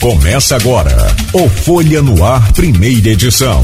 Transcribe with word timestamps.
Começa 0.00 0.56
agora 0.56 0.96
o 1.34 1.46
Folha 1.46 2.00
no 2.00 2.24
Ar, 2.24 2.54
primeira 2.54 3.10
edição. 3.10 3.62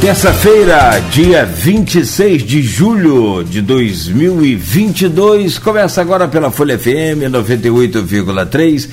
Terça-feira, 0.00 1.00
dia 1.10 1.44
26 1.44 2.44
de 2.44 2.62
julho 2.62 3.42
de 3.42 3.60
2022. 3.60 5.58
Começa 5.58 6.00
agora 6.00 6.28
pela 6.28 6.52
Folha 6.52 6.78
FM 6.78 7.26
98,3. 7.32 8.88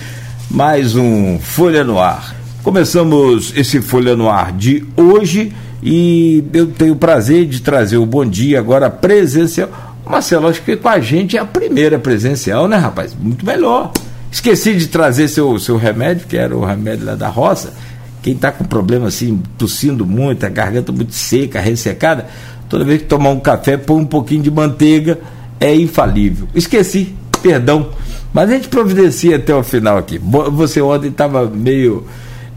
Mais 0.49 0.95
um 0.95 1.37
Folha 1.37 1.83
no 1.83 1.99
Ar. 1.99 2.35
Começamos 2.63 3.53
esse 3.55 3.83
Folha 3.83 4.15
no 4.15 4.27
Ar 4.27 4.51
de 4.51 4.83
hoje 4.97 5.53
e 5.83 6.43
eu 6.53 6.65
tenho 6.65 6.93
o 6.93 6.97
prazer 6.97 7.45
de 7.45 7.61
trazer 7.61 7.97
o 7.97 8.05
bom 8.07 8.25
dia 8.25 8.57
agora 8.57 8.89
presencial 8.89 9.86
Marcelo, 10.07 10.47
acho 10.47 10.61
que 10.61 10.75
com 10.75 10.89
a 10.89 10.99
gente 10.99 11.37
é 11.37 11.39
a 11.39 11.45
primeira 11.45 11.99
presencial, 11.99 12.67
né, 12.67 12.77
rapaz? 12.77 13.15
Muito 13.19 13.45
melhor. 13.45 13.91
Esqueci 14.31 14.75
de 14.75 14.87
trazer 14.87 15.27
seu, 15.27 15.57
seu 15.59 15.77
remédio, 15.77 16.27
que 16.27 16.37
era 16.37 16.55
o 16.55 16.65
remédio 16.65 17.05
lá 17.05 17.15
da 17.15 17.27
roça. 17.27 17.73
Quem 18.21 18.33
está 18.33 18.51
com 18.51 18.65
problema 18.65 19.07
assim, 19.07 19.41
tossindo 19.57 20.05
muito, 20.05 20.45
a 20.45 20.49
garganta 20.49 20.91
muito 20.91 21.13
seca, 21.13 21.59
ressecada, 21.59 22.27
toda 22.67 22.83
vez 22.83 23.01
que 23.01 23.07
tomar 23.07 23.29
um 23.29 23.39
café, 23.39 23.77
põe 23.77 24.01
um 24.01 24.05
pouquinho 24.05 24.43
de 24.43 24.51
manteiga, 24.51 25.19
é 25.59 25.73
infalível. 25.73 26.47
Esqueci, 26.53 27.15
perdão. 27.41 27.89
Mas 28.33 28.49
a 28.49 28.53
gente 28.53 28.67
providencia 28.67 29.37
até 29.37 29.55
o 29.55 29.63
final 29.63 29.97
aqui. 29.97 30.19
Você 30.19 30.81
ontem 30.81 31.07
estava 31.07 31.49
meio. 31.49 32.05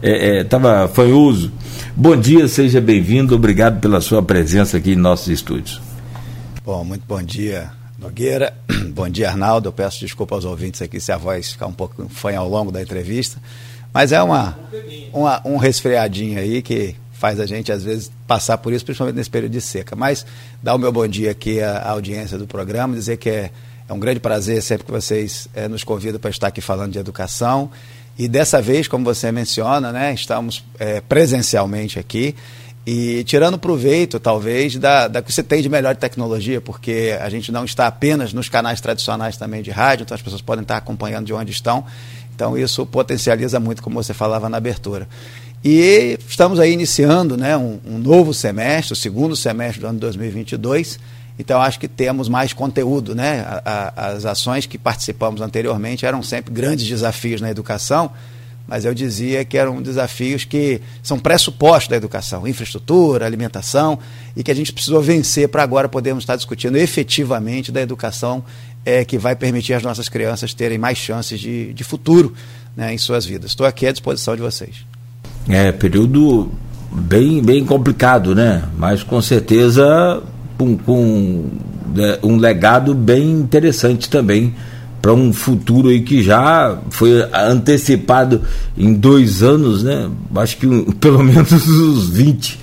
estava 0.01 0.81
é, 0.81 0.83
é, 0.83 0.87
fanhoso. 0.87 1.51
Bom 1.95 2.15
dia, 2.15 2.47
seja 2.47 2.81
bem-vindo. 2.81 3.35
Obrigado 3.35 3.79
pela 3.79 4.01
sua 4.01 4.21
presença 4.21 4.77
aqui 4.77 4.91
em 4.91 4.95
nossos 4.95 5.29
estúdios. 5.29 5.90
Bom, 6.63 6.83
muito 6.83 7.03
bom 7.07 7.23
dia, 7.23 7.71
Nogueira. 7.97 8.53
Bom 8.93 9.09
dia, 9.09 9.29
Arnaldo. 9.29 9.69
Eu 9.69 9.73
peço 9.73 9.99
desculpa 9.99 10.35
aos 10.35 10.45
ouvintes 10.45 10.79
aqui 10.79 10.99
se 10.99 11.11
a 11.11 11.17
voz 11.17 11.53
ficar 11.53 11.65
um 11.65 11.73
pouco 11.73 12.07
fanha 12.07 12.37
ao 12.37 12.47
longo 12.47 12.71
da 12.71 12.79
entrevista. 12.79 13.41
Mas 13.91 14.11
é 14.11 14.21
uma, 14.21 14.59
uma, 15.11 15.41
um 15.43 15.57
resfriadinho 15.57 16.37
aí 16.39 16.61
que 16.61 16.95
faz 17.13 17.39
a 17.39 17.47
gente, 17.47 17.71
às 17.71 17.83
vezes, 17.83 18.11
passar 18.27 18.59
por 18.59 18.71
isso, 18.73 18.85
principalmente 18.85 19.15
nesse 19.15 19.29
período 19.29 19.53
de 19.53 19.61
seca. 19.61 19.95
Mas 19.95 20.23
dar 20.61 20.75
o 20.75 20.77
meu 20.77 20.91
bom 20.91 21.07
dia 21.07 21.31
aqui 21.31 21.59
à, 21.61 21.89
audiência 21.89 22.37
do 22.37 22.45
programa, 22.45 22.93
dizer 22.93 23.17
que 23.17 23.29
é, 23.29 23.51
é 23.89 23.93
um 23.93 23.99
grande 23.99 24.19
prazer 24.19 24.61
sempre 24.61 24.85
que 24.85 24.91
vocês 24.91 25.47
é, 25.55 25.67
nos 25.67 25.83
convidam 25.83 26.19
para 26.19 26.29
estar 26.29 26.47
aqui 26.47 26.61
falando 26.61 26.91
de 26.91 26.99
educação. 26.99 27.71
E 28.19 28.27
dessa 28.27 28.61
vez, 28.61 28.87
como 28.87 29.03
você 29.03 29.31
menciona, 29.31 29.91
né, 29.91 30.13
estamos 30.13 30.63
é, 30.77 31.01
presencialmente 31.01 31.97
aqui. 31.97 32.35
E 32.85 33.23
tirando 33.25 33.59
proveito, 33.59 34.19
talvez, 34.19 34.75
da, 34.75 35.07
da 35.07 35.21
que 35.21 35.31
você 35.31 35.43
tem 35.43 35.61
de 35.61 35.69
melhor 35.69 35.95
tecnologia, 35.95 36.59
porque 36.59 37.15
a 37.21 37.29
gente 37.29 37.51
não 37.51 37.63
está 37.63 37.85
apenas 37.85 38.33
nos 38.33 38.49
canais 38.49 38.81
tradicionais 38.81 39.37
também 39.37 39.61
de 39.61 39.69
rádio, 39.69 40.03
então 40.03 40.15
as 40.15 40.21
pessoas 40.21 40.41
podem 40.41 40.63
estar 40.63 40.77
acompanhando 40.77 41.27
de 41.27 41.33
onde 41.33 41.51
estão. 41.51 41.85
Então 42.33 42.57
isso 42.57 42.83
potencializa 42.87 43.59
muito, 43.59 43.83
como 43.83 44.01
você 44.01 44.15
falava 44.15 44.49
na 44.49 44.57
abertura. 44.57 45.07
E 45.63 46.17
estamos 46.27 46.59
aí 46.59 46.71
iniciando 46.71 47.37
né, 47.37 47.55
um, 47.55 47.79
um 47.85 47.99
novo 47.99 48.33
semestre, 48.33 48.93
o 48.93 48.95
segundo 48.95 49.35
semestre 49.35 49.81
do 49.81 49.87
ano 49.87 49.99
2022. 49.99 50.99
Então 51.37 51.61
acho 51.61 51.79
que 51.79 51.87
temos 51.87 52.27
mais 52.27 52.51
conteúdo. 52.51 53.13
Né? 53.13 53.41
A, 53.41 53.93
a, 53.95 54.07
as 54.07 54.25
ações 54.25 54.65
que 54.65 54.79
participamos 54.79 55.39
anteriormente 55.39 56.03
eram 56.03 56.23
sempre 56.23 56.51
grandes 56.51 56.87
desafios 56.87 57.41
na 57.41 57.51
educação 57.51 58.11
mas 58.71 58.85
eu 58.85 58.93
dizia 58.93 59.43
que 59.43 59.57
eram 59.57 59.81
desafios 59.81 60.45
que 60.45 60.79
são 61.03 61.19
pressupostos 61.19 61.89
da 61.89 61.97
educação, 61.97 62.47
infraestrutura, 62.47 63.25
alimentação, 63.25 63.99
e 64.33 64.41
que 64.41 64.49
a 64.49 64.55
gente 64.55 64.71
precisou 64.71 65.01
vencer 65.01 65.49
para 65.49 65.61
agora 65.61 65.89
podermos 65.89 66.23
estar 66.23 66.37
discutindo 66.37 66.77
efetivamente 66.77 67.69
da 67.69 67.81
educação 67.81 68.41
é, 68.85 69.03
que 69.03 69.17
vai 69.17 69.35
permitir 69.35 69.73
às 69.73 69.83
nossas 69.83 70.07
crianças 70.07 70.53
terem 70.53 70.77
mais 70.77 70.97
chances 70.97 71.37
de, 71.37 71.73
de 71.73 71.83
futuro 71.83 72.33
né, 72.73 72.93
em 72.93 72.97
suas 72.97 73.25
vidas. 73.25 73.51
Estou 73.51 73.67
aqui 73.67 73.85
à 73.85 73.91
disposição 73.91 74.37
de 74.37 74.41
vocês. 74.41 74.85
É, 75.49 75.73
período 75.73 76.49
bem, 76.93 77.43
bem 77.43 77.65
complicado, 77.65 78.33
né? 78.33 78.63
Mas 78.77 79.03
com 79.03 79.21
certeza 79.21 80.23
com, 80.57 80.77
com 80.77 81.49
né, 81.93 82.19
um 82.23 82.37
legado 82.37 82.95
bem 82.95 83.31
interessante 83.31 84.09
também 84.09 84.55
para 85.01 85.13
um 85.13 85.33
futuro 85.33 85.89
aí 85.89 86.01
que 86.01 86.21
já 86.21 86.77
foi 86.89 87.27
antecipado 87.33 88.41
em 88.77 88.93
dois 88.93 89.41
anos, 89.41 89.83
né? 89.83 90.09
Acho 90.35 90.57
que 90.57 90.67
um, 90.67 90.85
pelo 90.93 91.23
menos 91.23 91.51
uns 91.51 92.09
20. 92.09 92.59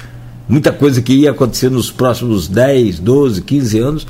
Muita 0.49 0.73
coisa 0.73 1.03
que 1.03 1.13
ia 1.13 1.31
acontecer 1.31 1.71
nos 1.71 1.91
próximos 1.91 2.49
10, 2.49 3.01
12, 3.01 3.43
15 3.43 3.79
anos, 3.81 4.07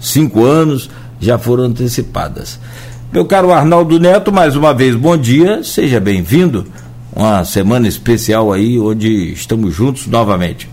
5 0.00 0.44
anos, 0.44 0.88
já 1.20 1.36
foram 1.36 1.64
antecipadas. 1.64 2.58
Meu 3.12 3.24
caro 3.24 3.52
Arnaldo 3.52 3.98
Neto, 3.98 4.32
mais 4.32 4.54
uma 4.54 4.72
vez, 4.72 4.94
bom 4.94 5.16
dia, 5.16 5.62
seja 5.64 5.98
bem-vindo. 5.98 6.66
Uma 7.14 7.44
semana 7.44 7.88
especial 7.88 8.52
aí, 8.52 8.78
onde 8.78 9.32
estamos 9.32 9.74
juntos 9.74 10.06
novamente. 10.06 10.68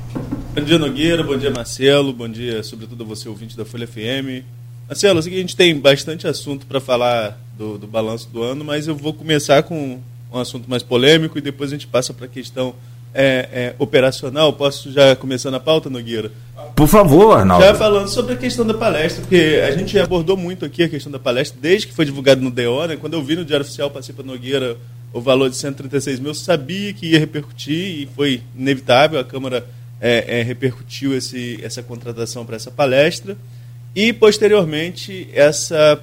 Bom 0.53 0.62
dia, 0.62 0.78
Nogueira, 0.78 1.23
bom 1.23 1.38
dia, 1.38 1.52
Marcelo, 1.52 2.13
bom 2.13 2.29
dia, 2.29 2.63
sobretudo 2.63 3.03
a 3.03 3.07
você, 3.07 3.28
ouvinte 3.28 3.57
da 3.57 3.66
Folha 3.66 3.88
FM. 3.88 4.46
Marcelo, 4.88 5.19
a 5.19 5.22
gente 5.22 5.56
tem 5.56 5.78
bastante 5.79 6.28
assunto 6.28 6.66
para 6.68 6.79
falar 6.79 7.40
do, 7.57 7.78
do 7.78 7.88
balanço 7.88 8.29
do 8.29 8.44
ano, 8.44 8.63
mas 8.63 8.88
eu 8.88 8.96
vou 8.96 9.13
começar 9.13 9.63
com 9.63 10.00
um 10.31 10.40
assunto 10.40 10.69
mais 10.69 10.84
polêmico 10.84 11.38
e 11.38 11.41
depois 11.41 11.72
a 11.72 11.73
gente 11.75 11.88
passa 11.88 12.13
para 12.13 12.25
a 12.25 12.29
questão 12.29 12.75
é, 13.12 13.50
é, 13.51 13.75
operacional. 13.79 14.53
Posso 14.53 14.91
já 14.91 15.16
começar 15.16 15.50
na 15.50 15.59
pauta, 15.59 15.90
Nogueira? 15.90 16.31
Por 16.75 16.88
favor, 16.88 17.38
Arnaldo. 17.38 17.66
Já 17.66 17.73
falando 17.73 18.09
sobre 18.09 18.34
a 18.34 18.38
questão 18.38 18.66
da 18.66 18.75
palestra, 18.75 19.22
porque 19.22 19.63
a 19.66 19.72
gente 19.72 19.97
abordou 19.97 20.38
muito 20.38 20.66
aqui 20.66 20.84
a 20.84 20.90
questão 20.90 21.12
da 21.12 21.17
palestra 21.17 21.57
desde 21.59 21.88
que 21.88 21.94
foi 21.94 22.06
divulgado 22.06 22.41
no 22.41 22.52
DO, 22.52 22.85
né? 22.88 22.96
Quando 22.96 23.13
eu 23.13 23.23
vi 23.23 23.35
no 23.35 23.46
Diário 23.46 23.66
Oficial, 23.66 23.90
passei 23.90 24.13
para 24.13 24.25
Nogueira 24.25 24.78
o 25.12 25.22
valor 25.22 25.50
de 25.50 25.56
136 25.56 26.19
mil, 26.19 26.34
sabia 26.35 26.94
que 26.94 27.07
ia 27.07 27.19
repercutir 27.19 28.02
e 28.02 28.09
foi 28.16 28.41
inevitável, 28.56 29.17
a 29.17 29.23
Câmara 29.23 29.66
é, 30.00 30.41
é 30.41 30.44
repercutiu 30.44 31.16
esse, 31.16 31.57
essa 31.63 31.81
contratação 31.81 32.46
para 32.46 32.57
essa 32.57 32.69
palestra. 32.69 33.38
E, 33.95 34.11
posteriormente, 34.11 35.29
essa 35.33 36.01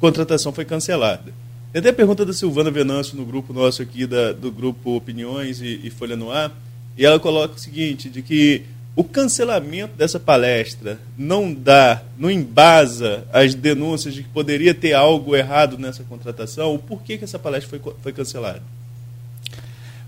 contratação 0.00 0.52
foi 0.52 0.64
cancelada. 0.64 1.32
Tem 1.72 1.80
até 1.80 1.88
a 1.90 1.92
pergunta 1.92 2.24
da 2.24 2.32
Silvana 2.32 2.70
Venâncio 2.70 3.16
no 3.16 3.26
grupo 3.26 3.52
nosso 3.52 3.82
aqui, 3.82 4.06
da, 4.06 4.32
do 4.32 4.52
grupo 4.52 4.96
Opiniões 4.96 5.60
e, 5.60 5.80
e 5.82 5.90
Folha 5.90 6.16
no 6.16 6.30
Ar, 6.30 6.52
e 6.96 7.04
ela 7.04 7.18
coloca 7.18 7.56
o 7.56 7.58
seguinte, 7.58 8.08
de 8.08 8.22
que 8.22 8.64
o 8.96 9.04
cancelamento 9.04 9.94
dessa 9.96 10.18
palestra 10.18 10.98
não 11.16 11.52
dá, 11.52 12.02
não 12.16 12.30
embasa 12.30 13.24
as 13.32 13.54
denúncias 13.54 14.14
de 14.14 14.22
que 14.22 14.28
poderia 14.28 14.74
ter 14.74 14.92
algo 14.92 15.36
errado 15.36 15.78
nessa 15.78 16.02
contratação? 16.04 16.74
O 16.74 16.78
porquê 16.78 17.18
que 17.18 17.24
essa 17.24 17.38
palestra 17.38 17.68
foi, 17.68 17.92
foi 18.02 18.12
cancelada? 18.12 18.62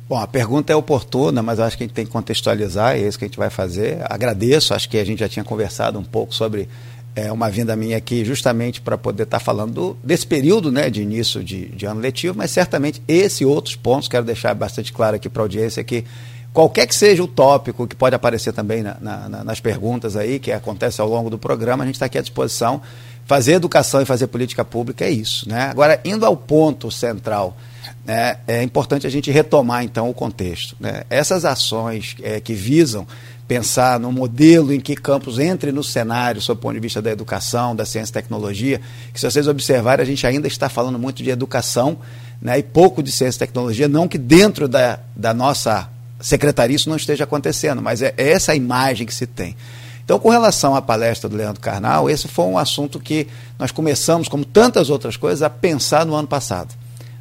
Bom, 0.09 0.19
a 0.19 0.27
pergunta 0.27 0.73
é 0.73 0.77
oportuna, 0.77 1.41
mas 1.41 1.61
acho 1.61 1.77
que 1.77 1.85
a 1.85 1.87
gente 1.87 1.95
tem 1.95 2.05
que 2.05 2.11
contextualizar, 2.11 2.97
é 2.97 2.99
isso 2.99 3.17
que 3.17 3.25
a 3.25 3.29
gente 3.29 3.39
vai 3.39 3.49
fazer. 3.49 3.99
Agradeço, 4.11 4.75
acho 4.75 4.89
que 4.89 4.99
a 4.99 5.05
gente 5.05 5.21
já 5.21 5.29
tinha 5.29 5.45
conversado 5.45 5.97
um 5.97 6.03
pouco 6.03 6.35
sobre 6.35 6.69
é 7.15 7.31
uma 7.33 7.51
vinda 7.51 7.75
minha 7.75 7.97
aqui 7.97 8.25
justamente 8.25 8.81
para 8.81 8.97
poder 8.97 9.25
estar 9.25 9.39
tá 9.39 9.45
falando 9.45 9.73
do, 9.73 9.99
desse 10.03 10.27
período 10.27 10.71
né, 10.71 10.89
de 10.89 11.03
início 11.03 11.43
de, 11.43 11.67
de, 11.67 11.87
ano 11.87 12.01
letivo, 12.01 12.39
mas 12.39 12.51
certamente 12.51 13.03
esse 13.09 13.43
e 13.43 13.47
outros 13.47 13.77
pontos, 13.77 14.09
quero 14.09 14.25
deixar 14.25 14.55
bastante 14.55 14.93
claro 14.93 15.17
aqui 15.17 15.29
para 15.29 15.43
a 15.43 15.45
audiência 15.45 15.83
que 15.83 16.05
qualquer 16.53 16.87
que 16.87 16.95
seja 16.95 17.23
o 17.23 17.29
tópico 17.29 17.87
que 17.87 17.97
pode 17.97 18.15
aparecer 18.15 18.53
também 18.53 18.83
na, 18.83 18.97
na, 19.01 19.45
nas 19.45 19.61
perguntas 19.61 20.17
aí, 20.17 20.39
que 20.39 20.53
acontece 20.53 21.01
ao 21.01 21.09
longo 21.09 21.31
do 21.31 21.39
programa, 21.39 21.85
a 21.85 21.87
gente 21.87 21.97
está 21.97 22.07
aqui 22.07 22.19
à 22.19 22.23
disposição. 22.23 22.81
Fazer 23.25 23.53
educação 23.53 24.03
e 24.03 24.05
fazer 24.05 24.27
política 24.27 24.65
pública 24.65 25.05
é 25.05 25.11
isso. 25.11 25.49
Né? 25.49 25.63
Agora, 25.63 26.01
indo 26.05 26.27
ao 26.27 26.37
ponto 26.37 26.91
central, 26.91 27.57
né, 28.05 28.39
é 28.47 28.63
importante 28.63 29.07
a 29.07 29.11
gente 29.11 29.31
retomar 29.31 29.85
então 29.85 30.11
o 30.11 30.15
contexto. 30.15 30.77
Né? 30.81 31.05
Essas 31.09 31.45
ações 31.45 32.17
é, 32.23 32.41
que 32.41 32.55
visam 32.55 33.07
pensar 33.51 33.99
no 33.99 34.13
modelo 34.13 34.73
em 34.73 34.79
que 34.79 34.95
Campos 34.95 35.37
entre 35.41 35.73
no 35.73 35.83
cenário, 35.83 36.41
sob 36.41 36.61
o 36.61 36.63
ponto 36.63 36.75
de 36.75 36.79
vista 36.79 37.03
da 37.03 37.11
educação, 37.11 37.75
da 37.75 37.85
ciência 37.85 38.13
e 38.13 38.15
tecnologia, 38.15 38.81
que 39.13 39.19
se 39.19 39.29
vocês 39.29 39.49
observarem, 39.49 40.05
a 40.05 40.07
gente 40.07 40.25
ainda 40.25 40.47
está 40.47 40.69
falando 40.69 41.01
muito 41.01 41.21
de 41.21 41.31
educação 41.31 41.99
né, 42.41 42.61
e 42.61 42.63
pouco 42.63 43.03
de 43.03 43.11
ciência 43.11 43.39
e 43.39 43.41
tecnologia, 43.41 43.89
não 43.89 44.07
que 44.07 44.17
dentro 44.17 44.69
da, 44.69 45.01
da 45.17 45.35
nossa 45.35 45.91
secretaria 46.21 46.77
isso 46.77 46.89
não 46.89 46.95
esteja 46.95 47.25
acontecendo, 47.25 47.83
mas 47.83 48.03
é, 48.03 48.15
é 48.17 48.31
essa 48.31 48.53
a 48.53 48.55
imagem 48.55 49.05
que 49.05 49.13
se 49.13 49.27
tem. 49.27 49.57
Então, 50.05 50.17
com 50.21 50.29
relação 50.29 50.77
à 50.77 50.81
palestra 50.81 51.29
do 51.29 51.37
Leandro 51.37 51.61
Carnal, 51.61 52.09
esse 52.09 52.29
foi 52.29 52.45
um 52.45 52.57
assunto 52.57 53.01
que 53.01 53.27
nós 53.59 53.73
começamos, 53.73 54.29
como 54.29 54.45
tantas 54.45 54.91
outras 54.91 55.17
coisas, 55.17 55.43
a 55.43 55.51
pensar 55.51 56.07
no 56.07 56.15
ano 56.15 56.29
passado. 56.29 56.73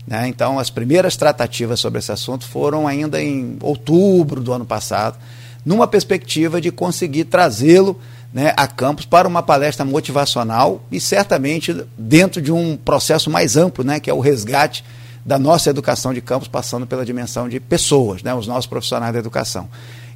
Né? 0.05 0.27
Então, 0.27 0.59
as 0.59 0.69
primeiras 0.69 1.17
tratativas 1.17 1.79
sobre 1.79 1.97
esse 1.97 2.11
assunto 2.11 2.45
foram 2.45 2.87
ainda 2.87 3.19
em 3.19 3.57
outubro 3.61 4.41
do 4.41 4.53
ano 4.53 4.65
passado 4.65 5.17
numa 5.65 5.87
perspectiva 5.87 6.61
de 6.61 6.71
conseguir 6.71 7.25
trazê-lo 7.25 7.99
né, 8.33 8.53
a 8.55 8.67
campus 8.67 9.05
para 9.05 9.27
uma 9.27 9.41
palestra 9.41 9.83
motivacional 9.83 10.81
e 10.91 10.99
certamente 10.99 11.85
dentro 11.97 12.41
de 12.41 12.51
um 12.51 12.77
processo 12.77 13.29
mais 13.29 13.57
amplo, 13.57 13.83
né, 13.83 13.99
que 13.99 14.09
é 14.09 14.13
o 14.13 14.19
resgate 14.19 14.83
da 15.25 15.37
nossa 15.37 15.69
educação 15.69 16.13
de 16.13 16.21
campus, 16.21 16.47
passando 16.47 16.87
pela 16.87 17.05
dimensão 17.05 17.49
de 17.49 17.59
pessoas, 17.59 18.23
né, 18.23 18.33
os 18.33 18.47
nossos 18.47 18.67
profissionais 18.67 19.13
da 19.13 19.19
educação. 19.19 19.67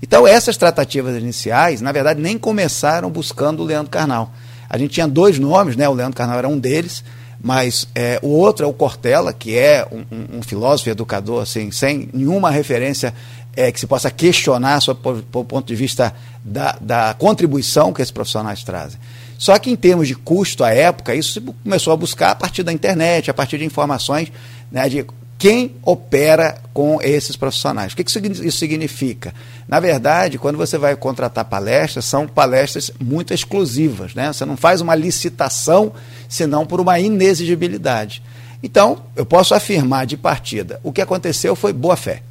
Então, 0.02 0.28
essas 0.28 0.58
tratativas 0.58 1.16
iniciais, 1.16 1.82
na 1.82 1.92
verdade, 1.92 2.22
nem 2.22 2.38
começaram 2.38 3.10
buscando 3.10 3.62
o 3.62 3.66
Leandro 3.66 3.92
Carnal. 3.92 4.32
A 4.70 4.78
gente 4.78 4.92
tinha 4.92 5.08
dois 5.08 5.40
nomes, 5.40 5.76
né, 5.76 5.88
o 5.88 5.94
Leandro 5.94 6.16
Carnal 6.16 6.40
era 6.40 6.48
um 6.48 6.58
deles, 6.58 7.04
mas 7.42 7.88
é, 7.94 8.20
o 8.22 8.30
outro 8.30 8.66
é 8.66 8.68
o 8.68 8.74
Cortella, 8.74 9.34
que 9.34 9.58
é 9.58 9.86
um, 9.92 10.00
um, 10.12 10.38
um 10.38 10.42
filósofo 10.42 10.90
e 10.90 10.92
educador, 10.92 11.44
assim, 11.44 11.72
sem 11.72 12.10
nenhuma 12.14 12.50
referência 12.50 13.14
é, 13.56 13.72
que 13.72 13.80
se 13.80 13.88
possa 13.88 14.10
questionar 14.10 14.80
sob 14.82 15.00
o 15.34 15.44
ponto 15.44 15.68
de 15.68 15.76
vista 15.76 16.14
da, 16.44 16.78
da 16.82 17.14
contribuição 17.14 17.94
que 17.94 18.02
esses 18.02 18.12
profissionais 18.12 18.64
trazem. 18.64 19.00
Só 19.38 19.58
que 19.60 19.70
em 19.70 19.76
termos 19.76 20.08
de 20.08 20.16
custo 20.16 20.64
à 20.64 20.74
época, 20.74 21.14
isso 21.14 21.34
se 21.34 21.42
começou 21.42 21.94
a 21.94 21.98
buscar 21.98 22.32
a 22.32 22.36
partir 22.36 22.64
da 22.64 22.72
internet, 22.72 23.30
a 23.30 23.34
partir 23.34 23.58
de 23.58 23.66
informações 23.66 24.32
né, 24.72 24.88
de 24.88 25.06
quem 25.38 25.76
opera 25.84 26.58
com 26.74 27.02
esses 27.02 27.36
profissionais. 27.36 27.92
O 27.92 27.96
que 27.98 28.04
isso 28.04 28.58
significa? 28.58 29.34
Na 29.68 29.80
verdade, 29.80 30.38
quando 30.38 30.58
você 30.58 30.78
vai 30.78 30.96
contratar 30.96 31.44
palestras, 31.46 32.06
são 32.06 32.26
palestras 32.26 32.90
muito 33.00 33.34
exclusivas. 33.34 34.14
Né? 34.14 34.32
Você 34.32 34.46
não 34.46 34.56
faz 34.56 34.80
uma 34.80 34.96
licitação, 34.96 35.92
senão 36.30 36.66
por 36.66 36.80
uma 36.80 36.98
inexigibilidade. 37.00 38.24
Então, 38.64 39.04
eu 39.16 39.26
posso 39.26 39.54
afirmar 39.54 40.06
de 40.06 40.16
partida, 40.16 40.80
o 40.82 40.94
que 40.94 41.02
aconteceu 41.02 41.54
foi 41.54 41.74
boa 41.74 41.98
fé. 41.98 42.24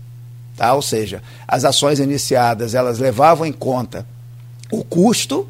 Tá? 0.62 0.74
Ou 0.74 0.82
seja, 0.82 1.20
as 1.48 1.64
ações 1.64 1.98
iniciadas 1.98 2.72
elas 2.72 3.00
levavam 3.00 3.44
em 3.44 3.52
conta 3.52 4.06
o 4.70 4.84
custo 4.84 5.48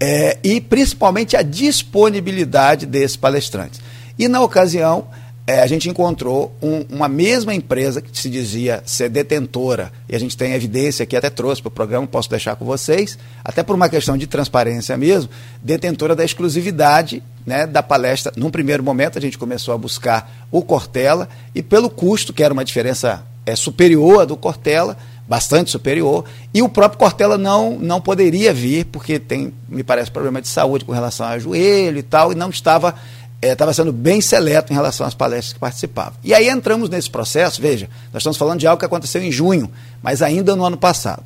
é, 0.00 0.38
e 0.42 0.58
principalmente 0.58 1.36
a 1.36 1.42
disponibilidade 1.42 2.86
desses 2.86 3.14
palestrantes. 3.14 3.82
E 4.18 4.26
na 4.26 4.40
ocasião, 4.40 5.06
é, 5.46 5.60
a 5.60 5.66
gente 5.66 5.90
encontrou 5.90 6.56
um, 6.62 6.82
uma 6.88 7.08
mesma 7.08 7.54
empresa 7.54 8.00
que 8.00 8.18
se 8.18 8.30
dizia 8.30 8.82
ser 8.86 9.10
detentora, 9.10 9.92
e 10.08 10.16
a 10.16 10.18
gente 10.18 10.34
tem 10.34 10.54
evidência 10.54 11.04
que 11.04 11.14
até 11.14 11.28
trouxe 11.28 11.60
para 11.60 11.68
o 11.68 11.70
programa, 11.70 12.06
posso 12.06 12.30
deixar 12.30 12.56
com 12.56 12.64
vocês, 12.64 13.18
até 13.44 13.62
por 13.62 13.74
uma 13.74 13.90
questão 13.90 14.16
de 14.16 14.26
transparência 14.26 14.96
mesmo, 14.96 15.28
detentora 15.62 16.16
da 16.16 16.24
exclusividade 16.24 17.22
né, 17.44 17.66
da 17.66 17.82
palestra. 17.82 18.32
Num 18.34 18.50
primeiro 18.50 18.82
momento, 18.82 19.18
a 19.18 19.20
gente 19.20 19.36
começou 19.36 19.74
a 19.74 19.76
buscar 19.76 20.46
o 20.50 20.62
Cortella, 20.62 21.28
e 21.54 21.62
pelo 21.62 21.90
custo, 21.90 22.32
que 22.32 22.42
era 22.42 22.54
uma 22.54 22.64
diferença 22.64 23.26
é, 23.46 23.54
superior 23.56 24.22
à 24.22 24.24
do 24.24 24.36
Cortella, 24.36 24.96
bastante 25.26 25.70
superior, 25.70 26.24
e 26.52 26.62
o 26.62 26.68
próprio 26.68 26.98
Cortella 26.98 27.38
não, 27.38 27.78
não 27.78 28.00
poderia 28.00 28.52
vir, 28.52 28.84
porque 28.86 29.18
tem, 29.18 29.52
me 29.68 29.82
parece, 29.82 30.10
problema 30.10 30.40
de 30.40 30.48
saúde 30.48 30.84
com 30.84 30.92
relação 30.92 31.26
a 31.26 31.38
joelho 31.38 31.98
e 31.98 32.02
tal, 32.02 32.32
e 32.32 32.34
não 32.34 32.50
estava 32.50 32.94
estava 33.42 33.70
é, 33.70 33.74
sendo 33.74 33.92
bem 33.92 34.20
seleto 34.20 34.72
em 34.72 34.76
relação 34.76 35.06
às 35.06 35.14
palestras 35.14 35.52
que 35.52 35.58
participavam. 35.58 36.14
E 36.22 36.32
aí 36.32 36.48
entramos 36.48 36.88
nesse 36.88 37.10
processo, 37.10 37.60
veja, 37.60 37.88
nós 38.12 38.20
estamos 38.20 38.38
falando 38.38 38.60
de 38.60 38.66
algo 38.66 38.78
que 38.78 38.86
aconteceu 38.86 39.22
em 39.22 39.30
junho, 39.30 39.70
mas 40.02 40.22
ainda 40.22 40.56
no 40.56 40.64
ano 40.64 40.76
passado. 40.76 41.24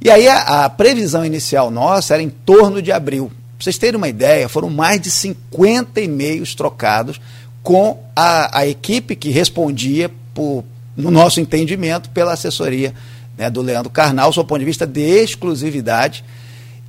E 0.00 0.10
aí 0.10 0.28
a, 0.28 0.64
a 0.64 0.70
previsão 0.70 1.24
inicial 1.24 1.70
nossa 1.70 2.14
era 2.14 2.22
em 2.22 2.28
torno 2.28 2.80
de 2.80 2.92
abril. 2.92 3.32
Para 3.56 3.64
vocês 3.64 3.78
terem 3.78 3.96
uma 3.96 4.08
ideia, 4.08 4.48
foram 4.48 4.68
mais 4.68 5.00
de 5.00 5.10
50 5.10 6.00
e-mails 6.00 6.54
trocados 6.54 7.20
com 7.62 7.98
a, 8.14 8.60
a 8.60 8.66
equipe 8.66 9.16
que 9.16 9.30
respondia, 9.30 10.10
por, 10.34 10.62
no 10.96 11.10
nosso 11.10 11.40
entendimento, 11.40 12.10
pela 12.10 12.32
assessoria 12.32 12.94
né, 13.36 13.50
do 13.50 13.60
Leandro 13.60 13.90
Carnal, 13.90 14.30
do 14.30 14.44
ponto 14.44 14.58
de 14.58 14.64
vista 14.64 14.86
de 14.86 15.00
exclusividade. 15.00 16.24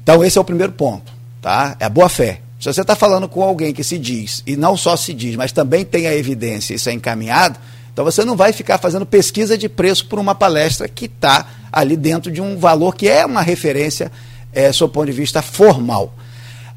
Então, 0.01 0.23
esse 0.23 0.37
é 0.37 0.41
o 0.41 0.45
primeiro 0.45 0.73
ponto. 0.73 1.11
Tá? 1.41 1.75
É 1.79 1.85
a 1.85 1.89
boa 1.89 2.09
fé. 2.09 2.41
Se 2.59 2.71
você 2.71 2.81
está 2.81 2.95
falando 2.95 3.27
com 3.27 3.43
alguém 3.43 3.73
que 3.73 3.83
se 3.83 3.97
diz, 3.97 4.41
e 4.45 4.55
não 4.55 4.75
só 4.75 4.95
se 4.95 5.13
diz, 5.13 5.35
mas 5.35 5.51
também 5.51 5.85
tem 5.85 6.07
a 6.07 6.15
evidência, 6.15 6.73
isso 6.73 6.89
é 6.89 6.93
encaminhado, 6.93 7.59
então 7.93 8.03
você 8.03 8.25
não 8.25 8.35
vai 8.35 8.51
ficar 8.51 8.77
fazendo 8.79 9.05
pesquisa 9.05 9.57
de 9.57 9.69
preço 9.69 10.07
por 10.07 10.17
uma 10.17 10.33
palestra 10.33 10.87
que 10.87 11.05
está 11.05 11.47
ali 11.71 11.95
dentro 11.95 12.31
de 12.31 12.41
um 12.41 12.57
valor 12.57 12.95
que 12.95 13.07
é 13.07 13.25
uma 13.25 13.41
referência, 13.41 14.11
é, 14.53 14.71
sob 14.71 14.93
ponto 14.93 15.05
de 15.05 15.11
vista 15.11 15.41
formal. 15.41 16.13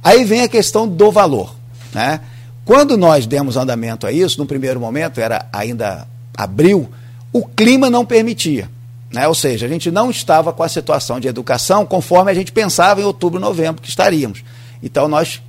Aí 0.02 0.24
vem 0.24 0.42
a 0.42 0.48
questão 0.48 0.88
do 0.88 1.10
valor. 1.10 1.54
Né? 1.92 2.20
Quando 2.64 2.96
nós 2.96 3.26
demos 3.26 3.56
andamento 3.56 4.06
a 4.06 4.12
isso, 4.12 4.38
no 4.38 4.46
primeiro 4.46 4.80
momento, 4.80 5.20
era 5.20 5.46
ainda 5.52 6.06
abril, 6.36 6.90
o 7.32 7.46
clima 7.46 7.88
não 7.90 8.04
permitia. 8.04 8.70
Né? 9.12 9.26
Ou 9.26 9.34
seja, 9.34 9.66
a 9.66 9.68
gente 9.68 9.90
não 9.90 10.10
estava 10.10 10.52
com 10.52 10.62
a 10.62 10.68
situação 10.68 11.18
de 11.18 11.28
educação 11.28 11.84
conforme 11.84 12.30
a 12.30 12.34
gente 12.34 12.52
pensava 12.52 13.00
em 13.00 13.04
outubro, 13.04 13.40
novembro 13.40 13.82
que 13.82 13.88
estaríamos. 13.88 14.44
Então 14.82 15.08
nós 15.08 15.42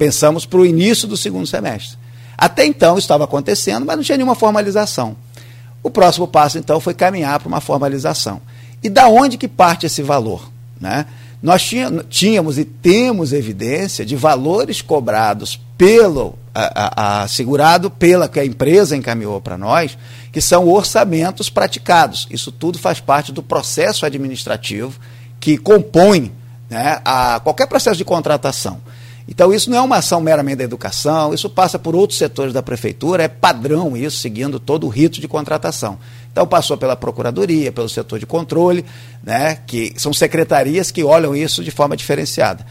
Pensamos 0.00 0.46
para 0.46 0.60
o 0.60 0.64
início 0.64 1.06
do 1.06 1.14
segundo 1.14 1.46
semestre. 1.46 1.98
Até 2.34 2.64
então 2.64 2.96
estava 2.96 3.24
acontecendo, 3.24 3.84
mas 3.84 3.96
não 3.96 4.02
tinha 4.02 4.16
nenhuma 4.16 4.34
formalização. 4.34 5.14
O 5.82 5.90
próximo 5.90 6.26
passo, 6.26 6.56
então, 6.56 6.80
foi 6.80 6.94
caminhar 6.94 7.38
para 7.38 7.46
uma 7.46 7.60
formalização. 7.60 8.40
E 8.82 8.88
da 8.88 9.08
onde 9.08 9.36
que 9.36 9.46
parte 9.46 9.84
esse 9.84 10.02
valor? 10.02 10.50
Né? 10.80 11.04
Nós 11.42 11.70
tínhamos 12.08 12.56
e 12.56 12.64
temos 12.64 13.34
evidência 13.34 14.06
de 14.06 14.16
valores 14.16 14.80
cobrados 14.80 15.60
pelo 15.80 16.38
a, 16.54 17.20
a, 17.20 17.22
a 17.22 17.28
segurado 17.28 17.90
pela 17.90 18.28
que 18.28 18.38
a 18.38 18.44
empresa 18.44 18.94
encaminhou 18.94 19.40
para 19.40 19.56
nós, 19.56 19.96
que 20.30 20.38
são 20.38 20.68
orçamentos 20.68 21.48
praticados. 21.48 22.28
Isso 22.30 22.52
tudo 22.52 22.78
faz 22.78 23.00
parte 23.00 23.32
do 23.32 23.42
processo 23.42 24.04
administrativo 24.04 25.00
que 25.40 25.56
compõe 25.56 26.30
né, 26.68 27.00
a, 27.02 27.40
qualquer 27.40 27.66
processo 27.66 27.96
de 27.96 28.04
contratação. 28.04 28.78
Então, 29.26 29.54
isso 29.54 29.70
não 29.70 29.78
é 29.78 29.80
uma 29.80 29.96
ação 29.96 30.20
meramente 30.20 30.56
da 30.56 30.64
educação, 30.64 31.32
isso 31.32 31.48
passa 31.48 31.78
por 31.78 31.96
outros 31.96 32.18
setores 32.18 32.52
da 32.52 32.62
prefeitura, 32.62 33.22
é 33.22 33.28
padrão 33.28 33.96
isso, 33.96 34.18
seguindo 34.18 34.60
todo 34.60 34.84
o 34.84 34.90
rito 34.90 35.18
de 35.18 35.28
contratação. 35.28 35.98
Então, 36.30 36.46
passou 36.46 36.76
pela 36.76 36.94
Procuradoria, 36.94 37.72
pelo 37.72 37.88
setor 37.88 38.18
de 38.18 38.26
controle, 38.26 38.84
né, 39.22 39.56
que 39.66 39.94
são 39.96 40.12
secretarias 40.12 40.90
que 40.90 41.02
olham 41.02 41.34
isso 41.34 41.64
de 41.64 41.70
forma 41.70 41.96
diferenciada. 41.96 42.66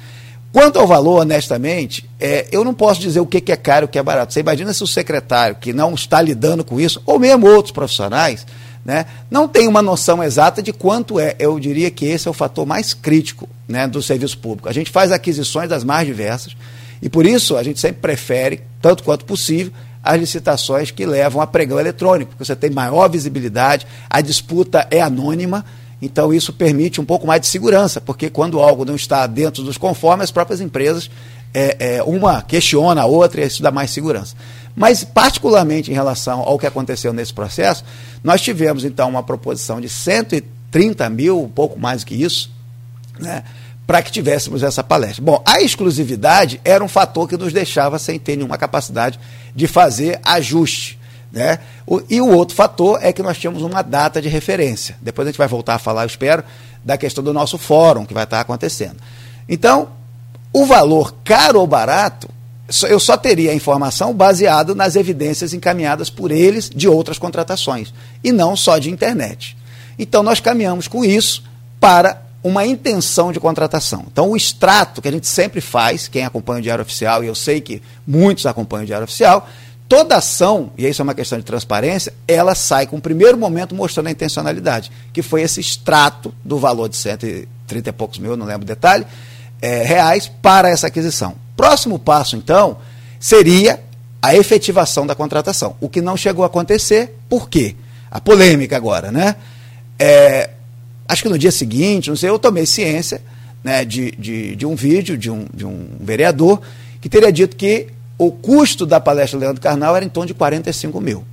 Quanto 0.52 0.80
ao 0.80 0.88
valor, 0.88 1.22
honestamente, 1.22 2.10
é, 2.20 2.48
eu 2.52 2.64
não 2.64 2.74
posso 2.74 3.00
dizer 3.00 3.20
o 3.20 3.26
que 3.26 3.52
é 3.52 3.56
caro 3.56 3.84
e 3.84 3.86
o 3.86 3.88
que 3.88 4.00
é 4.00 4.04
barato. 4.04 4.34
Você 4.34 4.40
imagina 4.40 4.74
se 4.74 4.84
o 4.84 4.88
secretário 4.88 5.56
que 5.56 5.72
não 5.72 5.94
está 5.94 6.22
lidando 6.22 6.64
com 6.64 6.80
isso, 6.80 7.02
ou 7.06 7.20
mesmo 7.20 7.48
outros 7.48 7.72
profissionais, 7.72 8.48
né, 8.84 9.06
não 9.30 9.48
tem 9.48 9.68
uma 9.68 9.82
noção 9.82 10.24
exata 10.24 10.64
de 10.64 10.74
quanto 10.74 11.20
é. 11.20 11.36
Eu 11.38 11.60
diria 11.60 11.92
que 11.92 12.06
esse 12.06 12.28
é 12.28 12.32
o 12.32 12.34
fator 12.34 12.66
mais 12.66 12.96
crítico 12.96 13.48
né, 13.68 13.88
do 13.88 14.02
serviço 14.02 14.40
público. 14.40 14.68
A 14.68 14.74
gente 14.74 14.90
faz 14.90 15.12
aquisições 15.12 15.70
das 15.70 15.84
mais 15.84 16.08
diversas 16.08 16.56
e 17.00 17.10
por 17.10 17.28
isso 17.28 17.56
a 17.56 17.62
gente 17.62 17.80
sempre 17.80 18.02
prefere, 18.02 18.62
tanto 18.82 19.04
quanto 19.04 19.26
possível, 19.26 19.72
as 20.04 20.20
licitações 20.20 20.90
que 20.90 21.06
levam 21.06 21.42
a 21.42 21.48
pregão 21.48 21.80
eletrônico, 21.80 22.32
porque 22.32 22.46
você 22.46 22.56
tem 22.56 22.72
maior 22.72 23.08
visibilidade, 23.10 23.86
a 24.10 24.22
disputa 24.22 24.88
é 24.90 25.02
anônima, 25.02 25.64
então 26.02 26.34
isso 26.34 26.54
permite 26.54 27.02
um 27.02 27.06
pouco 27.06 27.28
mais 27.28 27.42
de 27.42 27.48
segurança, 27.48 28.00
porque 28.00 28.30
quando 28.30 28.60
algo 28.60 28.86
não 28.86 28.96
está 28.96 29.28
dentro 29.28 29.64
dos 29.64 29.78
conformes, 29.78 30.26
as 30.26 30.32
próprias 30.32 30.62
empresas, 30.62 31.10
é, 31.54 31.96
é, 31.98 32.04
uma 32.04 32.42
questiona 32.42 33.02
a 33.02 33.06
outra 33.06 33.42
e 33.42 33.48
isso 33.48 33.62
dá 33.62 33.72
mais 33.72 33.92
segurança. 33.92 34.36
Mas, 34.76 35.04
particularmente 35.04 35.92
em 35.92 35.94
relação 35.94 36.40
ao 36.42 36.58
que 36.58 36.66
aconteceu 36.66 37.12
nesse 37.12 37.34
processo, 37.34 37.84
nós 38.24 38.40
tivemos 38.42 38.86
então 38.86 39.10
uma 39.10 39.24
proposição 39.24 39.82
de 39.82 39.90
130 39.90 41.10
mil, 41.10 41.42
um 41.44 41.50
pouco 41.50 41.80
mais 41.80 42.04
que 42.04 42.16
isso, 42.16 42.52
né, 43.20 43.44
para 43.86 44.04
que 44.04 44.12
tivéssemos 44.12 44.62
essa 44.62 44.84
palestra. 44.84 45.24
Bom, 45.24 45.42
a 45.46 45.62
exclusividade 45.62 46.62
era 46.64 46.84
um 46.84 46.88
fator 46.88 47.28
que 47.28 47.36
nos 47.36 47.52
deixava 47.52 47.98
sem 47.98 48.20
ter 48.20 48.36
nenhuma 48.36 48.58
capacidade 48.58 49.20
de 49.56 49.68
fazer 49.68 50.20
ajuste. 50.24 50.99
Né? 51.32 51.60
O, 51.86 52.02
e 52.10 52.20
o 52.20 52.28
outro 52.28 52.56
fator 52.56 53.00
é 53.02 53.14
que 53.14 53.22
nós 53.22 53.38
tínhamos 53.38 53.62
uma 53.62 53.82
data 53.82 54.22
de 54.22 54.28
referência. 54.28 54.98
Depois 55.02 55.28
a 55.28 55.32
gente 55.32 55.38
vai 55.38 55.48
voltar 55.48 55.76
a 55.76 55.80
falar, 55.80 56.04
eu 56.04 56.08
espero, 56.08 56.44
da 56.84 56.98
questão 56.98 57.24
do 57.24 57.34
nosso 57.34 57.58
fórum 57.58 58.06
que 58.06 58.14
vai 58.14 58.24
estar 58.24 58.40
acontecendo. 58.40 58.98
Então, 59.48 59.90
o 60.52 60.66
valor 60.66 61.14
caro 61.24 61.60
ou 61.60 61.68
barato, 61.68 62.30
eu 62.88 63.00
só 63.00 63.18
teria 63.18 63.52
a 63.52 63.56
informação 63.56 64.14
baseado 64.14 64.76
nas 64.76 64.96
evidências 64.96 65.54
encaminhadas 65.54 66.10
por 66.10 66.32
eles 66.32 66.70
de 66.70 66.88
outras 66.88 67.18
contratações, 67.18 67.94
e 68.24 68.32
não 68.32 68.56
só 68.56 68.78
de 68.78 68.90
internet. 68.90 69.58
Então, 69.98 70.24
nós 70.24 70.40
caminhamos 70.40 70.88
com 70.88 71.04
isso 71.04 71.44
para 71.80 72.22
uma 72.42 72.66
intenção 72.66 73.32
de 73.32 73.40
contratação. 73.40 74.06
Então, 74.12 74.30
o 74.30 74.38
extrato 74.38 75.02
que 75.02 75.08
a 75.08 75.12
gente 75.12 75.28
sempre 75.28 75.60
faz, 75.60 76.08
quem 76.08 76.24
acompanha 76.24 76.60
o 76.60 76.64
Diário 76.64 76.82
Oficial, 76.82 77.24
e 77.24 77.28
eu 77.28 77.36
sei 77.36 77.60
que 77.60 77.82
muitos 78.08 78.46
acompanham 78.46 78.84
o 78.84 78.88
Diário 78.88 79.04
Oficial, 79.04 79.48
toda 79.90 80.18
ação, 80.18 80.72
e 80.78 80.88
isso 80.88 81.02
é 81.02 81.04
uma 81.04 81.16
questão 81.16 81.40
de 81.40 81.44
transparência, 81.44 82.14
ela 82.28 82.54
sai 82.54 82.86
com 82.86 82.98
o 82.98 83.02
primeiro 83.02 83.36
momento 83.40 83.74
mostrando 83.74 84.06
a 84.06 84.12
intencionalidade, 84.12 84.92
que 85.12 85.24
foi 85.24 85.42
esse 85.42 85.60
extrato 85.60 86.32
do 86.46 86.60
valor 86.60 86.88
de 86.88 86.96
130 86.96 87.90
e 87.90 87.92
poucos 87.92 88.20
mil, 88.20 88.38
não 88.38 88.46
lembro 88.46 88.62
o 88.62 88.68
detalhe, 88.68 89.06
é, 89.60 89.82
reais 89.84 90.32
para 90.42 90.70
essa 90.70 90.86
aquisição. 90.86 91.36
Próximo 91.58 91.98
passo, 91.98 92.36
então, 92.36 92.78
seria 93.20 93.82
a 94.22 94.36
efetivação 94.36 95.08
da 95.08 95.16
contratação, 95.16 95.76
o 95.82 95.90
que 95.90 96.02
não 96.02 96.16
chegou 96.16 96.44
a 96.44 96.48
acontecer, 96.48 97.16
por 97.28 97.50
quê? 97.50 97.76
A 98.12 98.22
polêmica 98.22 98.78
agora, 98.78 99.12
né? 99.12 99.36
É, 99.98 100.52
acho 101.08 101.24
que 101.24 101.30
no 101.30 101.38
dia 101.38 101.52
seguinte, 101.52 102.10
não 102.10 102.16
sei, 102.16 102.30
eu 102.30 102.38
tomei 102.38 102.68
ciência 102.68 103.24
né, 103.64 103.84
de, 103.84 104.12
de, 104.12 104.56
de 104.56 104.66
um 104.68 104.76
vídeo 104.76 105.18
de 105.18 105.32
um, 105.32 105.46
de 105.52 105.66
um 105.66 105.98
vereador 106.00 106.62
que 107.02 107.10
teria 107.10 107.32
dito 107.32 107.56
que 107.56 107.88
o 108.20 108.32
custo 108.34 108.86
da 108.86 109.00
palestra 109.00 109.40
do 109.40 109.42
Leandro 109.42 109.62
Carnal 109.62 109.96
era 109.96 110.04
em 110.04 110.10
torno 110.10 110.28
de 110.28 110.34
45 110.34 111.00
mil. 111.00 111.24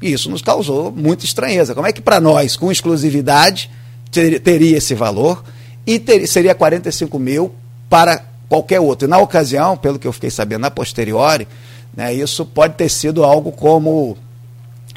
E 0.00 0.12
isso 0.12 0.30
nos 0.30 0.40
causou 0.40 0.92
muita 0.92 1.24
estranheza. 1.24 1.74
Como 1.74 1.88
é 1.88 1.92
que 1.92 2.00
para 2.00 2.20
nós, 2.20 2.56
com 2.56 2.70
exclusividade, 2.70 3.68
ter, 4.12 4.38
teria 4.40 4.78
esse 4.78 4.94
valor 4.94 5.42
e 5.84 5.98
ter, 5.98 6.24
seria 6.28 6.54
45 6.54 7.18
mil 7.18 7.52
para 7.90 8.22
qualquer 8.48 8.78
outro? 8.78 9.08
E 9.08 9.10
na 9.10 9.18
ocasião, 9.18 9.76
pelo 9.76 9.98
que 9.98 10.06
eu 10.06 10.12
fiquei 10.12 10.30
sabendo 10.30 10.64
a 10.64 10.70
posteriori, 10.70 11.48
Né? 11.96 12.14
Isso 12.14 12.46
pode 12.46 12.74
ter 12.74 12.90
sido 12.90 13.24
algo 13.24 13.50
como 13.50 14.16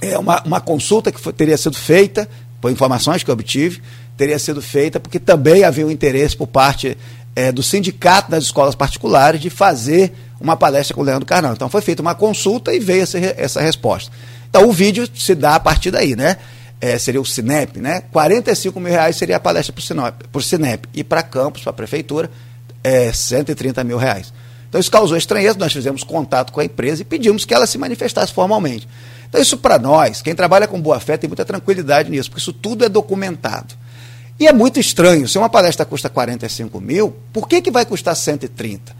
é, 0.01 0.19
uma, 0.19 0.43
uma 0.43 0.61
consulta 0.61 1.11
que 1.11 1.19
foi, 1.19 1.33
teria 1.33 1.57
sido 1.57 1.75
feita, 1.75 2.29
por 2.61 2.71
informações 2.71 3.23
que 3.23 3.31
eu 3.31 3.33
obtive, 3.33 3.81
teria 4.15 4.37
sido 4.37 4.61
feita 4.61 4.99
porque 4.99 5.17
também 5.17 5.63
havia 5.63 5.87
um 5.87 5.89
interesse 5.89 6.35
por 6.35 6.47
parte 6.47 6.95
é, 7.35 7.51
do 7.51 7.63
sindicato 7.63 8.29
das 8.29 8.43
escolas 8.43 8.75
particulares 8.75 9.41
de 9.41 9.49
fazer 9.49 10.13
uma 10.39 10.55
palestra 10.55 10.95
com 10.95 11.01
o 11.01 11.03
Leandro 11.03 11.25
Carnal. 11.25 11.53
Então 11.53 11.69
foi 11.69 11.81
feita 11.81 12.01
uma 12.01 12.15
consulta 12.15 12.73
e 12.73 12.79
veio 12.79 13.03
essa, 13.03 13.17
essa 13.17 13.61
resposta. 13.61 14.11
Então 14.49 14.67
o 14.67 14.71
vídeo 14.71 15.07
se 15.13 15.35
dá 15.35 15.55
a 15.55 15.59
partir 15.59 15.91
daí, 15.91 16.15
né? 16.15 16.37
É, 16.81 16.97
seria 16.97 17.19
o 17.19 17.25
Cinep, 17.25 17.79
né? 17.79 18.03
45 18.11 18.79
mil 18.79 18.91
reais 18.91 19.17
seria 19.17 19.35
a 19.35 19.39
palestra 19.39 19.73
para 19.73 20.39
o 20.39 20.41
Cinep. 20.41 20.87
E 20.93 21.03
para 21.03 21.21
campus, 21.21 21.61
para 21.61 21.71
a 21.71 21.73
prefeitura, 21.73 22.31
é, 22.83 23.11
130 23.11 23.83
mil 23.83 23.97
reais. 23.97 24.31
Então 24.69 24.79
isso 24.79 24.91
causou 24.91 25.17
estranheza, 25.17 25.57
nós 25.57 25.73
fizemos 25.73 26.03
contato 26.03 26.53
com 26.53 26.59
a 26.59 26.65
empresa 26.65 27.01
e 27.01 27.05
pedimos 27.05 27.43
que 27.43 27.53
ela 27.53 27.65
se 27.65 27.77
manifestasse 27.77 28.31
formalmente. 28.31 28.87
Então 29.27 29.41
isso 29.41 29.57
para 29.57 29.77
nós, 29.77 30.21
quem 30.21 30.33
trabalha 30.33 30.67
com 30.67 30.79
boa 30.79 30.99
fé 30.99 31.17
tem 31.17 31.27
muita 31.27 31.43
tranquilidade 31.43 32.09
nisso, 32.09 32.29
porque 32.29 32.41
isso 32.41 32.53
tudo 32.53 32.85
é 32.85 32.89
documentado. 32.89 33.75
E 34.39 34.47
é 34.47 34.53
muito 34.53 34.79
estranho, 34.79 35.27
se 35.27 35.37
uma 35.37 35.49
palestra 35.49 35.85
custa 35.85 36.09
45 36.09 36.79
mil, 36.79 37.15
por 37.33 37.47
que, 37.47 37.61
que 37.61 37.69
vai 37.69 37.85
custar 37.85 38.15
130? 38.15 38.95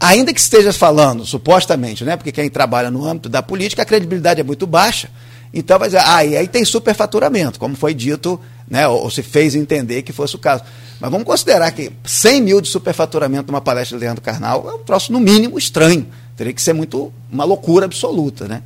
Ainda 0.00 0.32
que 0.32 0.40
esteja 0.40 0.72
falando, 0.72 1.26
supostamente, 1.26 2.04
né? 2.04 2.16
Porque 2.16 2.32
quem 2.32 2.48
trabalha 2.48 2.90
no 2.90 3.06
âmbito 3.06 3.28
da 3.28 3.42
política, 3.42 3.82
a 3.82 3.84
credibilidade 3.84 4.40
é 4.40 4.42
muito 4.42 4.66
baixa. 4.66 5.10
Então 5.52 5.78
vai 5.78 5.88
dizer, 5.88 6.02
ah, 6.06 6.24
e 6.24 6.36
aí 6.36 6.48
tem 6.48 6.64
superfaturamento, 6.64 7.58
como 7.58 7.76
foi 7.76 7.92
dito, 7.92 8.40
né? 8.68 8.88
Ou, 8.88 9.02
ou 9.02 9.10
se 9.10 9.22
fez 9.22 9.54
entender 9.54 10.00
que 10.00 10.12
fosse 10.12 10.36
o 10.36 10.38
caso. 10.38 10.64
Mas 10.98 11.10
vamos 11.10 11.26
considerar 11.26 11.70
que 11.72 11.92
100 12.04 12.40
mil 12.40 12.60
de 12.62 12.68
superfaturamento 12.68 13.52
numa 13.52 13.60
palestra 13.60 13.98
de 13.98 14.04
Leandro 14.04 14.22
Carnal 14.22 14.70
é 14.70 14.74
um 14.74 14.78
troço, 14.78 15.12
no 15.12 15.20
mínimo, 15.20 15.58
estranho. 15.58 16.06
Teria 16.34 16.52
que 16.54 16.62
ser 16.62 16.72
muito 16.72 17.12
uma 17.30 17.44
loucura 17.44 17.84
absoluta, 17.84 18.48
né? 18.48 18.62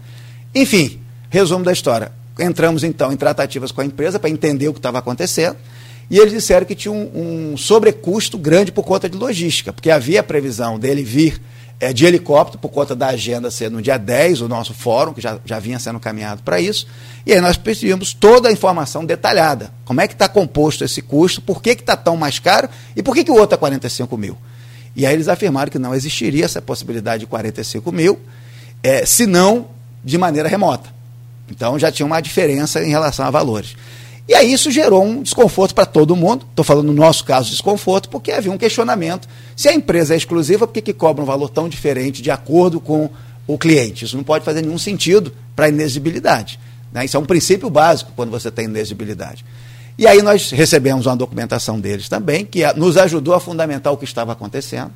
Enfim, 0.54 1.00
resumo 1.30 1.64
da 1.64 1.72
história. 1.72 2.12
Entramos 2.38 2.84
então 2.84 3.12
em 3.12 3.16
tratativas 3.16 3.72
com 3.72 3.80
a 3.80 3.84
empresa 3.84 4.20
para 4.20 4.30
entender 4.30 4.68
o 4.68 4.72
que 4.72 4.78
estava 4.78 4.98
acontecendo. 4.98 5.56
E 6.11 6.18
eles 6.18 6.32
disseram 6.32 6.66
que 6.66 6.75
tinha 6.75 6.92
um, 6.92 7.52
um 7.52 7.56
sobrecusto 7.56 8.37
grande 8.37 8.70
por 8.70 8.84
conta 8.84 9.08
de 9.08 9.16
logística, 9.16 9.73
porque 9.73 9.90
havia 9.90 10.20
a 10.20 10.23
previsão 10.23 10.78
dele 10.78 11.02
vir 11.02 11.40
é, 11.80 11.92
de 11.92 12.04
helicóptero, 12.06 12.58
por 12.58 12.70
conta 12.70 12.94
da 12.94 13.08
agenda 13.08 13.50
ser 13.50 13.70
no 13.70 13.82
dia 13.82 13.99
10, 13.99 14.42
o 14.42 14.49
nosso 14.49 14.73
fórum, 14.73 15.12
que 15.12 15.20
já, 15.20 15.38
já 15.44 15.58
vinha 15.58 15.78
sendo 15.78 15.99
caminhado 15.99 16.42
para 16.42 16.61
isso. 16.61 16.87
E 17.26 17.32
aí 17.32 17.40
nós 17.40 17.56
pedimos 17.56 18.14
toda 18.14 18.49
a 18.49 18.52
informação 18.52 19.04
detalhada. 19.04 19.73
Como 19.84 20.00
é 20.00 20.06
que 20.06 20.14
está 20.14 20.28
composto 20.28 20.84
esse 20.84 21.02
custo, 21.02 21.40
por 21.40 21.62
que 21.62 21.70
está 21.70 21.96
tão 21.96 22.16
mais 22.16 22.38
caro 22.38 22.68
e 22.94 23.02
por 23.02 23.14
que, 23.14 23.25
que 23.25 23.30
o 23.30 23.34
outro 23.34 23.54
é 23.54 23.58
45 23.58 24.16
mil. 24.16 24.37
E 24.96 25.04
aí 25.04 25.12
eles 25.12 25.28
afirmaram 25.28 25.70
que 25.70 25.78
não 25.78 25.94
existiria 25.94 26.44
essa 26.44 26.62
possibilidade 26.62 27.20
de 27.20 27.26
45 27.26 27.90
mil, 27.90 28.20
é, 28.82 29.04
se 29.04 29.26
não 29.26 29.68
de 30.04 30.16
maneira 30.16 30.49
remota. 30.49 30.88
Então 31.50 31.78
já 31.78 31.90
tinha 31.90 32.06
uma 32.06 32.20
diferença 32.20 32.82
em 32.82 32.90
relação 32.90 33.26
a 33.26 33.30
valores. 33.30 33.76
E 34.26 34.34
aí 34.34 34.52
isso 34.52 34.70
gerou 34.70 35.04
um 35.04 35.22
desconforto 35.22 35.74
para 35.74 35.84
todo 35.84 36.16
mundo. 36.16 36.46
Estou 36.48 36.64
falando 36.64 36.86
no 36.86 36.94
nosso 36.94 37.24
caso 37.24 37.50
desconforto, 37.50 38.08
porque 38.08 38.32
havia 38.32 38.50
um 38.50 38.56
questionamento. 38.56 39.28
Se 39.54 39.68
a 39.68 39.74
empresa 39.74 40.14
é 40.14 40.16
exclusiva, 40.16 40.66
por 40.66 40.72
que, 40.72 40.80
que 40.80 40.92
cobra 40.94 41.22
um 41.22 41.26
valor 41.26 41.50
tão 41.50 41.68
diferente 41.68 42.22
de 42.22 42.30
acordo 42.30 42.80
com 42.80 43.10
o 43.46 43.58
cliente? 43.58 44.06
Isso 44.06 44.16
não 44.16 44.24
pode 44.24 44.44
fazer 44.44 44.62
nenhum 44.62 44.78
sentido 44.78 45.32
para 45.54 45.66
a 45.66 45.68
inexigibilidade. 45.68 46.58
Né? 46.90 47.04
Isso 47.04 47.16
é 47.16 47.20
um 47.20 47.26
princípio 47.26 47.68
básico 47.68 48.12
quando 48.16 48.30
você 48.30 48.50
tem 48.50 48.64
inexigibilidade. 48.64 49.44
E 49.98 50.06
aí 50.06 50.22
nós 50.22 50.50
recebemos 50.50 51.06
uma 51.06 51.16
documentação 51.16 51.78
deles 51.78 52.08
também, 52.08 52.44
que 52.46 52.60
nos 52.74 52.96
ajudou 52.96 53.34
a 53.34 53.40
fundamentar 53.40 53.92
o 53.92 53.96
que 53.96 54.04
estava 54.04 54.32
acontecendo. 54.32 54.90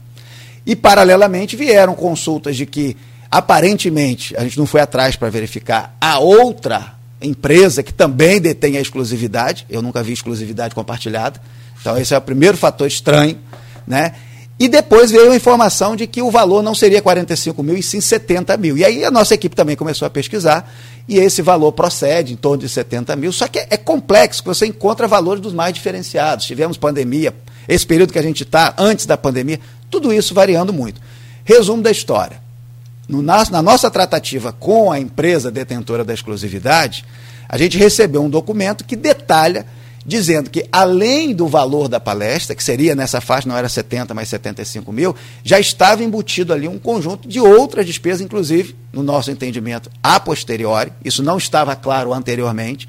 E, 0.66 0.75
paralelamente, 0.75 1.54
vieram 1.54 1.94
consultas 1.94 2.56
de 2.56 2.66
que, 2.66 2.97
aparentemente, 3.30 4.37
a 4.37 4.42
gente 4.42 4.58
não 4.58 4.66
foi 4.66 4.80
atrás 4.80 5.16
para 5.16 5.30
verificar 5.30 5.97
a 6.00 6.18
outra 6.18 6.98
empresa 7.27 7.83
que 7.83 7.93
também 7.93 8.41
detém 8.41 8.77
a 8.77 8.81
exclusividade. 8.81 9.67
Eu 9.69 9.83
nunca 9.83 10.03
vi 10.03 10.13
exclusividade 10.13 10.75
compartilhada. 10.75 11.41
Então, 11.81 11.97
esse 11.99 12.15
é 12.15 12.19
o 12.19 12.21
primeiro 12.21 12.57
fator 12.57 12.87
estranho. 12.87 13.39
Né? 13.87 14.15
E 14.59 14.69
depois 14.69 15.11
veio 15.11 15.31
a 15.31 15.37
informação 15.37 15.95
de 15.95 16.07
que 16.07 16.21
o 16.21 16.31
valor 16.31 16.63
não 16.63 16.75
seria 16.75 17.01
45 17.01 17.63
mil, 17.63 17.77
e 17.77 17.83
sim 17.83 18.01
70 18.01 18.57
mil. 18.57 18.77
E 18.77 18.85
aí 18.85 19.05
a 19.05 19.11
nossa 19.11 19.35
equipe 19.35 19.55
também 19.55 19.77
começou 19.77 20.07
a 20.07 20.11
pesquisar, 20.11 20.73
e 21.07 21.17
esse 21.19 21.41
valor 21.43 21.73
procede 21.73 22.33
em 22.33 22.37
torno 22.37 22.59
de 22.59 22.69
70 22.69 23.15
mil. 23.15 23.33
Só 23.33 23.47
que 23.47 23.61
é, 23.61 23.69
é 23.71 23.77
complexo, 23.77 24.43
você 24.45 24.67
encontra 24.67 25.07
valores 25.07 25.41
dos 25.41 25.53
mais 25.53 25.73
diferenciados. 25.73 26.45
Tivemos 26.45 26.77
pandemia, 26.77 27.33
esse 27.69 27.87
período 27.87 28.13
que 28.13 28.19
a 28.19 28.23
gente 28.23 28.43
está, 28.43 28.75
antes 28.77 29.07
da 29.07 29.17
pandemia, 29.17 29.61
tudo 29.89 30.13
isso 30.13 30.35
variando 30.35 30.73
muito. 30.73 31.01
Resumo 31.45 31.83
da 31.83 31.91
história 31.91 32.48
no, 33.09 33.23
na, 33.23 33.43
na 33.50 33.62
nossa 33.62 33.91
tratativa 33.91 34.53
com 34.53 34.93
a 34.93 35.00
empresa 35.00 35.50
detentora 35.50 36.05
da 36.05 36.12
exclusividade, 36.12 37.05
a 37.49 37.57
gente 37.57 37.79
recebeu 37.79 38.23
um 38.23 38.29
documento 38.29 38.85
que 38.85 38.95
detalha, 38.95 39.65
dizendo 40.05 40.50
que 40.50 40.67
além 40.71 41.35
do 41.35 41.49
valor 41.49 41.88
da 41.88 41.99
palestra, 41.99 42.55
que 42.55 42.62
seria 42.62 42.95
nessa 42.95 43.21
faixa, 43.21 43.49
não 43.49 43.57
era 43.57 43.69
70, 43.69 44.12
mas 44.12 44.29
75 44.29 44.93
mil, 44.93 45.17
já 45.43 45.59
estava 45.59 46.05
embutido 46.05 46.53
ali 46.53 46.69
um 46.69 46.79
conjunto 46.79 47.27
de 47.27 47.41
outras 47.41 47.87
despesas, 47.87 48.21
inclusive, 48.21 48.77
no 48.93 49.03
nosso 49.03 49.31
entendimento, 49.31 49.91
a 50.03 50.21
posteriori, 50.21 50.93
isso 51.03 51.23
não 51.23 51.38
estava 51.38 51.75
claro 51.75 52.12
anteriormente, 52.12 52.87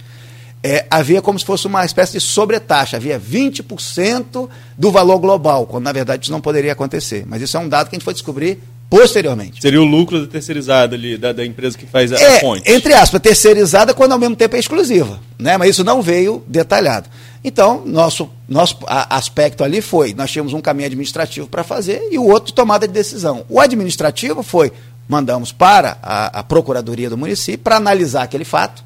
é, 0.62 0.86
havia 0.90 1.22
como 1.22 1.40
se 1.40 1.46
fosse 1.46 1.68
uma 1.68 1.86
espécie 1.86 2.14
de 2.14 2.20
sobretaxa, 2.20 2.98
havia 2.98 3.18
20% 3.18 4.50
do 4.78 4.92
valor 4.92 5.18
global, 5.20 5.66
quando 5.66 5.86
na 5.86 5.94
verdade 5.94 6.24
isso 6.24 6.32
não 6.32 6.42
poderia 6.42 6.74
acontecer. 6.74 7.24
Mas 7.26 7.42
isso 7.42 7.56
é 7.56 7.60
um 7.62 7.70
dado 7.70 7.90
que 7.90 7.96
a 7.96 7.98
gente 7.98 8.04
foi 8.04 8.14
descobrir 8.14 8.62
posteriormente. 8.90 9.62
Seria 9.62 9.82
o 9.82 9.86
lucro 9.86 10.22
da 10.22 10.28
terceirizada 10.28 10.96
ali, 10.96 11.18
da, 11.18 11.32
da 11.32 11.46
empresa 11.46 11.78
que 11.78 11.86
faz 11.86 12.12
a, 12.12 12.18
é, 12.18 12.38
a 12.38 12.40
fonte. 12.40 12.70
Entre 12.70 12.94
aspas, 12.94 13.22
terceirizada 13.22 13.94
quando 13.94 14.14
ao 14.14 14.20
mesmo 14.20 14.36
tempo 14.36 14.56
é 14.56 14.60
exclusiva. 14.60 15.20
Né? 15.38 15.58
Mas 15.58 15.72
isso 15.72 15.84
não 15.84 16.02
veio 16.02 16.44
detalhado. 16.48 17.10
Então, 17.44 17.84
nosso, 17.86 18.30
nosso 18.48 18.78
aspecto 18.88 19.64
ali 19.64 19.82
foi: 19.82 20.14
nós 20.14 20.32
tínhamos 20.32 20.54
um 20.54 20.62
caminho 20.62 20.88
administrativo 20.88 21.48
para 21.48 21.64
fazer 21.64 22.02
e 22.12 22.18
o 22.18 22.26
outro 22.26 22.52
tomada 22.52 22.88
de 22.88 22.94
decisão. 22.94 23.46
O 23.48 23.60
administrativo 23.60 24.44
foi: 24.44 24.72
mandamos 25.08 25.52
para 25.52 25.98
a, 26.02 26.40
a 26.40 26.44
Procuradoria 26.44 27.10
do 27.10 27.18
município 27.18 27.60
para 27.60 27.78
analisar 27.78 28.24
aquele 28.24 28.44
fato. 28.44 28.84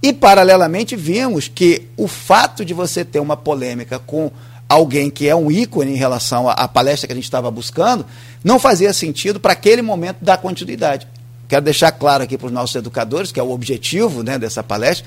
E, 0.00 0.12
paralelamente, 0.12 0.94
vimos 0.94 1.48
que 1.48 1.88
o 1.96 2.06
fato 2.06 2.64
de 2.64 2.72
você 2.72 3.04
ter 3.04 3.18
uma 3.18 3.36
polêmica 3.36 3.98
com 3.98 4.30
alguém 4.68 5.08
que 5.08 5.26
é 5.26 5.34
um 5.34 5.50
ícone 5.50 5.92
em 5.92 5.96
relação 5.96 6.48
à, 6.48 6.68
palestra 6.68 7.06
que 7.06 7.12
a 7.12 7.16
gente 7.16 7.24
estava 7.24 7.50
buscando, 7.50 8.04
não 8.44 8.58
fazia 8.58 8.92
sentido 8.92 9.40
para 9.40 9.52
aquele 9.52 9.80
momento 9.80 10.18
dar 10.20 10.36
continuidade. 10.38 11.06
Quero 11.48 11.64
deixar 11.64 11.90
claro 11.92 12.24
aqui 12.24 12.36
para 12.36 12.48
os 12.48 12.52
nossos 12.52 12.76
educadores, 12.76 13.32
que 13.32 13.40
é 13.40 13.42
o 13.42 13.50
objetivo 13.50 14.22
né, 14.22 14.38
dessa 14.38 14.62
palestra, 14.62 15.06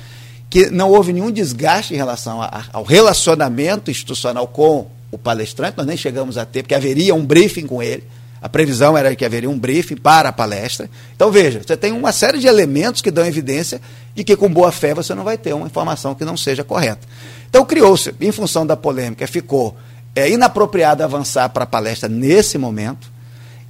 que 0.50 0.70
não 0.72 0.90
houve 0.90 1.14
nenhum 1.14 1.32
desgaste 1.32 1.94
em 1.94 1.98
relação 1.98 2.42
a, 2.42 2.66
ao 2.74 2.84
relacionamento 2.84 3.92
institucional 3.92 4.48
com 4.48 4.88
o 5.12 5.18
palestrante, 5.18 5.78
nós 5.78 5.86
nem 5.86 5.98
chegamos 5.98 6.38
a 6.38 6.46
ter, 6.46 6.64
porque 6.64 6.74
haveria 6.74 7.14
um 7.14 7.24
briefing 7.24 7.68
com 7.68 7.84
ele. 7.84 8.04
A 8.42 8.50
previsão 8.50 8.98
era 8.98 9.16
que 9.16 9.24
haveria 9.24 9.50
um 9.50 9.60
briefing 9.60 9.98
para 9.98 10.30
a 10.30 10.34
palestra. 10.34 10.90
Então, 11.16 11.30
veja, 11.30 11.62
você 11.64 11.78
tem 11.78 11.92
uma 11.92 12.12
série 12.12 12.40
de 12.40 12.48
elementos 12.48 13.00
que 13.00 13.12
dão 13.12 13.24
evidência 13.24 13.80
de 14.16 14.24
que, 14.24 14.36
com 14.36 14.50
boa 14.50 14.72
fé, 14.72 14.96
você 14.96 15.14
não 15.14 15.24
vai 15.24 15.38
ter 15.38 15.54
uma 15.54 15.68
informação 15.68 16.16
que 16.16 16.26
não 16.26 16.36
seja 16.36 16.64
correta. 16.64 17.08
Então 17.52 17.66
criou-se, 17.66 18.16
em 18.22 18.32
função 18.32 18.66
da 18.66 18.78
polêmica, 18.78 19.28
ficou 19.28 19.76
é, 20.16 20.30
inapropriado 20.30 21.04
avançar 21.04 21.50
para 21.50 21.66
a 21.66 21.68
palestra 21.68 22.08
nesse 22.08 22.58
momento 22.58 23.12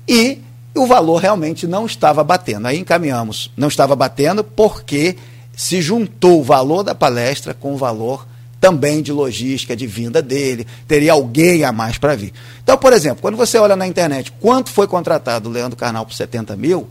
e 0.07 0.37
o 0.75 0.85
valor 0.85 1.17
realmente 1.17 1.65
não 1.65 1.87
estava 1.87 2.23
batendo. 2.23 2.67
Aí 2.67 2.77
encaminhamos, 2.77 3.51
não 3.57 3.67
estava 3.67 3.95
batendo 3.95 4.43
porque 4.43 5.17
se 5.57 5.81
juntou 5.81 6.41
o 6.41 6.43
valor 6.43 6.83
da 6.83 6.93
palestra 6.93 7.55
com 7.55 7.73
o 7.73 7.77
valor 7.77 8.27
também 8.59 9.01
de 9.01 9.11
logística, 9.11 9.75
de 9.75 9.87
vinda 9.87 10.21
dele, 10.21 10.67
teria 10.87 11.13
alguém 11.13 11.63
a 11.63 11.71
mais 11.71 11.97
para 11.97 12.15
vir. 12.15 12.31
Então, 12.63 12.77
por 12.77 12.93
exemplo, 12.93 13.19
quando 13.19 13.35
você 13.35 13.57
olha 13.57 13.75
na 13.75 13.87
internet 13.87 14.31
quanto 14.39 14.69
foi 14.69 14.87
contratado 14.87 15.49
o 15.49 15.51
Leandro 15.51 15.75
Carnal 15.75 16.05
por 16.05 16.13
70 16.13 16.55
mil, 16.55 16.87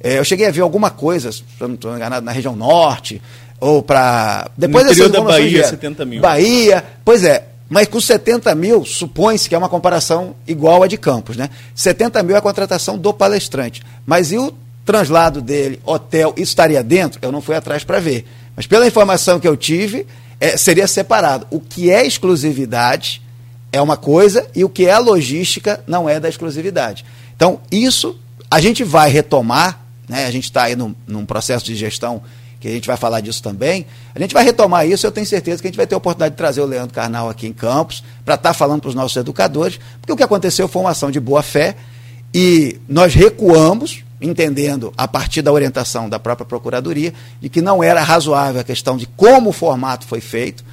é, 0.00 0.18
eu 0.18 0.24
cheguei 0.24 0.48
a 0.48 0.50
ver 0.50 0.62
alguma 0.62 0.90
coisa, 0.90 1.30
se 1.30 1.44
não 1.60 1.74
estou 1.74 1.94
enganado, 1.94 2.26
na 2.26 2.32
região 2.32 2.56
norte, 2.56 3.22
ou 3.62 3.80
para. 3.80 4.50
Depois 4.58 4.84
no 4.84 4.90
interior 4.90 5.08
da 5.08 5.20
Bahia, 5.20 5.64
70 5.64 6.04
mil. 6.04 6.20
Bahia, 6.20 6.84
pois 7.04 7.22
é. 7.22 7.46
Mas 7.68 7.86
com 7.86 8.00
70 8.00 8.54
mil, 8.56 8.84
supõe-se 8.84 9.48
que 9.48 9.54
é 9.54 9.58
uma 9.58 9.68
comparação 9.68 10.34
igual 10.46 10.82
a 10.82 10.88
de 10.88 10.98
Campos, 10.98 11.36
né? 11.36 11.48
70 11.74 12.22
mil 12.24 12.34
é 12.34 12.38
a 12.40 12.42
contratação 12.42 12.98
do 12.98 13.14
palestrante. 13.14 13.80
Mas 14.04 14.32
e 14.32 14.36
o 14.36 14.52
translado 14.84 15.40
dele, 15.40 15.80
hotel, 15.86 16.34
isso 16.36 16.50
estaria 16.50 16.82
dentro? 16.82 17.20
Eu 17.22 17.30
não 17.30 17.40
fui 17.40 17.54
atrás 17.54 17.84
para 17.84 18.00
ver. 18.00 18.26
Mas 18.54 18.66
pela 18.66 18.86
informação 18.86 19.40
que 19.40 19.48
eu 19.48 19.56
tive, 19.56 20.06
é, 20.40 20.56
seria 20.56 20.86
separado. 20.86 21.46
O 21.48 21.60
que 21.60 21.88
é 21.88 22.04
exclusividade 22.04 23.22
é 23.70 23.80
uma 23.80 23.96
coisa 23.96 24.46
e 24.54 24.64
o 24.64 24.68
que 24.68 24.86
é 24.86 24.98
logística 24.98 25.82
não 25.86 26.08
é 26.08 26.18
da 26.18 26.28
exclusividade. 26.28 27.06
Então, 27.34 27.60
isso 27.70 28.18
a 28.50 28.60
gente 28.60 28.84
vai 28.84 29.08
retomar, 29.08 29.80
né? 30.06 30.26
a 30.26 30.30
gente 30.30 30.44
está 30.44 30.64
aí 30.64 30.76
num, 30.76 30.94
num 31.06 31.24
processo 31.24 31.64
de 31.64 31.74
gestão 31.74 32.22
que 32.62 32.68
a 32.68 32.70
gente 32.70 32.86
vai 32.86 32.96
falar 32.96 33.20
disso 33.20 33.42
também. 33.42 33.84
A 34.14 34.20
gente 34.20 34.32
vai 34.32 34.44
retomar 34.44 34.86
isso, 34.86 35.04
eu 35.04 35.10
tenho 35.10 35.26
certeza 35.26 35.60
que 35.60 35.66
a 35.66 35.70
gente 35.70 35.76
vai 35.76 35.86
ter 35.86 35.96
a 35.96 35.98
oportunidade 35.98 36.34
de 36.34 36.36
trazer 36.36 36.60
o 36.60 36.64
Leandro 36.64 36.94
Carnal 36.94 37.28
aqui 37.28 37.48
em 37.48 37.52
Campos, 37.52 38.04
para 38.24 38.36
estar 38.36 38.50
tá 38.50 38.54
falando 38.54 38.80
para 38.82 38.88
os 38.88 38.94
nossos 38.94 39.16
educadores, 39.16 39.80
porque 40.00 40.12
o 40.12 40.16
que 40.16 40.22
aconteceu 40.22 40.68
foi 40.68 40.82
uma 40.82 40.90
ação 40.90 41.10
de 41.10 41.18
boa 41.18 41.42
fé 41.42 41.74
e 42.32 42.78
nós 42.88 43.14
recuamos, 43.14 44.04
entendendo, 44.20 44.92
a 44.96 45.08
partir 45.08 45.42
da 45.42 45.50
orientação 45.52 46.08
da 46.08 46.20
própria 46.20 46.46
Procuradoria, 46.46 47.12
de 47.40 47.48
que 47.48 47.60
não 47.60 47.82
era 47.82 48.00
razoável 48.00 48.60
a 48.60 48.64
questão 48.64 48.96
de 48.96 49.06
como 49.06 49.50
o 49.50 49.52
formato 49.52 50.06
foi 50.06 50.20
feito. 50.20 50.64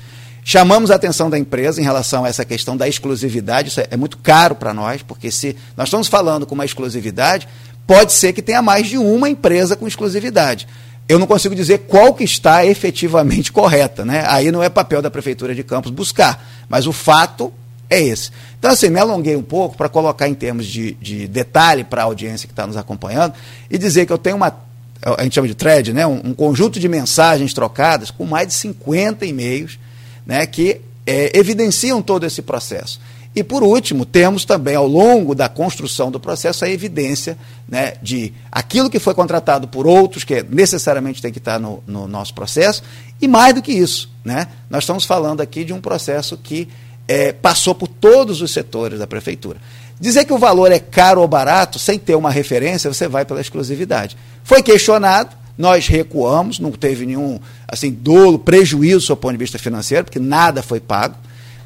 Chamamos 0.43 0.91
a 0.91 0.95
atenção 0.95 1.27
da 1.27 1.39
empresa 1.39 1.81
em 1.81 1.83
relação 1.83 2.23
a 2.23 2.29
essa 2.29 2.45
questão 2.45 2.77
da 2.77 2.87
exclusividade, 2.87 3.69
isso 3.69 3.81
é, 3.81 3.87
é 3.89 3.97
muito 3.97 4.19
caro 4.19 4.53
para 4.53 4.75
nós, 4.75 5.01
porque 5.01 5.31
se 5.31 5.55
nós 5.75 5.87
estamos 5.87 6.07
falando 6.07 6.45
com 6.45 6.53
uma 6.53 6.65
exclusividade, 6.65 7.47
pode 7.87 8.13
ser 8.13 8.31
que 8.31 8.43
tenha 8.43 8.61
mais 8.61 8.85
de 8.85 8.99
uma 8.99 9.27
empresa 9.27 9.75
com 9.75 9.87
exclusividade. 9.87 10.67
Eu 11.09 11.17
não 11.17 11.25
consigo 11.25 11.55
dizer 11.55 11.79
qual 11.87 12.13
que 12.13 12.23
está 12.23 12.63
efetivamente 12.63 13.51
correta, 13.51 14.05
né? 14.05 14.23
Aí 14.27 14.51
não 14.51 14.61
é 14.61 14.69
papel 14.69 15.01
da 15.01 15.09
Prefeitura 15.09 15.55
de 15.55 15.63
Campos 15.63 15.89
buscar, 15.89 16.47
mas 16.69 16.85
o 16.85 16.93
fato 16.93 17.51
é 17.89 17.99
esse. 17.99 18.29
Então, 18.59 18.69
assim, 18.69 18.89
me 18.89 18.99
alonguei 18.99 19.35
um 19.35 19.41
pouco 19.41 19.75
para 19.75 19.89
colocar 19.89 20.29
em 20.29 20.35
termos 20.35 20.67
de, 20.67 20.93
de 21.01 21.27
detalhe 21.27 21.83
para 21.83 22.03
a 22.03 22.05
audiência 22.05 22.47
que 22.47 22.53
está 22.53 22.67
nos 22.67 22.77
acompanhando 22.77 23.33
e 23.71 23.77
dizer 23.79 24.05
que 24.05 24.13
eu 24.13 24.19
tenho 24.19 24.35
uma, 24.35 24.55
a 25.01 25.23
gente 25.23 25.33
chama 25.33 25.47
de 25.47 25.55
thread, 25.55 25.93
né, 25.93 26.05
um, 26.05 26.21
um 26.25 26.33
conjunto 26.33 26.79
de 26.79 26.87
mensagens 26.87 27.55
trocadas 27.55 28.11
com 28.11 28.25
mais 28.25 28.47
de 28.47 28.53
50 28.53 29.25
e-mails 29.25 29.79
né, 30.27 30.45
que 30.45 30.79
é, 31.07 31.35
evidenciam 31.35 32.03
todo 32.03 32.23
esse 32.23 32.43
processo. 32.43 32.99
E, 33.35 33.43
por 33.43 33.61
último, 33.61 34.05
temos 34.05 34.43
também, 34.43 34.75
ao 34.75 34.87
longo 34.87 35.35
da 35.35 35.47
construção 35.47 36.09
do 36.09 36.19
processo, 36.19 36.65
a 36.65 36.69
evidência 36.69 37.37
né, 37.67 37.93
de 38.01 38.33
aquilo 38.51 38.89
que 38.89 38.99
foi 38.99 39.13
contratado 39.13 39.67
por 39.67 39.85
outros, 39.85 40.23
que 40.23 40.43
necessariamente 40.49 41.21
tem 41.21 41.31
que 41.31 41.37
estar 41.37 41.59
no, 41.59 41.83
no 41.85 42.07
nosso 42.07 42.33
processo, 42.33 42.81
e 43.21 43.27
mais 43.27 43.53
do 43.53 43.61
que 43.61 43.71
isso. 43.71 44.09
Né, 44.25 44.47
nós 44.69 44.83
estamos 44.83 45.05
falando 45.05 45.41
aqui 45.41 45.63
de 45.63 45.71
um 45.71 45.79
processo 45.79 46.37
que 46.37 46.67
é, 47.07 47.31
passou 47.31 47.75
por 47.75 47.87
todos 47.87 48.41
os 48.41 48.51
setores 48.51 48.99
da 48.99 49.07
prefeitura. 49.07 49.59
Dizer 49.99 50.25
que 50.25 50.33
o 50.33 50.37
valor 50.37 50.71
é 50.71 50.79
caro 50.79 51.21
ou 51.21 51.27
barato, 51.27 51.77
sem 51.77 51.99
ter 51.99 52.15
uma 52.15 52.31
referência, 52.31 52.91
você 52.91 53.07
vai 53.07 53.25
pela 53.25 53.41
exclusividade. 53.41 54.17
Foi 54.43 54.63
questionado, 54.63 55.35
nós 55.57 55.87
recuamos, 55.87 56.57
não 56.57 56.71
teve 56.71 57.05
nenhum 57.05 57.39
assim 57.67 57.91
dolo, 57.91 58.39
prejuízo 58.39 59.07
do 59.07 59.17
ponto 59.17 59.33
de 59.33 59.37
vista 59.37 59.59
financeiro, 59.59 60.05
porque 60.05 60.19
nada 60.19 60.63
foi 60.63 60.79
pago. 60.79 61.15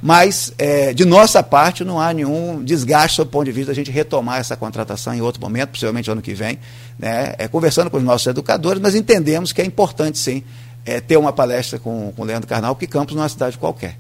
Mas, 0.05 0.51
é, 0.57 0.93
de 0.93 1.05
nossa 1.05 1.41
parte, 1.41 1.85
não 1.85 1.97
há 1.97 2.11
nenhum 2.11 2.61
desgaste 2.61 3.21
do 3.21 3.25
ponto 3.25 3.45
de 3.45 3.53
vista 3.53 3.71
da 3.71 3.73
gente 3.73 3.89
retomar 3.89 4.37
essa 4.37 4.53
contratação 4.53 5.13
em 5.13 5.21
outro 5.21 5.39
momento, 5.39 5.69
possivelmente 5.69 6.11
ano 6.11 6.21
que 6.21 6.33
vem, 6.33 6.59
né, 6.99 7.33
é, 7.37 7.47
conversando 7.47 7.89
com 7.89 7.95
os 7.95 8.03
nossos 8.03 8.27
educadores, 8.27 8.81
mas 8.81 8.95
entendemos 8.95 9.53
que 9.53 9.61
é 9.61 9.65
importante, 9.65 10.17
sim, 10.17 10.43
é, 10.85 10.99
ter 10.99 11.15
uma 11.15 11.31
palestra 11.31 11.79
com 11.79 12.13
o 12.17 12.23
Leandro 12.25 12.49
Carnal, 12.49 12.75
que 12.75 12.85
Campos 12.85 13.15
não 13.15 13.21
é 13.21 13.23
uma 13.23 13.29
cidade 13.29 13.57
qualquer. 13.57 13.97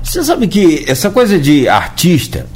Você 0.00 0.22
sabe 0.22 0.46
que 0.46 0.84
essa 0.86 1.10
coisa 1.10 1.40
de 1.40 1.68
artista 1.68 2.46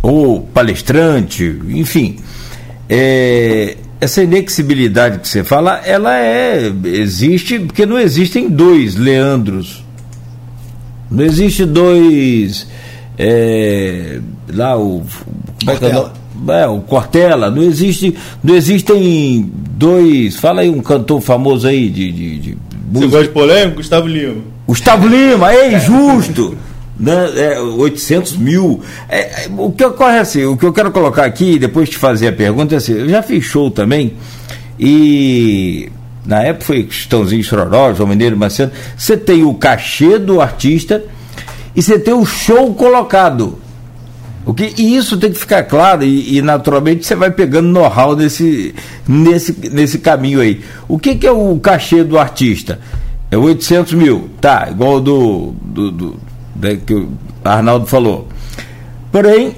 ou 0.00 0.40
palestrante, 0.40 1.44
enfim, 1.68 2.18
é, 2.88 3.76
essa 4.00 4.22
inexibilidade 4.22 5.18
que 5.18 5.28
você 5.28 5.44
fala, 5.44 5.82
ela 5.84 6.18
é 6.18 6.72
existe 6.84 7.58
porque 7.58 7.84
não 7.84 7.98
existem 7.98 8.48
dois 8.48 8.94
Leandros, 8.94 9.84
não 11.12 11.24
existe 11.24 11.64
dois 11.64 12.66
é, 13.18 14.18
lá 14.52 14.76
o 14.76 15.02
Cortella. 15.64 16.12
É, 16.48 16.66
o 16.66 16.80
Cortella, 16.80 17.50
não 17.50 17.62
existe, 17.62 18.16
não 18.42 18.54
existem 18.54 19.50
dois. 19.72 20.36
Fala 20.36 20.62
aí 20.62 20.68
um 20.70 20.80
cantor 20.80 21.20
famoso 21.20 21.68
aí 21.68 21.88
de, 21.88 22.10
de, 22.10 22.38
de 22.38 22.58
Você 22.90 23.06
gosta 23.06 23.22
de 23.24 23.28
polêmico? 23.28 23.76
Gustavo 23.76 24.08
Lima. 24.08 24.42
Gustavo 24.66 25.06
Lima, 25.06 25.52
é 25.52 25.74
injusto. 25.74 26.56
Né, 27.00 27.30
é, 27.36 27.58
800 27.58 28.36
mil. 28.36 28.80
É, 29.08 29.46
é, 29.46 29.48
o 29.56 29.72
que 29.72 29.84
ocorre 29.84 30.18
é 30.18 30.20
assim, 30.20 30.44
o 30.44 30.56
que 30.56 30.64
eu 30.64 30.72
quero 30.72 30.92
colocar 30.92 31.24
aqui, 31.24 31.58
depois 31.58 31.88
de 31.88 31.96
fazer 31.96 32.28
a 32.28 32.32
pergunta, 32.32 32.74
é 32.74 32.78
assim, 32.78 32.92
eu 32.92 33.08
já 33.08 33.22
fiz 33.22 33.42
show 33.44 33.72
também, 33.72 34.12
e 34.78 35.90
na 36.24 36.42
época 36.42 36.66
foi 36.66 36.84
Cristãozinho 36.84 37.42
Chororó, 37.42 37.92
João 37.92 38.08
Mineiro 38.08 38.36
Macedo, 38.36 38.72
você 38.96 39.16
tem 39.16 39.42
o 39.42 39.54
cachê 39.54 40.18
do 40.18 40.40
artista 40.40 41.02
e 41.74 41.82
você 41.82 41.98
tem 41.98 42.14
o 42.14 42.24
show 42.24 42.74
colocado. 42.74 43.58
O 44.44 44.52
que, 44.52 44.74
e 44.76 44.96
isso 44.96 45.16
tem 45.16 45.30
que 45.30 45.38
ficar 45.38 45.62
claro, 45.64 46.02
e, 46.02 46.38
e 46.38 46.42
naturalmente 46.42 47.06
você 47.06 47.14
vai 47.14 47.30
pegando 47.30 47.68
know-how 47.68 48.16
nesse, 48.16 48.74
nesse, 49.06 49.70
nesse 49.70 49.98
caminho 49.98 50.40
aí. 50.40 50.60
O 50.88 50.98
que, 50.98 51.14
que 51.14 51.26
é 51.26 51.30
o 51.30 51.58
cachê 51.60 52.02
do 52.02 52.18
artista? 52.18 52.80
É 53.30 53.36
800 53.36 53.94
mil, 53.94 54.30
tá, 54.40 54.68
igual 54.70 55.00
do, 55.00 55.54
do, 55.62 55.90
do 55.90 56.16
né, 56.56 56.78
que 56.84 56.92
o 56.92 57.12
Arnaldo 57.44 57.86
falou. 57.86 58.28
Porém, 59.12 59.54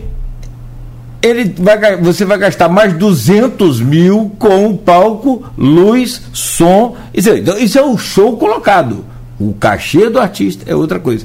ele 1.24 1.54
vai, 1.56 1.96
você 1.96 2.22
vai 2.26 2.36
gastar 2.36 2.68
mais 2.68 2.92
200 2.92 3.80
mil 3.80 4.30
com 4.38 4.76
palco, 4.76 5.42
luz, 5.56 6.20
som. 6.34 6.96
Isso, 7.14 7.30
então, 7.30 7.58
isso 7.58 7.78
é 7.78 7.82
o 7.82 7.96
show 7.96 8.36
colocado. 8.36 9.06
O 9.40 9.54
cachê 9.54 10.10
do 10.10 10.18
artista 10.18 10.70
é 10.70 10.74
outra 10.76 11.00
coisa. 11.00 11.24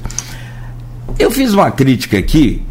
Eu 1.20 1.30
fiz 1.30 1.54
uma 1.54 1.70
crítica 1.70 2.18
aqui, 2.18 2.62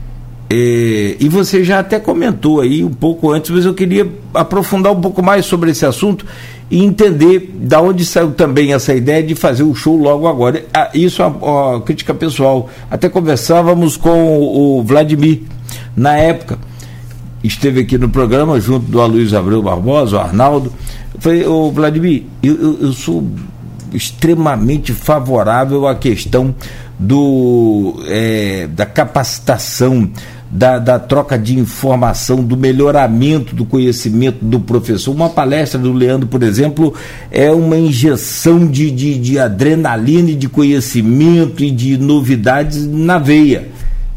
eh, 0.49 1.17
e 1.21 1.29
você 1.29 1.63
já 1.63 1.81
até 1.81 2.01
comentou 2.01 2.63
aí 2.63 2.83
um 2.83 2.95
pouco 2.95 3.31
antes, 3.31 3.51
mas 3.51 3.67
eu 3.67 3.75
queria 3.75 4.11
aprofundar 4.33 4.91
um 4.93 5.01
pouco 5.01 5.23
mais 5.23 5.45
sobre 5.45 5.71
esse 5.71 5.85
assunto 5.85 6.25
e 6.71 6.83
entender 6.83 7.51
da 7.61 7.83
onde 7.83 8.07
saiu 8.07 8.33
também 8.33 8.73
essa 8.73 8.95
ideia 8.95 9.23
de 9.23 9.35
fazer 9.35 9.65
o 9.65 9.75
show 9.75 9.99
logo 9.99 10.27
agora. 10.27 10.65
Ah, 10.73 10.89
isso 10.95 11.21
é 11.21 11.27
uma, 11.27 11.73
uma 11.73 11.81
crítica 11.83 12.15
pessoal. 12.15 12.71
Até 12.91 13.11
conversávamos 13.11 13.99
com 13.99 14.41
o 14.41 14.83
Vladimir 14.83 15.43
na 15.95 16.17
época. 16.17 16.59
Esteve 17.43 17.81
aqui 17.81 17.97
no 17.97 18.09
programa 18.09 18.61
junto 18.61 18.87
do 18.87 19.01
Aloysio 19.01 19.39
Abreu 19.39 19.63
Barbosa, 19.63 20.17
o 20.17 20.21
Arnaldo. 20.21 20.73
Falei, 21.19 21.47
ô 21.47 21.71
Vladimir, 21.71 22.25
eu, 22.43 22.55
eu, 22.55 22.79
eu 22.83 22.93
sou 22.93 23.25
extremamente 23.93 24.93
favorável 24.93 25.87
à 25.87 25.95
questão 25.95 26.55
do, 26.99 28.03
é, 28.07 28.67
da 28.67 28.85
capacitação 28.85 30.11
da, 30.51 30.79
da, 30.79 30.99
troca 30.99 31.39
de 31.39 31.59
informação, 31.59 32.43
do 32.43 32.57
melhoramento 32.57 33.55
do 33.55 33.65
conhecimento 33.65 34.45
do 34.45 34.59
professor. 34.59 35.15
Uma 35.15 35.29
palestra 35.29 35.79
do 35.79 35.93
Leandro, 35.93 36.27
por 36.27 36.43
exemplo, 36.43 36.95
é 37.31 37.51
uma 37.51 37.77
injeção 37.77 38.67
de, 38.67 38.91
de, 38.91 39.19
de 39.19 39.39
adrenalina, 39.39 40.33
de 40.33 40.49
conhecimento 40.49 41.63
e 41.63 41.71
de 41.71 41.99
novidades 41.99 42.87
na 42.87 43.19
veia. 43.19 43.69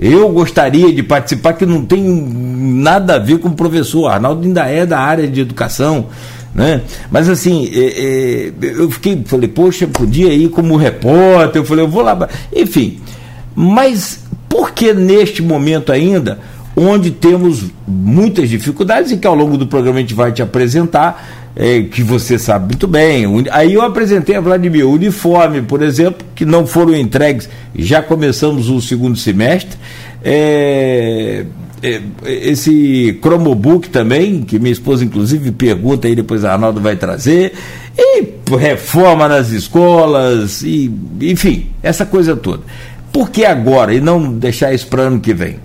Eu 0.02 0.30
gostaria 0.30 0.92
de 0.92 1.04
participar, 1.04 1.54
que 1.54 1.64
não 1.64 1.86
tem 1.86 2.02
nada 2.02 3.16
a 3.16 3.20
ver 3.20 3.38
com 3.38 3.50
o 3.50 3.54
professor. 3.54 4.08
Arnaldo 4.08 4.44
ainda 4.44 4.66
é 4.66 4.84
da 4.84 5.00
área 5.00 5.28
de 5.28 5.40
educação. 5.40 6.08
Né? 6.56 6.82
Mas 7.12 7.30
assim, 7.30 7.70
é, 7.72 8.50
é, 8.50 8.54
eu 8.62 8.90
fiquei, 8.90 9.22
falei, 9.26 9.48
poxa, 9.48 9.86
podia 9.88 10.34
ir 10.34 10.50
como 10.50 10.76
repórter, 10.76 11.62
eu 11.62 11.66
falei, 11.66 11.86
eu 11.86 11.90
vou 11.90 12.02
lá. 12.02 12.28
Enfim, 12.52 13.00
mas 13.56 14.20
por 14.50 14.72
que 14.72 14.92
neste 14.92 15.42
momento 15.42 15.92
ainda, 15.92 16.40
onde 16.76 17.12
temos 17.12 17.66
muitas 17.88 18.50
dificuldades 18.50 19.12
e 19.12 19.18
que 19.18 19.28
ao 19.28 19.36
longo 19.36 19.58
do 19.58 19.68
programa 19.68 19.98
a 19.98 20.02
gente 20.02 20.14
vai 20.14 20.32
te 20.32 20.42
apresentar, 20.42 21.52
é, 21.56 21.82
que 21.84 22.02
você 22.02 22.40
sabe 22.40 22.68
muito 22.68 22.88
bem. 22.88 23.26
Aí 23.52 23.74
eu 23.74 23.82
apresentei 23.82 24.36
a 24.36 24.42
Vladimir 24.42 24.88
uniforme, 24.88 25.62
por 25.62 25.82
exemplo, 25.82 26.26
que 26.34 26.46
não 26.46 26.66
foram 26.66 26.96
entregues, 26.96 27.50
já 27.76 28.02
começamos 28.02 28.70
o 28.70 28.82
segundo 28.82 29.18
semestre. 29.18 29.78
É, 30.24 31.46
é, 31.84 32.02
esse 32.24 33.20
Chromebook 33.22 33.90
também, 33.90 34.44
que 34.44 34.60
minha 34.60 34.72
esposa 34.72 35.04
inclusive 35.04 35.52
pergunta 35.52 36.08
aí, 36.08 36.16
depois 36.16 36.46
a 36.46 36.54
Arnaldo 36.54 36.80
vai 36.80 36.96
trazer, 36.96 37.54
e 37.98 38.24
reforma 38.56 39.28
nas 39.28 39.50
escolas, 39.50 40.62
e, 40.62 40.92
enfim, 41.22 41.70
essa 41.82 42.06
coisa 42.06 42.36
toda. 42.36 42.64
Por 43.12 43.30
que 43.30 43.44
agora 43.44 43.94
e 43.94 44.00
não 44.00 44.32
deixar 44.32 44.74
isso 44.74 44.88
para 44.88 45.04
ano 45.04 45.20
que 45.20 45.34
vem? 45.34 45.58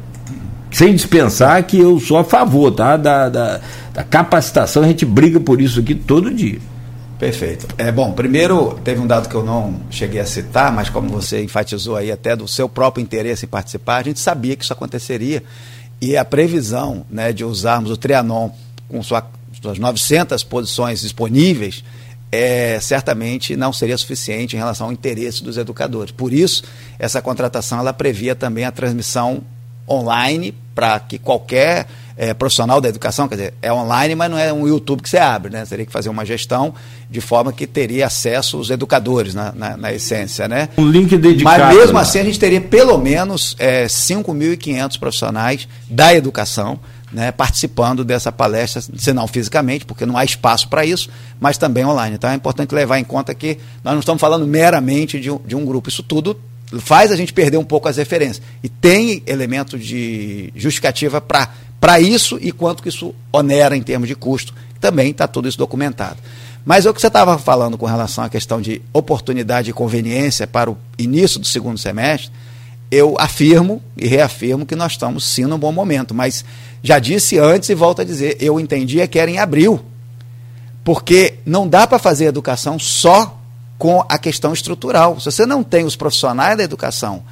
Sem 0.70 0.94
dispensar 0.94 1.62
que 1.64 1.79
eu 1.79 1.98
sou 2.00 2.18
a 2.18 2.24
favor 2.24 2.70
tá? 2.72 2.96
da, 2.96 3.29
da, 3.29 3.61
da 3.94 4.05
capacitação, 4.05 4.83
a 4.83 4.87
gente 4.87 5.05
briga 5.05 5.40
por 5.40 5.61
isso 5.61 5.81
aqui 5.81 5.94
todo 5.94 6.33
dia. 6.33 6.59
Perfeito. 7.18 7.66
É 7.79 7.90
bom, 7.90 8.12
primeiro 8.12 8.79
teve 8.85 9.00
um 9.00 9.07
dado 9.07 9.29
que 9.29 9.35
eu 9.35 9.42
não 9.42 9.81
cheguei 9.90 10.20
a 10.20 10.26
citar, 10.26 10.70
mas 10.70 10.90
como 10.90 11.09
você 11.09 11.42
enfatizou 11.42 11.96
aí 11.96 12.12
até 12.12 12.37
do 12.37 12.46
seu 12.46 12.68
próprio 12.68 13.02
interesse 13.02 13.46
em 13.46 13.48
participar, 13.48 13.96
a 13.96 14.02
gente 14.02 14.20
sabia 14.20 14.55
que 14.55 14.64
isso 14.64 14.72
aconteceria 14.72 15.42
e 16.00 16.14
a 16.14 16.24
previsão 16.24 17.07
né, 17.11 17.33
de 17.33 17.42
usarmos 17.42 17.90
o 17.90 17.96
Trianon 17.96 18.50
com 18.87 19.02
sua, 19.02 19.26
suas 19.62 19.79
900 19.79 20.44
posições 20.44 21.00
disponíveis 21.00 21.83
é, 22.31 22.79
certamente 22.81 23.57
não 23.57 23.72
seria 23.72 23.96
suficiente 23.96 24.57
em 24.57 24.59
relação 24.59 24.88
ao 24.88 24.92
interesse 24.92 25.42
dos 25.42 25.57
educadores. 25.57 26.12
Por 26.12 26.33
isso, 26.35 26.64
essa 26.98 27.22
contratação 27.22 27.79
ela 27.79 27.94
previa 27.94 28.35
também 28.35 28.64
a 28.64 28.72
transmissão 28.72 29.42
online 29.88 30.55
para 30.75 30.99
que 31.01 31.18
qualquer 31.18 31.87
é, 32.16 32.33
profissional 32.33 32.81
da 32.81 32.88
educação, 32.88 33.29
quer 33.29 33.35
dizer, 33.35 33.55
é 33.61 33.72
online, 33.72 34.14
mas 34.14 34.31
não 34.31 34.38
é 34.38 34.53
um 34.53 34.66
YouTube 34.66 35.03
que 35.03 35.09
você 35.09 35.18
abre, 35.18 35.53
né? 35.53 35.64
Teria 35.66 35.85
que 35.85 35.92
fazer 35.92 36.09
uma 36.09 36.25
gestão 36.25 36.75
de 37.11 37.20
forma 37.20 37.53
que 37.53 37.66
teria 37.66 38.07
acesso 38.07 38.59
os 38.59 38.70
educadores, 38.70 39.35
na, 39.35 39.53
na, 39.53 39.77
na 39.77 39.92
essência, 39.92 40.49
né? 40.49 40.68
Um 40.79 40.90
link 40.90 41.16
dedicado. 41.16 41.64
Mas 41.64 41.77
mesmo 41.77 41.99
assim 41.99 42.18
a 42.18 42.25
gente 42.25 42.38
teria 42.38 42.61
pelo 42.61 42.99
menos 42.99 43.55
é, 43.59 43.87
5.500 43.87 44.99
profissionais 44.99 45.68
da 45.88 46.14
educação 46.14 46.79
né, 47.12 47.31
participando 47.31 48.05
dessa 48.05 48.33
palestra, 48.33 48.83
se 48.83 49.12
não 49.12 49.27
fisicamente, 49.29 49.85
porque 49.85 50.05
não 50.05 50.16
há 50.16 50.25
espaço 50.25 50.68
para 50.68 50.85
isso, 50.85 51.09
mas 51.40 51.57
também 51.57 51.85
online. 51.85 52.16
Então 52.16 52.29
é 52.29 52.35
importante 52.35 52.75
levar 52.75 52.99
em 52.99 53.05
conta 53.05 53.35
que 53.35 53.59
nós 53.83 53.94
não 53.94 54.01
estamos 54.01 54.20
falando 54.20 54.46
meramente 54.46 55.20
de 55.20 55.31
um, 55.31 55.38
de 55.38 55.55
um 55.55 55.64
grupo. 55.64 55.88
Isso 55.88 56.03
tudo 56.03 56.38
faz 56.81 57.12
a 57.12 57.16
gente 57.16 57.33
perder 57.33 57.57
um 57.57 57.64
pouco 57.64 57.88
as 57.88 57.96
referências. 57.96 58.42
E 58.62 58.68
tem 58.68 59.22
elemento 59.26 59.79
de 59.79 60.52
justificativa 60.55 61.20
para 61.20 62.00
isso 62.00 62.38
e 62.40 62.52
quanto 62.52 62.83
que 62.83 62.88
isso 62.88 63.14
onera 63.33 63.76
em 63.76 63.83
termos 63.83 64.09
de 64.09 64.14
custo. 64.14 64.55
Também 64.81 65.11
está 65.11 65.26
tudo 65.26 65.48
isso 65.48 65.59
documentado. 65.59 66.18
Mas 66.64 66.85
é 66.85 66.90
o 66.90 66.94
que 66.94 67.00
você 67.00 67.07
estava 67.07 67.38
falando 67.38 67.79
com 67.79 67.87
relação 67.87 68.24
à 68.24 68.29
questão 68.29 68.61
de 68.61 68.83
oportunidade 68.92 69.70
e 69.70 69.72
conveniência 69.72 70.46
para 70.46 70.70
o 70.70 70.76
início 70.98 71.38
do 71.38 71.46
segundo 71.46 71.79
semestre, 71.79 72.33
eu 72.90 73.16
afirmo 73.18 73.81
e 73.96 74.07
reafirmo 74.07 74.66
que 74.66 74.74
nós 74.74 74.92
estamos 74.92 75.24
sim 75.24 75.44
num 75.44 75.59
bom 75.59 75.70
momento. 75.70 76.12
Mas 76.12 76.44
já 76.83 76.98
disse 76.98 77.38
antes 77.38 77.68
e 77.68 77.74
volto 77.74 78.02
a 78.02 78.05
dizer, 78.05 78.37
eu 78.40 78.59
entendia 78.59 79.07
que 79.07 79.18
era 79.18 79.31
em 79.31 79.38
abril. 79.38 79.81
Porque 80.83 81.35
não 81.46 81.68
dá 81.68 81.87
para 81.87 81.98
fazer 81.98 82.26
educação 82.26 82.79
só 82.79 83.40
com 83.79 84.05
a 84.09 84.19
questão 84.19 84.53
estrutural. 84.53 85.19
Se 85.21 85.31
você 85.31 85.47
não 85.47 85.62
tem 85.62 85.85
os 85.85 85.97
profissionais 85.97 86.57
da 86.57 86.62
educação 86.62 87.23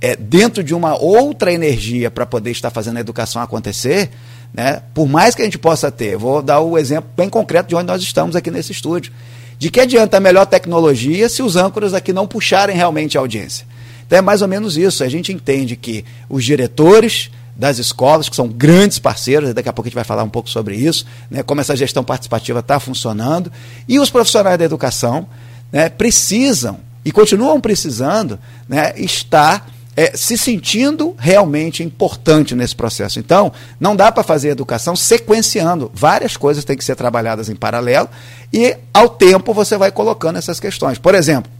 é, 0.00 0.16
dentro 0.16 0.64
de 0.64 0.74
uma 0.74 0.96
outra 0.96 1.52
energia 1.52 2.10
para 2.10 2.26
poder 2.26 2.50
estar 2.50 2.70
fazendo 2.70 2.96
a 2.96 3.00
educação 3.00 3.40
acontecer, 3.40 4.10
né, 4.52 4.82
por 4.92 5.08
mais 5.08 5.34
que 5.34 5.42
a 5.42 5.44
gente 5.44 5.58
possa 5.58 5.90
ter, 5.90 6.16
vou 6.16 6.42
dar 6.42 6.60
o 6.60 6.76
exemplo 6.76 7.10
bem 7.16 7.28
concreto 7.28 7.68
de 7.68 7.76
onde 7.76 7.86
nós 7.86 8.02
estamos 8.02 8.34
aqui 8.34 8.50
nesse 8.50 8.72
estúdio. 8.72 9.12
De 9.58 9.70
que 9.70 9.80
adianta 9.80 10.16
a 10.16 10.20
melhor 10.20 10.44
tecnologia 10.44 11.28
se 11.28 11.40
os 11.40 11.54
âncoras 11.54 11.94
aqui 11.94 12.12
não 12.12 12.26
puxarem 12.26 12.74
realmente 12.74 13.16
a 13.16 13.20
audiência? 13.20 13.64
Então 14.04 14.18
é 14.18 14.22
mais 14.22 14.42
ou 14.42 14.48
menos 14.48 14.76
isso. 14.76 15.04
A 15.04 15.08
gente 15.08 15.32
entende 15.32 15.76
que 15.76 16.04
os 16.28 16.44
diretores 16.44 17.30
das 17.54 17.78
escolas, 17.78 18.28
que 18.28 18.34
são 18.34 18.48
grandes 18.48 18.98
parceiros, 18.98 19.54
daqui 19.54 19.68
a 19.68 19.72
pouco 19.72 19.86
a 19.86 19.88
gente 19.88 19.94
vai 19.94 20.04
falar 20.04 20.24
um 20.24 20.28
pouco 20.28 20.50
sobre 20.50 20.74
isso, 20.74 21.06
né, 21.30 21.42
como 21.42 21.60
essa 21.60 21.76
gestão 21.76 22.02
participativa 22.02 22.60
está 22.60 22.80
funcionando, 22.80 23.52
e 23.86 24.00
os 24.00 24.10
profissionais 24.10 24.58
da 24.58 24.64
educação, 24.64 25.26
né, 25.72 25.88
precisam 25.88 26.78
e 27.04 27.10
continuam 27.10 27.60
precisando 27.60 28.38
né, 28.68 28.92
estar 28.96 29.66
é, 29.96 30.16
se 30.16 30.38
sentindo 30.38 31.14
realmente 31.18 31.82
importante 31.82 32.54
nesse 32.54 32.74
processo. 32.74 33.18
Então, 33.18 33.52
não 33.78 33.94
dá 33.94 34.10
para 34.10 34.22
fazer 34.22 34.48
educação 34.48 34.96
sequenciando. 34.96 35.90
Várias 35.94 36.36
coisas 36.36 36.64
têm 36.64 36.76
que 36.76 36.84
ser 36.84 36.96
trabalhadas 36.96 37.48
em 37.48 37.54
paralelo 37.54 38.08
e, 38.52 38.76
ao 38.92 39.08
tempo, 39.08 39.52
você 39.52 39.76
vai 39.76 39.90
colocando 39.90 40.38
essas 40.38 40.58
questões. 40.58 40.98
Por 40.98 41.14
exemplo, 41.14 41.50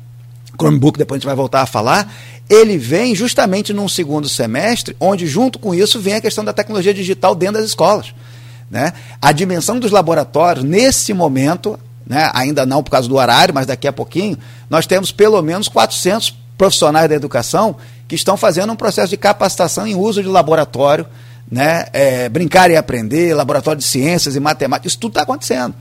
Chromebook, 0.58 0.98
depois 0.98 1.16
a 1.16 1.20
gente 1.20 1.26
vai 1.26 1.36
voltar 1.36 1.62
a 1.62 1.66
falar, 1.66 2.12
ele 2.48 2.78
vem 2.78 3.14
justamente 3.14 3.72
num 3.72 3.88
segundo 3.88 4.28
semestre, 4.28 4.96
onde, 4.98 5.26
junto 5.26 5.58
com 5.58 5.74
isso, 5.74 6.00
vem 6.00 6.14
a 6.14 6.20
questão 6.20 6.44
da 6.44 6.52
tecnologia 6.52 6.94
digital 6.94 7.34
dentro 7.34 7.56
das 7.56 7.66
escolas. 7.66 8.14
Né? 8.70 8.92
A 9.20 9.32
dimensão 9.32 9.78
dos 9.78 9.90
laboratórios, 9.90 10.64
nesse 10.64 11.12
momento, 11.12 11.78
né? 12.06 12.30
ainda 12.34 12.64
não 12.66 12.82
por 12.82 12.90
causa 12.90 13.08
do 13.08 13.16
horário, 13.16 13.54
mas 13.54 13.66
daqui 13.66 13.86
a 13.86 13.92
pouquinho, 13.92 14.36
nós 14.68 14.86
temos 14.86 15.12
pelo 15.12 15.40
menos 15.42 15.68
400 15.68 16.36
profissionais 16.56 17.08
da 17.08 17.14
educação 17.14 17.76
que 18.06 18.14
estão 18.14 18.36
fazendo 18.36 18.72
um 18.72 18.76
processo 18.76 19.08
de 19.08 19.16
capacitação 19.16 19.86
em 19.86 19.94
uso 19.94 20.22
de 20.22 20.28
laboratório, 20.28 21.06
né? 21.50 21.86
É, 21.92 22.28
brincar 22.28 22.70
e 22.70 22.76
aprender, 22.76 23.34
laboratório 23.34 23.78
de 23.78 23.86
ciências 23.86 24.36
e 24.36 24.40
matemática, 24.40 24.88
isso 24.88 24.98
tudo 24.98 25.12
está 25.12 25.22
acontecendo. 25.22 25.74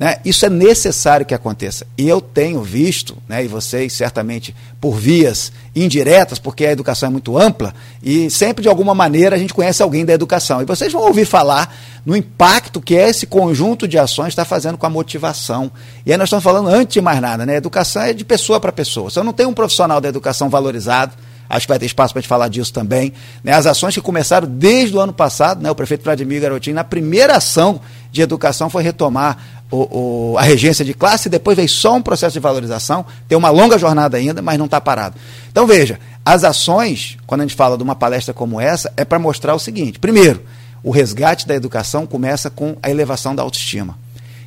Né? 0.00 0.16
Isso 0.24 0.46
é 0.46 0.48
necessário 0.48 1.26
que 1.26 1.34
aconteça. 1.34 1.86
E 1.98 2.08
eu 2.08 2.22
tenho 2.22 2.62
visto, 2.62 3.18
né, 3.28 3.44
e 3.44 3.46
vocês 3.46 3.92
certamente 3.92 4.56
por 4.80 4.96
vias 4.96 5.52
indiretas, 5.76 6.38
porque 6.38 6.64
a 6.64 6.72
educação 6.72 7.10
é 7.10 7.12
muito 7.12 7.36
ampla, 7.36 7.74
e 8.02 8.30
sempre 8.30 8.62
de 8.62 8.68
alguma 8.70 8.94
maneira 8.94 9.36
a 9.36 9.38
gente 9.38 9.52
conhece 9.52 9.82
alguém 9.82 10.06
da 10.06 10.14
educação. 10.14 10.62
E 10.62 10.64
vocês 10.64 10.90
vão 10.90 11.02
ouvir 11.02 11.26
falar 11.26 11.76
no 12.06 12.16
impacto 12.16 12.80
que 12.80 12.94
esse 12.94 13.26
conjunto 13.26 13.86
de 13.86 13.98
ações 13.98 14.28
está 14.28 14.42
fazendo 14.42 14.78
com 14.78 14.86
a 14.86 14.90
motivação. 14.90 15.70
E 16.06 16.10
aí 16.10 16.16
nós 16.16 16.28
estamos 16.28 16.44
falando, 16.44 16.68
antes 16.68 16.94
de 16.94 17.02
mais 17.02 17.20
nada, 17.20 17.44
né, 17.44 17.56
educação 17.56 18.00
é 18.00 18.14
de 18.14 18.24
pessoa 18.24 18.58
para 18.58 18.72
pessoa. 18.72 19.10
Se 19.10 19.18
eu 19.18 19.24
não 19.24 19.34
tenho 19.34 19.50
um 19.50 19.54
profissional 19.54 20.00
da 20.00 20.08
educação 20.08 20.48
valorizado, 20.48 21.12
acho 21.46 21.66
que 21.66 21.72
vai 21.72 21.78
ter 21.78 21.86
espaço 21.86 22.14
para 22.14 22.20
a 22.20 22.22
gente 22.22 22.28
falar 22.28 22.48
disso 22.48 22.72
também. 22.72 23.12
Né? 23.44 23.52
As 23.52 23.66
ações 23.66 23.94
que 23.94 24.00
começaram 24.00 24.48
desde 24.48 24.96
o 24.96 25.00
ano 25.00 25.12
passado, 25.12 25.60
né? 25.62 25.70
o 25.70 25.74
prefeito 25.74 26.04
Vladimir 26.04 26.40
Garotinho, 26.40 26.76
na 26.76 26.84
primeira 26.84 27.36
ação 27.36 27.80
de 28.10 28.22
educação 28.22 28.70
foi 28.70 28.82
retomar 28.82 29.59
o, 29.70 30.32
o, 30.32 30.38
a 30.38 30.42
regência 30.42 30.84
de 30.84 30.92
classe, 30.92 31.28
depois 31.28 31.56
veio 31.56 31.68
só 31.68 31.94
um 31.94 32.02
processo 32.02 32.32
de 32.32 32.40
valorização, 32.40 33.06
tem 33.28 33.38
uma 33.38 33.50
longa 33.50 33.78
jornada 33.78 34.16
ainda, 34.16 34.42
mas 34.42 34.58
não 34.58 34.64
está 34.64 34.80
parado. 34.80 35.16
Então 35.50 35.66
veja, 35.66 35.98
as 36.24 36.44
ações, 36.44 37.16
quando 37.26 37.42
a 37.42 37.44
gente 37.44 37.56
fala 37.56 37.76
de 37.76 37.82
uma 37.82 37.94
palestra 37.94 38.34
como 38.34 38.60
essa, 38.60 38.92
é 38.96 39.04
para 39.04 39.18
mostrar 39.18 39.54
o 39.54 39.58
seguinte: 39.58 39.98
primeiro, 39.98 40.42
o 40.82 40.90
resgate 40.90 41.46
da 41.46 41.54
educação 41.54 42.06
começa 42.06 42.50
com 42.50 42.76
a 42.82 42.90
elevação 42.90 43.34
da 43.34 43.42
autoestima. 43.42 43.96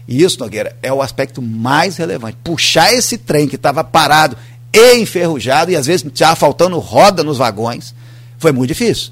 E 0.08 0.22
isso, 0.22 0.40
Nogueira, 0.40 0.76
é 0.82 0.92
o 0.92 1.02
aspecto 1.02 1.42
mais 1.42 1.96
relevante. 1.96 2.38
Puxar 2.44 2.94
esse 2.94 3.18
trem 3.18 3.48
que 3.48 3.56
estava 3.56 3.84
parado 3.84 4.36
e 4.74 4.98
enferrujado, 4.98 5.72
e 5.72 5.76
às 5.76 5.86
vezes 5.86 6.06
já 6.14 6.36
faltando 6.36 6.78
roda 6.80 7.24
nos 7.24 7.38
vagões, 7.38 7.96
foi 8.38 8.52
muito 8.52 8.70
difícil. 8.70 9.12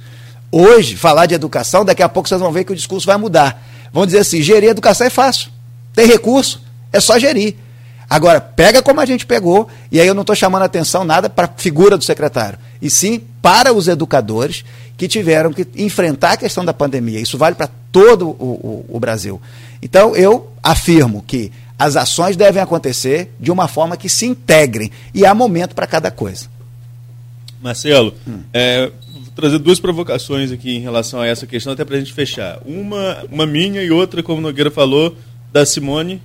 Hoje, 0.51 0.97
falar 0.97 1.27
de 1.27 1.35
educação, 1.35 1.85
daqui 1.85 2.03
a 2.03 2.09
pouco 2.09 2.27
vocês 2.27 2.41
vão 2.41 2.51
ver 2.51 2.65
que 2.65 2.73
o 2.73 2.75
discurso 2.75 3.07
vai 3.07 3.15
mudar. 3.15 3.65
Vão 3.93 4.05
dizer 4.05 4.19
assim: 4.19 4.41
gerir 4.41 4.69
educação 4.69 5.07
é 5.07 5.09
fácil. 5.09 5.49
Tem 5.93 6.07
recurso, 6.07 6.61
é 6.91 6.99
só 6.99 7.17
gerir. 7.19 7.55
Agora, 8.09 8.41
pega 8.41 8.81
como 8.81 8.99
a 8.99 9.05
gente 9.05 9.25
pegou, 9.25 9.69
e 9.89 9.99
aí 9.99 10.05
eu 10.05 10.13
não 10.13 10.21
estou 10.21 10.35
chamando 10.35 10.63
atenção 10.63 11.05
nada 11.05 11.29
para 11.29 11.45
a 11.45 11.49
figura 11.55 11.97
do 11.97 12.03
secretário, 12.03 12.59
e 12.81 12.89
sim 12.89 13.21
para 13.41 13.73
os 13.73 13.87
educadores 13.87 14.65
que 14.97 15.07
tiveram 15.07 15.53
que 15.53 15.65
enfrentar 15.77 16.33
a 16.33 16.37
questão 16.37 16.65
da 16.65 16.73
pandemia. 16.73 17.21
Isso 17.21 17.37
vale 17.37 17.55
para 17.55 17.69
todo 17.89 18.27
o, 18.27 18.85
o, 18.89 18.97
o 18.97 18.99
Brasil. 18.99 19.41
Então, 19.81 20.13
eu 20.13 20.51
afirmo 20.61 21.23
que 21.25 21.53
as 21.79 21.95
ações 21.95 22.35
devem 22.35 22.61
acontecer 22.61 23.31
de 23.39 23.49
uma 23.49 23.67
forma 23.69 23.95
que 23.95 24.09
se 24.09 24.25
integrem, 24.25 24.91
e 25.13 25.25
há 25.25 25.33
momento 25.33 25.73
para 25.73 25.87
cada 25.87 26.11
coisa. 26.11 26.47
Marcelo, 27.61 28.13
hum. 28.27 28.41
é, 28.51 28.91
vou 29.13 29.23
trazer 29.35 29.57
duas 29.57 29.79
provocações 29.79 30.51
aqui 30.51 30.75
em 30.75 30.79
relação 30.79 31.21
a 31.21 31.27
essa 31.27 31.47
questão, 31.47 31.71
até 31.71 31.85
para 31.85 31.95
a 31.95 31.99
gente 31.99 32.11
fechar. 32.11 32.59
Uma, 32.65 33.23
uma 33.31 33.45
minha 33.47 33.81
e 33.81 33.89
outra, 33.89 34.21
como 34.21 34.39
o 34.39 34.41
Nogueira 34.41 34.69
falou, 34.69 35.15
da 35.51 35.65
Simone, 35.65 36.21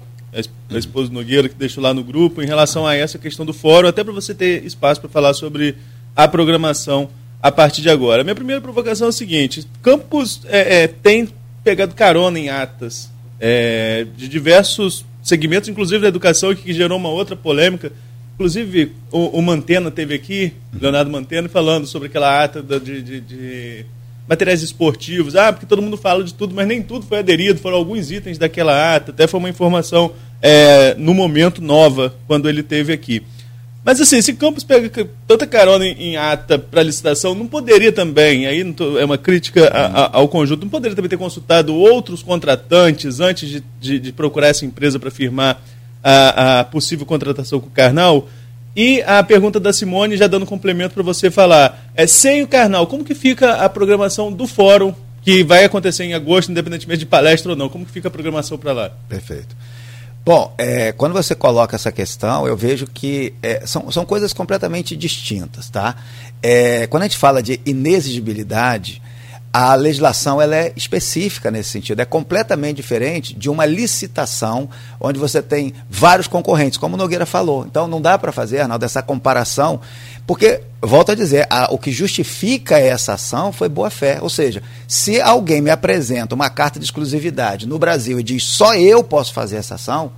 a 0.70 0.78
esposa 0.78 1.08
do 1.08 1.14
Nogueira, 1.14 1.48
que 1.48 1.54
deixou 1.54 1.82
lá 1.82 1.94
no 1.94 2.04
grupo, 2.04 2.42
em 2.42 2.46
relação 2.46 2.86
a 2.86 2.94
essa 2.94 3.18
questão 3.18 3.46
do 3.46 3.54
fórum, 3.54 3.88
até 3.88 4.04
para 4.04 4.12
você 4.12 4.34
ter 4.34 4.64
espaço 4.64 5.00
para 5.00 5.08
falar 5.08 5.34
sobre 5.34 5.76
a 6.14 6.28
programação 6.28 7.08
a 7.42 7.50
partir 7.50 7.82
de 7.82 7.88
agora. 7.88 8.24
Minha 8.24 8.34
primeira 8.34 8.60
provocação 8.60 9.06
é 9.06 9.10
a 9.10 9.12
seguinte: 9.12 9.66
Campos 9.82 10.42
é, 10.46 10.82
é, 10.82 10.88
tem 10.88 11.28
pegado 11.64 11.94
carona 11.94 12.38
em 12.38 12.48
atas 12.48 13.10
é, 13.40 14.06
de 14.16 14.28
diversos 14.28 15.04
segmentos, 15.22 15.68
inclusive 15.68 16.02
da 16.02 16.08
educação, 16.08 16.54
que 16.54 16.72
gerou 16.72 16.98
uma 16.98 17.08
outra 17.08 17.34
polêmica. 17.34 17.92
Inclusive, 18.34 18.92
o, 19.10 19.38
o 19.38 19.42
Mantena 19.42 19.90
teve 19.90 20.14
aqui, 20.14 20.52
Leonardo 20.78 21.10
Mantena, 21.10 21.48
falando 21.48 21.86
sobre 21.86 22.08
aquela 22.08 22.44
ata 22.44 22.62
de, 22.62 23.00
de, 23.00 23.20
de 23.20 23.86
materiais 24.28 24.62
esportivos. 24.62 25.36
Ah, 25.36 25.52
porque 25.52 25.66
todo 25.66 25.82
mundo 25.82 25.96
fala 25.96 26.24
de 26.24 26.34
tudo, 26.34 26.54
mas 26.54 26.66
nem 26.66 26.82
tudo 26.82 27.06
foi 27.06 27.18
aderido. 27.18 27.60
Foram 27.60 27.76
alguns 27.76 28.10
itens 28.10 28.38
daquela 28.38 28.96
ata. 28.96 29.10
Até 29.10 29.26
foi 29.26 29.38
uma 29.38 29.48
informação 29.48 30.12
é, 30.42 30.94
no 30.98 31.14
momento 31.14 31.62
nova, 31.62 32.14
quando 32.26 32.48
ele 32.48 32.62
teve 32.62 32.92
aqui. 32.92 33.22
Mas 33.86 34.00
assim, 34.00 34.20
se 34.20 34.34
Campos 34.34 34.64
pega 34.64 35.08
tanta 35.28 35.46
carona 35.46 35.86
em, 35.86 35.92
em 35.92 36.16
ata 36.16 36.58
para 36.58 36.82
licitação, 36.82 37.36
não 37.36 37.46
poderia 37.46 37.92
também, 37.92 38.44
aí 38.44 38.64
tô, 38.72 38.98
é 38.98 39.04
uma 39.04 39.16
crítica 39.16 39.68
a, 39.68 39.86
a, 39.86 40.16
ao 40.16 40.26
conjunto, 40.26 40.62
não 40.62 40.68
poderia 40.68 40.96
também 40.96 41.08
ter 41.08 41.16
consultado 41.16 41.72
outros 41.72 42.20
contratantes 42.20 43.20
antes 43.20 43.48
de, 43.48 43.62
de, 43.80 44.00
de 44.00 44.12
procurar 44.12 44.48
essa 44.48 44.66
empresa 44.66 44.98
para 44.98 45.08
firmar 45.08 45.62
a, 46.02 46.58
a 46.58 46.64
possível 46.64 47.06
contratação 47.06 47.60
com 47.60 47.68
o 47.68 47.70
Carnal? 47.70 48.28
E 48.76 49.02
a 49.02 49.22
pergunta 49.22 49.58
da 49.58 49.72
Simone, 49.72 50.18
já 50.18 50.26
dando 50.26 50.44
complemento 50.44 50.92
para 50.92 51.02
você 51.02 51.30
falar, 51.30 51.90
é 51.94 52.06
sem 52.06 52.42
o 52.42 52.46
Carnal, 52.46 52.86
como 52.86 53.02
que 53.02 53.14
fica 53.14 53.54
a 53.54 53.68
programação 53.70 54.30
do 54.30 54.46
fórum 54.46 54.94
que 55.22 55.42
vai 55.42 55.64
acontecer 55.64 56.04
em 56.04 56.12
agosto, 56.12 56.52
independentemente 56.52 57.00
de 57.00 57.06
palestra 57.06 57.52
ou 57.52 57.56
não? 57.56 57.70
Como 57.70 57.86
que 57.86 57.90
fica 57.90 58.08
a 58.08 58.10
programação 58.10 58.58
para 58.58 58.72
lá? 58.72 58.92
Perfeito. 59.08 59.56
Bom, 60.24 60.52
é, 60.58 60.92
quando 60.92 61.14
você 61.14 61.34
coloca 61.34 61.74
essa 61.74 61.90
questão, 61.90 62.46
eu 62.46 62.56
vejo 62.56 62.86
que 62.86 63.32
é, 63.42 63.64
são, 63.64 63.90
são 63.90 64.04
coisas 64.04 64.34
completamente 64.34 64.94
distintas, 64.94 65.70
tá? 65.70 65.96
É, 66.42 66.86
quando 66.88 67.04
a 67.04 67.06
gente 67.06 67.16
fala 67.16 67.42
de 67.42 67.60
inexigibilidade, 67.64 69.00
a 69.58 69.74
legislação 69.74 70.38
ela 70.38 70.54
é 70.54 70.72
específica 70.76 71.50
nesse 71.50 71.70
sentido, 71.70 71.98
é 72.00 72.04
completamente 72.04 72.76
diferente 72.76 73.32
de 73.32 73.48
uma 73.48 73.64
licitação 73.64 74.68
onde 75.00 75.18
você 75.18 75.40
tem 75.40 75.72
vários 75.88 76.28
concorrentes, 76.28 76.76
como 76.76 76.94
o 76.94 76.98
Nogueira 76.98 77.24
falou. 77.24 77.64
Então 77.64 77.88
não 77.88 77.98
dá 77.98 78.18
para 78.18 78.30
fazer, 78.32 78.60
Arnaldo, 78.60 78.84
essa 78.84 79.02
comparação, 79.02 79.80
porque, 80.26 80.60
volto 80.82 81.12
a 81.12 81.14
dizer, 81.14 81.46
a, 81.48 81.72
o 81.72 81.78
que 81.78 81.90
justifica 81.90 82.78
essa 82.78 83.14
ação 83.14 83.50
foi 83.50 83.66
boa 83.70 83.88
fé. 83.88 84.18
Ou 84.20 84.28
seja, 84.28 84.62
se 84.86 85.22
alguém 85.22 85.62
me 85.62 85.70
apresenta 85.70 86.34
uma 86.34 86.50
carta 86.50 86.78
de 86.78 86.84
exclusividade 86.84 87.66
no 87.66 87.78
Brasil 87.78 88.20
e 88.20 88.22
diz 88.22 88.44
só 88.44 88.74
eu 88.74 89.02
posso 89.02 89.32
fazer 89.32 89.56
essa 89.56 89.76
ação, 89.76 90.12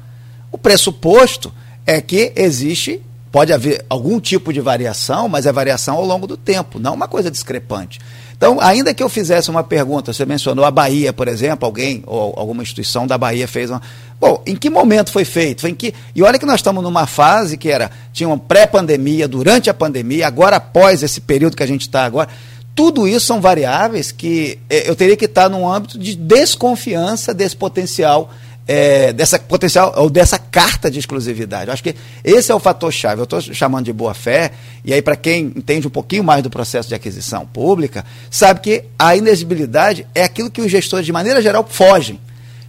o 0.51 0.59
pressuposto 0.59 1.55
é 1.87 2.01
que 2.01 2.33
existe 2.35 3.01
pode 3.31 3.53
haver 3.53 3.85
algum 3.89 4.19
tipo 4.19 4.53
de 4.53 4.61
variação, 4.61 5.29
mas 5.29 5.47
é 5.47 5.53
variação 5.53 5.95
ao 5.95 6.05
longo 6.05 6.27
do 6.27 6.37
tempo, 6.37 6.81
não 6.81 6.95
uma 6.95 7.07
coisa 7.07 7.31
discrepante. 7.31 8.01
Então, 8.39 8.61
ainda 8.61 8.95
que 8.95 9.03
eu 9.03 9.09
fizesse 9.09 9.51
uma 9.51 9.65
pergunta, 9.65 10.13
você 10.13 10.25
mencionou 10.25 10.65
a 10.65 10.71
Bahia, 10.71 11.13
por 11.13 11.27
exemplo, 11.27 11.67
alguém 11.67 12.05
ou 12.07 12.33
alguma 12.37 12.63
instituição 12.63 13.05
da 13.05 13.19
Bahia 13.19 13.49
fez 13.49 13.69
uma. 13.69 13.83
Bom, 14.21 14.41
em 14.47 14.55
que 14.55 14.71
momento 14.71 15.11
foi 15.11 15.25
feito? 15.25 15.63
Foi 15.63 15.71
em 15.71 15.75
que... 15.75 15.93
E 16.15 16.23
olha 16.23 16.39
que 16.39 16.47
nós 16.47 16.61
estamos 16.61 16.81
numa 16.85 17.05
fase 17.05 17.57
que 17.57 17.69
era, 17.69 17.91
tinha 18.13 18.29
uma 18.29 18.39
pré-pandemia, 18.39 19.27
durante 19.27 19.69
a 19.69 19.75
pandemia, 19.75 20.29
agora 20.29 20.57
após 20.57 21.03
esse 21.03 21.21
período 21.21 21.57
que 21.57 21.65
a 21.65 21.67
gente 21.67 21.81
está 21.81 22.05
agora. 22.05 22.29
Tudo 22.77 23.09
isso 23.09 23.27
são 23.27 23.41
variáveis 23.41 24.13
que 24.13 24.61
eh, 24.71 24.89
eu 24.89 24.95
teria 24.95 25.17
que 25.17 25.25
estar 25.25 25.49
num 25.49 25.69
âmbito 25.69 25.99
de 25.99 26.15
desconfiança 26.15 27.35
desse 27.35 27.57
potencial 27.57 28.31
é, 28.69 29.15
dessa 29.15 29.39
potencial 29.39 29.95
ou 29.97 30.11
dessa 30.11 30.39
carta 30.39 30.91
de 30.91 30.99
exclusividade. 30.99 31.69
Eu 31.69 31.73
acho 31.73 31.83
que 31.83 31.97
esse 32.23 32.53
é 32.53 32.55
o 32.55 32.61
fator 32.61 32.93
chave. 32.93 33.23
Eu 33.23 33.25
estou 33.25 33.41
chamando 33.41 33.87
de 33.87 33.93
boa 33.95 34.13
fé, 34.13 34.53
e 34.85 34.93
aí, 34.93 35.01
para 35.01 35.17
quem 35.17 35.47
entende 35.57 35.87
um 35.87 35.91
pouquinho 35.91 36.23
mais 36.23 36.43
do 36.43 36.51
processo 36.51 36.87
de 36.87 36.95
aquisição 36.95 37.47
pública, 37.47 38.05
sabe 38.31 38.61
que 38.61 38.85
a 38.99 39.17
inexigibilidade 39.17 40.07
é 40.15 40.23
aquilo 40.23 40.51
que 40.51 40.61
os 40.61 40.71
gestores, 40.71 41.07
de 41.07 41.13
maneira 41.13 41.41
geral, 41.41 41.67
fogem. 41.67 42.21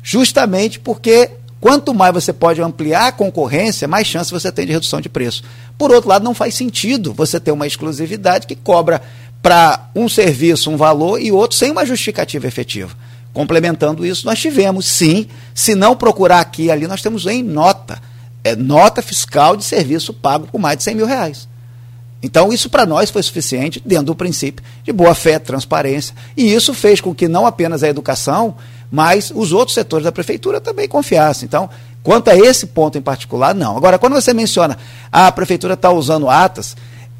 Justamente 0.01 0.79
porque 0.79 1.31
quanto 1.59 1.93
mais 1.93 2.13
você 2.13 2.31
pode 2.31 2.61
ampliar 2.61 3.07
a 3.07 3.11
concorrência, 3.11 3.85
mais 3.85 4.07
chance 4.07 4.31
você 4.31 4.49
tem 4.49 4.65
de 4.65 4.71
redução 4.71 5.01
de 5.01 5.09
preço. 5.09 5.43
Por 5.77 5.91
outro 5.91 6.09
lado, 6.09 6.23
não 6.23 6.33
faz 6.33 6.55
sentido 6.55 7.13
você 7.13 7.41
ter 7.41 7.51
uma 7.51 7.67
exclusividade 7.67 8.47
que 8.47 8.55
cobra 8.55 9.01
para 9.41 9.89
um 9.93 10.07
serviço 10.07 10.71
um 10.71 10.77
valor 10.77 11.21
e 11.21 11.31
outro 11.31 11.57
sem 11.57 11.71
uma 11.71 11.85
justificativa 11.85 12.47
efetiva. 12.47 12.95
Complementando 13.33 14.05
isso, 14.05 14.25
nós 14.25 14.39
tivemos, 14.39 14.85
sim, 14.85 15.27
se 15.53 15.75
não 15.75 15.95
procurar 15.95 16.39
aqui 16.39 16.63
e 16.63 16.71
ali, 16.71 16.87
nós 16.87 17.01
temos 17.01 17.25
em 17.27 17.43
nota, 17.43 18.01
é, 18.43 18.55
nota 18.55 19.01
fiscal 19.01 19.55
de 19.55 19.63
serviço 19.63 20.13
pago 20.13 20.47
por 20.47 20.59
mais 20.59 20.77
de 20.77 20.83
100 20.83 20.95
mil 20.95 21.05
reais. 21.05 21.47
Então, 22.21 22.51
isso 22.51 22.69
para 22.69 22.85
nós 22.85 23.09
foi 23.09 23.23
suficiente, 23.23 23.81
dentro 23.85 24.07
do 24.07 24.15
princípio 24.15 24.63
de 24.83 24.91
boa 24.91 25.15
fé, 25.15 25.39
transparência. 25.39 26.13
E 26.35 26.53
isso 26.53 26.73
fez 26.73 26.99
com 26.99 27.15
que 27.15 27.29
não 27.29 27.45
apenas 27.45 27.81
a 27.81 27.87
educação, 27.87 28.55
mas 28.91 29.31
os 29.33 29.53
outros 29.53 29.73
setores 29.73 30.03
da 30.03 30.11
prefeitura 30.11 30.59
também 30.59 30.87
confiassem. 30.87 31.45
Então, 31.45 31.69
quanto 32.03 32.29
a 32.29 32.35
esse 32.35 32.67
ponto 32.67 32.97
em 32.97 33.01
particular, 33.01 33.55
não. 33.55 33.77
Agora, 33.77 33.97
quando 33.97 34.13
você 34.13 34.33
menciona 34.33 34.77
ah, 35.11 35.27
a 35.27 35.31
prefeitura 35.31 35.75
está 35.75 35.91
usando 35.91 36.29
atas, 36.29 36.75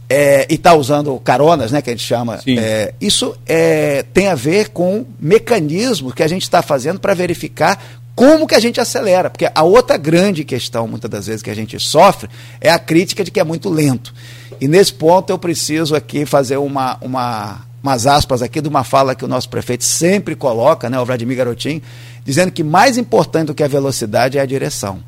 é, 0.10 0.48
e 0.50 0.56
está 0.56 0.74
usando 0.74 1.18
caronas, 1.20 1.72
né, 1.72 1.82
que 1.82 1.90
a 1.92 1.94
gente 1.94 2.04
chama. 2.04 2.40
É, 2.48 2.94
isso 3.00 3.38
é, 3.46 4.04
tem 4.12 4.28
a 4.28 4.36
ver 4.36 4.70
com 4.70 5.06
mecanismos 5.20 6.14
que 6.14 6.24
a 6.24 6.28
gente 6.28 6.42
está 6.42 6.64
fazendo 6.64 7.00
para 7.00 7.14
verificar 7.14 7.80
como 8.16 8.48
que 8.48 8.56
a 8.56 8.60
gente 8.60 8.82
acelera. 8.82 9.30
Porque 9.30 9.50
a 9.54 9.64
outra 9.64 9.98
grande 9.98 10.44
questão, 10.44 10.88
muitas 10.88 11.10
das 11.10 11.28
vezes, 11.28 11.44
que 11.44 11.50
a 11.50 11.56
gente 11.56 11.80
sofre 11.80 12.28
é 12.60 12.72
a 12.72 12.80
crítica 12.80 13.24
de 13.24 13.30
que 13.30 13.40
é 13.40 13.44
muito 13.44 13.70
lento. 13.70 14.14
E 14.60 14.68
nesse 14.68 14.92
ponto 14.92 15.30
eu 15.30 15.38
preciso 15.38 15.96
aqui 15.96 16.26
fazer 16.26 16.58
uma, 16.58 16.98
uma, 17.02 17.62
umas 17.82 18.08
aspas 18.08 18.42
aqui 18.42 18.60
de 18.60 18.68
uma 18.68 18.84
fala 18.84 19.14
que 19.14 19.24
o 19.24 19.28
nosso 19.28 19.48
prefeito 19.48 19.86
sempre 19.86 20.36
coloca, 20.36 20.90
né, 20.90 21.00
o 21.00 21.06
Vladimir 21.06 21.38
Garotinho, 21.38 21.82
dizendo 22.26 22.52
que 22.52 22.64
mais 22.64 22.98
importante 22.98 23.48
do 23.48 23.54
que 23.54 23.64
a 23.64 23.68
velocidade 23.68 24.38
é 24.40 24.42
a 24.42 24.46
direção. 24.46 25.02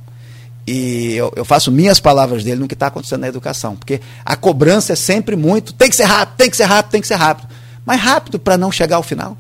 E 0.74 1.16
eu, 1.18 1.34
eu, 1.36 1.44
faço 1.44 1.70
minhas 1.70 2.00
palavras 2.00 2.46
dele 2.46 2.62
no 2.62 2.66
que 2.66 2.76
está 2.76 2.88
acontecendo 2.88 3.20
na 3.20 3.28
educação, 3.28 3.76
porque 3.76 4.00
a 4.24 4.38
cobrança 4.38 4.94
é 4.94 4.96
sempre 4.96 5.36
muito, 5.36 5.74
tem 5.74 5.90
que 5.90 5.96
ser 5.98 6.06
rápido, 6.06 6.38
tem 6.38 6.50
que 6.50 6.56
ser 6.56 6.64
rápido, 6.64 6.92
tem 6.92 7.02
que 7.02 7.08
ser 7.08 7.16
rápido. 7.16 7.50
Mas 7.86 8.00
rápido 8.00 8.40
para 8.40 8.58
não 8.58 8.72
chegar 8.72 8.96
ao 8.96 9.04
final. 9.04 9.38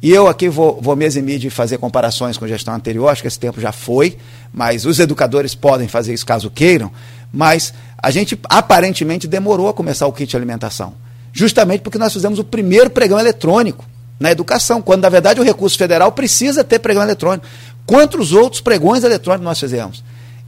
E 0.00 0.10
eu 0.10 0.26
aqui 0.26 0.48
vou, 0.48 0.80
vou 0.80 0.96
me 0.96 1.04
eximir 1.04 1.38
de 1.38 1.50
fazer 1.50 1.76
comparações 1.76 2.38
com 2.38 2.48
gestão 2.48 2.72
anterior, 2.72 3.08
acho 3.08 3.20
que 3.20 3.28
esse 3.28 3.38
tempo 3.38 3.60
já 3.60 3.72
foi, 3.72 4.16
mas 4.54 4.86
os 4.86 4.98
educadores 4.98 5.54
podem 5.54 5.86
fazer 5.86 6.14
isso 6.14 6.24
caso 6.24 6.48
queiram. 6.48 6.90
Mas 7.30 7.74
a 7.98 8.10
gente 8.10 8.40
aparentemente 8.48 9.28
demorou 9.28 9.68
a 9.68 9.74
começar 9.74 10.06
o 10.06 10.12
kit 10.14 10.34
alimentação, 10.34 10.94
justamente 11.30 11.82
porque 11.82 11.98
nós 11.98 12.10
fizemos 12.10 12.38
o 12.38 12.44
primeiro 12.44 12.88
pregão 12.88 13.20
eletrônico 13.20 13.84
na 14.18 14.30
educação, 14.30 14.80
quando 14.80 15.02
na 15.02 15.10
verdade 15.10 15.38
o 15.38 15.44
recurso 15.44 15.76
federal 15.76 16.10
precisa 16.10 16.64
ter 16.64 16.78
pregão 16.78 17.02
eletrônico. 17.02 17.46
Quantos 17.84 18.32
outros 18.32 18.62
pregões 18.62 19.04
eletrônicos 19.04 19.44
nós 19.44 19.60
fizemos? 19.60 20.02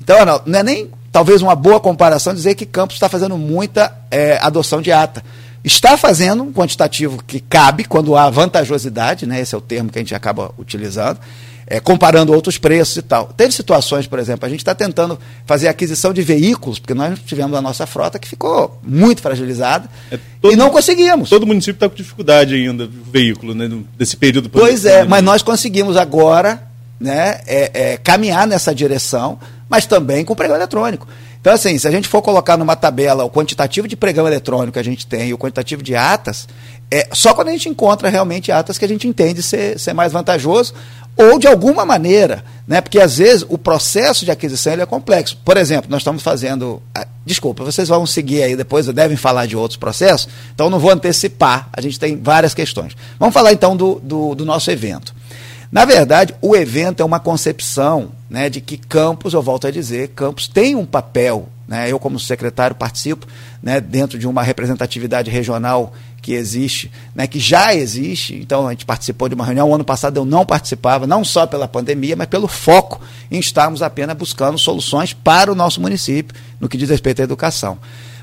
Então, 0.06 0.24
não, 0.24 0.40
não 0.46 0.58
é 0.60 0.62
nem 0.62 0.88
talvez 1.10 1.42
uma 1.42 1.56
boa 1.56 1.80
comparação 1.80 2.32
dizer 2.32 2.54
que 2.54 2.64
Campos 2.64 2.94
está 2.94 3.08
fazendo 3.08 3.36
muita 3.36 3.92
é, 4.08 4.38
adoção 4.40 4.80
de 4.80 4.92
ata. 4.92 5.20
Está 5.64 5.96
fazendo 5.96 6.44
um 6.44 6.52
quantitativo 6.52 7.20
que 7.26 7.40
cabe 7.40 7.82
quando 7.82 8.16
há 8.16 8.30
vantajosidade, 8.30 9.26
né? 9.26 9.40
esse 9.40 9.52
é 9.52 9.58
o 9.58 9.60
termo 9.60 9.90
que 9.90 9.98
a 9.98 10.02
gente 10.02 10.14
acaba 10.14 10.52
utilizando, 10.56 11.18
é, 11.66 11.80
comparando 11.80 12.32
outros 12.32 12.56
preços 12.56 12.98
e 12.98 13.02
tal. 13.02 13.32
Teve 13.36 13.50
situações, 13.52 14.06
por 14.06 14.20
exemplo, 14.20 14.46
a 14.46 14.48
gente 14.48 14.60
está 14.60 14.76
tentando 14.76 15.18
fazer 15.44 15.66
aquisição 15.66 16.12
de 16.12 16.22
veículos, 16.22 16.78
porque 16.78 16.94
nós 16.94 17.18
tivemos 17.26 17.58
a 17.58 17.60
nossa 17.60 17.84
frota 17.84 18.16
que 18.16 18.28
ficou 18.28 18.78
muito 18.84 19.20
fragilizada 19.20 19.90
é, 20.12 20.20
todo, 20.40 20.52
e 20.52 20.56
não 20.56 20.70
conseguimos. 20.70 21.28
Todo 21.28 21.44
município 21.44 21.78
está 21.78 21.88
com 21.88 21.96
dificuldade 21.96 22.54
ainda, 22.54 22.88
veículo, 23.10 23.56
né, 23.56 23.68
desse 23.98 24.16
período. 24.16 24.48
Pois 24.48 24.84
é, 24.84 25.04
mas 25.04 25.24
nós 25.24 25.42
conseguimos 25.42 25.96
agora 25.96 26.62
né, 27.00 27.40
é, 27.44 27.70
é, 27.74 27.96
caminhar 27.96 28.46
nessa 28.46 28.72
direção 28.72 29.38
mas 29.68 29.86
também 29.86 30.24
com 30.24 30.34
pregão 30.34 30.56
eletrônico. 30.56 31.06
Então, 31.40 31.54
assim, 31.54 31.78
se 31.78 31.86
a 31.86 31.90
gente 31.90 32.08
for 32.08 32.22
colocar 32.22 32.56
numa 32.56 32.74
tabela 32.74 33.24
o 33.24 33.30
quantitativo 33.30 33.86
de 33.86 33.96
pregão 33.96 34.26
eletrônico 34.26 34.72
que 34.72 34.78
a 34.78 34.84
gente 34.84 35.06
tem 35.06 35.28
e 35.28 35.34
o 35.34 35.38
quantitativo 35.38 35.82
de 35.82 35.94
atas, 35.94 36.48
é 36.90 37.08
só 37.12 37.34
quando 37.34 37.48
a 37.48 37.52
gente 37.52 37.68
encontra 37.68 38.08
realmente 38.08 38.50
atas 38.50 38.78
que 38.78 38.84
a 38.84 38.88
gente 38.88 39.06
entende 39.06 39.42
ser, 39.42 39.78
ser 39.78 39.92
mais 39.92 40.12
vantajoso 40.12 40.74
ou 41.16 41.38
de 41.38 41.46
alguma 41.46 41.86
maneira, 41.86 42.44
né? 42.68 42.80
Porque 42.80 43.00
às 43.00 43.16
vezes 43.16 43.46
o 43.48 43.56
processo 43.56 44.24
de 44.24 44.30
aquisição 44.30 44.74
ele 44.74 44.82
é 44.82 44.86
complexo. 44.86 45.38
Por 45.44 45.56
exemplo, 45.56 45.90
nós 45.90 46.00
estamos 46.00 46.22
fazendo. 46.22 46.82
Desculpa, 47.24 47.64
vocês 47.64 47.88
vão 47.88 48.06
seguir 48.06 48.42
aí 48.42 48.54
depois, 48.54 48.86
devem 48.86 49.16
falar 49.16 49.46
de 49.46 49.56
outros 49.56 49.76
processos, 49.76 50.28
então 50.54 50.68
não 50.68 50.78
vou 50.78 50.90
antecipar, 50.90 51.68
a 51.72 51.80
gente 51.80 51.98
tem 51.98 52.20
várias 52.20 52.54
questões. 52.54 52.94
Vamos 53.18 53.32
falar 53.32 53.52
então 53.52 53.76
do, 53.76 54.00
do, 54.02 54.34
do 54.34 54.44
nosso 54.44 54.70
evento. 54.70 55.14
Na 55.72 55.84
verdade, 55.84 56.34
o 56.40 56.54
evento 56.54 57.02
é 57.02 57.04
uma 57.04 57.18
concepção 57.18 58.10
né, 58.28 58.50
de 58.50 58.60
que 58.60 58.76
Campos, 58.76 59.34
eu 59.34 59.42
volto 59.42 59.66
a 59.66 59.70
dizer, 59.70 60.08
Campos 60.08 60.48
tem 60.48 60.74
um 60.74 60.86
papel. 60.86 61.48
Né, 61.66 61.90
eu, 61.90 61.98
como 61.98 62.18
secretário, 62.20 62.76
participo 62.76 63.26
né, 63.60 63.80
dentro 63.80 64.18
de 64.18 64.28
uma 64.28 64.40
representatividade 64.40 65.30
regional 65.30 65.92
que 66.22 66.32
existe, 66.32 66.90
né, 67.14 67.26
que 67.26 67.40
já 67.40 67.74
existe. 67.74 68.34
Então, 68.36 68.68
a 68.68 68.70
gente 68.70 68.86
participou 68.86 69.28
de 69.28 69.34
uma 69.34 69.44
reunião. 69.44 69.70
O 69.70 69.74
ano 69.74 69.84
passado 69.84 70.16
eu 70.16 70.24
não 70.24 70.46
participava, 70.46 71.06
não 71.06 71.24
só 71.24 71.46
pela 71.46 71.66
pandemia, 71.66 72.14
mas 72.14 72.28
pelo 72.28 72.46
foco 72.46 73.00
em 73.30 73.38
estarmos 73.38 73.82
apenas 73.82 74.16
buscando 74.16 74.58
soluções 74.58 75.12
para 75.12 75.50
o 75.50 75.54
nosso 75.54 75.80
município, 75.80 76.36
no 76.60 76.68
que 76.68 76.76
diz 76.76 76.88
respeito 76.88 77.20
à 77.20 77.24
educação. 77.24 77.78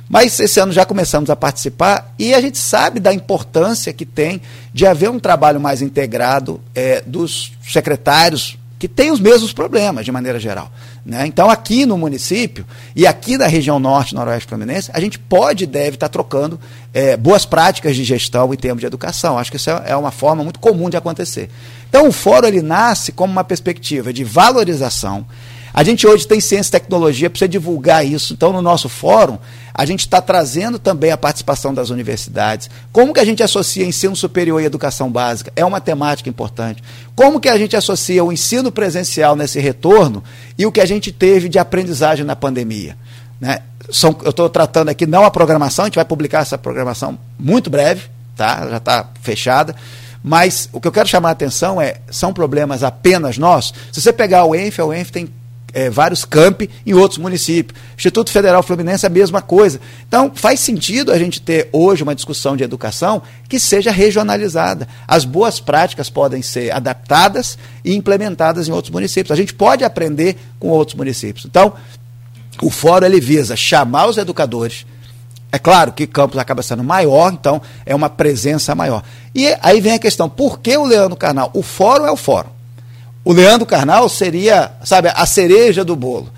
Mas 0.10 0.40
esse 0.40 0.60
ano 0.60 0.72
já 0.72 0.86
começamos 0.86 1.30
a 1.30 1.36
participar 1.36 2.14
e 2.20 2.34
a 2.34 2.42
gente 2.42 2.58
sabe 2.58 3.00
da 3.00 3.14
importância 3.14 3.94
que 3.94 4.06
tem 4.06 4.42
de 4.74 4.86
haver 4.86 5.10
um 5.10 5.20
trabalho 5.20 5.60
mais 5.60 5.82
integrado 5.82 6.62
é, 6.76 7.02
dos 7.02 7.54
secretários 7.64 8.58
que 8.84 8.88
têm 8.90 9.12
os 9.12 9.20
mesmos 9.22 9.54
problemas, 9.54 10.04
de 10.04 10.12
maneira 10.12 10.38
geral. 10.38 10.70
Né? 11.06 11.26
Então, 11.26 11.50
aqui 11.50 11.86
no 11.86 11.98
município 11.98 12.66
e 12.94 13.08
aqui 13.08 13.38
na 13.38 13.48
região 13.48 13.80
norte, 13.80 14.14
noroeste 14.14 14.50
fluminense, 14.50 14.92
a 14.94 15.00
gente 15.00 15.18
pode 15.18 15.64
e 15.64 15.68
deve 15.68 15.96
estar 15.96 16.10
trocando 16.10 16.60
é, 16.94 17.16
boas 17.16 17.46
práticas 17.46 17.96
de 17.96 18.04
gestão 18.04 18.54
em 18.54 18.58
termos 18.58 18.82
de 18.82 18.86
educação. 18.86 19.38
Acho 19.40 19.50
que 19.50 19.56
isso 19.56 19.70
é, 19.70 19.84
é 19.86 19.96
uma 19.96 20.12
forma 20.12 20.44
muito 20.44 20.60
comum 20.60 20.90
de 20.90 20.98
acontecer. 20.98 21.50
Então, 21.88 22.10
o 22.10 22.12
fórum 22.12 22.46
ele 22.46 22.62
nasce 22.62 23.14
como 23.14 23.32
uma 23.32 23.46
perspectiva 23.46 24.12
de 24.12 24.26
valorização 24.26 25.26
a 25.74 25.84
gente 25.84 26.06
hoje 26.06 26.28
tem 26.28 26.40
ciência 26.40 26.70
e 26.70 26.80
tecnologia, 26.80 27.30
precisa 27.32 27.50
divulgar 27.50 28.06
isso. 28.06 28.34
Então, 28.34 28.54
no 28.54 28.62
nosso 28.62 28.88
fórum, 28.88 29.40
a 29.74 29.86
gente 29.86 30.02
está 30.02 30.22
trazendo 30.22 30.78
também 30.78 31.12
a 31.12 31.18
participação 31.18 31.74
das 31.74 31.90
universidades. 31.90 32.70
Como 32.92 33.12
que 33.12 33.20
a 33.20 33.26
gente 33.26 33.42
associa 33.42 33.84
ensino 33.84 34.16
superior 34.16 34.62
e 34.62 34.66
educação 34.66 35.12
básica? 35.12 35.52
É 35.56 35.66
uma 35.66 35.82
temática 35.82 36.30
importante. 36.30 36.84
Como 37.16 37.40
que 37.40 37.50
a 37.50 37.58
gente 37.58 37.76
associa 37.76 38.24
o 38.24 38.32
ensino 38.32 38.72
presencial 38.72 39.36
nesse 39.36 39.60
retorno 39.60 40.24
e 40.56 40.66
o 40.66 40.72
que 40.72 40.80
a 40.80 40.86
gente 40.86 41.12
teve 41.12 41.50
de 41.50 41.58
aprendizagem 41.58 42.24
na 42.24 42.36
pandemia? 42.36 42.96
Né? 43.42 43.62
São, 43.92 44.16
eu 44.24 44.30
estou 44.30 44.48
tratando 44.50 44.90
aqui 44.90 45.08
não 45.08 45.26
a 45.26 45.32
programação, 45.32 45.86
a 45.86 45.88
gente 45.88 45.96
vai 45.96 46.06
publicar 46.06 46.42
essa 46.42 46.58
programação 46.58 47.18
muito 47.40 47.72
breve, 47.72 48.04
tá? 48.36 48.70
já 48.70 48.78
está 48.78 49.10
fechada. 49.24 49.76
Mas 50.24 50.70
o 50.72 50.80
que 50.80 50.88
eu 50.88 50.92
quero 50.92 51.10
chamar 51.10 51.30
a 51.30 51.32
atenção 51.34 51.82
é, 51.82 51.96
são 52.12 52.32
problemas 52.32 52.84
apenas 52.84 53.40
nossos. 53.40 53.74
Se 53.92 54.00
você 54.00 54.14
pegar 54.14 54.46
o 54.46 54.56
ENF, 54.56 54.80
o 54.82 54.94
ENF 54.94 55.12
tem 55.12 55.28
é, 55.74 55.90
vários 55.90 56.24
campi 56.24 56.70
em 56.86 56.94
outros 56.94 57.18
municípios. 57.18 57.78
Instituto 57.98 58.32
Federal 58.32 58.62
Fluminense 58.62 59.06
é 59.06 59.08
a 59.08 59.10
mesma 59.10 59.42
coisa. 59.42 59.82
Então, 60.08 60.32
faz 60.34 60.60
sentido 60.60 61.12
a 61.12 61.18
gente 61.18 61.42
ter 61.42 61.68
hoje 61.74 62.04
uma 62.04 62.14
discussão 62.14 62.56
de 62.56 62.64
educação 62.64 63.24
que 63.50 63.60
seja 63.60 63.92
regionalizada. 63.92 64.88
As 65.08 65.26
boas 65.26 65.60
práticas 65.60 66.10
podem 66.10 66.44
ser 66.44 66.72
adaptadas 66.72 67.58
e 67.84 67.96
implementadas 67.96 68.68
em 68.68 68.72
outros 68.72 68.92
municípios. 68.92 69.32
A 69.32 69.36
gente 69.36 69.54
pode 69.54 69.84
aprender 69.84 70.38
com 70.60 70.70
outros 70.70 70.96
municípios. 70.96 71.46
Então, 71.46 71.74
o 72.62 72.70
fórum 72.70 73.08
ele 73.08 73.20
visa 73.20 73.56
chamar 73.56 74.06
os 74.06 74.18
educadores. 74.18 74.86
É 75.52 75.60
claro 75.60 75.92
que 75.92 76.08
Campos 76.08 76.40
acaba 76.40 76.64
sendo 76.64 76.84
maior, 76.84 77.32
então 77.32 77.62
é 77.86 77.94
uma 77.94 78.10
presença 78.10 78.74
maior. 78.74 79.04
E 79.36 79.56
aí 79.62 79.82
vem 79.82 79.94
a 79.94 80.00
questão: 80.00 80.28
por 80.28 80.60
que 80.60 80.76
o 80.76 80.84
Leandro 80.84 81.16
Carnal? 81.16 81.52
O 81.54 81.62
fórum 81.62 82.06
é 82.06 82.12
o 82.12 82.18
fórum 82.18 82.50
o 83.26 83.32
Leandro 83.32 83.66
Carnal 83.66 84.10
seria, 84.10 84.72
sabe, 84.84 85.10
a 85.14 85.26
cereja 85.26 85.84
do 85.84 85.96
bolo. 85.96 86.30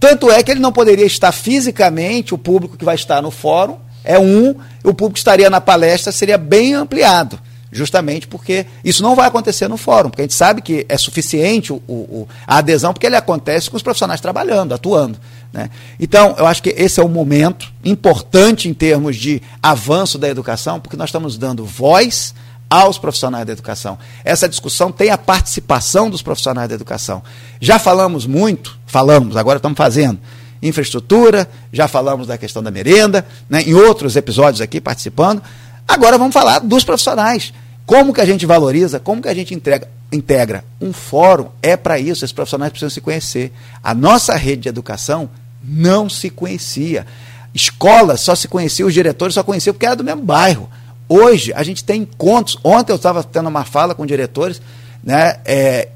Tanto 0.00 0.30
é 0.30 0.42
que 0.42 0.50
ele 0.50 0.60
não 0.60 0.72
poderia 0.72 1.06
estar 1.06 1.30
fisicamente, 1.30 2.34
o 2.34 2.38
público 2.38 2.76
que 2.76 2.84
vai 2.84 2.94
estar 2.94 3.22
no 3.22 3.30
fórum 3.30 3.76
é 4.02 4.18
um, 4.18 4.50
o 4.82 4.92
público 4.92 5.12
que 5.12 5.18
estaria 5.18 5.48
na 5.48 5.60
palestra 5.60 6.10
seria 6.10 6.36
bem 6.36 6.74
ampliado, 6.74 7.38
justamente 7.70 8.26
porque 8.26 8.66
isso 8.84 9.02
não 9.02 9.14
vai 9.14 9.28
acontecer 9.28 9.68
no 9.68 9.76
fórum, 9.76 10.10
porque 10.10 10.22
a 10.22 10.24
gente 10.24 10.34
sabe 10.34 10.60
que 10.60 10.84
é 10.88 10.98
suficiente 10.98 11.72
o, 11.72 11.76
o, 11.86 12.28
a 12.46 12.58
adesão, 12.58 12.92
porque 12.92 13.06
ele 13.06 13.14
acontece 13.14 13.70
com 13.70 13.76
os 13.76 13.82
profissionais 13.82 14.20
trabalhando, 14.20 14.74
atuando. 14.74 15.20
Né? 15.52 15.70
Então, 16.00 16.34
eu 16.36 16.46
acho 16.46 16.62
que 16.62 16.70
esse 16.70 16.98
é 16.98 17.04
um 17.04 17.08
momento 17.08 17.72
importante 17.84 18.68
em 18.68 18.74
termos 18.74 19.16
de 19.16 19.40
avanço 19.62 20.18
da 20.18 20.28
educação, 20.28 20.80
porque 20.80 20.96
nós 20.96 21.10
estamos 21.10 21.38
dando 21.38 21.64
voz 21.64 22.34
aos 22.72 22.96
profissionais 22.96 23.44
da 23.44 23.52
educação. 23.52 23.98
Essa 24.24 24.48
discussão 24.48 24.90
tem 24.90 25.10
a 25.10 25.18
participação 25.18 26.08
dos 26.08 26.22
profissionais 26.22 26.70
da 26.70 26.74
educação. 26.74 27.22
Já 27.60 27.78
falamos 27.78 28.24
muito, 28.24 28.78
falamos, 28.86 29.36
agora 29.36 29.58
estamos 29.58 29.76
fazendo 29.76 30.18
infraestrutura, 30.62 31.46
já 31.70 31.86
falamos 31.86 32.28
da 32.28 32.38
questão 32.38 32.62
da 32.62 32.70
merenda, 32.70 33.26
né, 33.50 33.60
em 33.62 33.74
outros 33.74 34.16
episódios 34.16 34.62
aqui 34.62 34.80
participando. 34.80 35.42
Agora 35.86 36.16
vamos 36.16 36.32
falar 36.32 36.60
dos 36.60 36.82
profissionais. 36.82 37.52
Como 37.84 38.14
que 38.14 38.22
a 38.22 38.24
gente 38.24 38.46
valoriza, 38.46 38.98
como 38.98 39.20
que 39.20 39.28
a 39.28 39.34
gente 39.34 39.52
entrega, 39.52 39.86
integra? 40.10 40.64
Um 40.80 40.94
fórum 40.94 41.48
é 41.60 41.76
para 41.76 41.98
isso, 41.98 42.24
esses 42.24 42.32
profissionais 42.32 42.70
precisam 42.70 42.88
se 42.88 43.02
conhecer. 43.02 43.52
A 43.82 43.92
nossa 43.92 44.34
rede 44.34 44.62
de 44.62 44.68
educação 44.70 45.28
não 45.62 46.08
se 46.08 46.30
conhecia. 46.30 47.04
Escolas 47.52 48.20
só 48.20 48.34
se 48.34 48.48
conhecia, 48.48 48.86
os 48.86 48.94
diretores 48.94 49.34
só 49.34 49.42
conheciam 49.42 49.74
porque 49.74 49.84
era 49.84 49.96
do 49.96 50.04
mesmo 50.04 50.22
bairro. 50.22 50.70
Hoje 51.14 51.52
a 51.54 51.62
gente 51.62 51.84
tem 51.84 52.00
encontros. 52.00 52.56
Ontem 52.64 52.90
eu 52.90 52.96
estava 52.96 53.22
tendo 53.22 53.46
uma 53.46 53.66
fala 53.66 53.94
com 53.94 54.06
diretores 54.06 54.62
né, 55.04 55.40
é, 55.44 55.90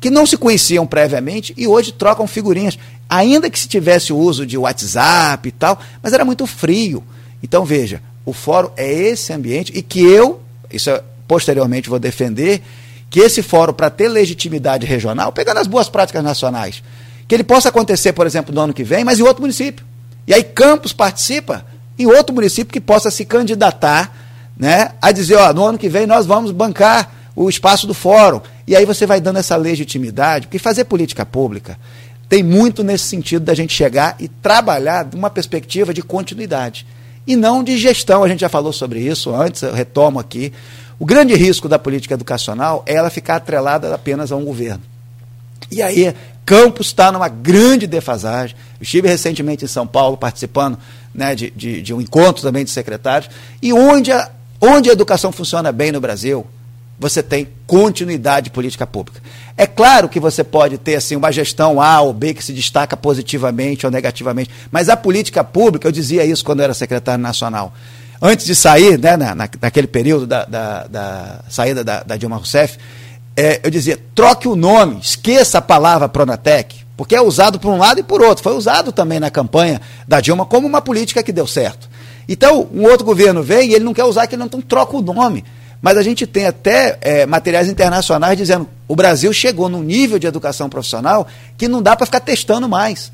que 0.00 0.08
não 0.08 0.24
se 0.24 0.38
conheciam 0.38 0.86
previamente 0.86 1.52
e 1.54 1.66
hoje 1.66 1.92
trocam 1.92 2.26
figurinhas. 2.26 2.78
Ainda 3.06 3.50
que 3.50 3.58
se 3.58 3.68
tivesse 3.68 4.10
o 4.10 4.16
uso 4.16 4.46
de 4.46 4.56
WhatsApp 4.56 5.46
e 5.46 5.52
tal, 5.52 5.78
mas 6.02 6.14
era 6.14 6.24
muito 6.24 6.46
frio. 6.46 7.04
Então 7.42 7.62
veja, 7.62 8.00
o 8.24 8.32
fórum 8.32 8.70
é 8.74 8.90
esse 8.90 9.34
ambiente 9.34 9.70
e 9.76 9.82
que 9.82 10.02
eu, 10.02 10.40
isso 10.72 10.90
posteriormente 11.28 11.90
vou 11.90 11.98
defender 11.98 12.62
que 13.10 13.20
esse 13.20 13.42
fórum, 13.42 13.74
para 13.74 13.90
ter 13.90 14.08
legitimidade 14.08 14.86
regional, 14.86 15.30
pegando 15.30 15.58
as 15.58 15.66
boas 15.66 15.90
práticas 15.90 16.24
nacionais, 16.24 16.82
que 17.28 17.34
ele 17.34 17.44
possa 17.44 17.68
acontecer, 17.68 18.14
por 18.14 18.26
exemplo, 18.26 18.54
no 18.54 18.62
ano 18.62 18.72
que 18.72 18.82
vem, 18.82 19.04
mas 19.04 19.20
em 19.20 19.24
outro 19.24 19.42
município. 19.42 19.84
E 20.26 20.32
aí 20.32 20.42
Campos 20.42 20.94
participa 20.94 21.66
em 21.98 22.06
outro 22.06 22.34
município 22.34 22.72
que 22.72 22.80
possa 22.80 23.10
se 23.10 23.26
candidatar 23.26 24.23
né, 24.56 24.90
a 25.00 25.12
dizer, 25.12 25.36
ó, 25.36 25.52
no 25.52 25.64
ano 25.64 25.78
que 25.78 25.88
vem 25.88 26.06
nós 26.06 26.26
vamos 26.26 26.50
bancar 26.50 27.12
o 27.34 27.48
espaço 27.48 27.86
do 27.86 27.94
fórum. 27.94 28.40
E 28.66 28.76
aí 28.76 28.84
você 28.84 29.06
vai 29.06 29.20
dando 29.20 29.38
essa 29.38 29.56
legitimidade, 29.56 30.46
porque 30.46 30.58
fazer 30.58 30.84
política 30.84 31.26
pública 31.26 31.78
tem 32.28 32.42
muito 32.42 32.82
nesse 32.82 33.04
sentido 33.04 33.44
da 33.44 33.54
gente 33.54 33.74
chegar 33.74 34.16
e 34.18 34.28
trabalhar 34.28 35.04
de 35.04 35.16
uma 35.16 35.30
perspectiva 35.30 35.92
de 35.92 36.02
continuidade 36.02 36.86
e 37.26 37.36
não 37.36 37.62
de 37.62 37.76
gestão. 37.78 38.24
A 38.24 38.28
gente 38.28 38.40
já 38.40 38.48
falou 38.48 38.72
sobre 38.72 39.00
isso 39.00 39.34
antes, 39.34 39.62
eu 39.62 39.72
retomo 39.72 40.18
aqui. 40.18 40.52
O 40.98 41.04
grande 41.04 41.34
risco 41.34 41.68
da 41.68 41.78
política 41.78 42.14
educacional 42.14 42.82
é 42.86 42.94
ela 42.94 43.10
ficar 43.10 43.36
atrelada 43.36 43.94
apenas 43.94 44.32
a 44.32 44.36
um 44.36 44.44
governo. 44.44 44.82
E 45.70 45.82
aí, 45.82 46.14
Campos 46.46 46.88
está 46.88 47.10
numa 47.10 47.28
grande 47.28 47.86
defasagem. 47.86 48.54
Eu 48.78 48.84
estive 48.84 49.08
recentemente 49.08 49.64
em 49.64 49.68
São 49.68 49.86
Paulo 49.86 50.16
participando 50.16 50.78
né, 51.14 51.34
de, 51.34 51.50
de, 51.50 51.80
de, 51.80 51.94
um 51.94 52.00
encontro 52.00 52.42
também 52.42 52.64
de 52.64 52.70
secretários. 52.70 53.30
E 53.62 53.72
onde 53.72 54.12
a, 54.12 54.30
onde 54.64 54.90
a 54.90 54.92
educação 54.92 55.30
funciona 55.30 55.70
bem 55.70 55.92
no 55.92 56.00
Brasil, 56.00 56.46
você 56.98 57.22
tem 57.22 57.48
continuidade 57.66 58.44
de 58.44 58.50
política 58.50 58.86
pública. 58.86 59.20
É 59.56 59.66
claro 59.66 60.08
que 60.08 60.20
você 60.20 60.44
pode 60.44 60.78
ter 60.78 60.94
assim 60.94 61.16
uma 61.16 61.32
gestão 61.32 61.80
A 61.80 62.00
ou 62.00 62.12
B 62.12 62.34
que 62.34 62.44
se 62.44 62.52
destaca 62.52 62.96
positivamente 62.96 63.84
ou 63.84 63.92
negativamente, 63.92 64.50
mas 64.70 64.88
a 64.88 64.96
política 64.96 65.42
pública, 65.42 65.88
eu 65.88 65.92
dizia 65.92 66.24
isso 66.24 66.44
quando 66.44 66.60
eu 66.60 66.64
era 66.64 66.74
secretário 66.74 67.22
nacional, 67.22 67.72
antes 68.22 68.46
de 68.46 68.54
sair, 68.54 68.98
né, 68.98 69.16
na, 69.16 69.34
naquele 69.34 69.86
período 69.86 70.26
da, 70.26 70.44
da, 70.44 70.86
da 70.86 71.40
saída 71.48 71.84
da, 71.84 72.02
da, 72.02 72.16
Dilma 72.16 72.36
Rousseff, 72.36 72.78
é, 73.36 73.60
eu 73.62 73.70
dizia, 73.70 73.98
troque 74.14 74.46
o 74.46 74.54
nome, 74.54 74.98
esqueça 75.02 75.58
a 75.58 75.62
palavra 75.62 76.08
Pronatec, 76.08 76.84
porque 76.96 77.14
é 77.14 77.20
usado 77.20 77.58
por 77.58 77.72
um 77.72 77.78
lado 77.78 77.98
e 77.98 78.02
por 78.04 78.22
outro. 78.22 78.44
Foi 78.44 78.54
usado 78.54 78.92
também 78.92 79.18
na 79.18 79.30
campanha 79.30 79.80
da 80.06 80.20
Dilma 80.20 80.46
como 80.46 80.66
uma 80.66 80.80
política 80.80 81.22
que 81.22 81.32
deu 81.32 81.46
certo. 81.46 81.88
Então, 82.28 82.68
um 82.72 82.82
outro 82.84 83.04
governo 83.04 83.42
vem 83.42 83.70
e 83.70 83.74
ele 83.74 83.84
não 83.84 83.94
quer 83.94 84.04
usar, 84.04 84.26
que 84.26 84.34
ele 84.34 84.42
não 84.42 84.48
troca 84.48 84.96
o 84.96 85.02
nome. 85.02 85.44
Mas 85.80 85.98
a 85.98 86.02
gente 86.02 86.26
tem 86.26 86.46
até 86.46 86.98
é, 87.02 87.26
materiais 87.26 87.68
internacionais 87.68 88.38
dizendo 88.38 88.66
o 88.88 88.96
Brasil 88.96 89.32
chegou 89.32 89.68
num 89.68 89.82
nível 89.82 90.18
de 90.18 90.26
educação 90.26 90.68
profissional 90.68 91.26
que 91.58 91.68
não 91.68 91.82
dá 91.82 91.94
para 91.94 92.06
ficar 92.06 92.20
testando 92.20 92.68
mais. 92.68 93.12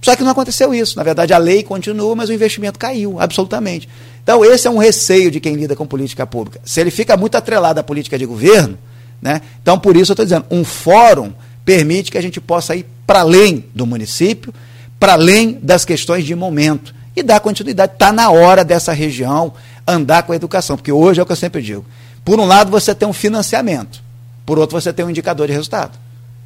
Só 0.00 0.16
que 0.16 0.24
não 0.24 0.32
aconteceu 0.32 0.74
isso. 0.74 0.96
Na 0.96 1.04
verdade, 1.04 1.32
a 1.32 1.38
lei 1.38 1.62
continua, 1.62 2.16
mas 2.16 2.28
o 2.28 2.32
investimento 2.32 2.76
caiu, 2.76 3.20
absolutamente. 3.20 3.88
Então, 4.22 4.44
esse 4.44 4.66
é 4.66 4.70
um 4.70 4.78
receio 4.78 5.30
de 5.30 5.38
quem 5.38 5.54
lida 5.54 5.76
com 5.76 5.86
política 5.86 6.26
pública. 6.26 6.60
Se 6.64 6.80
ele 6.80 6.90
fica 6.90 7.16
muito 7.16 7.36
atrelado 7.36 7.78
à 7.78 7.84
política 7.84 8.18
de 8.18 8.26
governo, 8.26 8.76
né? 9.20 9.40
então 9.62 9.78
por 9.78 9.96
isso 9.96 10.10
eu 10.10 10.14
estou 10.14 10.26
dizendo, 10.26 10.44
um 10.50 10.64
fórum 10.64 11.32
permite 11.64 12.10
que 12.10 12.18
a 12.18 12.20
gente 12.20 12.40
possa 12.40 12.74
ir 12.74 12.84
para 13.06 13.20
além 13.20 13.64
do 13.72 13.86
município, 13.86 14.52
para 14.98 15.12
além 15.12 15.58
das 15.62 15.84
questões 15.84 16.24
de 16.24 16.34
momento 16.34 16.92
e 17.14 17.22
dar 17.22 17.40
continuidade. 17.40 17.92
Está 17.92 18.12
na 18.12 18.30
hora 18.30 18.64
dessa 18.64 18.92
região 18.92 19.52
andar 19.86 20.22
com 20.22 20.32
a 20.32 20.36
educação, 20.36 20.76
porque 20.76 20.92
hoje 20.92 21.20
é 21.20 21.22
o 21.22 21.26
que 21.26 21.32
eu 21.32 21.36
sempre 21.36 21.62
digo. 21.62 21.84
Por 22.24 22.38
um 22.38 22.44
lado, 22.44 22.70
você 22.70 22.94
tem 22.94 23.08
um 23.08 23.12
financiamento, 23.12 24.02
por 24.46 24.58
outro, 24.58 24.80
você 24.80 24.92
tem 24.92 25.04
um 25.04 25.10
indicador 25.10 25.46
de 25.46 25.52
resultado. 25.52 25.98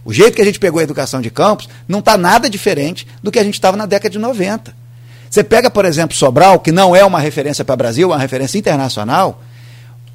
O 0.05 0.13
jeito 0.13 0.37
que 0.37 0.43
a 0.43 0.45
gente 0.45 0.59
pegou 0.59 0.81
a 0.81 0.85
educação 0.85 1.21
de 1.21 1.31
campos 1.31 1.69
não 1.89 1.99
está 1.99 2.17
nada 2.17 2.49
diferente 2.49 3.07
do 3.23 3.33
que 3.33 3.39
a 3.39 3.45
gente 3.45 3.55
estava 3.55 3.77
na 3.77 3.87
década 3.87 4.11
de 4.11 4.19
90. 4.19 4.75
Você 5.29 5.43
pega, 5.43 5.69
por 5.69 5.85
exemplo, 5.85 6.17
Sobral, 6.17 6.61
que 6.61 6.71
não 6.71 6.95
é 6.95 7.05
uma 7.05 7.19
referência 7.19 7.65
para 7.65 7.75
o 7.75 7.77
Brasil, 7.77 8.11
é 8.11 8.15
uma 8.15 8.21
referência 8.21 8.57
internacional, 8.57 9.43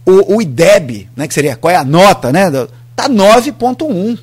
o, 0.05 0.35
o, 0.35 0.41
IDEB, 0.41 1.09
né, 1.15 1.27
que 1.27 1.33
seria 1.33 1.55
qual 1.55 1.71
é 1.71 1.75
a 1.75 1.83
nota, 1.83 2.31
né? 2.31 2.47
Está 2.47 3.07
9,1. 3.09 4.17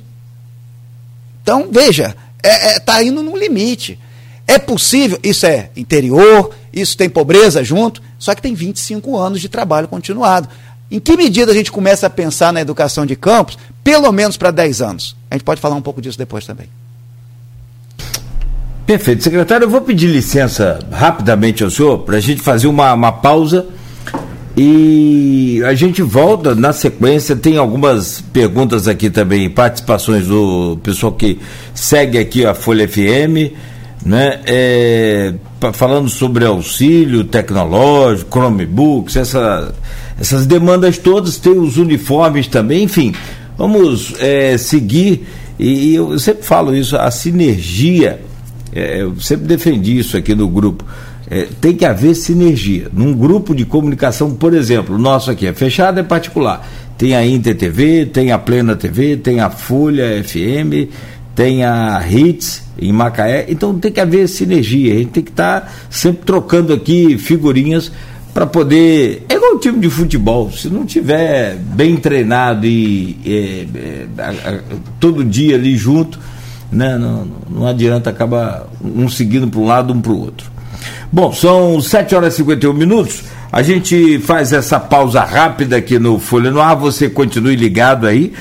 Então, 1.41 1.69
veja, 1.71 2.15
está 2.43 2.49
é, 2.49 2.75
é, 2.75 2.79
tá 2.79 3.03
indo 3.03 3.23
no 3.23 3.37
limite. 3.37 3.99
É 4.49 4.57
possível, 4.57 5.19
isso 5.21 5.45
é 5.45 5.69
interior, 5.77 6.49
isso 6.73 6.97
tem 6.97 7.07
pobreza 7.07 7.63
junto, 7.63 8.01
só 8.17 8.33
que 8.33 8.41
tem 8.41 8.55
25 8.55 9.15
anos 9.15 9.41
de 9.41 9.47
trabalho 9.47 9.87
continuado. 9.87 10.49
Em 10.89 10.99
que 10.99 11.15
medida 11.15 11.51
a 11.51 11.53
gente 11.53 11.71
começa 11.71 12.07
a 12.07 12.09
pensar 12.09 12.51
na 12.51 12.59
educação 12.59 13.05
de 13.05 13.15
campos, 13.15 13.59
pelo 13.83 14.11
menos 14.11 14.37
para 14.37 14.49
10 14.49 14.81
anos? 14.81 15.15
A 15.29 15.35
gente 15.35 15.43
pode 15.43 15.61
falar 15.61 15.75
um 15.75 15.83
pouco 15.83 16.01
disso 16.01 16.17
depois 16.17 16.47
também. 16.47 16.67
Perfeito. 18.87 19.23
Secretário, 19.23 19.65
eu 19.65 19.69
vou 19.69 19.81
pedir 19.81 20.07
licença 20.07 20.79
rapidamente 20.91 21.63
ao 21.63 21.69
senhor 21.69 21.99
para 21.99 22.17
a 22.17 22.19
gente 22.19 22.41
fazer 22.41 22.65
uma, 22.65 22.91
uma 22.91 23.11
pausa 23.11 23.67
e 24.57 25.61
a 25.63 25.75
gente 25.75 26.01
volta 26.01 26.55
na 26.55 26.73
sequência. 26.73 27.35
Tem 27.35 27.57
algumas 27.57 28.19
perguntas 28.33 28.87
aqui 28.87 29.11
também, 29.11 29.47
participações 29.47 30.25
do 30.25 30.79
pessoal 30.81 31.11
que 31.11 31.37
segue 31.75 32.17
aqui 32.17 32.43
a 32.43 32.55
Folha 32.55 32.87
FM, 32.87 33.53
né? 34.05 34.39
É, 34.45 35.33
falando 35.73 36.09
sobre 36.09 36.45
auxílio 36.45 37.23
tecnológico, 37.23 38.39
Chromebooks, 38.39 39.15
essa, 39.15 39.73
essas 40.19 40.45
demandas 40.45 40.97
todas, 40.97 41.37
tem 41.37 41.57
os 41.57 41.77
uniformes 41.77 42.47
também, 42.47 42.83
enfim. 42.83 43.13
Vamos 43.57 44.15
é, 44.19 44.57
seguir, 44.57 45.27
e, 45.59 45.91
e 45.91 45.95
eu 45.95 46.17
sempre 46.17 46.43
falo 46.43 46.75
isso, 46.75 46.95
a 46.95 47.11
sinergia 47.11 48.19
é, 48.73 49.01
eu 49.01 49.19
sempre 49.19 49.47
defendi 49.47 49.97
isso 49.97 50.15
aqui 50.15 50.35
no 50.35 50.47
grupo. 50.47 50.85
É, 51.29 51.47
tem 51.61 51.75
que 51.75 51.85
haver 51.85 52.15
sinergia. 52.15 52.87
Num 52.91 53.13
grupo 53.13 53.53
de 53.53 53.65
comunicação, 53.65 54.33
por 54.33 54.53
exemplo, 54.53 54.97
nosso 54.97 55.29
aqui 55.29 55.45
é 55.47 55.53
fechado, 55.53 55.99
é 55.99 56.03
particular. 56.03 56.67
Tem 56.97 57.15
a 57.15 57.25
Inter 57.25 57.55
TV, 57.55 58.05
tem 58.05 58.31
a 58.31 58.39
Plena 58.39 58.75
TV, 58.75 59.17
tem 59.17 59.39
a 59.39 59.49
Folha 59.49 60.23
FM, 60.23 60.91
tem 61.35 61.63
a 61.63 62.03
Hits 62.07 62.68
em 62.81 62.91
Macaé. 62.91 63.45
Então 63.49 63.77
tem 63.77 63.91
que 63.91 63.99
haver 63.99 64.27
sinergia. 64.27 64.93
A 64.93 64.97
gente 64.97 65.11
tem 65.11 65.23
que 65.23 65.31
estar 65.31 65.61
tá 65.61 65.67
sempre 65.89 66.23
trocando 66.25 66.73
aqui 66.73 67.17
figurinhas 67.17 67.91
para 68.33 68.45
poder. 68.45 69.25
É 69.29 69.35
igual 69.35 69.55
o 69.55 69.59
time 69.59 69.79
de 69.79 69.89
futebol. 69.89 70.51
Se 70.51 70.69
não 70.69 70.85
tiver 70.85 71.55
bem 71.55 71.97
treinado 71.97 72.65
e 72.65 73.17
é, 73.25 73.65
é, 74.21 74.61
todo 74.99 75.23
dia 75.23 75.55
ali 75.55 75.75
junto 75.75 76.19
né? 76.71 76.97
Não, 76.97 77.27
não 77.49 77.67
adianta 77.67 78.09
acabar 78.09 78.67
um 78.81 79.09
seguindo 79.09 79.47
para 79.47 79.59
um 79.59 79.65
lado, 79.65 79.93
um 79.93 80.01
para 80.01 80.11
o 80.11 80.19
outro. 80.19 80.49
Bom, 81.11 81.33
são 81.33 81.81
7 81.81 82.15
horas 82.15 82.33
e 82.35 82.37
51 82.37 82.73
minutos. 82.73 83.23
A 83.51 83.63
gente 83.63 84.19
faz 84.19 84.53
essa 84.53 84.79
pausa 84.79 85.23
rápida 85.23 85.77
aqui 85.77 85.97
no 85.97 86.19
Folha 86.19 86.51
no 86.51 86.61
Ar. 86.61 86.75
Você 86.75 87.09
continue 87.09 87.55
ligado 87.55 88.05
aí. 88.05 88.31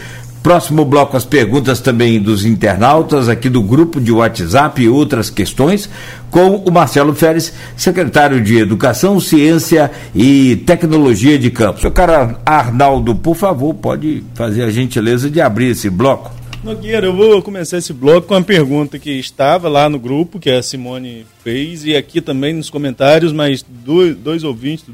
Próximo 0.48 0.82
bloco, 0.82 1.14
as 1.14 1.26
perguntas 1.26 1.78
também 1.78 2.18
dos 2.18 2.46
internautas, 2.46 3.28
aqui 3.28 3.50
do 3.50 3.60
grupo 3.60 4.00
de 4.00 4.10
WhatsApp 4.10 4.80
e 4.80 4.88
outras 4.88 5.28
questões, 5.28 5.90
com 6.30 6.56
o 6.56 6.70
Marcelo 6.70 7.14
Férez, 7.14 7.52
secretário 7.76 8.40
de 8.40 8.56
Educação, 8.56 9.20
Ciência 9.20 9.90
e 10.14 10.56
Tecnologia 10.64 11.38
de 11.38 11.50
Campos. 11.50 11.84
O 11.84 11.90
cara 11.90 12.40
Arnaldo, 12.46 13.14
por 13.14 13.36
favor, 13.36 13.74
pode 13.74 14.24
fazer 14.32 14.62
a 14.62 14.70
gentileza 14.70 15.28
de 15.28 15.38
abrir 15.38 15.72
esse 15.72 15.90
bloco. 15.90 16.32
Nogueira, 16.64 17.08
eu 17.08 17.14
vou 17.14 17.42
começar 17.42 17.76
esse 17.76 17.92
bloco 17.92 18.28
com 18.28 18.34
uma 18.34 18.42
pergunta 18.42 18.98
que 18.98 19.10
estava 19.10 19.68
lá 19.68 19.86
no 19.90 19.98
grupo, 19.98 20.40
que 20.40 20.48
a 20.48 20.62
Simone 20.62 21.26
fez, 21.44 21.84
e 21.84 21.94
aqui 21.94 22.22
também 22.22 22.54
nos 22.54 22.70
comentários, 22.70 23.34
mas 23.34 23.62
dois, 23.62 24.16
dois 24.16 24.44
ouvintes, 24.44 24.86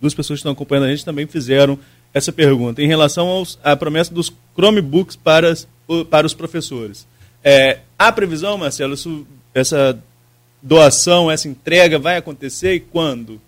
duas 0.00 0.14
pessoas 0.14 0.38
que 0.38 0.42
estão 0.42 0.52
acompanhando 0.52 0.86
a 0.86 0.90
gente 0.90 1.04
também 1.04 1.26
fizeram 1.26 1.76
essa 2.12 2.32
pergunta 2.32 2.82
em 2.82 2.86
relação 2.86 3.28
aos, 3.28 3.58
à 3.62 3.76
promessa 3.76 4.12
dos 4.12 4.32
Chromebooks 4.54 5.16
para, 5.16 5.54
para 6.08 6.26
os 6.26 6.34
professores. 6.34 7.06
É, 7.42 7.80
há 7.98 8.12
previsão, 8.12 8.58
Marcelo, 8.58 8.94
isso, 8.94 9.26
essa 9.54 9.98
doação, 10.62 11.30
essa 11.30 11.48
entrega 11.48 11.98
vai 11.98 12.16
acontecer 12.16 12.74
e 12.74 12.80
quando? 12.80 13.40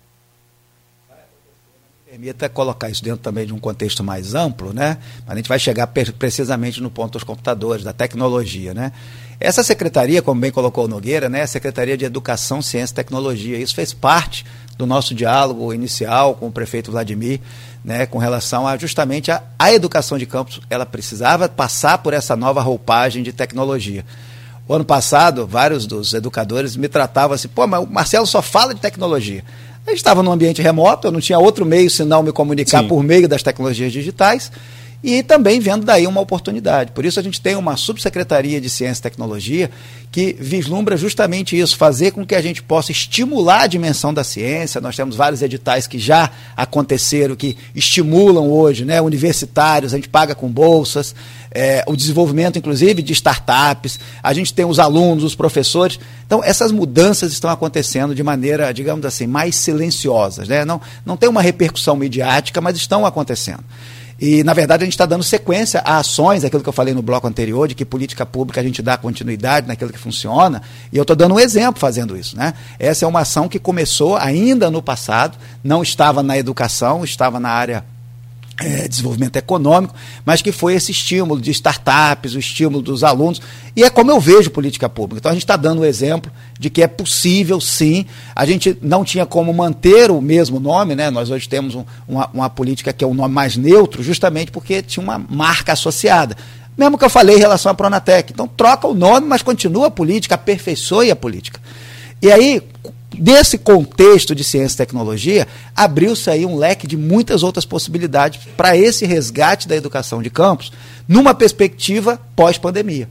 Permita 2.13 2.47
colocar 2.47 2.91
isso 2.91 3.03
dentro 3.03 3.21
também 3.21 3.43
de 3.43 3.51
um 3.51 3.57
contexto 3.57 4.03
mais 4.03 4.35
amplo, 4.35 4.71
né? 4.71 4.99
A 5.25 5.35
gente 5.35 5.49
vai 5.49 5.57
chegar 5.57 5.87
precisamente 5.87 6.79
no 6.79 6.91
ponto 6.91 7.13
dos 7.13 7.23
computadores, 7.23 7.83
da 7.83 7.91
tecnologia, 7.91 8.71
né? 8.71 8.91
Essa 9.39 9.63
secretaria, 9.63 10.21
como 10.21 10.39
bem 10.39 10.51
colocou 10.51 10.85
o 10.85 10.87
Nogueira, 10.87 11.27
né, 11.27 11.41
a 11.41 11.47
Secretaria 11.47 11.97
de 11.97 12.05
Educação, 12.05 12.61
Ciência 12.61 12.93
e 12.93 12.95
Tecnologia. 12.97 13.57
Isso 13.57 13.73
fez 13.73 13.93
parte 13.93 14.45
do 14.77 14.85
nosso 14.85 15.15
diálogo 15.15 15.73
inicial 15.73 16.35
com 16.35 16.49
o 16.49 16.51
prefeito 16.51 16.91
Vladimir, 16.91 17.39
né, 17.83 18.05
com 18.05 18.19
relação 18.19 18.67
a 18.67 18.77
justamente 18.77 19.31
a, 19.31 19.41
a 19.57 19.73
educação 19.73 20.15
de 20.15 20.27
campus, 20.27 20.61
ela 20.69 20.85
precisava 20.85 21.49
passar 21.49 21.97
por 21.97 22.13
essa 22.13 22.35
nova 22.35 22.61
roupagem 22.61 23.23
de 23.23 23.33
tecnologia. 23.33 24.05
O 24.67 24.73
ano 24.75 24.85
passado, 24.85 25.47
vários 25.47 25.87
dos 25.87 26.13
educadores 26.13 26.75
me 26.75 26.87
tratavam 26.87 27.33
assim, 27.33 27.47
pô, 27.47 27.65
mas 27.65 27.83
o 27.83 27.87
Marcelo 27.87 28.27
só 28.27 28.39
fala 28.39 28.75
de 28.75 28.79
tecnologia. 28.79 29.43
Gente 29.87 29.97
estava 29.97 30.23
num 30.23 30.31
ambiente 30.31 30.61
remoto, 30.61 31.07
eu 31.07 31.11
não 31.11 31.19
tinha 31.19 31.37
outro 31.37 31.65
meio 31.65 31.89
senão 31.89 32.23
me 32.23 32.31
comunicar 32.31 32.81
Sim. 32.81 32.87
por 32.87 33.03
meio 33.03 33.27
das 33.27 33.43
tecnologias 33.43 33.91
digitais 33.91 34.49
e 35.03 35.21
também 35.21 35.59
vendo 35.59 35.85
daí 35.85 36.07
uma 36.07 36.21
oportunidade. 36.21 36.93
Por 36.93 37.03
isso 37.03 37.19
a 37.19 37.23
gente 37.23 37.41
tem 37.41 37.57
uma 37.57 37.75
subsecretaria 37.75 38.61
de 38.61 38.69
Ciência 38.69 39.01
e 39.01 39.03
Tecnologia 39.03 39.69
que 40.09 40.37
vislumbra 40.39 40.95
justamente 40.95 41.59
isso, 41.59 41.75
fazer 41.75 42.11
com 42.11 42.25
que 42.25 42.35
a 42.35 42.41
gente 42.41 42.61
possa 42.61 42.91
estimular 42.91 43.63
a 43.63 43.67
dimensão 43.67 44.13
da 44.13 44.23
ciência. 44.23 44.79
Nós 44.79 44.95
temos 44.95 45.15
vários 45.15 45.41
editais 45.41 45.87
que 45.87 45.97
já 45.99 46.31
aconteceram, 46.55 47.35
que 47.35 47.57
estimulam 47.75 48.47
hoje, 48.49 48.85
né, 48.85 49.01
universitários, 49.01 49.91
a 49.91 49.97
gente 49.97 50.07
paga 50.07 50.35
com 50.35 50.47
bolsas, 50.47 51.15
é, 51.51 51.83
o 51.87 51.95
desenvolvimento, 51.95 52.57
inclusive, 52.57 53.01
de 53.01 53.11
startups, 53.11 53.99
a 54.21 54.33
gente 54.33 54.53
tem 54.53 54.65
os 54.65 54.79
alunos, 54.79 55.23
os 55.23 55.35
professores. 55.35 55.99
Então, 56.25 56.43
essas 56.43 56.71
mudanças 56.71 57.33
estão 57.33 57.49
acontecendo 57.49 58.15
de 58.15 58.23
maneira, 58.23 58.71
digamos 58.71 59.05
assim, 59.05 59.27
mais 59.27 59.55
silenciosas. 59.55 60.47
Né? 60.47 60.63
Não, 60.63 60.79
não 61.05 61.17
tem 61.17 61.27
uma 61.27 61.41
repercussão 61.41 61.95
midiática, 61.95 62.61
mas 62.61 62.77
estão 62.77 63.05
acontecendo. 63.05 63.63
E, 64.25 64.41
na 64.41 64.53
verdade, 64.53 64.83
a 64.83 64.85
gente 64.85 64.93
está 64.93 65.05
dando 65.05 65.21
sequência 65.21 65.81
a 65.83 65.97
ações, 65.97 66.45
aquilo 66.45 66.63
que 66.63 66.69
eu 66.69 66.73
falei 66.73 66.93
no 66.93 67.01
bloco 67.01 67.27
anterior, 67.27 67.67
de 67.67 67.75
que 67.75 67.83
política 67.83 68.25
pública 68.25 68.61
a 68.61 68.63
gente 68.63 68.81
dá 68.81 68.95
continuidade 68.95 69.67
naquilo 69.67 69.91
que 69.91 69.99
funciona, 69.99 70.61
e 70.93 70.95
eu 70.95 71.01
estou 71.01 71.13
dando 71.13 71.35
um 71.35 71.39
exemplo 71.41 71.77
fazendo 71.77 72.15
isso. 72.15 72.37
Né? 72.37 72.53
Essa 72.79 73.03
é 73.03 73.07
uma 73.07 73.19
ação 73.19 73.49
que 73.49 73.59
começou 73.59 74.15
ainda 74.15 74.71
no 74.71 74.81
passado, 74.81 75.37
não 75.61 75.83
estava 75.83 76.23
na 76.23 76.37
educação, 76.37 77.03
estava 77.03 77.37
na 77.37 77.49
área 77.49 77.83
é, 78.59 78.87
desenvolvimento 78.87 79.35
econômico, 79.35 79.95
mas 80.25 80.41
que 80.41 80.51
foi 80.51 80.75
esse 80.75 80.91
estímulo 80.91 81.41
de 81.41 81.51
startups, 81.51 82.35
o 82.35 82.39
estímulo 82.39 82.81
dos 82.81 83.03
alunos. 83.03 83.41
E 83.75 83.83
é 83.83 83.89
como 83.89 84.11
eu 84.11 84.19
vejo 84.19 84.51
política 84.51 84.87
pública. 84.87 85.19
Então 85.19 85.31
a 85.31 85.33
gente 85.33 85.43
está 85.43 85.55
dando 85.55 85.79
o 85.79 85.81
um 85.81 85.85
exemplo 85.85 86.31
de 86.59 86.69
que 86.69 86.83
é 86.83 86.87
possível, 86.87 87.59
sim. 87.59 88.05
A 88.35 88.45
gente 88.45 88.77
não 88.81 89.03
tinha 89.03 89.25
como 89.25 89.53
manter 89.53 90.11
o 90.11 90.21
mesmo 90.21 90.59
nome, 90.59 90.95
né? 90.95 91.09
Nós 91.09 91.29
hoje 91.29 91.49
temos 91.49 91.73
um, 91.73 91.83
uma, 92.07 92.29
uma 92.33 92.49
política 92.49 92.93
que 92.93 93.03
é 93.03 93.07
um 93.07 93.13
nome 93.13 93.33
mais 93.33 93.57
neutro, 93.57 94.03
justamente 94.03 94.51
porque 94.51 94.81
tinha 94.81 95.03
uma 95.03 95.17
marca 95.17 95.73
associada. 95.73 96.37
Mesmo 96.77 96.97
que 96.97 97.05
eu 97.05 97.09
falei 97.09 97.37
em 97.37 97.39
relação 97.39 97.71
à 97.71 97.75
Pronatec. 97.75 98.31
Então 98.31 98.47
troca 98.47 98.87
o 98.87 98.93
nome, 98.93 99.27
mas 99.27 99.41
continua 99.41 99.87
a 99.87 99.91
política, 99.91 100.35
aperfeiçoe 100.35 101.09
a 101.09 101.15
política. 101.15 101.59
E 102.23 102.31
aí, 102.31 102.61
desse 103.19 103.57
contexto 103.57 104.33
de 104.33 104.45
ciência 104.45 104.75
e 104.75 104.77
tecnologia, 104.77 105.45
abriu-se 105.75 106.29
aí 106.29 106.45
um 106.45 106.55
leque 106.55 106.87
de 106.87 106.95
muitas 106.95 107.43
outras 107.43 107.65
possibilidades 107.65 108.39
para 108.55 108.77
esse 108.77 109.05
resgate 109.05 109.67
da 109.67 109.75
educação 109.75 110.23
de 110.23 110.29
campos, 110.29 110.71
numa 111.05 111.33
perspectiva 111.33 112.17
pós-pandemia. 112.33 113.09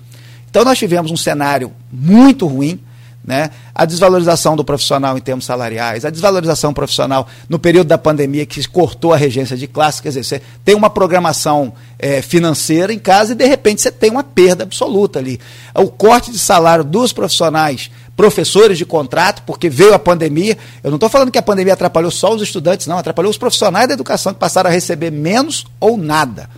Então, 0.48 0.64
nós 0.64 0.78
tivemos 0.78 1.12
um 1.12 1.16
cenário 1.16 1.72
muito 1.92 2.46
ruim, 2.46 2.80
né? 3.22 3.50
a 3.74 3.84
desvalorização 3.84 4.56
do 4.56 4.64
profissional 4.64 5.16
em 5.16 5.20
termos 5.20 5.44
salariais, 5.44 6.04
a 6.04 6.10
desvalorização 6.10 6.74
profissional 6.74 7.26
no 7.48 7.58
período 7.58 7.88
da 7.88 7.98
pandemia 7.98 8.44
que 8.44 8.66
cortou 8.68 9.12
a 9.12 9.16
regência 9.16 9.56
de 9.56 9.66
classe, 9.66 10.02
quer 10.02 10.08
dizer, 10.08 10.24
você 10.24 10.42
tem 10.64 10.74
uma 10.74 10.90
programação 10.90 11.72
é, 11.98 12.20
financeira 12.20 12.92
em 12.92 12.98
casa 12.98 13.32
e 13.32 13.36
de 13.36 13.46
repente 13.46 13.80
você 13.80 13.92
tem 13.92 14.10
uma 14.10 14.24
perda 14.24 14.64
absoluta 14.64 15.18
ali. 15.18 15.38
O 15.74 15.88
corte 15.88 16.30
de 16.30 16.38
salário 16.38 16.84
dos 16.84 17.12
profissionais 17.12 17.90
professores 18.22 18.78
de 18.78 18.86
contrato, 18.86 19.42
porque 19.44 19.68
veio 19.68 19.94
a 19.94 19.98
pandemia. 19.98 20.56
Eu 20.80 20.92
não 20.92 20.96
estou 20.96 21.10
falando 21.10 21.32
que 21.32 21.38
a 21.38 21.42
pandemia 21.42 21.72
atrapalhou 21.72 22.08
só 22.08 22.32
os 22.32 22.40
estudantes, 22.40 22.86
não, 22.86 22.96
atrapalhou 22.96 23.28
os 23.28 23.36
profissionais 23.36 23.88
da 23.88 23.94
educação 23.94 24.32
que 24.32 24.38
passaram 24.38 24.70
a 24.70 24.72
receber 24.72 25.10
menos 25.10 25.66
ou 25.80 25.96
nada. 25.96 26.48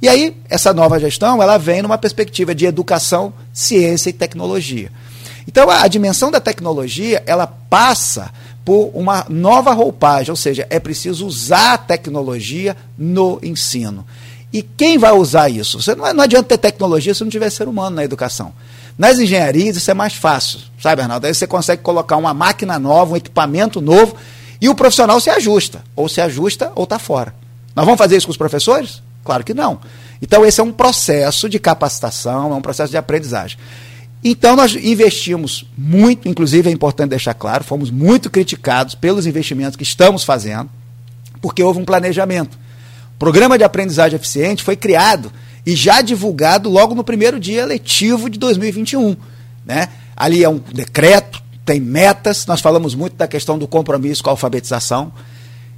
E 0.00 0.08
aí, 0.08 0.36
essa 0.48 0.72
nova 0.72 1.00
gestão, 1.00 1.42
ela 1.42 1.58
vem 1.58 1.82
numa 1.82 1.98
perspectiva 1.98 2.54
de 2.54 2.66
educação, 2.66 3.32
ciência 3.52 4.10
e 4.10 4.12
tecnologia. 4.12 4.92
Então, 5.44 5.68
a, 5.68 5.82
a 5.82 5.88
dimensão 5.88 6.30
da 6.30 6.38
tecnologia, 6.38 7.20
ela 7.26 7.48
passa 7.48 8.30
por 8.64 8.92
uma 8.94 9.26
nova 9.28 9.72
roupagem, 9.72 10.30
ou 10.30 10.36
seja, 10.36 10.68
é 10.70 10.78
preciso 10.78 11.26
usar 11.26 11.72
a 11.72 11.78
tecnologia 11.78 12.76
no 12.96 13.40
ensino. 13.42 14.06
E 14.52 14.62
quem 14.62 14.98
vai 14.98 15.10
usar 15.10 15.48
isso? 15.48 15.82
Você 15.82 15.96
não, 15.96 16.14
não 16.14 16.22
adianta 16.22 16.46
ter 16.50 16.58
tecnologia 16.58 17.12
se 17.12 17.24
não 17.24 17.28
tiver 17.30 17.50
ser 17.50 17.66
humano 17.66 17.96
na 17.96 18.04
educação. 18.04 18.52
Nas 18.98 19.20
engenharias 19.20 19.76
isso 19.76 19.90
é 19.90 19.94
mais 19.94 20.14
fácil, 20.14 20.58
sabe, 20.82 21.02
Arnaldo? 21.02 21.26
Aí 21.26 21.32
você 21.32 21.46
consegue 21.46 21.82
colocar 21.82 22.16
uma 22.16 22.34
máquina 22.34 22.80
nova, 22.80 23.12
um 23.12 23.16
equipamento 23.16 23.80
novo, 23.80 24.16
e 24.60 24.68
o 24.68 24.74
profissional 24.74 25.20
se 25.20 25.30
ajusta. 25.30 25.84
Ou 25.94 26.08
se 26.08 26.20
ajusta 26.20 26.72
ou 26.74 26.82
está 26.82 26.98
fora. 26.98 27.32
Nós 27.76 27.84
vamos 27.84 27.98
fazer 27.98 28.16
isso 28.16 28.26
com 28.26 28.32
os 28.32 28.36
professores? 28.36 29.00
Claro 29.24 29.44
que 29.44 29.54
não. 29.54 29.78
Então, 30.20 30.44
esse 30.44 30.60
é 30.60 30.64
um 30.64 30.72
processo 30.72 31.48
de 31.48 31.60
capacitação, 31.60 32.52
é 32.52 32.56
um 32.56 32.60
processo 32.60 32.90
de 32.90 32.96
aprendizagem. 32.96 33.56
Então, 34.24 34.56
nós 34.56 34.74
investimos 34.74 35.64
muito, 35.76 36.28
inclusive 36.28 36.68
é 36.68 36.72
importante 36.72 37.10
deixar 37.10 37.34
claro, 37.34 37.62
fomos 37.62 37.90
muito 37.90 38.28
criticados 38.28 38.96
pelos 38.96 39.26
investimentos 39.26 39.76
que 39.76 39.84
estamos 39.84 40.24
fazendo, 40.24 40.68
porque 41.40 41.62
houve 41.62 41.78
um 41.78 41.84
planejamento. 41.84 42.58
O 43.14 43.18
programa 43.18 43.56
de 43.56 43.62
aprendizagem 43.62 44.16
eficiente 44.16 44.64
foi 44.64 44.74
criado 44.74 45.30
e 45.68 45.76
já 45.76 46.00
divulgado 46.00 46.70
logo 46.70 46.94
no 46.94 47.04
primeiro 47.04 47.38
dia 47.38 47.66
letivo 47.66 48.30
de 48.30 48.38
2021. 48.38 49.14
Né? 49.66 49.90
Ali 50.16 50.42
é 50.42 50.48
um 50.48 50.56
decreto, 50.56 51.42
tem 51.62 51.78
metas, 51.78 52.46
nós 52.46 52.62
falamos 52.62 52.94
muito 52.94 53.16
da 53.16 53.28
questão 53.28 53.58
do 53.58 53.68
compromisso 53.68 54.22
com 54.22 54.30
a 54.30 54.32
alfabetização 54.32 55.12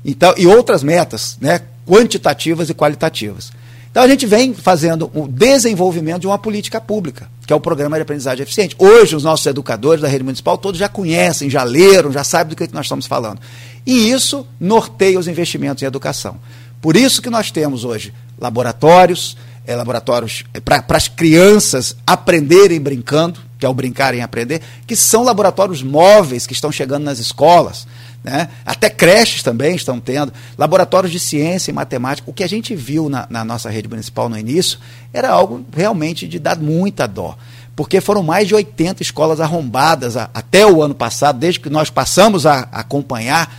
então, 0.04 0.32
e 0.38 0.46
outras 0.46 0.84
metas, 0.84 1.36
né? 1.40 1.62
quantitativas 1.84 2.70
e 2.70 2.74
qualitativas. 2.74 3.50
Então 3.90 4.04
a 4.04 4.06
gente 4.06 4.26
vem 4.26 4.54
fazendo 4.54 5.10
o 5.12 5.26
desenvolvimento 5.26 6.20
de 6.20 6.28
uma 6.28 6.38
política 6.38 6.80
pública, 6.80 7.28
que 7.44 7.52
é 7.52 7.56
o 7.56 7.60
programa 7.60 7.96
de 7.96 8.02
aprendizagem 8.02 8.44
eficiente. 8.44 8.76
Hoje 8.78 9.16
os 9.16 9.24
nossos 9.24 9.44
educadores 9.46 10.00
da 10.00 10.06
rede 10.06 10.22
municipal 10.22 10.56
todos 10.56 10.78
já 10.78 10.88
conhecem, 10.88 11.50
já 11.50 11.64
leram, 11.64 12.12
já 12.12 12.22
sabem 12.22 12.50
do 12.50 12.54
que 12.54 12.72
nós 12.72 12.86
estamos 12.86 13.06
falando. 13.06 13.40
E 13.84 14.08
isso 14.12 14.46
norteia 14.60 15.18
os 15.18 15.26
investimentos 15.26 15.82
em 15.82 15.86
educação. 15.86 16.36
Por 16.80 16.96
isso 16.96 17.20
que 17.20 17.28
nós 17.28 17.50
temos 17.50 17.84
hoje 17.84 18.14
laboratórios, 18.38 19.36
é, 19.66 19.74
laboratórios 19.74 20.44
é, 20.52 20.60
para 20.60 20.84
as 20.88 21.08
crianças 21.08 21.96
aprenderem 22.06 22.80
brincando, 22.80 23.40
que 23.58 23.66
é 23.66 23.68
o 23.68 23.74
brincar 23.74 24.14
em 24.14 24.22
aprender, 24.22 24.60
que 24.86 24.96
são 24.96 25.22
laboratórios 25.22 25.82
móveis 25.82 26.46
que 26.46 26.52
estão 26.52 26.72
chegando 26.72 27.04
nas 27.04 27.18
escolas. 27.18 27.86
Né? 28.22 28.48
Até 28.64 28.90
creches 28.90 29.42
também 29.42 29.74
estão 29.74 29.98
tendo, 29.98 30.32
laboratórios 30.56 31.12
de 31.12 31.20
ciência 31.20 31.70
e 31.70 31.74
matemática. 31.74 32.30
O 32.30 32.34
que 32.34 32.44
a 32.44 32.48
gente 32.48 32.74
viu 32.74 33.08
na, 33.08 33.26
na 33.30 33.44
nossa 33.44 33.70
rede 33.70 33.88
municipal 33.88 34.28
no 34.28 34.38
início 34.38 34.78
era 35.12 35.30
algo 35.30 35.64
realmente 35.74 36.26
de 36.26 36.38
dar 36.38 36.58
muita 36.58 37.06
dó 37.06 37.36
porque 37.80 37.98
foram 37.98 38.22
mais 38.22 38.46
de 38.46 38.54
80 38.54 39.02
escolas 39.02 39.40
arrombadas 39.40 40.14
a, 40.14 40.28
até 40.34 40.66
o 40.66 40.82
ano 40.82 40.94
passado, 40.94 41.38
desde 41.38 41.60
que 41.60 41.70
nós 41.70 41.88
passamos 41.88 42.44
a, 42.44 42.68
a 42.70 42.80
acompanhar 42.80 43.50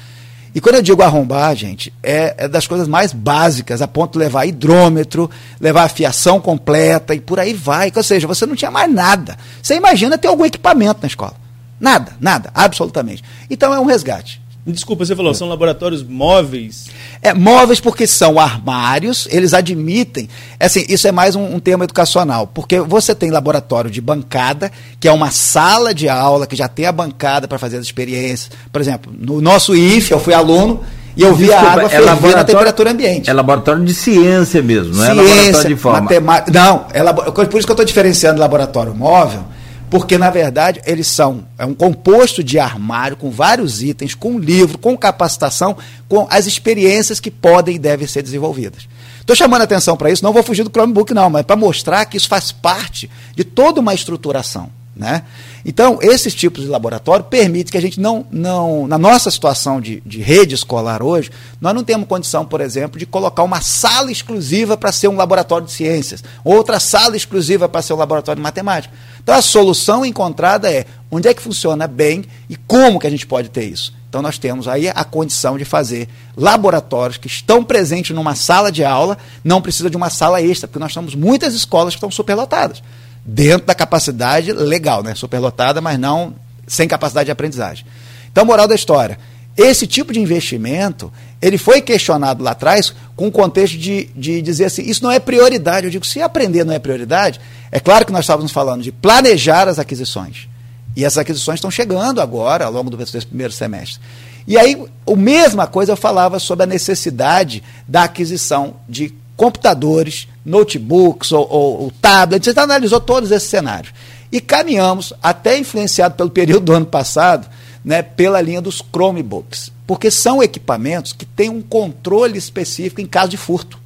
e 0.54 0.60
quando 0.60 0.76
eu 0.76 0.82
digo 0.82 1.02
arrombar, 1.02 1.56
gente, 1.56 1.94
é, 2.04 2.36
é, 2.38 2.48
das 2.48 2.68
coisas 2.68 2.88
mais 2.88 3.14
básicas, 3.14 3.82
a 3.82 3.88
ponto 3.88 4.14
de 4.14 4.20
levar 4.20 4.46
hidrômetro, 4.46 5.30
levar 5.60 5.84
a 5.84 5.90
fiação 5.90 6.42
completa 6.42 7.16
e 7.16 7.22
por 7.22 7.40
aí 7.40 7.54
vai. 7.54 7.92
Ou 7.96 8.04
seja, 8.04 8.28
você 8.28 8.46
não 8.46 8.56
tinha 8.56 8.70
mais 8.70 8.92
nada. 8.92 9.38
Você 9.62 9.76
imagina 9.76 10.18
ter 10.18 10.28
algum 10.28 10.44
equipamento 10.44 11.00
na 11.02 11.08
escola. 11.08 11.36
Nada, 11.80 12.16
nada, 12.20 12.52
absolutamente. 12.54 13.24
Então 13.50 13.74
é 13.74 13.80
um 13.80 13.86
resgate. 13.86 14.42
Desculpa, 14.68 15.06
você 15.06 15.16
falou, 15.16 15.34
são 15.34 15.48
laboratórios 15.48 16.04
móveis? 16.04 16.88
É, 17.22 17.36
móveis 17.36 17.80
porque 17.80 18.08
são 18.08 18.40
armários, 18.40 19.28
eles 19.30 19.54
admitem. 19.54 20.28
É 20.60 20.66
assim, 20.66 20.84
isso 20.90 21.08
é 21.08 21.12
mais 21.12 21.36
um, 21.36 21.56
um 21.56 21.60
termo 21.60 21.84
educacional, 21.84 22.48
porque 22.48 22.80
você 22.80 23.14
tem 23.14 23.30
laboratório 23.30 23.92
de 23.92 24.02
bancada, 24.02 24.72
que 25.00 25.08
é 25.08 25.12
uma 25.12 25.30
sala 25.30 25.94
de 25.94 26.10
aula, 26.10 26.48
que 26.48 26.56
já 26.56 26.68
tem 26.68 26.88
a 26.88 26.92
bancada 26.92 27.48
para 27.48 27.60
fazer 27.60 27.78
as 27.78 27.86
experiências. 27.86 28.50
Por 28.72 28.82
exemplo, 28.82 29.14
no 29.16 29.40
nosso 29.40 29.76
IF, 29.76 30.12
eu 30.12 30.20
fui 30.20 30.34
aluno, 30.34 30.82
e 31.16 31.22
eu 31.22 31.36
vi 31.36 31.54
a 31.54 31.62
água 31.62 31.84
é 31.84 31.90
ferver 31.90 32.36
na 32.36 32.44
temperatura 32.44 32.92
ambiente. 32.92 33.30
É 33.30 33.34
laboratório 33.34 33.84
de 33.84 33.94
ciência 33.94 34.62
mesmo, 34.62 34.96
não 34.96 35.04
ciência, 35.04 35.12
é 35.12 35.14
laboratório 35.14 35.76
de 35.76 35.82
forma. 35.82 36.02
Matemática, 36.02 36.60
não, 36.60 36.86
é 36.92 37.04
labo... 37.04 37.32
por 37.32 37.42
isso 37.42 37.68
que 37.68 37.72
eu 37.72 37.74
estou 37.74 37.86
diferenciando 37.86 38.40
laboratório 38.40 38.96
móvel, 38.96 39.44
Porque, 39.92 40.18
na 40.18 40.30
verdade, 40.30 40.82
eles 40.86 41.06
são 41.06 41.46
é 41.58 41.66
um 41.66 41.74
composto 41.74 42.42
de 42.42 42.58
armário 42.58 43.18
com 43.18 43.30
vários 43.30 43.84
itens, 43.84 44.16
com 44.16 44.40
livro, 44.40 44.78
com 44.78 44.98
capacitação, 44.98 45.76
com 46.08 46.26
as 46.30 46.48
experiências 46.48 47.20
que 47.20 47.30
podem 47.30 47.76
e 47.76 47.80
devem 47.80 48.08
ser 48.08 48.24
desenvolvidas. 48.24 48.88
Estou 49.20 49.36
chamando 49.36 49.64
atenção 49.64 49.98
para 49.98 50.10
isso, 50.10 50.24
não 50.24 50.32
vou 50.32 50.44
fugir 50.44 50.64
do 50.64 50.70
Chromebook, 50.70 51.14
não, 51.14 51.30
mas 51.30 51.46
para 51.46 51.58
mostrar 51.58 52.06
que 52.06 52.16
isso 52.16 52.30
faz 52.30 52.54
parte 52.54 53.10
de 53.36 53.44
toda 53.44 53.82
uma 53.82 53.94
estruturação. 53.94 54.70
Né? 54.96 55.24
Então, 55.66 56.00
esses 56.02 56.36
tipos 56.36 56.64
de 56.64 56.70
laboratório 56.70 57.26
permitem 57.26 57.72
que 57.72 57.78
a 57.78 57.82
gente 57.82 58.00
não, 58.00 58.26
não 58.30 58.88
na 58.88 58.98
nossa 58.98 59.32
situação 59.32 59.80
de, 59.80 60.02
de 60.06 60.22
rede 60.22 60.54
escolar 60.54 61.02
hoje, 61.02 61.32
nós 61.60 61.74
não 61.74 61.84
temos 61.84 62.08
condição, 62.08 62.46
por 62.46 62.62
exemplo, 62.62 63.00
de 63.00 63.06
colocar 63.06 63.44
uma 63.44 63.62
sala 63.62 64.12
exclusiva 64.12 64.78
para 64.78 64.92
ser 64.92 65.08
um 65.08 65.16
laboratório 65.16 65.66
de 65.66 65.74
ciências, 65.74 66.24
outra 66.44 66.80
sala 66.80 67.16
exclusiva 67.16 67.70
para 67.70 67.82
ser 67.82 67.94
um 67.94 67.98
laboratório 67.98 68.40
de 68.40 68.44
matemática. 68.44 68.94
Então, 69.24 69.36
a 69.36 69.42
solução 69.42 70.06
encontrada 70.06 70.72
é 70.72 70.86
onde 71.10 71.28
é 71.28 71.34
que 71.34 71.42
funciona 71.42 71.88
bem 71.88 72.26
e 72.50 72.56
como 72.56 73.00
que 73.00 73.08
a 73.08 73.10
gente 73.10 73.26
pode 73.26 73.50
ter 73.50 73.66
isso. 73.66 73.94
Então, 74.10 74.22
nós 74.22 74.38
temos 74.38 74.68
aí 74.68 74.90
a 74.90 75.04
condição 75.04 75.58
de 75.58 75.64
fazer 75.64 76.10
laboratórios 76.36 77.18
que 77.18 77.28
estão 77.28 77.64
presentes 77.64 78.16
numa 78.16 78.36
sala 78.36 78.72
de 78.72 78.84
aula, 78.84 79.18
não 79.44 79.62
precisa 79.62 79.90
de 79.90 79.96
uma 79.96 80.10
sala 80.10 80.42
extra, 80.42 80.68
porque 80.68 80.80
nós 80.80 80.94
temos 80.94 81.16
muitas 81.16 81.54
escolas 81.54 81.94
que 81.94 81.98
estão 81.98 82.12
superlotadas 82.12 82.84
dentro 83.24 83.68
da 83.68 83.76
capacidade 83.76 84.52
legal, 84.52 85.04
né? 85.04 85.16
Superlotada, 85.16 85.80
mas 85.80 85.98
não 85.98 86.36
sem 86.68 86.88
capacidade 86.88 87.26
de 87.26 87.32
aprendizagem. 87.32 87.86
Então, 88.32 88.46
moral 88.46 88.68
da 88.68 88.76
história. 88.76 89.18
Esse 89.58 89.86
tipo 89.86 90.14
de 90.14 90.20
investimento, 90.20 91.12
ele 91.42 91.58
foi 91.58 91.82
questionado 91.82 92.44
lá 92.44 92.52
atrás 92.52 92.94
com 93.16 93.28
o 93.28 93.32
contexto 93.32 93.78
de, 93.78 94.10
de 94.16 94.42
dizer 94.42 94.66
assim, 94.66 94.84
isso 94.84 95.04
não 95.04 95.12
é 95.12 95.20
prioridade. 95.20 95.86
Eu 95.86 95.92
digo, 95.92 96.06
se 96.06 96.22
aprender 96.22 96.64
não 96.64 96.74
é 96.74 96.80
prioridade, 96.80 97.40
é 97.72 97.80
claro 97.80 98.06
que 98.06 98.12
nós 98.12 98.22
estávamos 98.22 98.52
falando 98.52 98.82
de 98.82 98.92
planejar 98.92 99.68
as 99.68 99.78
aquisições. 99.78 100.48
E 100.96 101.06
essas 101.06 101.20
aquisições 101.20 101.58
estão 101.58 101.72
chegando 101.72 102.22
agora, 102.22 102.66
ao 102.66 102.72
longo 102.72 102.90
do 102.90 102.98
primeiro 102.98 103.54
semestre. 103.54 104.02
E 104.48 104.58
aí, 104.58 104.82
a 105.08 105.16
mesma 105.16 105.68
coisa 105.68 105.92
eu 105.92 105.98
falava 105.98 106.40
sobre 106.40 106.64
a 106.64 106.68
necessidade 106.68 107.64
da 107.88 108.04
aquisição 108.04 108.76
de 108.88 109.14
computadores, 109.38 110.28
notebooks 110.46 111.32
ou, 111.32 111.48
ou, 111.50 111.82
ou 111.84 111.92
tablets, 112.02 112.46
gente 112.46 112.60
analisou 112.60 113.00
todos 113.00 113.32
esses 113.32 113.50
cenários. 113.50 113.94
E 114.32 114.40
caminhamos, 114.40 115.14
até 115.22 115.58
influenciado 115.58 116.16
pelo 116.16 116.30
período 116.30 116.66
do 116.66 116.74
ano 116.74 116.86
passado, 116.86 117.48
né, 117.84 118.02
pela 118.02 118.42
linha 118.42 118.62
dos 118.62 118.82
Chromebooks. 118.82 119.72
Porque 119.86 120.10
são 120.10 120.42
equipamentos 120.42 121.14
que 121.14 121.26
têm 121.26 121.50
um 121.50 121.62
controle 121.62 122.38
específico 122.38 123.02
em 123.02 123.06
caso 123.06 123.30
de 123.30 123.38
furto. 123.38 123.80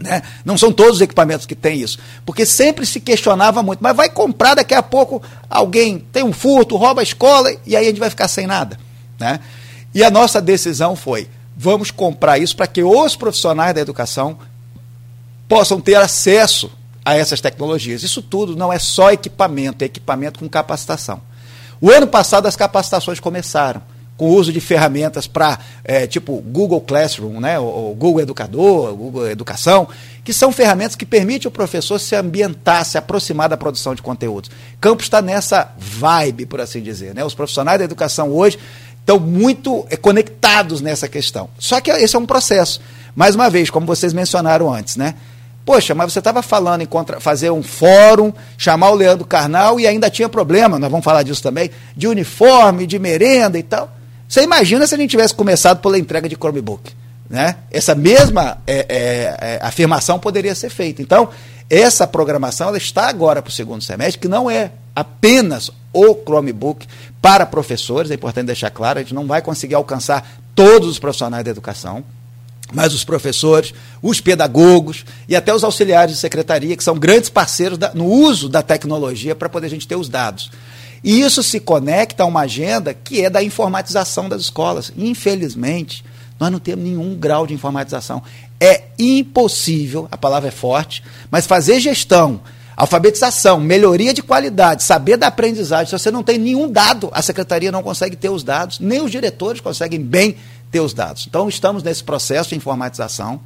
Né? 0.00 0.22
Não 0.44 0.56
são 0.56 0.72
todos 0.72 0.96
os 0.96 1.00
equipamentos 1.00 1.44
que 1.44 1.56
têm 1.56 1.80
isso. 1.80 1.98
Porque 2.24 2.46
sempre 2.46 2.86
se 2.86 3.00
questionava 3.00 3.62
muito, 3.62 3.80
mas 3.80 3.96
vai 3.96 4.08
comprar 4.08 4.54
daqui 4.54 4.74
a 4.74 4.82
pouco 4.82 5.22
alguém 5.50 5.98
tem 6.12 6.22
um 6.22 6.32
furto, 6.32 6.76
rouba 6.76 7.00
a 7.00 7.04
escola, 7.04 7.52
e 7.66 7.76
aí 7.76 7.84
a 7.84 7.88
gente 7.88 8.00
vai 8.00 8.10
ficar 8.10 8.28
sem 8.28 8.46
nada. 8.46 8.78
Né? 9.18 9.40
E 9.92 10.04
a 10.04 10.10
nossa 10.10 10.40
decisão 10.40 10.94
foi: 10.94 11.28
vamos 11.56 11.90
comprar 11.90 12.38
isso 12.38 12.56
para 12.56 12.66
que 12.66 12.82
os 12.82 13.16
profissionais 13.16 13.74
da 13.74 13.80
educação 13.80 14.38
possam 15.48 15.80
ter 15.80 15.96
acesso 15.96 16.70
a 17.04 17.16
essas 17.16 17.40
tecnologias. 17.40 18.02
Isso 18.02 18.22
tudo 18.22 18.54
não 18.54 18.72
é 18.72 18.78
só 18.78 19.10
equipamento, 19.10 19.82
é 19.82 19.86
equipamento 19.86 20.38
com 20.38 20.48
capacitação. 20.48 21.20
O 21.80 21.90
ano 21.90 22.06
passado 22.06 22.46
as 22.46 22.56
capacitações 22.56 23.20
começaram 23.20 23.80
com 24.18 24.30
o 24.30 24.34
uso 24.34 24.52
de 24.52 24.60
ferramentas 24.60 25.28
para, 25.28 25.60
é, 25.84 26.04
tipo 26.06 26.42
Google 26.42 26.80
Classroom, 26.80 27.38
né, 27.38 27.56
o, 27.58 27.94
Google 27.96 28.20
Educador, 28.20 28.92
Google 28.94 29.28
Educação, 29.28 29.88
que 30.24 30.32
são 30.32 30.50
ferramentas 30.50 30.96
que 30.96 31.06
permitem 31.06 31.48
o 31.48 31.52
professor 31.52 32.00
se 32.00 32.16
ambientar, 32.16 32.84
se 32.84 32.98
aproximar 32.98 33.48
da 33.48 33.56
produção 33.56 33.94
de 33.94 34.02
conteúdos. 34.02 34.50
Campos 34.80 35.06
está 35.06 35.22
nessa 35.22 35.72
vibe, 35.78 36.46
por 36.46 36.60
assim 36.60 36.82
dizer. 36.82 37.14
Né? 37.14 37.24
Os 37.24 37.32
profissionais 37.32 37.78
da 37.78 37.84
educação 37.84 38.32
hoje 38.32 38.58
estão 38.98 39.20
muito 39.20 39.86
é, 39.88 39.96
conectados 39.96 40.80
nessa 40.80 41.06
questão. 41.06 41.48
Só 41.56 41.80
que 41.80 41.88
esse 41.90 42.16
é 42.16 42.18
um 42.18 42.26
processo. 42.26 42.80
Mais 43.14 43.36
uma 43.36 43.48
vez, 43.48 43.70
como 43.70 43.86
vocês 43.86 44.12
mencionaram 44.12 44.72
antes, 44.72 44.96
né? 44.96 45.14
Poxa, 45.68 45.94
mas 45.94 46.10
você 46.10 46.18
estava 46.18 46.40
falando 46.40 46.80
em 46.80 46.86
contra, 46.86 47.20
fazer 47.20 47.50
um 47.50 47.62
fórum, 47.62 48.32
chamar 48.56 48.88
o 48.88 48.94
Leandro 48.94 49.26
Carnal 49.26 49.78
e 49.78 49.86
ainda 49.86 50.08
tinha 50.08 50.26
problema, 50.26 50.78
nós 50.78 50.90
vamos 50.90 51.04
falar 51.04 51.22
disso 51.22 51.42
também, 51.42 51.70
de 51.94 52.08
uniforme, 52.08 52.86
de 52.86 52.98
merenda 52.98 53.58
e 53.58 53.62
tal. 53.62 53.92
Você 54.26 54.42
imagina 54.42 54.86
se 54.86 54.94
a 54.94 54.98
gente 54.98 55.10
tivesse 55.10 55.34
começado 55.34 55.82
pela 55.82 55.98
entrega 55.98 56.26
de 56.26 56.36
Chromebook. 56.36 56.90
Né? 57.28 57.56
Essa 57.70 57.94
mesma 57.94 58.56
é, 58.66 58.78
é, 58.88 59.56
é, 59.56 59.58
afirmação 59.60 60.18
poderia 60.18 60.54
ser 60.54 60.70
feita. 60.70 61.02
Então, 61.02 61.28
essa 61.68 62.06
programação 62.06 62.68
ela 62.68 62.78
está 62.78 63.06
agora 63.06 63.42
para 63.42 63.50
o 63.50 63.52
segundo 63.52 63.84
semestre, 63.84 64.18
que 64.20 64.26
não 64.26 64.50
é 64.50 64.70
apenas 64.96 65.70
o 65.92 66.14
Chromebook 66.14 66.86
para 67.20 67.44
professores, 67.44 68.10
é 68.10 68.14
importante 68.14 68.46
deixar 68.46 68.70
claro, 68.70 69.00
a 69.00 69.02
gente 69.02 69.12
não 69.12 69.26
vai 69.26 69.42
conseguir 69.42 69.74
alcançar 69.74 70.26
todos 70.54 70.88
os 70.88 70.98
profissionais 70.98 71.44
da 71.44 71.50
educação 71.50 72.02
mas 72.72 72.92
os 72.92 73.04
professores, 73.04 73.72
os 74.02 74.20
pedagogos 74.20 75.04
e 75.28 75.34
até 75.34 75.54
os 75.54 75.64
auxiliares 75.64 76.14
de 76.14 76.20
secretaria, 76.20 76.76
que 76.76 76.84
são 76.84 76.98
grandes 76.98 77.30
parceiros 77.30 77.78
da, 77.78 77.92
no 77.94 78.04
uso 78.04 78.48
da 78.48 78.62
tecnologia 78.62 79.34
para 79.34 79.48
poder 79.48 79.66
a 79.66 79.70
gente 79.70 79.88
ter 79.88 79.96
os 79.96 80.08
dados. 80.08 80.50
E 81.02 81.20
isso 81.20 81.42
se 81.42 81.60
conecta 81.60 82.22
a 82.22 82.26
uma 82.26 82.40
agenda 82.40 82.92
que 82.92 83.24
é 83.24 83.30
da 83.30 83.42
informatização 83.42 84.28
das 84.28 84.42
escolas. 84.42 84.92
Infelizmente, 84.96 86.04
nós 86.38 86.50
não 86.50 86.58
temos 86.58 86.84
nenhum 86.84 87.14
grau 87.14 87.46
de 87.46 87.54
informatização. 87.54 88.22
É 88.60 88.84
impossível, 88.98 90.08
a 90.10 90.16
palavra 90.16 90.48
é 90.48 90.52
forte, 90.52 91.02
mas 91.30 91.46
fazer 91.46 91.80
gestão, 91.80 92.40
alfabetização, 92.76 93.60
melhoria 93.60 94.14
de 94.14 94.22
qualidade, 94.22 94.82
saber 94.82 95.16
da 95.16 95.28
aprendizagem, 95.28 95.86
se 95.86 95.98
você 95.98 96.10
não 96.10 96.22
tem 96.22 96.38
nenhum 96.38 96.70
dado, 96.70 97.08
a 97.12 97.22
secretaria 97.22 97.72
não 97.72 97.82
consegue 97.82 98.16
ter 98.16 98.28
os 98.28 98.44
dados, 98.44 98.78
nem 98.78 99.00
os 99.00 99.10
diretores 99.10 99.60
conseguem 99.60 100.00
bem 100.00 100.36
ter 100.70 100.80
os 100.80 100.92
dados. 100.92 101.26
Então, 101.28 101.48
estamos 101.48 101.82
nesse 101.82 102.04
processo 102.04 102.50
de 102.50 102.56
informatização 102.56 103.40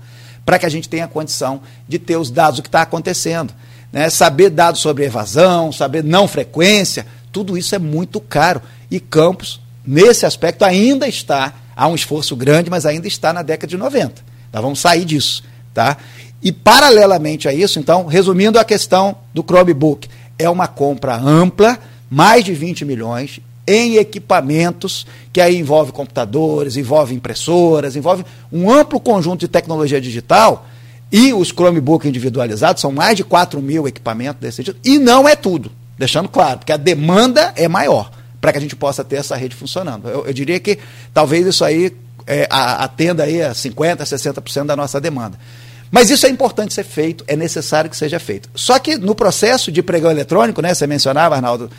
para 0.44 0.58
que 0.58 0.66
a 0.66 0.68
gente 0.68 0.88
tenha 0.88 1.06
condição 1.06 1.60
de 1.88 1.98
ter 1.98 2.16
os 2.16 2.30
dados 2.30 2.56
do 2.56 2.62
que 2.62 2.68
está 2.68 2.82
acontecendo. 2.82 3.54
Né? 3.92 4.10
Saber 4.10 4.50
dados 4.50 4.80
sobre 4.80 5.04
evasão, 5.04 5.70
saber 5.70 6.02
não 6.02 6.26
frequência, 6.26 7.06
tudo 7.30 7.56
isso 7.56 7.74
é 7.74 7.78
muito 7.78 8.20
caro. 8.20 8.60
E 8.90 8.98
Campos, 8.98 9.60
nesse 9.86 10.26
aspecto, 10.26 10.64
ainda 10.64 11.06
está, 11.06 11.54
há 11.76 11.86
um 11.86 11.94
esforço 11.94 12.34
grande, 12.34 12.70
mas 12.70 12.86
ainda 12.86 13.06
está 13.06 13.32
na 13.32 13.42
década 13.42 13.68
de 13.68 13.76
90. 13.76 14.22
Nós 14.52 14.62
vamos 14.62 14.80
sair 14.80 15.04
disso. 15.04 15.44
Tá? 15.72 15.96
E, 16.42 16.50
paralelamente 16.50 17.48
a 17.48 17.54
isso, 17.54 17.78
então, 17.78 18.06
resumindo 18.06 18.58
a 18.58 18.64
questão 18.64 19.16
do 19.32 19.42
Chromebook, 19.42 20.08
é 20.38 20.50
uma 20.50 20.66
compra 20.66 21.16
ampla, 21.16 21.78
mais 22.10 22.44
de 22.44 22.52
20 22.52 22.84
milhões, 22.84 23.40
em 23.66 23.96
equipamentos, 23.96 25.06
que 25.32 25.40
aí 25.40 25.56
envolve 25.56 25.92
computadores, 25.92 26.76
envolve 26.76 27.14
impressoras, 27.14 27.96
envolve 27.96 28.24
um 28.52 28.70
amplo 28.70 28.98
conjunto 28.98 29.40
de 29.40 29.48
tecnologia 29.48 30.00
digital, 30.00 30.66
e 31.10 31.32
os 31.32 31.48
Chromebook 31.48 32.08
individualizados, 32.08 32.80
são 32.80 32.90
mais 32.90 33.16
de 33.16 33.22
4 33.22 33.60
mil 33.60 33.86
equipamentos 33.86 34.40
desse 34.40 34.64
tipo, 34.64 34.78
e 34.82 34.98
não 34.98 35.28
é 35.28 35.36
tudo, 35.36 35.70
deixando 35.98 36.28
claro, 36.28 36.58
porque 36.60 36.72
a 36.72 36.76
demanda 36.76 37.52
é 37.54 37.68
maior 37.68 38.10
para 38.40 38.50
que 38.50 38.58
a 38.58 38.60
gente 38.60 38.74
possa 38.74 39.04
ter 39.04 39.16
essa 39.16 39.36
rede 39.36 39.54
funcionando. 39.54 40.08
Eu, 40.08 40.26
eu 40.26 40.32
diria 40.32 40.58
que 40.58 40.78
talvez 41.14 41.46
isso 41.46 41.64
aí 41.64 41.94
é, 42.26 42.48
atenda 42.50 43.22
aí 43.22 43.40
a 43.42 43.52
50%, 43.52 43.98
60% 43.98 44.66
da 44.66 44.74
nossa 44.74 45.00
demanda. 45.00 45.38
Mas 45.92 46.10
isso 46.10 46.24
é 46.26 46.30
importante 46.30 46.72
ser 46.72 46.84
feito, 46.84 47.22
é 47.28 47.36
necessário 47.36 47.90
que 47.90 47.96
seja 47.96 48.18
feito. 48.18 48.48
Só 48.54 48.78
que 48.78 48.96
no 48.96 49.14
processo 49.14 49.70
de 49.70 49.82
pregão 49.82 50.10
eletrônico, 50.10 50.62
né, 50.62 50.74
você 50.74 50.86
mencionava, 50.86 51.36
Arnaldo, 51.36 51.70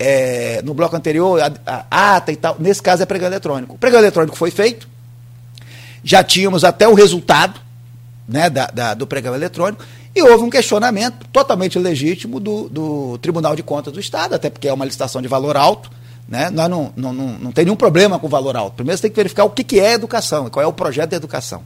é, 0.00 0.62
no 0.62 0.72
bloco 0.72 0.96
anterior, 0.96 1.38
a, 1.42 1.84
a, 1.90 2.16
ata 2.16 2.32
e 2.32 2.36
tal. 2.36 2.56
Nesse 2.58 2.82
caso 2.82 3.02
é 3.02 3.06
pregão 3.06 3.28
eletrônico. 3.28 3.74
O 3.74 3.78
pregão 3.78 4.00
eletrônico 4.00 4.34
foi 4.34 4.50
feito, 4.50 4.88
já 6.02 6.24
tínhamos 6.24 6.64
até 6.64 6.88
o 6.88 6.94
resultado 6.94 7.60
né, 8.26 8.48
da, 8.48 8.66
da, 8.68 8.94
do 8.94 9.06
pregão 9.06 9.34
eletrônico, 9.34 9.84
e 10.16 10.22
houve 10.22 10.42
um 10.42 10.50
questionamento 10.50 11.26
totalmente 11.30 11.78
legítimo 11.78 12.40
do, 12.40 12.68
do 12.70 13.18
Tribunal 13.18 13.54
de 13.54 13.62
Contas 13.62 13.92
do 13.92 14.00
Estado, 14.00 14.34
até 14.34 14.48
porque 14.48 14.66
é 14.66 14.72
uma 14.72 14.86
licitação 14.86 15.20
de 15.20 15.28
valor 15.28 15.56
alto. 15.56 15.90
Né? 16.26 16.48
Nós 16.48 16.70
não, 16.70 16.92
não, 16.96 17.12
não, 17.12 17.26
não 17.38 17.52
tem 17.52 17.66
nenhum 17.66 17.76
problema 17.76 18.18
com 18.18 18.26
o 18.26 18.30
valor 18.30 18.56
alto. 18.56 18.76
Primeiro 18.76 18.96
você 18.96 19.02
tem 19.02 19.10
que 19.10 19.16
verificar 19.16 19.44
o 19.44 19.50
que, 19.50 19.62
que 19.62 19.78
é 19.78 19.92
educação 19.92 20.48
qual 20.48 20.64
é 20.64 20.66
o 20.66 20.72
projeto 20.72 21.10
de 21.10 21.16
educação. 21.16 21.62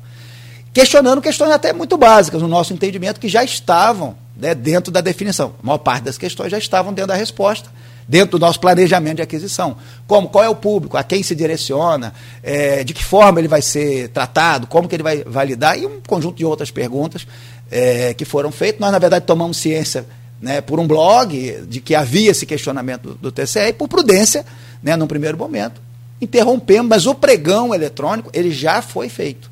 Questionando 0.72 1.22
questões 1.22 1.52
até 1.52 1.72
muito 1.72 1.96
básicas, 1.96 2.42
no 2.42 2.48
nosso 2.48 2.72
entendimento, 2.72 3.20
que 3.20 3.28
já 3.28 3.44
estavam 3.44 4.16
né, 4.36 4.54
dentro 4.54 4.92
da 4.92 5.00
definição. 5.00 5.54
A 5.62 5.66
maior 5.66 5.78
parte 5.78 6.04
das 6.04 6.18
questões 6.18 6.50
já 6.50 6.58
estavam 6.58 6.92
dentro 6.92 7.08
da 7.08 7.14
resposta 7.14 7.70
dentro 8.08 8.38
do 8.38 8.44
nosso 8.44 8.60
planejamento 8.60 9.16
de 9.16 9.22
aquisição. 9.22 9.76
Como, 10.06 10.28
qual 10.28 10.44
é 10.44 10.48
o 10.48 10.54
público, 10.54 10.96
a 10.96 11.02
quem 11.02 11.22
se 11.22 11.34
direciona, 11.34 12.12
é, 12.42 12.84
de 12.84 12.92
que 12.92 13.04
forma 13.04 13.40
ele 13.40 13.48
vai 13.48 13.62
ser 13.62 14.08
tratado, 14.08 14.66
como 14.66 14.88
que 14.88 14.94
ele 14.94 15.02
vai 15.02 15.22
validar, 15.24 15.78
e 15.78 15.86
um 15.86 16.00
conjunto 16.06 16.36
de 16.36 16.44
outras 16.44 16.70
perguntas 16.70 17.26
é, 17.70 18.14
que 18.14 18.24
foram 18.24 18.50
feitas. 18.52 18.80
Nós, 18.80 18.92
na 18.92 18.98
verdade, 18.98 19.24
tomamos 19.24 19.56
ciência 19.56 20.06
né, 20.40 20.60
por 20.60 20.78
um 20.78 20.86
blog 20.86 21.64
de 21.68 21.80
que 21.80 21.94
havia 21.94 22.30
esse 22.30 22.44
questionamento 22.44 23.14
do, 23.14 23.14
do 23.14 23.32
TCE 23.32 23.68
e, 23.68 23.72
por 23.72 23.88
prudência, 23.88 24.44
né, 24.82 24.96
num 24.96 25.06
primeiro 25.06 25.38
momento, 25.38 25.80
interrompemos, 26.20 26.88
mas 26.88 27.06
o 27.06 27.14
pregão 27.14 27.74
eletrônico 27.74 28.30
ele 28.32 28.50
já 28.50 28.82
foi 28.82 29.08
feito. 29.08 29.50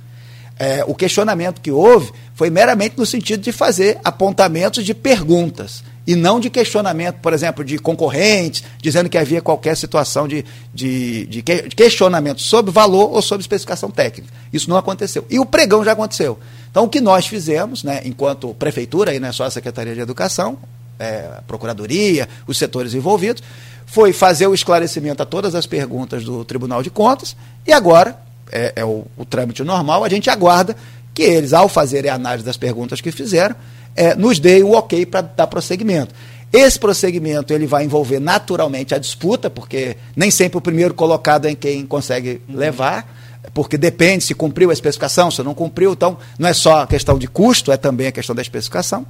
É, 0.58 0.84
o 0.86 0.94
questionamento 0.94 1.60
que 1.60 1.70
houve 1.70 2.12
foi 2.34 2.50
meramente 2.50 2.96
no 2.96 3.06
sentido 3.06 3.42
de 3.42 3.50
fazer 3.52 3.98
apontamentos 4.04 4.84
de 4.84 4.94
perguntas 4.94 5.82
e 6.06 6.16
não 6.16 6.40
de 6.40 6.50
questionamento, 6.50 7.16
por 7.16 7.32
exemplo, 7.32 7.64
de 7.64 7.78
concorrentes, 7.78 8.64
dizendo 8.80 9.08
que 9.08 9.16
havia 9.16 9.40
qualquer 9.40 9.76
situação 9.76 10.26
de, 10.26 10.44
de, 10.74 11.26
de, 11.26 11.42
questionamento 11.42 12.40
sobre 12.40 12.72
valor 12.72 13.12
ou 13.12 13.22
sobre 13.22 13.42
especificação 13.42 13.90
técnica. 13.90 14.32
Isso 14.52 14.68
não 14.68 14.76
aconteceu. 14.76 15.24
E 15.30 15.38
o 15.38 15.46
pregão 15.46 15.84
já 15.84 15.92
aconteceu. 15.92 16.38
Então, 16.70 16.84
o 16.84 16.88
que 16.88 17.00
nós 17.00 17.26
fizemos, 17.26 17.84
né, 17.84 18.00
enquanto 18.04 18.52
prefeitura, 18.54 19.14
e 19.14 19.20
não 19.20 19.28
é 19.28 19.32
só 19.32 19.44
a 19.44 19.50
Secretaria 19.50 19.94
de 19.94 20.00
Educação, 20.00 20.58
é, 20.98 21.28
a 21.38 21.42
Procuradoria, 21.42 22.28
os 22.46 22.58
setores 22.58 22.94
envolvidos, 22.94 23.42
foi 23.86 24.12
fazer 24.12 24.46
o 24.46 24.54
esclarecimento 24.54 25.22
a 25.22 25.26
todas 25.26 25.54
as 25.54 25.66
perguntas 25.66 26.24
do 26.24 26.44
Tribunal 26.44 26.82
de 26.82 26.90
Contas 26.90 27.36
e 27.66 27.72
agora, 27.72 28.16
é, 28.50 28.72
é 28.76 28.84
o, 28.84 29.04
o 29.16 29.24
trâmite 29.24 29.62
normal, 29.62 30.02
a 30.02 30.08
gente 30.08 30.30
aguarda 30.30 30.76
que 31.14 31.22
eles, 31.22 31.52
ao 31.52 31.68
fazerem 31.68 32.10
a 32.10 32.14
análise 32.14 32.44
das 32.44 32.56
perguntas 32.56 33.00
que 33.00 33.12
fizeram, 33.12 33.54
é, 33.94 34.14
nos 34.14 34.38
dê 34.38 34.62
o 34.62 34.72
ok 34.72 35.06
para 35.06 35.22
dar 35.22 35.46
prosseguimento. 35.46 36.14
Esse 36.52 36.78
prosseguimento 36.78 37.54
ele 37.54 37.66
vai 37.66 37.84
envolver 37.84 38.20
naturalmente 38.20 38.94
a 38.94 38.98
disputa, 38.98 39.48
porque 39.48 39.96
nem 40.14 40.30
sempre 40.30 40.58
o 40.58 40.60
primeiro 40.60 40.92
colocado 40.92 41.46
é 41.46 41.54
quem 41.54 41.86
consegue 41.86 42.42
uhum. 42.46 42.56
levar, 42.56 43.06
porque 43.54 43.78
depende 43.78 44.24
se 44.24 44.34
cumpriu 44.34 44.68
a 44.68 44.72
especificação, 44.72 45.30
se 45.30 45.42
não 45.42 45.54
cumpriu. 45.54 45.92
Então, 45.92 46.18
não 46.38 46.48
é 46.48 46.52
só 46.52 46.82
a 46.82 46.86
questão 46.86 47.18
de 47.18 47.26
custo, 47.26 47.72
é 47.72 47.78
também 47.78 48.08
a 48.08 48.12
questão 48.12 48.34
da 48.34 48.42
especificação. 48.42 49.06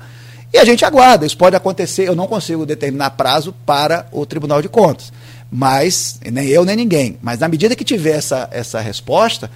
E 0.53 0.59
a 0.59 0.64
gente 0.64 0.85
aguarda, 0.85 1.26
isso 1.26 1.37
pode 1.37 1.57
acontecer, 1.57 2.07
eu 2.07 2.14
não 2.14 2.26
consigo 2.26 2.64
determinar 2.64 3.11
prazo 3.11 3.55
para 3.66 4.07
o 4.12 4.24
Tribunal 4.24 4.62
de 4.62 4.68
Contas. 4.68 5.12
Mas, 5.51 6.20
nem 6.30 6.47
eu 6.47 6.64
nem 6.64 6.76
ninguém. 6.76 7.18
Mas 7.20 7.41
na 7.41 7.49
medida 7.49 7.74
que 7.74 7.85
tiver 7.85 8.16
essa, 8.16 8.49
essa 8.53 8.80
resposta, 8.80 9.51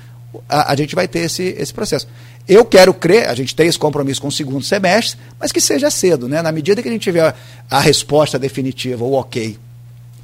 a, 0.49 0.73
a 0.73 0.77
gente 0.77 0.95
vai 0.95 1.07
ter 1.07 1.21
esse, 1.21 1.55
esse 1.59 1.73
processo. 1.73 2.09
Eu 2.49 2.65
quero 2.65 2.95
crer, 2.95 3.29
a 3.29 3.35
gente 3.35 3.55
tem 3.55 3.67
esse 3.67 3.79
compromisso 3.79 4.21
com 4.21 4.29
o 4.29 4.33
segundo 4.33 4.63
semestre, 4.63 5.19
mas 5.39 5.51
que 5.51 5.61
seja 5.61 5.91
cedo, 5.91 6.29
né? 6.29 6.41
Na 6.43 6.53
medida 6.53 6.81
que 6.81 6.89
a 6.89 6.93
gente 6.93 7.03
tiver 7.03 7.35
a 7.69 7.81
resposta 7.81 8.39
definitiva, 8.39 9.05
o 9.05 9.15
ok, 9.15 9.59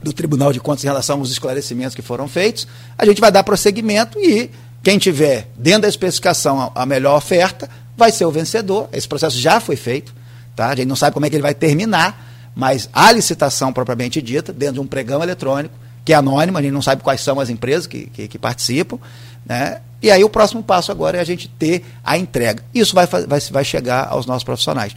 do 0.02 0.12
Tribunal 0.12 0.52
de 0.52 0.60
Contas 0.60 0.84
em 0.84 0.86
relação 0.86 1.18
aos 1.18 1.30
esclarecimentos 1.30 1.94
que 1.94 2.02
foram 2.02 2.28
feitos, 2.28 2.66
a 2.96 3.04
gente 3.04 3.20
vai 3.20 3.32
dar 3.32 3.42
prosseguimento 3.42 4.20
e 4.20 4.50
quem 4.82 4.98
tiver 4.98 5.48
dentro 5.56 5.82
da 5.82 5.88
especificação 5.88 6.70
a 6.74 6.86
melhor 6.86 7.16
oferta 7.16 7.68
vai 7.96 8.12
ser 8.12 8.24
o 8.24 8.30
vencedor. 8.30 8.88
Esse 8.92 9.08
processo 9.08 9.38
já 9.38 9.60
foi 9.60 9.76
feito, 9.76 10.14
tá? 10.54 10.68
A 10.68 10.76
gente 10.76 10.88
não 10.88 10.96
sabe 10.96 11.14
como 11.14 11.26
é 11.26 11.30
que 11.30 11.36
ele 11.36 11.42
vai 11.42 11.54
terminar, 11.54 12.52
mas 12.54 12.88
a 12.92 13.10
licitação 13.10 13.72
propriamente 13.72 14.22
dita, 14.22 14.52
dentro 14.52 14.74
de 14.74 14.80
um 14.80 14.86
pregão 14.86 15.22
eletrônico, 15.22 15.74
que 16.04 16.12
é 16.12 16.16
anônimo, 16.16 16.58
a 16.58 16.62
gente 16.62 16.72
não 16.72 16.82
sabe 16.82 17.02
quais 17.02 17.20
são 17.20 17.38
as 17.38 17.48
empresas 17.48 17.86
que, 17.86 18.06
que, 18.06 18.28
que 18.28 18.38
participam, 18.38 18.98
né? 19.46 19.80
E 20.02 20.10
aí 20.10 20.24
o 20.24 20.28
próximo 20.28 20.62
passo 20.62 20.90
agora 20.90 21.18
é 21.18 21.20
a 21.20 21.24
gente 21.24 21.48
ter 21.48 21.84
a 22.02 22.18
entrega. 22.18 22.64
Isso 22.74 22.94
vai, 22.94 23.06
vai, 23.06 23.40
vai 23.40 23.64
chegar 23.64 24.08
aos 24.08 24.26
nossos 24.26 24.42
profissionais. 24.42 24.94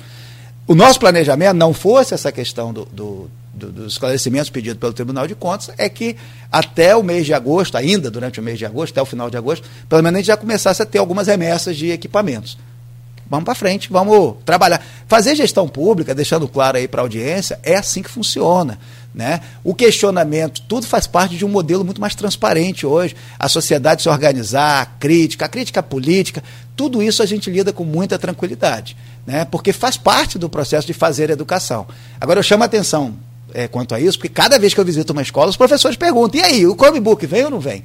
O 0.68 0.74
nosso 0.74 0.99
planejamento 0.99 1.53
não 1.56 1.74
fosse 1.74 2.14
essa 2.16 2.32
questão 2.32 2.74
do, 2.74 2.86
do, 2.86 3.30
do, 3.53 3.72
dos 3.72 3.93
esclarecimentos 3.93 4.49
pedidos 4.49 4.80
pelo 4.80 4.93
Tribunal 4.93 5.28
de 5.28 5.36
Contas, 5.36 5.70
é 5.78 5.88
que 5.88 6.16
até 6.51 6.95
o 6.95 7.03
mês 7.03 7.26
de 7.26 7.34
agosto, 7.34 7.78
ainda 7.78 8.10
durante 8.10 8.39
o 8.39 8.43
mês 8.43 8.58
de 8.58 8.66
agosto, 8.66 8.93
até 8.93 9.01
o 9.01 9.06
final 9.06 9.30
de 9.30 9.38
agosto, 9.38 9.68
pelo 9.88 10.01
menos 10.01 10.18
a 10.18 10.20
gente 10.22 10.28
já 10.28 10.38
começasse 10.38 10.82
a 10.82 10.86
ter 10.86 10.97
algumas 10.97 11.28
remessas 11.28 11.78
de 11.78 11.91
equipamentos. 11.91 12.58
Vamos 13.30 13.45
para 13.45 13.55
frente, 13.55 13.89
vamos 13.91 14.36
trabalhar. 14.45 14.86
Fazer 15.07 15.36
gestão 15.36 15.67
pública, 15.67 16.13
deixando 16.13 16.47
claro 16.47 16.78
aí 16.78 16.88
para 16.88 17.01
a 17.01 17.03
audiência, 17.03 17.59
é 17.63 17.76
assim 17.76 18.03
que 18.03 18.09
funciona. 18.09 18.78
Né? 19.13 19.41
O 19.63 19.73
questionamento, 19.73 20.61
tudo 20.67 20.86
faz 20.86 21.07
parte 21.07 21.38
de 21.38 21.45
um 21.45 21.49
modelo 21.49 21.84
muito 21.84 22.01
mais 22.01 22.13
transparente 22.13 22.86
hoje. 22.86 23.15
A 23.39 23.47
sociedade 23.47 24.01
se 24.01 24.09
organizar, 24.09 24.82
a 24.82 24.86
crítica, 24.86 25.45
a 25.45 25.47
crítica 25.47 25.82
política, 25.82 26.43
tudo 26.76 27.01
isso 27.01 27.23
a 27.23 27.26
gente 27.26 27.49
lida 27.49 27.71
com 27.71 27.86
muita 27.86 28.19
tranquilidade, 28.19 28.95
né? 29.26 29.45
porque 29.45 29.71
faz 29.71 29.95
parte 29.95 30.38
do 30.38 30.49
processo 30.49 30.86
de 30.86 30.93
fazer 30.93 31.30
educação. 31.30 31.88
Agora 32.19 32.39
eu 32.39 32.43
chamo 32.43 32.63
a 32.63 32.65
atenção 32.65 33.15
é, 33.53 33.69
quanto 33.69 33.95
a 33.95 33.99
isso, 33.99 34.17
porque 34.17 34.30
cada 34.30 34.59
vez 34.59 34.73
que 34.73 34.80
eu 34.80 34.86
visito 34.86 35.13
uma 35.13 35.21
escola, 35.21 35.49
os 35.49 35.55
professores 35.55 35.95
perguntam: 35.95 36.41
e 36.41 36.43
aí, 36.43 36.67
o 36.67 36.76
Chromebook 36.76 37.26
vem 37.26 37.45
ou 37.45 37.51
não 37.51 37.59
vem? 37.59 37.84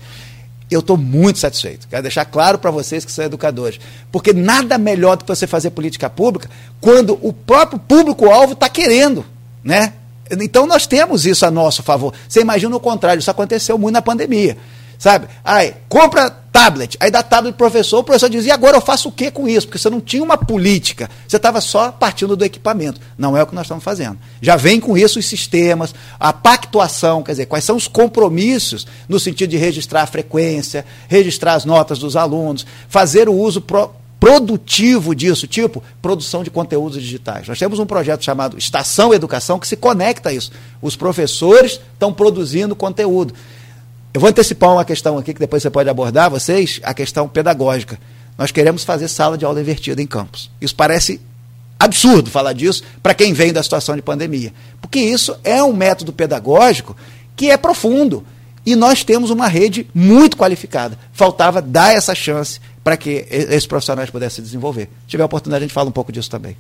Eu 0.70 0.80
estou 0.80 0.96
muito 0.96 1.38
satisfeito. 1.38 1.88
Quero 1.88 2.02
deixar 2.02 2.24
claro 2.24 2.58
para 2.58 2.70
vocês 2.70 3.04
que 3.04 3.10
são 3.10 3.24
educadores. 3.24 3.80
Porque 4.12 4.32
nada 4.32 4.78
melhor 4.78 5.16
do 5.16 5.24
que 5.24 5.28
você 5.28 5.46
fazer 5.46 5.70
política 5.70 6.08
pública 6.08 6.48
quando 6.80 7.18
o 7.20 7.32
próprio 7.32 7.78
público-alvo 7.78 8.52
está 8.52 8.68
querendo. 8.68 9.24
Né? 9.64 9.94
Então 10.30 10.66
nós 10.66 10.86
temos 10.86 11.26
isso 11.26 11.44
a 11.44 11.50
nosso 11.50 11.82
favor. 11.82 12.14
Você 12.28 12.40
imagina 12.40 12.74
o 12.76 12.80
contrário, 12.80 13.18
isso 13.18 13.30
aconteceu 13.30 13.76
muito 13.76 13.94
na 13.94 14.02
pandemia. 14.02 14.56
Sabe? 15.00 15.28
Aí, 15.42 15.72
compra 15.88 16.28
tablet, 16.28 16.98
aí 17.00 17.10
dá 17.10 17.22
tablet 17.22 17.56
pro 17.56 17.70
professor, 17.70 18.00
o 18.00 18.04
professor 18.04 18.28
dizia, 18.28 18.52
agora 18.52 18.76
eu 18.76 18.82
faço 18.82 19.08
o 19.08 19.12
que 19.12 19.30
com 19.30 19.48
isso? 19.48 19.66
Porque 19.66 19.78
você 19.78 19.88
não 19.88 19.98
tinha 19.98 20.22
uma 20.22 20.36
política, 20.36 21.08
você 21.26 21.38
estava 21.38 21.58
só 21.62 21.90
partindo 21.90 22.36
do 22.36 22.44
equipamento. 22.44 23.00
Não 23.16 23.34
é 23.34 23.42
o 23.42 23.46
que 23.46 23.54
nós 23.54 23.64
estamos 23.64 23.82
fazendo. 23.82 24.18
Já 24.42 24.56
vem 24.56 24.78
com 24.78 24.98
isso 24.98 25.18
os 25.18 25.24
sistemas, 25.24 25.94
a 26.18 26.34
pactuação, 26.34 27.22
quer 27.22 27.32
dizer, 27.32 27.46
quais 27.46 27.64
são 27.64 27.76
os 27.76 27.88
compromissos 27.88 28.86
no 29.08 29.18
sentido 29.18 29.48
de 29.48 29.56
registrar 29.56 30.02
a 30.02 30.06
frequência, 30.06 30.84
registrar 31.08 31.54
as 31.54 31.64
notas 31.64 31.98
dos 31.98 32.14
alunos, 32.14 32.66
fazer 32.86 33.26
o 33.26 33.34
uso 33.34 33.62
pro, 33.62 33.90
produtivo 34.20 35.14
disso, 35.14 35.46
tipo 35.46 35.82
produção 36.02 36.44
de 36.44 36.50
conteúdos 36.50 37.00
digitais. 37.00 37.48
Nós 37.48 37.58
temos 37.58 37.78
um 37.78 37.86
projeto 37.86 38.22
chamado 38.22 38.58
Estação 38.58 39.14
Educação 39.14 39.58
que 39.58 39.66
se 39.66 39.76
conecta 39.76 40.28
a 40.28 40.32
isso. 40.34 40.52
Os 40.82 40.94
professores 40.94 41.80
estão 41.94 42.12
produzindo 42.12 42.76
conteúdo. 42.76 43.32
Eu 44.12 44.20
vou 44.20 44.28
antecipar 44.28 44.72
uma 44.72 44.84
questão 44.84 45.16
aqui 45.18 45.32
que 45.32 45.38
depois 45.38 45.62
você 45.62 45.70
pode 45.70 45.88
abordar, 45.88 46.28
vocês, 46.28 46.80
a 46.82 46.92
questão 46.92 47.28
pedagógica. 47.28 47.98
Nós 48.36 48.50
queremos 48.50 48.82
fazer 48.82 49.06
sala 49.06 49.38
de 49.38 49.44
aula 49.44 49.60
invertida 49.60 50.02
em 50.02 50.06
campus. 50.06 50.50
Isso 50.60 50.74
parece 50.74 51.20
absurdo 51.78 52.28
falar 52.28 52.52
disso 52.52 52.82
para 53.02 53.14
quem 53.14 53.32
vem 53.32 53.52
da 53.52 53.62
situação 53.62 53.94
de 53.94 54.02
pandemia. 54.02 54.52
Porque 54.80 54.98
isso 54.98 55.36
é 55.44 55.62
um 55.62 55.72
método 55.72 56.12
pedagógico 56.12 56.96
que 57.36 57.50
é 57.50 57.56
profundo. 57.56 58.24
E 58.66 58.74
nós 58.74 59.04
temos 59.04 59.30
uma 59.30 59.46
rede 59.46 59.86
muito 59.94 60.36
qualificada. 60.36 60.98
Faltava 61.12 61.62
dar 61.62 61.94
essa 61.94 62.14
chance 62.14 62.60
para 62.82 62.96
que 62.96 63.26
esses 63.30 63.66
profissionais 63.66 64.10
pudessem 64.10 64.36
se 64.36 64.42
desenvolver. 64.42 64.88
Se 65.02 65.08
tiver 65.08 65.24
oportunidade, 65.24 65.64
a 65.64 65.66
gente 65.66 65.74
fala 65.74 65.88
um 65.88 65.92
pouco 65.92 66.10
disso 66.10 66.28
também. 66.28 66.56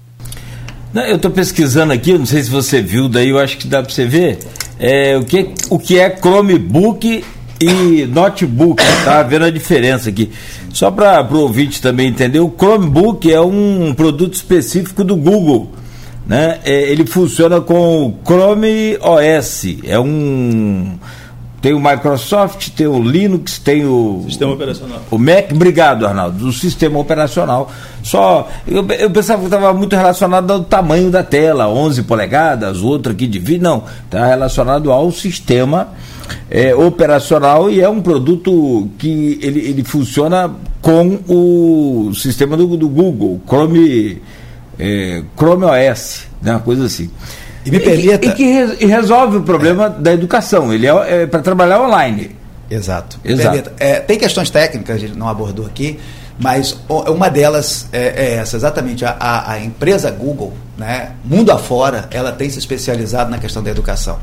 Não, 0.92 1.02
eu 1.02 1.16
estou 1.16 1.30
pesquisando 1.30 1.92
aqui, 1.92 2.16
não 2.16 2.26
sei 2.26 2.42
se 2.42 2.50
você 2.50 2.80
viu, 2.80 3.08
daí 3.08 3.28
eu 3.28 3.38
acho 3.38 3.58
que 3.58 3.66
dá 3.66 3.82
para 3.82 3.92
você 3.92 4.06
ver 4.06 4.38
é, 4.78 5.16
o, 5.16 5.24
que, 5.24 5.52
o 5.68 5.78
que 5.78 5.98
é 5.98 6.16
Chromebook 6.16 7.24
e 7.60 8.06
notebook, 8.06 8.82
tá 9.04 9.22
vendo 9.22 9.44
a 9.44 9.50
diferença 9.50 10.08
aqui. 10.08 10.30
Só 10.72 10.90
para 10.90 11.22
o 11.30 11.40
ouvinte 11.40 11.82
também 11.82 12.08
entender, 12.08 12.40
o 12.40 12.52
Chromebook 12.56 13.30
é 13.30 13.40
um 13.40 13.92
produto 13.94 14.34
específico 14.34 15.04
do 15.04 15.14
Google. 15.14 15.70
Né? 16.26 16.60
É, 16.64 16.90
ele 16.90 17.04
funciona 17.06 17.60
com 17.60 18.06
o 18.06 18.18
Chrome 18.24 18.96
OS, 19.00 19.76
é 19.84 19.98
um 19.98 20.98
tem 21.60 21.74
o 21.74 21.80
Microsoft, 21.80 22.70
tem 22.70 22.86
o 22.86 23.02
Linux, 23.02 23.58
tem 23.58 23.84
o. 23.84 24.24
Sistema 24.26 24.52
operacional. 24.52 25.00
O 25.10 25.18
Mac, 25.18 25.52
obrigado, 25.52 26.06
Arnaldo, 26.06 26.38
do 26.38 26.52
sistema 26.52 26.98
operacional. 26.98 27.70
Só. 28.02 28.48
Eu, 28.66 28.86
eu 28.92 29.10
pensava 29.10 29.40
que 29.40 29.46
estava 29.46 29.72
muito 29.74 29.94
relacionado 29.94 30.50
ao 30.50 30.64
tamanho 30.64 31.10
da 31.10 31.22
tela, 31.22 31.68
11 31.68 32.04
polegadas, 32.04 32.80
outro 32.80 33.12
aqui 33.12 33.26
de 33.26 33.38
vídeo. 33.38 33.62
Não, 33.62 33.84
está 34.06 34.26
relacionado 34.26 34.90
ao 34.90 35.12
sistema 35.12 35.88
é, 36.50 36.74
operacional 36.74 37.70
e 37.70 37.80
é 37.80 37.88
um 37.88 38.00
produto 38.00 38.88
que 38.98 39.38
ele, 39.42 39.60
ele 39.60 39.84
funciona 39.84 40.50
com 40.80 41.20
o 41.28 42.14
sistema 42.14 42.56
do, 42.56 42.76
do 42.76 42.88
Google, 42.88 43.40
Chrome, 43.46 44.22
é, 44.78 45.22
Chrome 45.36 45.64
OS, 45.64 46.26
né, 46.40 46.52
uma 46.52 46.60
coisa 46.60 46.86
assim. 46.86 47.10
E 47.64 47.70
me 47.70 47.80
permita. 47.80 48.26
E 48.26 48.32
que, 48.32 48.42
e 48.42 48.76
que 48.76 48.86
resolve 48.86 49.38
o 49.38 49.42
problema 49.42 49.86
é. 49.86 50.02
da 50.02 50.12
educação. 50.12 50.72
Ele 50.72 50.86
é, 50.86 51.22
é 51.22 51.26
para 51.26 51.40
trabalhar 51.40 51.80
online. 51.80 52.36
Exato. 52.70 53.18
Exato. 53.24 53.72
É, 53.78 54.00
tem 54.00 54.18
questões 54.18 54.48
técnicas, 54.48 54.96
a 54.96 54.98
gente 54.98 55.18
não 55.18 55.28
abordou 55.28 55.66
aqui, 55.66 55.98
mas 56.38 56.78
uma 56.88 57.28
delas 57.28 57.88
é, 57.92 58.14
é 58.16 58.34
essa, 58.36 58.56
exatamente. 58.56 59.04
A, 59.04 59.16
a, 59.18 59.52
a, 59.52 59.60
empresa 59.60 60.10
Google, 60.10 60.52
né, 60.78 61.10
mundo 61.24 61.50
afora, 61.50 62.08
ela 62.12 62.30
tem 62.30 62.48
se 62.48 62.58
especializado 62.58 63.30
na 63.30 63.38
questão 63.38 63.62
da 63.62 63.70
educação. 63.70 64.18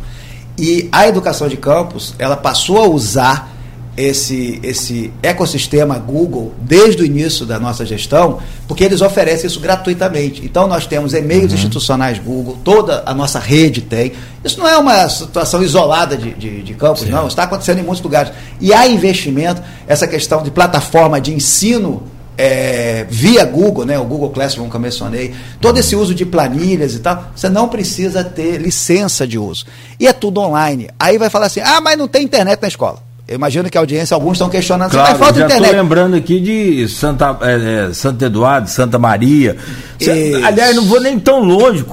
E 0.57 0.89
a 0.91 1.07
educação 1.07 1.47
de 1.47 1.57
campus, 1.57 2.15
ela 2.17 2.35
passou 2.35 2.77
a 2.79 2.87
usar 2.87 3.56
esse, 3.97 4.59
esse 4.61 5.11
ecossistema 5.23 5.97
Google 5.97 6.53
desde 6.61 7.01
o 7.01 7.05
início 7.05 7.47
da 7.47 7.59
nossa 7.59 7.83
gestão, 7.83 8.37
porque 8.67 8.83
eles 8.83 9.01
oferecem 9.01 9.47
isso 9.47 9.59
gratuitamente. 9.59 10.45
Então 10.45 10.67
nós 10.67 10.85
temos 10.85 11.15
e-mails 11.15 11.51
uhum. 11.51 11.57
institucionais 11.57 12.19
Google, 12.19 12.59
toda 12.63 13.01
a 13.07 13.13
nossa 13.15 13.39
rede 13.39 13.81
tem. 13.81 14.13
Isso 14.45 14.59
não 14.59 14.67
é 14.67 14.77
uma 14.77 15.09
situação 15.09 15.63
isolada 15.63 16.15
de, 16.15 16.31
de, 16.35 16.61
de 16.61 16.73
campus, 16.75 17.01
Sim. 17.01 17.09
não, 17.09 17.27
está 17.27 17.43
acontecendo 17.43 17.79
em 17.79 17.83
muitos 17.83 18.03
lugares. 18.03 18.31
E 18.61 18.71
há 18.71 18.87
investimento, 18.87 19.63
essa 19.87 20.07
questão 20.07 20.43
de 20.43 20.51
plataforma 20.51 21.19
de 21.19 21.33
ensino 21.33 22.03
é, 22.37 23.07
via 23.09 23.43
Google, 23.45 23.83
né, 23.83 23.97
o 23.97 24.05
Google 24.05 24.29
Classroom 24.29 24.69
que 24.69 24.75
eu 24.75 24.79
mencionei, 24.79 25.33
todo 25.59 25.79
esse 25.79 25.95
uso 25.95 26.13
de 26.13 26.23
planilhas 26.23 26.93
e 26.93 26.99
tal, 26.99 27.31
você 27.35 27.49
não 27.49 27.67
precisa 27.67 28.23
ter 28.23 28.61
licença 28.61 29.25
de 29.25 29.39
uso. 29.39 29.65
E 29.99 30.07
é 30.07 30.13
tudo 30.13 30.39
online. 30.39 30.87
Aí 30.99 31.17
vai 31.17 31.31
falar 31.31 31.47
assim: 31.47 31.61
ah, 31.61 31.81
mas 31.81 31.97
não 31.97 32.07
tem 32.07 32.23
internet 32.23 32.61
na 32.61 32.67
escola. 32.67 33.06
Eu 33.27 33.35
imagino 33.35 33.69
que 33.69 33.77
a 33.77 33.81
audiência, 33.81 34.15
alguns 34.15 34.33
estão 34.33 34.49
questionando 34.49 34.91
claro, 34.91 35.11
se 35.11 35.19
falta 35.19 35.39
já 35.39 35.45
internet. 35.45 35.65
Estou 35.65 35.81
lembrando 35.83 36.15
aqui 36.15 36.39
de 36.39 36.87
Santa, 36.87 37.37
é, 37.41 37.89
é, 37.89 37.93
Santo 37.93 38.23
Eduardo, 38.23 38.69
Santa 38.69 38.97
Maria. 38.97 39.57
aliás, 40.45 40.73
não 40.73 40.85
vou 40.85 41.01
nem 41.01 41.19
tão 41.19 41.43
longe, 41.43 41.85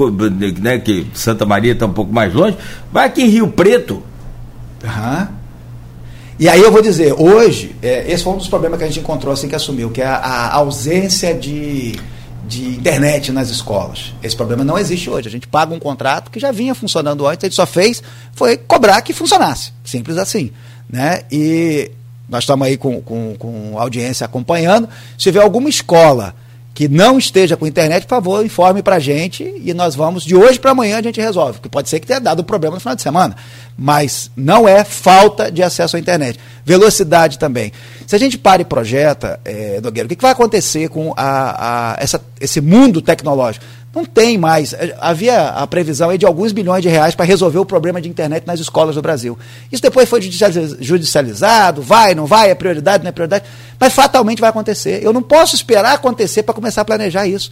né? 0.61 0.79
Que 0.79 1.05
Santa 1.13 1.45
Maria 1.45 1.73
está 1.73 1.87
um 1.87 1.93
pouco 1.93 2.13
mais 2.13 2.33
longe. 2.33 2.57
Vai 2.93 3.07
aqui 3.07 3.23
em 3.23 3.29
Rio 3.29 3.49
Preto. 3.49 4.01
Uhum. 4.85 5.27
E 6.39 6.49
aí 6.49 6.61
eu 6.61 6.71
vou 6.71 6.81
dizer, 6.81 7.13
hoje, 7.15 7.75
é, 7.83 8.11
esse 8.13 8.23
foi 8.23 8.33
um 8.33 8.37
dos 8.37 8.49
problemas 8.49 8.79
que 8.79 8.85
a 8.85 8.87
gente 8.87 9.01
encontrou 9.01 9.33
assim 9.33 9.49
que 9.49 9.57
assumiu, 9.57 9.91
que 9.91 10.03
é 10.03 10.07
a, 10.07 10.17
a 10.17 10.55
ausência 10.57 11.35
de 11.35 11.99
de 12.47 12.69
internet 12.69 13.33
nas 13.33 13.49
escolas. 13.49 14.13
Esse 14.23 14.37
problema 14.37 14.63
não 14.63 14.79
existe 14.79 15.09
hoje. 15.09 15.29
A 15.29 15.31
gente 15.31 15.49
paga 15.49 15.75
um 15.75 15.79
contrato 15.79 16.31
que 16.31 16.39
já 16.39 16.53
vinha 16.53 16.75
funcionando 16.75 17.27
antes, 17.27 17.43
a 17.45 17.47
gente 17.47 17.57
só 17.57 17.67
fez 17.67 18.03
foi 18.33 18.57
cobrar 18.57 19.01
que 19.01 19.13
funcionasse. 19.13 19.73
Simples 19.83 20.19
assim. 20.19 20.53
Né? 20.89 21.23
E 21.31 21.91
nós 22.29 22.45
estamos 22.45 22.67
aí 22.67 22.77
com, 22.77 23.01
com, 23.01 23.35
com 23.39 23.79
audiência 23.79 24.25
acompanhando. 24.25 24.89
Se 25.19 25.25
tiver 25.25 25.43
alguma 25.43 25.69
escola 25.69 26.35
que 26.75 26.89
não 26.89 27.17
esteja 27.19 27.57
com 27.57 27.67
internet, 27.67 28.03
por 28.03 28.17
favor, 28.17 28.45
informe 28.45 28.83
para 28.83 28.97
a 28.97 28.99
gente 28.99 29.45
e 29.63 29.73
nós 29.73 29.95
vamos, 29.95 30.25
de 30.25 30.35
hoje 30.35 30.59
para 30.59 30.73
amanhã, 30.73 30.99
a 30.99 31.03
gente 31.03 31.21
resolve. 31.21 31.53
Porque 31.55 31.69
pode 31.69 31.89
ser 31.89 32.01
que 32.01 32.07
tenha 32.07 32.21
dado 32.21 32.43
problema 32.43 32.75
no 32.75 32.81
final 32.81 32.97
de 32.97 33.03
semana, 33.03 33.37
mas 33.79 34.29
não 34.37 34.69
é 34.69 34.83
falta 34.83 35.53
de 35.53 35.63
acesso 35.63 35.97
à 35.97 36.01
internet. 36.01 36.39
Velocidade 36.65 37.39
também. 37.39 37.73
Se 38.07 38.17
a 38.17 38.19
gente 38.19 38.37
para 38.37 38.63
e 38.63 38.65
projeta, 38.65 39.39
é, 39.45 39.81
Nogueira, 39.81 40.07
o 40.07 40.09
que, 40.09 40.17
que 40.17 40.23
vai 40.23 40.33
acontecer 40.33 40.89
com 40.89 41.15
a, 41.17 41.93
a, 41.93 42.03
essa, 42.03 42.21
esse 42.41 42.61
mundo 42.61 43.01
tecnológico? 43.01 43.65
Não 43.95 44.05
tem 44.05 44.37
mais. 44.37 44.73
É, 44.73 44.97
havia 45.01 45.51
a 45.51 45.67
previsão 45.67 46.11
aí 46.11 46.19
de 46.19 46.27
alguns 46.27 46.53
bilhões 46.53 46.83
de 46.83 46.89
reais 46.89 47.15
para 47.15 47.25
resolver 47.25 47.59
o 47.59 47.65
problema 47.65 48.01
de 48.01 48.09
internet 48.09 48.45
nas 48.47 48.59
escolas 48.59 48.97
do 48.97 49.03
Brasil. 49.03 49.39
Isso 49.71 49.83
depois 49.83 50.09
foi 50.09 50.21
judicializado, 50.21 51.81
vai, 51.81 52.15
não 52.15 52.27
vai, 52.27 52.51
é 52.51 52.55
prioridade, 52.55 53.05
não 53.05 53.09
é 53.09 53.13
prioridade, 53.13 53.45
mas 53.79 53.93
fatalmente 53.93 54.41
vai 54.41 54.51
acontecer. 54.51 55.01
Eu 55.03 55.13
não 55.13 55.23
posso 55.23 55.55
esperar 55.55 55.95
acontecer 55.95 56.43
para 56.43 56.55
começar 56.55 56.81
a 56.81 56.85
planejar 56.85 57.27
isso. 57.27 57.51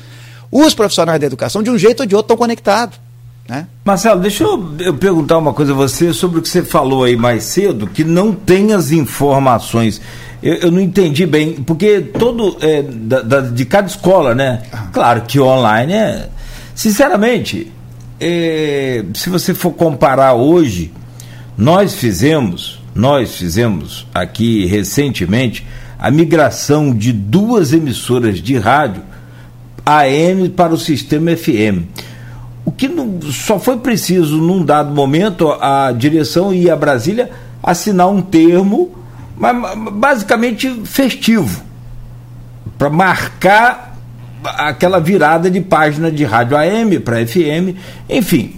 Os 0.50 0.74
profissionais 0.74 1.20
da 1.20 1.26
educação, 1.26 1.62
de 1.62 1.70
um 1.70 1.78
jeito 1.78 2.00
ou 2.00 2.06
de 2.06 2.14
outro, 2.14 2.32
estão 2.32 2.36
conectados. 2.36 2.98
Né? 3.48 3.66
Marcelo, 3.84 4.20
deixa 4.20 4.44
eu, 4.44 4.74
eu, 4.78 4.94
perguntar 4.94 5.38
uma 5.38 5.52
coisa 5.52 5.72
a 5.72 5.74
você 5.74 6.12
sobre 6.12 6.38
o 6.38 6.42
que 6.42 6.48
você 6.48 6.62
falou 6.62 7.04
aí 7.04 7.16
mais 7.16 7.44
cedo, 7.44 7.86
que 7.86 8.04
não 8.04 8.32
tem 8.32 8.72
as 8.72 8.90
informações. 8.90 10.00
Eu, 10.42 10.54
eu 10.54 10.70
não 10.70 10.80
entendi 10.80 11.24
bem, 11.24 11.54
porque 11.54 12.00
todo. 12.00 12.56
É, 12.60 12.82
da, 12.82 13.22
da, 13.22 13.40
de 13.40 13.64
cada 13.64 13.86
escola, 13.86 14.34
né? 14.34 14.62
Claro 14.92 15.22
que 15.22 15.38
online 15.38 15.92
é. 15.92 16.28
Sinceramente, 16.74 17.70
é, 18.20 19.04
se 19.14 19.30
você 19.30 19.54
for 19.54 19.72
comparar 19.72 20.34
hoje, 20.34 20.92
nós 21.56 21.94
fizemos, 21.94 22.80
nós 22.94 23.36
fizemos 23.36 24.06
aqui 24.14 24.66
recentemente 24.66 25.66
a 25.98 26.10
migração 26.10 26.92
de 26.92 27.12
duas 27.12 27.72
emissoras 27.72 28.40
de 28.40 28.58
rádio 28.58 29.02
AM 29.84 30.48
para 30.48 30.74
o 30.74 30.78
sistema 30.78 31.36
FM. 31.36 31.86
O 32.64 32.70
que 32.70 32.88
não, 32.88 33.20
só 33.22 33.58
foi 33.58 33.78
preciso, 33.78 34.38
num 34.38 34.64
dado 34.64 34.94
momento, 34.94 35.50
a 35.60 35.92
direção 35.92 36.54
ir 36.54 36.70
a 36.70 36.76
Brasília 36.76 37.30
assinar 37.62 38.08
um 38.08 38.22
termo, 38.22 38.90
basicamente 39.92 40.82
festivo, 40.84 41.62
para 42.78 42.90
marcar 42.90 43.96
aquela 44.44 44.98
virada 44.98 45.50
de 45.50 45.60
página 45.60 46.10
de 46.10 46.24
rádio 46.24 46.56
AM 46.56 46.98
para 47.00 47.24
FM, 47.26 47.76
enfim. 48.08 48.56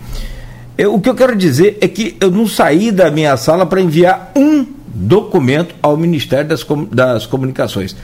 Eu, 0.76 0.94
o 0.94 1.00
que 1.00 1.08
eu 1.08 1.14
quero 1.14 1.36
dizer 1.36 1.78
é 1.80 1.86
que 1.86 2.16
eu 2.20 2.30
não 2.30 2.48
saí 2.48 2.90
da 2.90 3.10
minha 3.10 3.36
sala 3.36 3.64
para 3.64 3.80
enviar 3.80 4.32
um 4.34 4.66
documento 4.86 5.74
ao 5.80 5.96
Ministério 5.96 6.48
das, 6.48 6.64
das 6.90 7.26
Comunicações. 7.26 7.96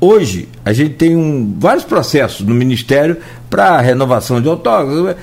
Hoje, 0.00 0.48
a 0.64 0.72
gente 0.72 0.94
tem 0.94 1.16
um, 1.16 1.56
vários 1.58 1.84
processos 1.84 2.46
no 2.46 2.54
Ministério 2.54 3.16
para 3.50 3.80
renovação 3.80 4.40
de 4.40 4.48
autógrafos. 4.48 5.16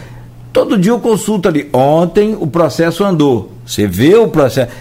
Todo 0.51 0.77
dia 0.77 0.91
eu 0.91 0.99
consulto 0.99 1.47
ali. 1.47 1.69
Ontem 1.73 2.35
o 2.39 2.47
processo 2.47 3.03
andou. 3.03 3.51
Você 3.65 3.87
vê 3.87 4.15
o 4.15 4.27
processo. 4.27 4.71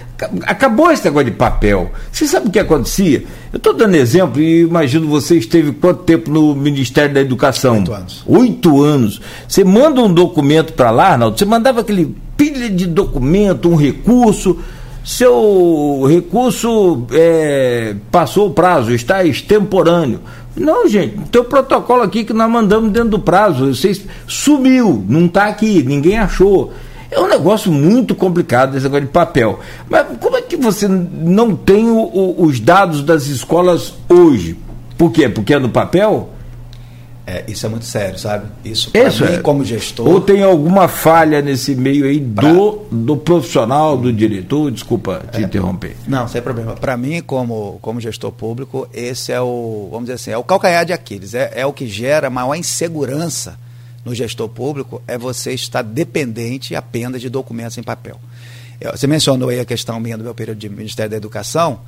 Acabou 0.42 0.90
esse 0.90 1.04
negócio 1.04 1.30
de 1.30 1.36
papel. 1.36 1.90
Você 2.10 2.26
sabe 2.26 2.48
o 2.48 2.50
que 2.50 2.58
acontecia? 2.58 3.24
Eu 3.52 3.56
estou 3.56 3.74
dando 3.74 3.94
exemplo 3.94 4.40
e 4.40 4.62
imagino 4.62 5.08
você 5.08 5.36
esteve 5.36 5.72
quanto 5.72 6.02
tempo 6.04 6.30
no 6.30 6.54
Ministério 6.54 7.14
da 7.14 7.20
Educação? 7.20 7.78
Oito 7.78 7.92
anos. 7.92 8.22
Oito 8.26 8.82
anos. 8.82 9.20
Você 9.48 9.64
manda 9.64 10.00
um 10.00 10.12
documento 10.12 10.72
para 10.72 10.90
lá, 10.90 11.10
Arnaldo, 11.10 11.38
você 11.38 11.44
mandava 11.44 11.80
aquele 11.80 12.14
pilha 12.36 12.68
de 12.68 12.86
documento, 12.86 13.68
um 13.68 13.76
recurso 13.76 14.58
seu 15.04 16.06
recurso 16.08 17.06
é, 17.12 17.94
passou 18.10 18.48
o 18.48 18.50
prazo, 18.52 18.94
está 18.94 19.22
extemporâneo. 19.22 20.20
Não, 20.56 20.88
gente, 20.88 21.18
tem 21.30 21.42
o 21.42 21.44
protocolo 21.44 22.02
aqui 22.02 22.24
que 22.24 22.32
nós 22.32 22.50
mandamos 22.50 22.90
dentro 22.90 23.10
do 23.10 23.18
prazo. 23.18 23.74
Vocês 23.74 24.02
sumiu, 24.26 25.04
não 25.06 25.26
está 25.26 25.44
aqui, 25.44 25.82
ninguém 25.82 26.18
achou. 26.18 26.72
É 27.14 27.20
um 27.20 27.28
negócio 27.28 27.70
muito 27.70 28.12
complicado 28.12 28.76
esse 28.76 28.84
negócio 28.84 29.06
de 29.06 29.12
papel. 29.12 29.60
Mas 29.88 30.04
como 30.18 30.36
é 30.36 30.42
que 30.42 30.56
você 30.56 30.88
não 30.88 31.54
tem 31.54 31.88
o, 31.88 31.98
o, 31.98 32.42
os 32.44 32.58
dados 32.58 33.02
das 33.02 33.26
escolas 33.26 33.94
hoje? 34.08 34.58
Por 34.98 35.12
quê? 35.12 35.28
Porque 35.28 35.54
é 35.54 35.58
no 35.60 35.68
papel? 35.68 36.30
É, 37.24 37.44
isso 37.48 37.64
é 37.64 37.68
muito 37.68 37.86
sério, 37.86 38.18
sabe? 38.18 38.46
Isso, 38.64 38.90
para 38.90 39.08
mim, 39.08 39.34
é. 39.34 39.38
como 39.38 39.64
gestor. 39.64 40.06
Ou 40.06 40.20
tem 40.20 40.42
alguma 40.42 40.88
falha 40.88 41.40
nesse 41.40 41.74
meio 41.74 42.04
aí 42.04 42.20
pra... 42.20 42.52
do, 42.52 42.82
do 42.90 43.16
profissional, 43.16 43.96
do 43.96 44.12
diretor? 44.12 44.70
Desculpa 44.70 45.22
te 45.30 45.38
é, 45.38 45.42
interromper. 45.42 45.96
Não, 46.06 46.26
sem 46.28 46.42
problema. 46.42 46.74
Para 46.74 46.96
mim, 46.96 47.22
como, 47.22 47.78
como 47.80 48.00
gestor 48.00 48.32
público, 48.32 48.88
esse 48.92 49.32
é 49.32 49.40
o, 49.40 49.88
vamos 49.90 50.06
dizer 50.06 50.14
assim, 50.14 50.30
é 50.32 50.36
o 50.36 50.42
calcanhar 50.42 50.84
de 50.84 50.92
Aquiles. 50.92 51.32
É, 51.32 51.52
é 51.54 51.64
o 51.64 51.72
que 51.72 51.86
gera 51.86 52.28
maior 52.28 52.56
insegurança 52.56 53.56
no 54.04 54.14
gestor 54.14 54.48
público, 54.48 55.02
é 55.06 55.16
você 55.16 55.52
estar 55.52 55.82
dependente 55.82 56.74
apenas 56.74 57.20
de 57.20 57.28
documentos 57.28 57.78
em 57.78 57.82
papel. 57.82 58.20
Você 58.92 59.06
mencionou 59.06 59.48
aí 59.48 59.60
a 59.60 59.64
questão 59.64 59.98
minha 59.98 60.18
do 60.18 60.24
meu 60.24 60.34
período 60.34 60.58
de 60.58 60.68
Ministério 60.68 61.10
da 61.10 61.16
Educação, 61.16 61.80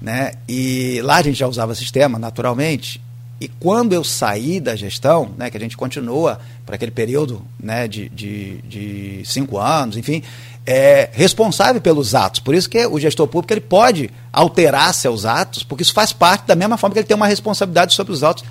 né? 0.00 0.32
E 0.48 1.00
lá 1.02 1.16
a 1.16 1.22
gente 1.22 1.38
já 1.38 1.48
usava 1.48 1.74
sistema, 1.74 2.18
naturalmente, 2.18 3.00
e 3.40 3.48
quando 3.48 3.92
eu 3.92 4.02
saí 4.02 4.60
da 4.60 4.74
gestão, 4.74 5.30
né, 5.36 5.50
que 5.50 5.56
a 5.58 5.60
gente 5.60 5.76
continua 5.76 6.40
para 6.64 6.76
aquele 6.76 6.90
período 6.90 7.42
né, 7.62 7.86
de, 7.86 8.08
de, 8.08 8.62
de, 8.62 9.22
cinco 9.26 9.58
anos, 9.58 9.96
enfim, 9.96 10.22
é 10.64 11.10
responsável 11.12 11.80
pelos 11.80 12.14
atos. 12.14 12.40
Por 12.40 12.54
isso 12.54 12.68
que 12.68 12.86
o 12.86 12.98
gestor 12.98 13.28
público 13.28 13.52
ele 13.52 13.60
pode 13.60 14.10
alterar 14.32 14.92
seus 14.94 15.26
atos, 15.26 15.62
porque 15.62 15.82
isso 15.82 15.92
faz 15.92 16.14
parte 16.14 16.46
da 16.46 16.54
mesma 16.54 16.78
forma 16.78 16.94
que 16.94 17.00
ele 17.00 17.06
tem 17.06 17.16
uma 17.16 17.26
responsabilidade 17.26 17.94
sobre 17.94 18.12
os 18.12 18.24
atos, 18.24 18.42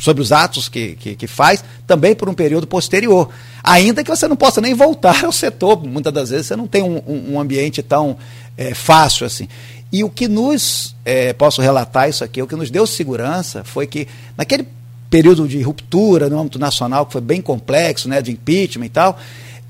sobre 0.00 0.22
os 0.22 0.32
atos 0.32 0.68
que, 0.68 0.94
que, 0.96 1.14
que 1.14 1.26
faz, 1.26 1.64
também 1.86 2.14
por 2.14 2.28
um 2.28 2.34
período 2.34 2.66
posterior. 2.66 3.30
Ainda 3.62 4.04
que 4.04 4.10
você 4.10 4.28
não 4.28 4.36
possa 4.36 4.60
nem 4.60 4.74
voltar 4.74 5.22
ao 5.26 5.32
setor, 5.32 5.82
muitas 5.84 6.12
das 6.12 6.30
vezes 6.30 6.46
você 6.46 6.56
não 6.56 6.66
tem 6.66 6.82
um, 6.82 7.32
um 7.32 7.40
ambiente 7.40 7.82
tão 7.82 8.16
é, 8.56 8.74
fácil 8.74 9.26
assim. 9.26 9.48
E 9.92 10.02
o 10.02 10.10
que 10.10 10.28
nos, 10.28 10.94
é, 11.04 11.32
posso 11.32 11.62
relatar 11.62 12.08
isso 12.08 12.24
aqui, 12.24 12.42
o 12.42 12.46
que 12.46 12.56
nos 12.56 12.70
deu 12.70 12.86
segurança 12.86 13.62
foi 13.64 13.86
que 13.86 14.08
naquele 14.36 14.66
período 15.08 15.46
de 15.46 15.60
ruptura 15.62 16.28
no 16.28 16.38
âmbito 16.38 16.58
nacional, 16.58 17.06
que 17.06 17.12
foi 17.12 17.20
bem 17.20 17.40
complexo, 17.40 18.08
né, 18.08 18.20
de 18.20 18.32
impeachment 18.32 18.86
e 18.86 18.90
tal, 18.90 19.18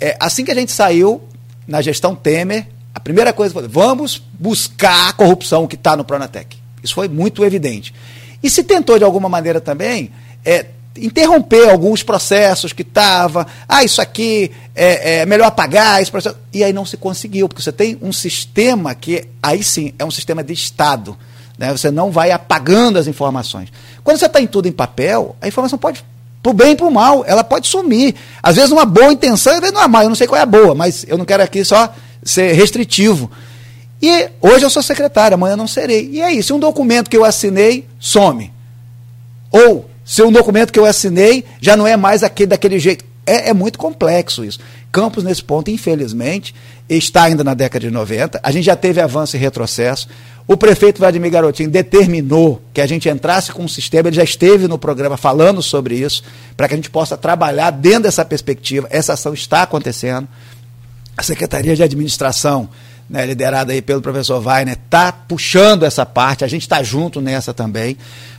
é, 0.01 0.17
assim 0.19 0.45
que 0.45 0.51
a 0.51 0.55
gente 0.55 0.73
saiu 0.73 1.23
na 1.67 1.83
gestão 1.83 2.15
Temer, 2.15 2.67
a 2.95 3.01
primeira 3.01 3.33
coisa 3.33 3.53
foi, 3.53 3.69
vamos 3.69 4.23
buscar 4.39 5.11
a 5.11 5.13
corrupção 5.13 5.67
que 5.67 5.75
está 5.75 5.97
no 5.97 6.05
Pronatec. 6.05 6.57
Isso 6.83 6.95
foi 6.95 7.09
muito 7.09 7.45
evidente. 7.45 7.93
E 8.43 8.51
se 8.51 8.63
tentou 8.63 8.99
de 8.99 9.05
alguma 9.05 9.29
maneira 9.29 9.61
também 9.61 10.11
é, 10.45 10.67
interromper 10.99 11.69
alguns 11.69 12.03
processos 12.03 12.73
que 12.73 12.83
estava, 12.83 13.47
ah, 13.69 13.85
isso 13.85 14.01
aqui 14.01 14.51
é, 14.75 15.21
é, 15.21 15.27
melhor 15.27 15.47
apagar 15.47 16.01
esse 16.01 16.11
processo. 16.11 16.37
E 16.53 16.63
aí 16.65 16.73
não 16.73 16.85
se 16.85 16.97
conseguiu, 16.97 17.49
porque 17.49 17.63
você 17.63 17.73
tem 17.73 17.99
um 18.01 18.13
sistema 18.13 18.95
que, 18.95 19.25
aí 19.43 19.63
sim, 19.63 19.93
é 19.99 20.05
um 20.05 20.11
sistema 20.11 20.43
de 20.43 20.53
Estado. 20.53 21.17
Né? 21.59 21.73
Você 21.73 21.91
não 21.91 22.11
vai 22.11 22.31
apagando 22.31 22.99
as 22.99 23.07
informações. 23.07 23.73
Quando 24.05 24.19
você 24.19 24.27
está 24.27 24.41
em 24.41 24.47
tudo 24.47 24.69
em 24.69 24.73
papel, 24.73 25.37
a 25.41 25.49
informação 25.49 25.79
pode, 25.79 26.05
para 26.43 26.51
o 26.51 26.55
bem 26.55 26.73
e 26.73 26.77
para 26.77 26.87
o 26.87 26.91
mal, 26.91 27.25
ela 27.27 27.43
pode 27.43 27.67
sumir. 27.67 28.15
Às 28.43 28.57
vezes 28.57 28.71
uma 28.71 28.85
boa 28.85 29.13
intenção, 29.13 29.55
às 29.55 29.61
vezes 29.61 29.75
não 29.75 29.83
é 29.83 29.89
má, 29.89 30.05
eu 30.05 30.09
não 30.09 30.17
sei 30.17 30.27
qual 30.27 30.39
é 30.39 30.43
a 30.43 30.47
boa, 30.47 30.75
mas 30.75 31.05
eu 31.09 31.19
não 31.19 31.25
quero 31.25 31.43
aqui 31.43 31.65
só 31.65 31.93
ser 32.23 32.53
restritivo. 32.53 33.31
E 34.01 34.29
hoje 34.41 34.65
eu 34.65 34.71
sou 34.71 34.83
secretário, 34.83 35.35
amanhã 35.35 35.57
não 35.57 35.67
serei. 35.67 36.11
E 36.11 36.21
é 36.21 36.33
isso, 36.33 36.55
um 36.55 36.61
documento 36.61 37.09
que 37.09 37.17
eu 37.17 37.25
assinei 37.25 37.87
some. 37.99 38.53
Ou 39.51 39.89
se 40.05 40.23
um 40.23 40.31
documento 40.31 40.73
que 40.73 40.79
eu 40.79 40.85
assinei 40.85 41.45
já 41.61 41.77
não 41.77 41.87
é 41.87 41.97
mais 41.97 42.23
aquele 42.23 42.49
daquele 42.49 42.79
jeito. 42.79 43.05
É, 43.27 43.51
é, 43.51 43.53
muito 43.53 43.77
complexo 43.77 44.45
isso. 44.45 44.61
Campos, 44.93 45.25
nesse 45.25 45.43
ponto, 45.43 45.69
infelizmente, 45.69 46.55
está 46.89 47.25
ainda 47.25 47.43
na 47.43 47.55
década 47.55 47.85
de 47.85 47.91
90. 47.91 48.39
A 48.41 48.51
gente 48.53 48.65
já 48.65 48.77
teve 48.77 49.01
avanço 49.01 49.37
e 49.37 49.41
retrocesso. 49.41 50.09
O 50.47 50.57
prefeito 50.57 51.01
Vladimir 51.01 51.33
Garotinho 51.33 51.69
determinou 51.69 52.63
que 52.73 52.81
a 52.81 52.87
gente 52.87 53.09
entrasse 53.09 53.51
com 53.51 53.65
um 53.65 53.69
sistema, 53.69 54.09
ele 54.09 54.15
já 54.17 54.23
esteve 54.23 54.69
no 54.69 54.79
programa 54.79 55.17
falando 55.17 55.61
sobre 55.61 55.97
isso, 55.97 56.23
para 56.57 56.69
que 56.69 56.75
a 56.75 56.77
gente 56.77 56.89
possa 56.89 57.17
trabalhar 57.17 57.71
dentro 57.71 58.05
dessa 58.05 58.25
perspectiva. 58.25 58.87
Essa 58.91 59.15
ação 59.15 59.35
está 59.35 59.63
acontecendo. 59.63 60.29
A 61.17 61.23
Secretaria 61.25 61.75
de 61.75 61.83
Administração, 61.83 62.69
né, 63.09 63.25
liderada 63.25 63.73
aí 63.73 63.81
pelo 63.81 64.03
professor 64.03 64.45
Weiner, 64.45 64.75
está 64.75 65.13
puxando 65.13 65.85
essa 65.85 66.05
parte, 66.05 66.45
a 66.45 66.49
gente 66.49 66.63
está 66.63 66.83
junto 66.83 67.21
nessa 67.21 67.55
também, 67.55 67.97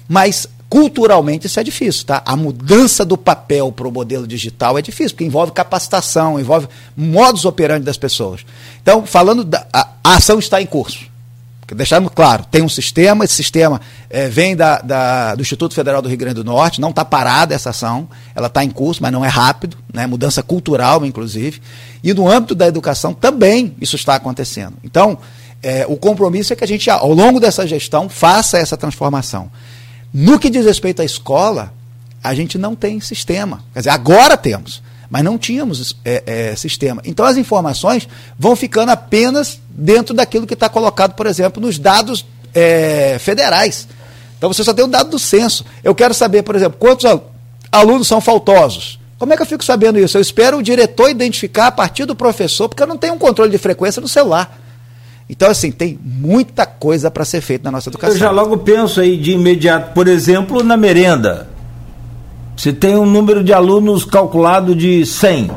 mas 0.08 0.48
culturalmente 0.70 1.48
isso 1.48 1.60
é 1.60 1.64
difícil, 1.64 2.06
tá? 2.06 2.22
A 2.26 2.36
mudança 2.36 3.06
do 3.06 3.18
papel 3.18 3.72
para 3.72 3.88
o 3.88 3.92
modelo 3.92 4.28
digital 4.28 4.78
é 4.78 4.82
difícil, 4.82 5.12
porque 5.12 5.24
envolve 5.24 5.52
capacitação, 5.54 6.40
envolve 6.40 6.68
modus 6.96 7.46
operandi 7.46 7.86
das 7.86 7.98
pessoas. 7.98 8.46
Então, 8.82 9.06
falando 9.06 9.44
da 9.44 9.66
a, 9.72 9.88
a 10.04 10.16
ação 10.18 10.40
está 10.40 10.62
em 10.62 10.66
curso. 10.66 11.06
Deixando 11.76 12.10
claro, 12.10 12.46
tem 12.50 12.62
um 12.62 12.70
sistema, 12.70 13.26
esse 13.26 13.34
sistema 13.34 13.82
é, 14.10 14.30
vem 14.30 14.56
da, 14.56 14.80
da, 14.80 15.36
do 15.36 15.42
Instituto 15.42 15.76
Federal 15.76 16.02
do 16.02 16.08
Rio 16.08 16.18
Grande 16.18 16.36
do 16.36 16.44
Norte, 16.44 16.80
não 16.80 16.92
está 16.92 17.04
parada 17.04 17.54
essa 17.54 17.72
ação, 17.72 18.08
ela 18.34 18.48
está 18.48 18.64
em 18.64 18.70
curso, 18.70 19.02
mas 19.02 19.12
não 19.12 19.26
é 19.26 19.28
rápido, 19.28 19.78
né, 19.94 20.08
mudança 20.08 20.42
cultural, 20.42 21.06
inclusive. 21.06 21.62
E 22.02 22.14
no 22.14 22.30
âmbito 22.30 22.56
da 22.56 22.68
educação 22.68 23.14
também 23.14 23.76
isso 23.82 23.98
está 23.98 24.16
acontecendo. 24.16 24.78
Então, 24.82 25.18
é, 25.62 25.86
o 25.88 25.98
compromisso 25.98 26.54
é 26.54 26.56
que 26.56 26.64
a 26.64 26.68
gente, 26.68 26.90
ao 26.90 27.14
longo 27.14 27.40
dessa 27.40 27.68
gestão, 27.68 28.08
faça 28.08 28.58
essa 28.58 28.78
transformação. 28.78 29.52
No 30.14 30.40
que 30.40 30.50
diz 30.50 30.66
respeito 30.66 31.02
à 31.02 31.06
escola, 31.06 31.74
a 32.24 32.34
gente 32.34 32.58
não 32.58 32.76
tem 32.76 33.00
sistema. 33.02 33.64
Quer 33.74 33.80
dizer, 33.80 33.90
agora 33.90 34.38
temos, 34.38 34.82
mas 35.10 35.24
não 35.24 35.38
tínhamos 35.38 35.96
é, 36.04 36.24
é, 36.26 36.56
sistema. 36.56 37.02
Então 37.06 37.26
as 37.26 37.38
informações 37.38 38.08
vão 38.38 38.56
ficando 38.56 38.90
apenas 38.90 39.60
dentro 39.70 40.14
daquilo 40.14 40.46
que 40.46 40.54
está 40.54 40.70
colocado, 40.70 41.14
por 41.14 41.26
exemplo, 41.26 41.62
nos 41.62 41.80
dados 41.80 42.26
é, 42.54 43.18
federais. 43.20 43.88
Então 44.38 44.52
você 44.52 44.64
só 44.64 44.74
tem 44.74 44.86
o 44.86 44.88
dado 44.88 45.10
do 45.10 45.20
censo. 45.20 45.66
Eu 45.84 45.96
quero 45.96 46.14
saber, 46.14 46.44
por 46.44 46.56
exemplo, 46.56 46.78
quantos 46.78 47.06
alunos 47.72 48.08
são 48.08 48.22
faltosos. 48.22 49.00
Como 49.18 49.34
é 49.34 49.36
que 49.36 49.42
eu 49.42 49.48
fico 49.48 49.64
sabendo 49.64 49.98
isso? 49.98 50.18
Eu 50.18 50.22
espero 50.22 50.58
o 50.58 50.64
diretor 50.64 51.10
identificar 51.10 51.68
a 51.68 51.72
partir 51.72 52.06
do 52.06 52.16
professor, 52.16 52.70
porque 52.70 52.84
eu 52.84 52.88
não 52.88 52.98
tenho 52.98 53.16
um 53.16 53.18
controle 53.18 53.50
de 53.50 53.58
frequência 53.58 54.00
no 54.00 54.08
celular. 54.08 54.60
Então, 55.30 55.50
assim, 55.50 55.72
tem 55.72 56.00
muita 56.02 56.66
coisa 56.66 57.12
para 57.12 57.26
ser 57.26 57.42
feita 57.42 57.66
na 57.66 57.72
nossa 57.72 57.90
educação. 57.90 58.16
Eu 58.16 58.20
já 58.20 58.32
logo 58.32 58.60
penso 58.60 59.02
aí 59.02 59.18
de 59.18 59.32
imediato, 59.32 59.94
por 59.94 60.08
exemplo, 60.08 60.64
na 60.64 60.78
merenda. 60.78 61.50
Você 62.58 62.74
tem 62.74 62.96
um 62.96 63.06
número 63.06 63.44
de 63.44 63.54
alunos 63.54 64.04
calculado 64.04 64.76
de 64.76 65.06
100, 65.06 65.52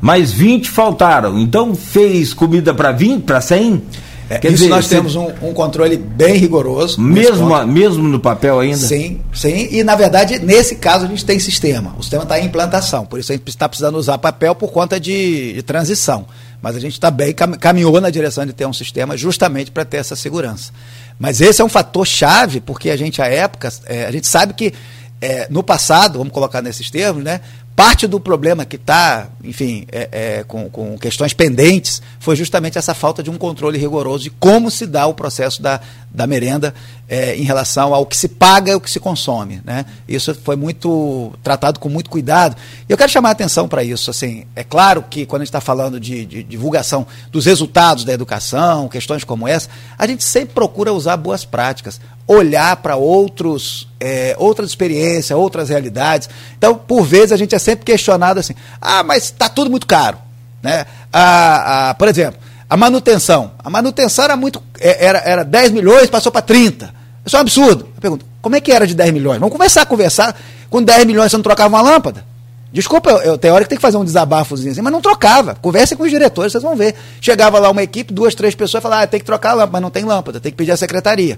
mas 0.00 0.30
20 0.30 0.70
faltaram. 0.70 1.36
Então, 1.36 1.74
fez 1.74 2.32
comida 2.32 2.72
para 2.72 2.92
20, 2.92 3.24
para 3.24 3.40
100? 3.40 3.82
É, 4.30 4.38
Quer 4.38 4.46
isso 4.52 4.58
dizer, 4.58 4.68
nós 4.68 4.86
temos 4.86 5.16
um, 5.16 5.26
um, 5.42 5.52
controle 5.52 5.96
bem 5.96 6.36
rigoroso. 6.36 7.00
Mesmo, 7.00 7.66
mesmo 7.66 8.06
no 8.06 8.20
papel 8.20 8.60
ainda? 8.60 8.76
Sim, 8.76 9.20
sim. 9.34 9.66
E 9.72 9.82
na 9.82 9.96
verdade, 9.96 10.38
nesse 10.38 10.76
caso, 10.76 11.04
a 11.04 11.08
gente 11.08 11.24
tem 11.24 11.36
sistema. 11.40 11.96
O 11.98 12.02
sistema 12.02 12.22
está 12.22 12.38
em 12.38 12.46
implantação. 12.46 13.04
Por 13.04 13.18
isso 13.18 13.32
a 13.32 13.34
gente 13.34 13.48
está 13.48 13.68
precisando 13.68 13.96
usar 13.98 14.16
papel 14.18 14.54
por 14.54 14.70
conta 14.70 15.00
de, 15.00 15.54
de 15.54 15.62
transição. 15.64 16.26
Mas 16.62 16.76
a 16.76 16.78
gente 16.78 16.92
está 16.92 17.10
bem, 17.10 17.34
caminhou 17.34 18.00
na 18.00 18.08
direção 18.08 18.46
de 18.46 18.52
ter 18.52 18.66
um 18.66 18.72
sistema 18.72 19.16
justamente 19.16 19.72
para 19.72 19.84
ter 19.84 19.96
essa 19.96 20.14
segurança. 20.14 20.70
Mas 21.18 21.40
esse 21.40 21.60
é 21.60 21.64
um 21.64 21.68
fator 21.68 22.06
chave, 22.06 22.60
porque 22.60 22.88
a 22.90 22.96
gente, 22.96 23.20
à 23.20 23.26
época, 23.26 23.68
é, 23.86 24.06
a 24.06 24.12
gente 24.12 24.28
sabe 24.28 24.54
que 24.54 24.72
é, 25.20 25.46
no 25.50 25.62
passado, 25.62 26.18
vamos 26.18 26.32
colocar 26.32 26.62
nesses 26.62 26.90
termos, 26.90 27.22
né, 27.22 27.40
parte 27.80 28.06
do 28.06 28.20
problema 28.20 28.66
que 28.66 28.76
está, 28.76 29.28
enfim, 29.42 29.86
é, 29.90 30.08
é, 30.12 30.44
com, 30.44 30.68
com, 30.68 30.98
questões 30.98 31.32
pendentes 31.32 32.02
foi 32.18 32.36
justamente 32.36 32.76
essa 32.76 32.92
falta 32.92 33.22
de 33.22 33.30
um 33.30 33.38
controle 33.38 33.78
rigoroso 33.78 34.24
de 34.24 34.30
como 34.30 34.70
se 34.70 34.86
dá 34.86 35.06
o 35.06 35.14
processo 35.14 35.62
da, 35.62 35.80
da 36.12 36.26
merenda 36.26 36.74
é, 37.08 37.34
em 37.36 37.42
relação 37.42 37.94
ao 37.94 38.04
que 38.04 38.18
se 38.18 38.28
paga 38.28 38.72
e 38.72 38.74
o 38.74 38.80
que 38.80 38.90
se 38.90 39.00
consome. 39.00 39.62
Né? 39.64 39.86
Isso 40.06 40.34
foi 40.34 40.56
muito 40.56 41.32
tratado 41.42 41.80
com 41.80 41.88
muito 41.88 42.10
cuidado. 42.10 42.54
E 42.86 42.92
eu 42.92 42.98
quero 42.98 43.10
chamar 43.10 43.30
a 43.30 43.32
atenção 43.32 43.66
para 43.66 43.82
isso. 43.82 44.10
Assim, 44.10 44.44
é 44.54 44.62
claro 44.62 45.02
que 45.08 45.24
quando 45.24 45.40
a 45.40 45.44
gente 45.46 45.48
está 45.48 45.60
falando 45.62 45.98
de, 45.98 46.26
de, 46.26 46.42
divulgação 46.42 47.06
dos 47.32 47.46
resultados 47.46 48.04
da 48.04 48.12
educação, 48.12 48.88
questões 48.88 49.24
como 49.24 49.48
essa, 49.48 49.70
a 49.96 50.06
gente 50.06 50.22
sempre 50.22 50.54
procura 50.54 50.92
usar 50.92 51.16
boas 51.16 51.46
práticas 51.46 51.98
olhar 52.30 52.76
para 52.76 52.94
outros, 52.94 53.88
é, 53.98 54.36
outras 54.38 54.70
experiências, 54.70 55.36
outras 55.36 55.68
realidades. 55.68 56.28
Então, 56.56 56.76
por 56.76 57.02
vezes, 57.02 57.32
a 57.32 57.36
gente 57.36 57.56
é 57.56 57.58
sempre 57.58 57.84
questionado 57.84 58.38
assim, 58.38 58.54
ah, 58.80 59.02
mas 59.02 59.24
está 59.24 59.48
tudo 59.48 59.68
muito 59.68 59.84
caro. 59.84 60.16
Né? 60.62 60.86
A, 61.12 61.90
a, 61.90 61.94
por 61.94 62.06
exemplo, 62.06 62.38
a 62.68 62.76
manutenção. 62.76 63.50
A 63.58 63.68
manutenção 63.68 64.24
era 64.24 64.36
muito. 64.36 64.62
É, 64.78 65.04
era, 65.04 65.18
era 65.18 65.44
10 65.44 65.72
milhões, 65.72 66.08
passou 66.08 66.30
para 66.30 66.42
30. 66.42 66.94
Isso 67.26 67.34
é 67.34 67.38
um 67.38 67.42
absurdo. 67.42 67.88
Eu 67.96 68.00
pergunto, 68.00 68.24
como 68.40 68.54
é 68.54 68.60
que 68.60 68.70
era 68.70 68.86
de 68.86 68.94
10 68.94 69.12
milhões? 69.12 69.40
Vamos 69.40 69.76
a 69.76 69.86
conversar. 69.86 70.36
Com 70.70 70.80
10 70.80 71.04
milhões 71.06 71.32
você 71.32 71.36
não 71.36 71.42
trocava 71.42 71.68
uma 71.68 71.82
lâmpada? 71.82 72.24
Desculpa, 72.72 73.10
eu, 73.10 73.32
eu 73.32 73.38
tem 73.38 73.76
que 73.76 73.82
fazer 73.82 73.96
um 73.96 74.04
desabafozinho 74.04 74.70
assim, 74.70 74.80
mas 74.80 74.92
não 74.92 75.00
trocava. 75.00 75.56
Converse 75.56 75.96
com 75.96 76.04
os 76.04 76.10
diretores, 76.10 76.52
vocês 76.52 76.62
vão 76.62 76.76
ver. 76.76 76.94
Chegava 77.20 77.58
lá 77.58 77.68
uma 77.70 77.82
equipe, 77.82 78.12
duas, 78.12 78.36
três 78.36 78.54
pessoas, 78.54 78.80
falava, 78.80 79.02
ah, 79.02 79.06
tem 79.08 79.18
que 79.18 79.26
trocar 79.26 79.50
a 79.50 79.54
lâmpada, 79.54 79.72
mas 79.72 79.82
não 79.82 79.90
tem 79.90 80.04
lâmpada, 80.04 80.38
tem 80.38 80.52
que 80.52 80.56
pedir 80.56 80.70
a 80.70 80.76
secretaria. 80.76 81.36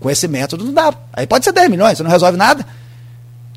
Com 0.00 0.10
esse 0.10 0.26
método 0.26 0.64
não 0.64 0.72
dá. 0.72 0.92
Aí 1.12 1.26
pode 1.26 1.44
ser 1.44 1.52
10 1.52 1.70
milhões, 1.70 1.98
você 1.98 2.02
não 2.02 2.10
resolve 2.10 2.36
nada. 2.36 2.66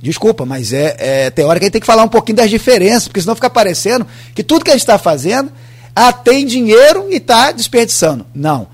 Desculpa, 0.01 0.45
mas 0.45 0.73
é, 0.73 0.95
é 0.99 1.31
que 1.31 1.41
a 1.41 1.53
gente 1.53 1.71
tem 1.71 1.81
que 1.81 1.87
falar 1.87 2.03
um 2.03 2.09
pouquinho 2.09 2.35
das 2.35 2.49
diferenças, 2.49 3.07
porque 3.07 3.21
senão 3.21 3.35
fica 3.35 3.49
parecendo 3.49 4.05
que 4.35 4.43
tudo 4.43 4.65
que 4.65 4.69
a 4.69 4.73
gente 4.73 4.81
está 4.81 4.97
fazendo, 4.97 5.49
ah, 5.95 6.11
tem 6.11 6.45
dinheiro 6.45 7.07
e 7.09 7.15
está 7.15 7.53
desperdiçando. 7.53 8.25
Não. 8.35 8.67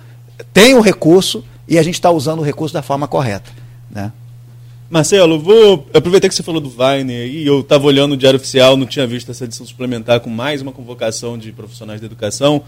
Tem 0.52 0.74
o 0.74 0.82
recurso 0.82 1.46
e 1.68 1.78
a 1.78 1.84
gente 1.84 1.94
está 1.94 2.10
usando 2.10 2.40
o 2.40 2.42
recurso 2.42 2.74
da 2.74 2.82
forma 2.82 3.08
correta. 3.08 3.52
Né? 3.92 4.12
Marcelo, 4.90 5.40
vou 5.40 5.88
aproveitar 5.94 6.28
que 6.28 6.34
você 6.34 6.42
falou 6.42 6.60
do 6.60 6.74
Weiner 6.76 7.28
e 7.28 7.46
eu 7.46 7.60
estava 7.60 7.86
olhando 7.86 8.14
o 8.14 8.18
Diário 8.18 8.38
Oficial, 8.38 8.76
não 8.76 8.88
tinha 8.88 9.06
visto 9.06 9.30
essa 9.30 9.44
edição 9.44 9.64
suplementar 9.64 10.20
com 10.22 10.32
mais 10.32 10.64
uma 10.64 10.72
convocação 10.72 11.38
de 11.38 11.52
profissionais 11.52 12.02
da 12.02 12.08
educação. 12.08 12.64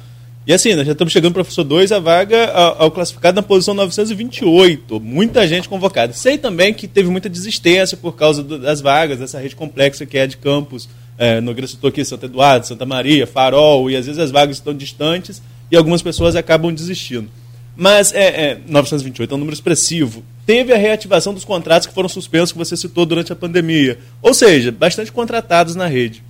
E 0.46 0.52
assim, 0.52 0.74
nós 0.74 0.88
já 0.88 0.94
estamos 0.94 1.14
chegando 1.14 1.34
para 1.34 1.44
professor 1.44 1.64
2, 1.64 1.92
a 1.92 2.00
vaga 2.00 2.52
ao, 2.52 2.84
ao 2.84 2.92
classificado 2.92 3.36
na 3.36 3.44
posição 3.44 3.76
928. 3.76 5.00
Muita 5.00 5.48
gente 5.48 5.70
convocada. 5.70 6.14
Sei 6.14 6.36
também 6.36 6.74
que 6.74 6.88
teve 6.88 7.10
muita 7.10 7.30
desistência 7.30 7.96
por 7.96 8.14
causa 8.14 8.42
do, 8.42 8.58
das 8.58 8.82
vagas, 8.82 9.20
dessa 9.20 9.39
rede 9.39 9.56
complexa 9.56 10.04
que 10.04 10.18
é 10.18 10.26
de 10.26 10.38
campos. 10.38 10.89
É, 11.16 11.39
Nogueira 11.39 11.68
citou 11.68 11.89
aqui 11.89 12.04
Santo 12.04 12.26
Eduardo, 12.26 12.66
Santa 12.66 12.88
Maria, 12.88 13.28
Farol, 13.28 13.92
e 13.92 13.96
às 13.96 14.08
vezes 14.08 14.20
as 14.20 14.32
vagas 14.32 14.58
estão 14.58 14.74
distantes 14.74 15.44
e 15.70 15.78
algumas 15.78 16.02
pessoas 16.02 16.36
acabam 16.36 16.74
desistindo. 16.74 17.30
Mas 17.76 18.12
é, 18.12 18.52
é 18.52 18.60
928 18.68 19.32
é 19.32 19.36
um 19.36 19.38
número 19.38 19.54
expressivo. 19.54 20.24
Teve 20.46 20.74
a 20.74 20.78
reativação 20.78 21.36
dos 21.36 21.46
contratos 21.46 21.88
que 21.88 21.94
foram 21.94 22.10
suspensos, 22.10 22.52
que 22.52 22.58
você 22.58 22.76
citou 22.76 23.06
durante 23.06 23.32
a 23.32 23.36
pandemia. 23.36 24.00
Ou 24.24 24.34
seja, 24.34 24.72
bastante 24.72 25.12
contratados 25.12 25.76
na 25.76 25.86
rede. 25.86 26.24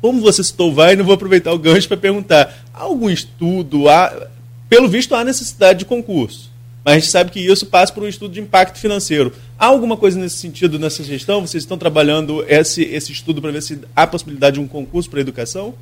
Como 0.00 0.20
você 0.20 0.44
citou 0.44 0.72
vai, 0.72 0.94
não 0.94 1.04
vou 1.04 1.14
aproveitar 1.14 1.52
o 1.52 1.58
gancho 1.58 1.88
para 1.88 1.96
perguntar: 1.96 2.54
há 2.72 2.82
algum 2.82 3.10
estudo? 3.10 3.88
Há, 3.88 4.28
pelo 4.68 4.88
visto, 4.88 5.14
há 5.14 5.24
necessidade 5.24 5.80
de 5.80 5.84
concurso. 5.84 6.50
Mas 6.84 6.94
a 6.94 6.98
gente 7.00 7.10
sabe 7.10 7.30
que 7.30 7.40
isso 7.40 7.66
passa 7.66 7.92
por 7.92 8.02
um 8.02 8.08
estudo 8.08 8.32
de 8.32 8.40
impacto 8.40 8.78
financeiro. 8.78 9.32
Há 9.58 9.66
alguma 9.66 9.96
coisa 9.96 10.18
nesse 10.18 10.36
sentido 10.36 10.78
nessa 10.78 11.02
gestão? 11.02 11.40
Vocês 11.46 11.64
estão 11.64 11.76
trabalhando 11.76 12.44
esse, 12.48 12.82
esse 12.82 13.12
estudo 13.12 13.42
para 13.42 13.50
ver 13.50 13.62
se 13.62 13.80
há 13.94 14.06
possibilidade 14.06 14.54
de 14.54 14.60
um 14.60 14.68
concurso 14.68 15.10
para 15.10 15.18
a 15.18 15.22
educação? 15.22 15.74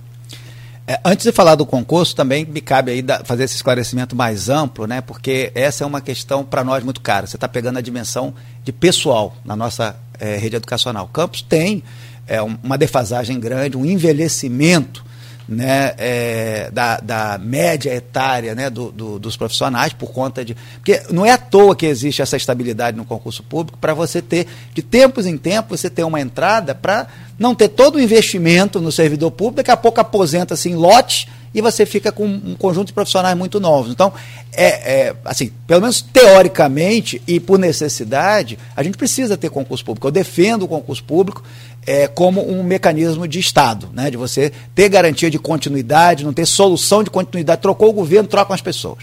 É, 0.89 1.01
antes 1.05 1.25
de 1.27 1.33
falar 1.33 1.57
do 1.57 1.67
concurso, 1.67 2.15
também 2.15 2.45
me 2.45 2.61
cabe 2.61 2.93
aí 2.93 3.05
fazer 3.25 3.45
esse 3.45 3.57
esclarecimento 3.57 4.15
mais 4.15 4.49
amplo, 4.49 4.87
né? 4.87 5.01
Porque 5.01 5.51
essa 5.55 5.83
é 5.83 5.87
uma 5.87 6.01
questão 6.01 6.45
para 6.45 6.63
nós 6.63 6.85
muito 6.85 7.01
cara. 7.01 7.27
Você 7.27 7.37
está 7.37 7.49
pegando 7.49 7.79
a 7.79 7.83
dimensão 7.83 8.33
de 8.65 8.73
pessoal 8.73 9.37
na 9.45 9.57
nossa 9.57 9.97
é, 10.19 10.37
rede 10.37 10.57
educacional. 10.57 11.09
Campus 11.09 11.43
tem 11.43 11.83
é, 12.27 12.41
uma 12.43 12.77
defasagem 12.77 13.39
grande, 13.39 13.77
um 13.77 13.85
envelhecimento 13.85 15.05
né, 15.49 15.95
é, 15.97 16.71
da, 16.73 16.99
da, 16.99 17.39
média 17.39 17.95
etária 17.95 18.55
né, 18.55 18.69
do, 18.69 18.91
do, 18.91 19.19
dos 19.19 19.37
profissionais 19.37 19.93
por 19.93 20.11
conta 20.11 20.45
de. 20.45 20.57
Porque 20.77 21.03
não 21.11 21.25
é 21.25 21.31
à 21.31 21.39
toa 21.39 21.77
que 21.77 21.87
existe 21.87 22.21
essa 22.21 22.37
estabilidade 22.37 22.97
no 22.97 23.05
concurso 23.05 23.43
público 23.43 23.79
para 23.79 23.95
você 23.95 24.21
ter, 24.21 24.47
de 24.75 24.83
tempos 24.83 25.25
em 25.25 25.37
tempos, 25.37 25.81
você 25.81 25.89
ter 25.89 26.03
uma 26.03 26.21
entrada 26.21 26.75
para 26.75 27.07
não 27.39 27.55
ter 27.55 27.69
todo 27.69 27.97
o 27.97 28.01
investimento 28.01 28.81
no 28.81 28.91
servidor 28.91 29.31
público, 29.31 29.59
daqui 29.59 29.71
a 29.71 29.77
pouco 29.77 30.01
aposenta-se 30.01 30.69
em 30.69 30.75
lote 30.75 31.29
e 31.57 31.63
você 31.63 31.87
fica 31.87 32.13
com 32.13 32.27
um 32.27 32.55
conjunto 32.55 32.89
de 32.89 32.93
profissionais 32.93 33.35
muito 33.35 33.59
novos. 33.59 33.91
Então, 33.91 34.13
é, 34.53 34.67
é, 34.67 35.17
assim, 35.25 35.51
pelo 35.67 35.81
menos 35.81 36.03
teoricamente 36.03 37.23
e 37.27 37.41
por 37.41 37.59
necessidade, 37.59 38.59
a 38.77 38.83
gente 38.83 38.99
precisa 38.99 39.39
ter 39.39 39.49
concurso 39.49 39.83
público. 39.83 40.07
Eu 40.07 40.11
defendo 40.11 40.65
o 40.65 40.69
concurso 40.69 41.03
público 41.03 41.43
é, 41.87 42.07
como 42.07 42.47
um 42.47 42.63
mecanismo 42.63 43.27
de 43.27 43.39
Estado, 43.39 43.89
né? 43.95 44.11
de 44.11 44.19
você 44.19 44.53
ter 44.75 44.91
garantia 44.91 45.31
de 45.31 45.39
continuidade, 45.39 46.27
não 46.27 46.33
ter 46.35 46.45
solução 46.45 47.03
de 47.03 47.09
continuidade. 47.09 47.63
Trocou 47.63 47.89
o 47.89 47.93
governo, 47.95 48.29
trocam 48.29 48.53
as 48.53 48.61
pessoas. 48.61 48.99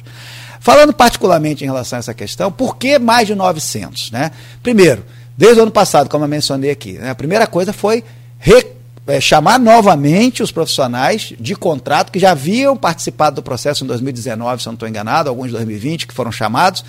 Falando 0.59 0.93
particularmente 0.93 1.63
em 1.63 1.67
relação 1.67 1.97
a 1.97 2.01
essa 2.01 2.13
questão, 2.13 2.51
por 2.51 2.77
que 2.77 2.99
mais 2.99 3.25
de 3.25 3.33
900? 3.33 4.11
Né? 4.11 4.29
Primeiro, 4.61 5.03
desde 5.35 5.59
o 5.59 5.63
ano 5.63 5.71
passado, 5.71 6.07
como 6.07 6.23
eu 6.23 6.29
mencionei 6.29 6.69
aqui, 6.69 6.93
né? 6.99 7.09
a 7.09 7.15
primeira 7.15 7.47
coisa 7.47 7.73
foi 7.73 8.03
re, 8.37 8.63
é, 9.05 9.19
chamar 9.19 9.59
novamente 9.59 10.41
os 10.41 10.51
profissionais 10.51 11.33
de 11.39 11.55
contrato 11.55 12.11
que 12.11 12.19
já 12.19 12.31
haviam 12.31 12.75
participado 12.77 13.37
do 13.37 13.43
processo 13.43 13.83
em 13.83 13.87
2019, 13.87 14.61
se 14.61 14.67
eu 14.67 14.71
não 14.71 14.75
estou 14.75 14.87
enganado, 14.87 15.29
alguns 15.29 15.49
em 15.49 15.51
2020 15.51 16.07
que 16.07 16.13
foram 16.13 16.31
chamados, 16.31 16.85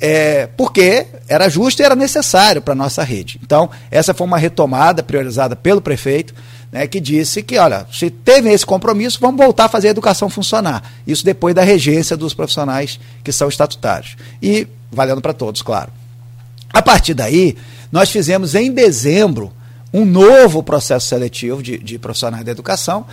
é, 0.00 0.46
porque 0.56 1.06
era 1.28 1.48
justo 1.50 1.82
e 1.82 1.84
era 1.84 1.94
necessário 1.94 2.62
para 2.62 2.72
a 2.72 2.76
nossa 2.76 3.02
rede. 3.02 3.38
Então, 3.44 3.68
essa 3.90 4.14
foi 4.14 4.26
uma 4.26 4.38
retomada 4.38 5.02
priorizada 5.02 5.54
pelo 5.54 5.80
prefeito. 5.80 6.34
né, 6.72 6.86
que 6.86 7.00
disse 7.00 7.42
que, 7.42 7.58
olha, 7.58 7.84
se 7.92 8.08
teve 8.10 8.48
esse 8.48 8.64
compromisso, 8.64 9.18
vamos 9.20 9.44
voltar 9.44 9.64
a 9.64 9.68
fazer 9.68 9.88
a 9.88 9.90
educação 9.90 10.30
funcionar. 10.30 10.82
Isso 11.04 11.24
depois 11.24 11.52
da 11.52 11.62
regência 11.62 12.16
dos 12.16 12.32
profissionais 12.32 13.00
que 13.24 13.32
são 13.32 13.48
estatutários. 13.48 14.16
E 14.40 14.68
valendo 14.90 15.20
para 15.20 15.32
todos, 15.32 15.62
claro. 15.62 15.90
A 16.72 16.80
partir 16.80 17.12
daí, 17.12 17.56
nós 17.90 18.08
fizemos 18.10 18.54
em 18.54 18.72
dezembro 18.72 19.52
um 19.92 20.04
novo 20.04 20.62
processo 20.62 21.06
seletivo 21.06 21.62
de, 21.62 21.78
de 21.78 21.98
profissionais 21.98 22.44
da 22.44 22.52
educação, 22.52 23.06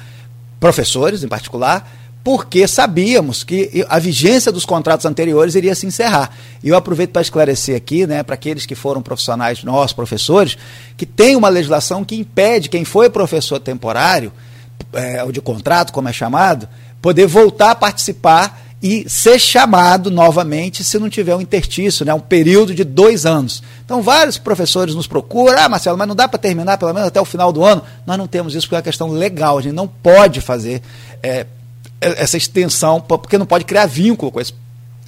professores 0.59 1.23
em 1.23 1.27
particular, 1.27 1.89
porque 2.23 2.67
sabíamos 2.67 3.41
que 3.41 3.85
a 3.87 3.99
vigência 3.99 4.51
dos 4.51 4.65
contratos 4.65 5.05
anteriores 5.05 5.55
iria 5.55 5.73
se 5.73 5.85
encerrar. 5.85 6.35
E 6.61 6.67
eu 6.67 6.75
aproveito 6.75 7.11
para 7.11 7.21
esclarecer 7.21 7.73
aqui, 7.73 8.05
né, 8.05 8.21
para 8.21 8.35
aqueles 8.35 8.65
que 8.65 8.75
foram 8.75 9.01
profissionais, 9.01 9.63
nós, 9.63 9.93
professores, 9.93 10.57
que 10.97 11.05
tem 11.05 11.37
uma 11.37 11.47
legislação 11.47 12.03
que 12.03 12.17
impede 12.17 12.67
quem 12.67 12.83
foi 12.83 13.09
professor 13.09 13.59
temporário, 13.59 14.33
é, 14.91 15.23
ou 15.23 15.31
de 15.31 15.39
contrato, 15.39 15.93
como 15.93 16.09
é 16.09 16.13
chamado, 16.13 16.67
poder 17.01 17.27
voltar 17.27 17.71
a 17.71 17.75
participar 17.75 18.61
e 18.83 19.09
ser 19.09 19.39
chamado 19.39 20.11
novamente 20.11 20.83
se 20.83 20.99
não 20.99 21.09
tiver 21.09 21.33
um 21.33 21.41
interstício, 21.41 22.05
né, 22.05 22.13
um 22.13 22.19
período 22.19 22.75
de 22.75 22.83
dois 22.83 23.25
anos. 23.25 23.63
Então, 23.87 24.01
vários 24.01 24.37
professores 24.37 24.93
nos 24.93 25.07
procuram, 25.07 25.57
ah, 25.57 25.69
Marcelo, 25.69 25.97
mas 25.97 26.05
não 26.09 26.13
dá 26.13 26.27
para 26.27 26.37
terminar 26.37 26.77
pelo 26.77 26.93
menos 26.93 27.07
até 27.07 27.21
o 27.21 27.25
final 27.25 27.53
do 27.53 27.63
ano. 27.63 27.81
Nós 28.05 28.17
não 28.17 28.27
temos 28.27 28.53
isso 28.53 28.67
porque 28.67 28.75
é 28.75 28.79
uma 28.79 28.83
questão 28.83 29.07
legal, 29.07 29.57
a 29.57 29.61
gente 29.61 29.73
não 29.73 29.87
pode 29.87 30.41
fazer 30.41 30.81
é, 31.23 31.45
essa 32.01 32.35
extensão, 32.35 32.99
porque 32.99 33.37
não 33.37 33.45
pode 33.45 33.63
criar 33.63 33.85
vínculo 33.85 34.29
com 34.29 34.41
esse, 34.41 34.53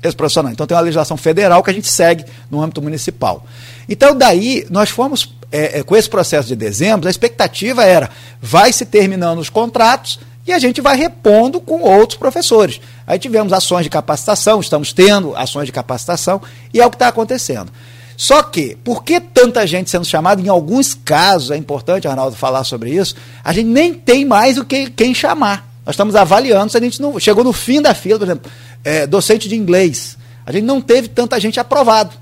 esse 0.01 0.15
profissional. 0.15 0.53
Então 0.53 0.65
tem 0.65 0.77
uma 0.77 0.81
legislação 0.81 1.17
federal 1.17 1.61
que 1.61 1.69
a 1.69 1.73
gente 1.73 1.89
segue 1.89 2.23
no 2.49 2.61
âmbito 2.61 2.81
municipal. 2.81 3.45
Então 3.89 4.17
daí 4.17 4.65
nós 4.69 4.89
fomos, 4.89 5.35
é, 5.51 5.79
é, 5.79 5.83
com 5.83 5.93
esse 5.97 6.09
processo 6.09 6.47
de 6.47 6.55
dezembro, 6.55 7.09
a 7.09 7.11
expectativa 7.11 7.83
era, 7.83 8.09
vai 8.41 8.71
se 8.71 8.85
terminando 8.85 9.39
os 9.39 9.49
contratos 9.49 10.21
e 10.47 10.53
a 10.53 10.57
gente 10.57 10.79
vai 10.79 10.95
repondo 10.95 11.59
com 11.59 11.81
outros 11.81 12.17
professores. 12.17 12.79
Aí 13.05 13.19
tivemos 13.19 13.51
ações 13.51 13.83
de 13.83 13.89
capacitação, 13.89 14.61
estamos 14.61 14.93
tendo 14.93 15.35
ações 15.35 15.65
de 15.65 15.71
capacitação, 15.73 16.41
e 16.73 16.79
é 16.79 16.85
o 16.85 16.89
que 16.89 16.95
está 16.95 17.09
acontecendo. 17.09 17.71
Só 18.19 18.43
que, 18.43 18.75
por 18.83 19.01
que 19.05 19.21
tanta 19.21 19.65
gente 19.65 19.89
sendo 19.89 20.03
chamada? 20.03 20.41
Em 20.41 20.49
alguns 20.49 20.93
casos, 20.93 21.51
é 21.51 21.55
importante, 21.55 22.05
Arnaldo, 22.05 22.35
falar 22.35 22.65
sobre 22.65 22.93
isso, 22.93 23.15
a 23.41 23.53
gente 23.53 23.67
nem 23.67 23.93
tem 23.93 24.25
mais 24.25 24.57
o 24.57 24.65
que 24.65 24.89
quem 24.89 25.15
chamar. 25.15 25.65
Nós 25.85 25.93
estamos 25.93 26.17
avaliando 26.17 26.69
se 26.69 26.75
a 26.75 26.81
gente 26.81 27.01
não. 27.01 27.17
Chegou 27.17 27.45
no 27.45 27.53
fim 27.53 27.81
da 27.81 27.93
fila, 27.95 28.19
por 28.19 28.25
exemplo, 28.25 28.51
é, 28.83 29.07
docente 29.07 29.47
de 29.47 29.55
inglês. 29.55 30.17
A 30.45 30.51
gente 30.51 30.65
não 30.65 30.81
teve 30.81 31.07
tanta 31.07 31.39
gente 31.39 31.61
aprovado. 31.61 32.13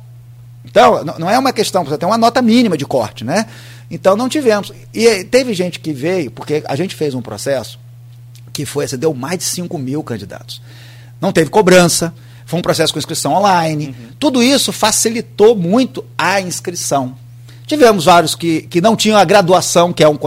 Então, 0.64 1.04
não 1.18 1.28
é 1.28 1.40
uma 1.40 1.52
questão, 1.52 1.84
você 1.84 1.98
tem 1.98 2.08
uma 2.08 2.18
nota 2.18 2.44
mínima 2.44 2.78
de 2.78 2.86
corte, 2.86 3.24
né? 3.24 3.48
Então 3.90 4.16
não 4.16 4.30
tivemos. 4.30 4.72
E 4.94 5.24
teve 5.24 5.52
gente 5.56 5.80
que 5.80 5.94
veio, 5.94 6.30
porque 6.30 6.64
a 6.68 6.76
gente 6.76 6.94
fez 6.94 7.16
um 7.16 7.24
processo 7.24 7.80
que 8.54 8.68
foi, 8.68 8.88
você 8.88 8.98
deu 8.98 9.16
mais 9.16 9.40
de 9.40 9.46
5 9.46 9.76
mil 9.80 10.04
candidatos. 10.04 10.62
Não 11.20 11.32
teve 11.32 11.50
cobrança, 11.50 12.14
foi 12.48 12.58
um 12.58 12.62
processo 12.62 12.94
com 12.94 12.98
inscrição 12.98 13.34
online. 13.34 13.88
Uhum. 13.88 14.10
Tudo 14.18 14.42
isso 14.42 14.72
facilitou 14.72 15.54
muito 15.54 16.04
a 16.18 16.40
inscrição. 16.40 17.14
Tivemos 17.68 18.06
vários 18.06 18.36
que, 18.36 18.62
que 18.62 18.80
não 18.80 18.96
tinham 18.96 19.18
a 19.18 19.26
graduação, 19.26 19.92
que 19.92 20.02
é, 20.02 20.08
um 20.08 20.18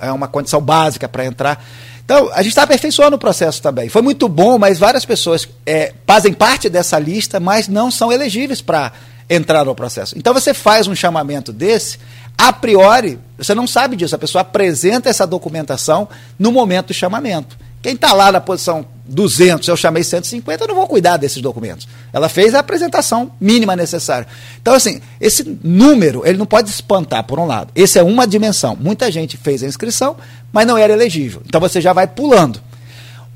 é 0.00 0.10
uma 0.10 0.26
condição 0.26 0.58
básica 0.62 1.06
para 1.06 1.26
entrar. 1.26 1.62
Então, 2.02 2.30
a 2.32 2.38
gente 2.38 2.52
está 2.52 2.62
aperfeiçoando 2.62 3.16
o 3.16 3.18
processo 3.18 3.60
também. 3.60 3.90
Foi 3.90 4.00
muito 4.00 4.26
bom, 4.26 4.58
mas 4.58 4.78
várias 4.78 5.04
pessoas 5.04 5.46
é, 5.66 5.92
fazem 6.06 6.32
parte 6.32 6.70
dessa 6.70 6.98
lista, 6.98 7.38
mas 7.38 7.68
não 7.68 7.90
são 7.90 8.10
elegíveis 8.10 8.62
para 8.62 8.92
entrar 9.28 9.66
no 9.66 9.74
processo. 9.74 10.16
Então, 10.16 10.32
você 10.32 10.54
faz 10.54 10.86
um 10.86 10.94
chamamento 10.94 11.52
desse, 11.52 11.98
a 12.38 12.54
priori, 12.54 13.18
você 13.36 13.54
não 13.54 13.66
sabe 13.66 13.96
disso. 13.96 14.14
A 14.14 14.18
pessoa 14.18 14.40
apresenta 14.40 15.10
essa 15.10 15.26
documentação 15.26 16.08
no 16.38 16.50
momento 16.50 16.86
do 16.86 16.94
chamamento. 16.94 17.58
Quem 17.82 17.92
está 17.92 18.14
lá 18.14 18.32
na 18.32 18.40
posição 18.40 18.95
200, 19.08 19.68
eu 19.68 19.76
chamei 19.76 20.02
150, 20.02 20.64
eu 20.64 20.68
não 20.68 20.74
vou 20.74 20.86
cuidar 20.86 21.16
desses 21.16 21.40
documentos. 21.40 21.86
Ela 22.12 22.28
fez 22.28 22.54
a 22.54 22.60
apresentação 22.60 23.30
mínima 23.40 23.76
necessária. 23.76 24.26
Então, 24.60 24.74
assim, 24.74 25.00
esse 25.20 25.58
número, 25.62 26.22
ele 26.26 26.38
não 26.38 26.46
pode 26.46 26.70
espantar, 26.70 27.24
por 27.24 27.38
um 27.38 27.46
lado. 27.46 27.70
Esse 27.74 27.98
é 27.98 28.02
uma 28.02 28.26
dimensão. 28.26 28.76
Muita 28.78 29.10
gente 29.10 29.36
fez 29.36 29.62
a 29.62 29.66
inscrição, 29.66 30.16
mas 30.52 30.66
não 30.66 30.76
era 30.76 30.92
elegível. 30.92 31.42
Então, 31.46 31.60
você 31.60 31.80
já 31.80 31.92
vai 31.92 32.06
pulando. 32.06 32.60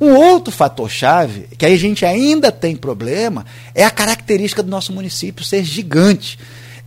Um 0.00 0.14
outro 0.14 0.52
fator-chave, 0.52 1.48
que 1.58 1.66
aí 1.66 1.74
a 1.74 1.78
gente 1.78 2.06
ainda 2.06 2.50
tem 2.50 2.74
problema, 2.74 3.44
é 3.74 3.84
a 3.84 3.90
característica 3.90 4.62
do 4.62 4.70
nosso 4.70 4.92
município 4.92 5.44
ser 5.44 5.62
gigante. 5.62 6.38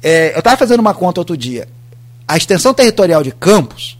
É, 0.01 0.33
eu 0.33 0.39
estava 0.39 0.57
fazendo 0.57 0.79
uma 0.79 0.93
conta 0.93 1.21
outro 1.21 1.37
dia. 1.37 1.67
A 2.27 2.35
extensão 2.35 2.73
territorial 2.73 3.21
de 3.21 3.31
Campos, 3.31 3.97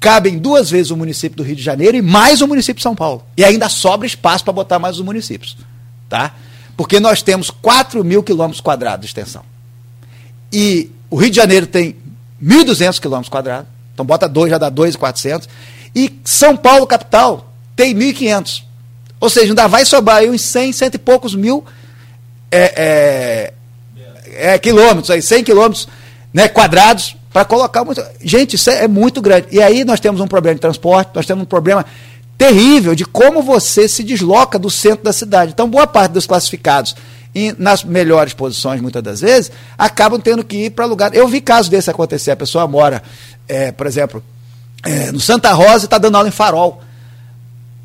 cabem 0.00 0.38
duas 0.38 0.70
vezes 0.70 0.90
o 0.90 0.96
município 0.96 1.36
do 1.36 1.42
Rio 1.42 1.56
de 1.56 1.62
Janeiro 1.62 1.96
e 1.96 2.02
mais 2.02 2.40
o 2.40 2.48
município 2.48 2.76
de 2.76 2.82
São 2.82 2.94
Paulo. 2.94 3.24
E 3.36 3.44
ainda 3.44 3.68
sobra 3.68 4.06
espaço 4.06 4.44
para 4.44 4.52
botar 4.52 4.78
mais 4.78 4.96
os 4.96 5.04
municípios. 5.04 5.56
Tá? 6.08 6.34
Porque 6.76 7.00
nós 7.00 7.22
temos 7.22 7.50
4 7.50 8.04
mil 8.04 8.22
quilômetros 8.22 8.60
quadrados 8.60 9.00
de 9.00 9.06
extensão. 9.06 9.42
E 10.52 10.90
o 11.10 11.16
Rio 11.16 11.30
de 11.30 11.36
Janeiro 11.36 11.66
tem 11.66 11.96
1.200 12.42 13.00
quilômetros 13.00 13.28
quadrados. 13.28 13.68
Então 13.92 14.06
bota 14.06 14.28
dois, 14.28 14.50
já 14.50 14.58
dá 14.58 14.70
2.400. 14.70 15.48
E 15.94 16.18
São 16.24 16.56
Paulo, 16.56 16.86
capital, 16.86 17.52
tem 17.74 17.94
1.500. 17.94 18.62
Ou 19.20 19.28
seja, 19.28 19.48
ainda 19.48 19.66
vai 19.66 19.84
sobrar 19.84 20.18
aí 20.18 20.30
uns 20.30 20.42
100, 20.42 20.72
cento 20.72 20.94
e 20.94 20.98
poucos 20.98 21.34
mil 21.34 21.64
é, 22.50 23.52
é, 24.36 24.52
é, 24.52 24.58
quilômetros, 24.58 25.10
aí, 25.10 25.20
100 25.20 25.44
quilômetros 25.44 25.88
né, 26.32 26.48
quadrados 26.48 27.16
para 27.32 27.44
colocar 27.44 27.84
muito. 27.84 28.02
Gente, 28.22 28.56
isso 28.56 28.70
é, 28.70 28.84
é 28.84 28.88
muito 28.88 29.20
grande. 29.20 29.48
E 29.50 29.62
aí 29.62 29.84
nós 29.84 30.00
temos 30.00 30.20
um 30.20 30.26
problema 30.26 30.54
de 30.54 30.60
transporte, 30.60 31.10
nós 31.14 31.26
temos 31.26 31.42
um 31.42 31.46
problema 31.46 31.84
terrível 32.36 32.94
de 32.94 33.04
como 33.04 33.42
você 33.42 33.88
se 33.88 34.04
desloca 34.04 34.58
do 34.58 34.70
centro 34.70 35.04
da 35.04 35.12
cidade. 35.12 35.52
Então, 35.52 35.68
boa 35.68 35.86
parte 35.86 36.12
dos 36.12 36.26
classificados 36.26 36.94
e 37.34 37.54
nas 37.58 37.84
melhores 37.84 38.32
posições, 38.32 38.80
muitas 38.80 39.02
das 39.02 39.20
vezes, 39.20 39.50
acabam 39.76 40.20
tendo 40.20 40.44
que 40.44 40.66
ir 40.66 40.70
para 40.70 40.86
lugar. 40.86 41.14
Eu 41.14 41.26
vi 41.28 41.40
casos 41.40 41.68
desse 41.68 41.90
acontecer. 41.90 42.30
A 42.30 42.36
pessoa 42.36 42.66
mora, 42.66 43.02
é, 43.46 43.72
por 43.72 43.86
exemplo, 43.86 44.22
é, 44.84 45.10
no 45.12 45.20
Santa 45.20 45.52
Rosa 45.52 45.84
e 45.84 45.86
está 45.86 45.98
dando 45.98 46.16
aula 46.16 46.28
em 46.28 46.32
Farol. 46.32 46.80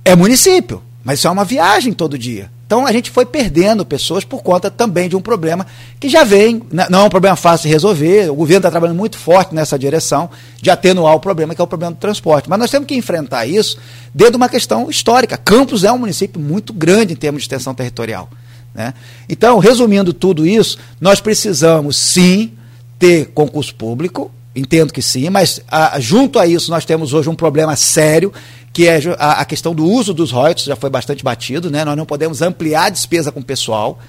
É 0.06 0.16
município, 0.16 0.82
mas 1.04 1.20
isso 1.20 1.28
é 1.28 1.32
uma 1.32 1.46
viagem 1.46 1.92
todo 1.92 2.18
dia. 2.18 2.50
Então 2.74 2.88
a 2.88 2.92
gente 2.92 3.12
foi 3.12 3.24
perdendo 3.24 3.86
pessoas 3.86 4.24
por 4.24 4.42
conta 4.42 4.72
também 4.72 5.08
de 5.08 5.16
um 5.16 5.22
problema 5.22 5.64
que 6.00 6.10
já 6.10 6.24
vem, 6.24 6.60
né, 6.72 6.88
não 6.90 7.02
é 7.02 7.04
um 7.04 7.10
problema 7.10 7.36
fácil 7.36 7.68
de 7.68 7.74
resolver, 7.74 8.32
o 8.32 8.34
governo 8.34 8.62
está 8.62 8.72
trabalhando 8.72 8.98
muito 8.98 9.16
forte 9.16 9.54
nessa 9.54 9.78
direção 9.78 10.28
de 10.60 10.72
atenuar 10.72 11.14
o 11.14 11.20
problema, 11.20 11.54
que 11.54 11.62
é 11.62 11.64
o 11.64 11.68
problema 11.68 11.94
do 11.94 12.00
transporte. 12.00 12.50
Mas 12.50 12.58
nós 12.58 12.72
temos 12.72 12.88
que 12.88 12.96
enfrentar 12.96 13.46
isso 13.46 13.78
dentro 14.12 14.32
de 14.32 14.38
uma 14.38 14.50
questão 14.50 14.90
histórica. 14.90 15.38
Campos 15.38 15.84
é 15.84 15.92
um 15.92 16.00
município 16.00 16.42
muito 16.42 16.74
grande 16.74 17.14
em 17.14 17.16
termos 17.16 17.44
de 17.44 17.46
extensão 17.46 17.76
territorial. 17.76 18.28
Né? 18.74 18.96
Então, 19.30 19.60
resumindo 19.60 20.12
tudo 20.12 20.44
isso, 20.44 20.80
nós 21.00 21.22
precisamos 21.22 21.96
sim 21.96 22.54
ter 22.98 23.28
concurso 23.36 23.76
público, 23.76 24.32
entendo 24.56 24.92
que 24.92 25.02
sim, 25.04 25.30
mas 25.30 25.62
a, 25.70 26.00
junto 26.00 26.40
a 26.40 26.48
isso 26.48 26.72
nós 26.72 26.86
temos 26.86 27.14
hoje 27.14 27.30
um 27.30 27.36
problema 27.36 27.76
sério 27.76 28.34
que 28.74 28.88
é 28.88 29.00
a, 29.20 29.46
questão 29.46 29.76
do 29.76 29.86
uso 29.86 30.16
dos 30.16 30.32
royalties, 30.32 30.66
já 30.66 30.76
foi 30.76 30.90
bastante 30.90 31.24
batido, 31.24 31.70
né? 31.70 31.86
nós 31.86 31.96
não 31.96 32.08
podemos 32.08 32.42
ampliar 32.42 32.86
a 32.86 32.90
despesa 32.90 33.32
com 33.32 33.40
o 33.40 33.44
pessoal. 33.44 34.00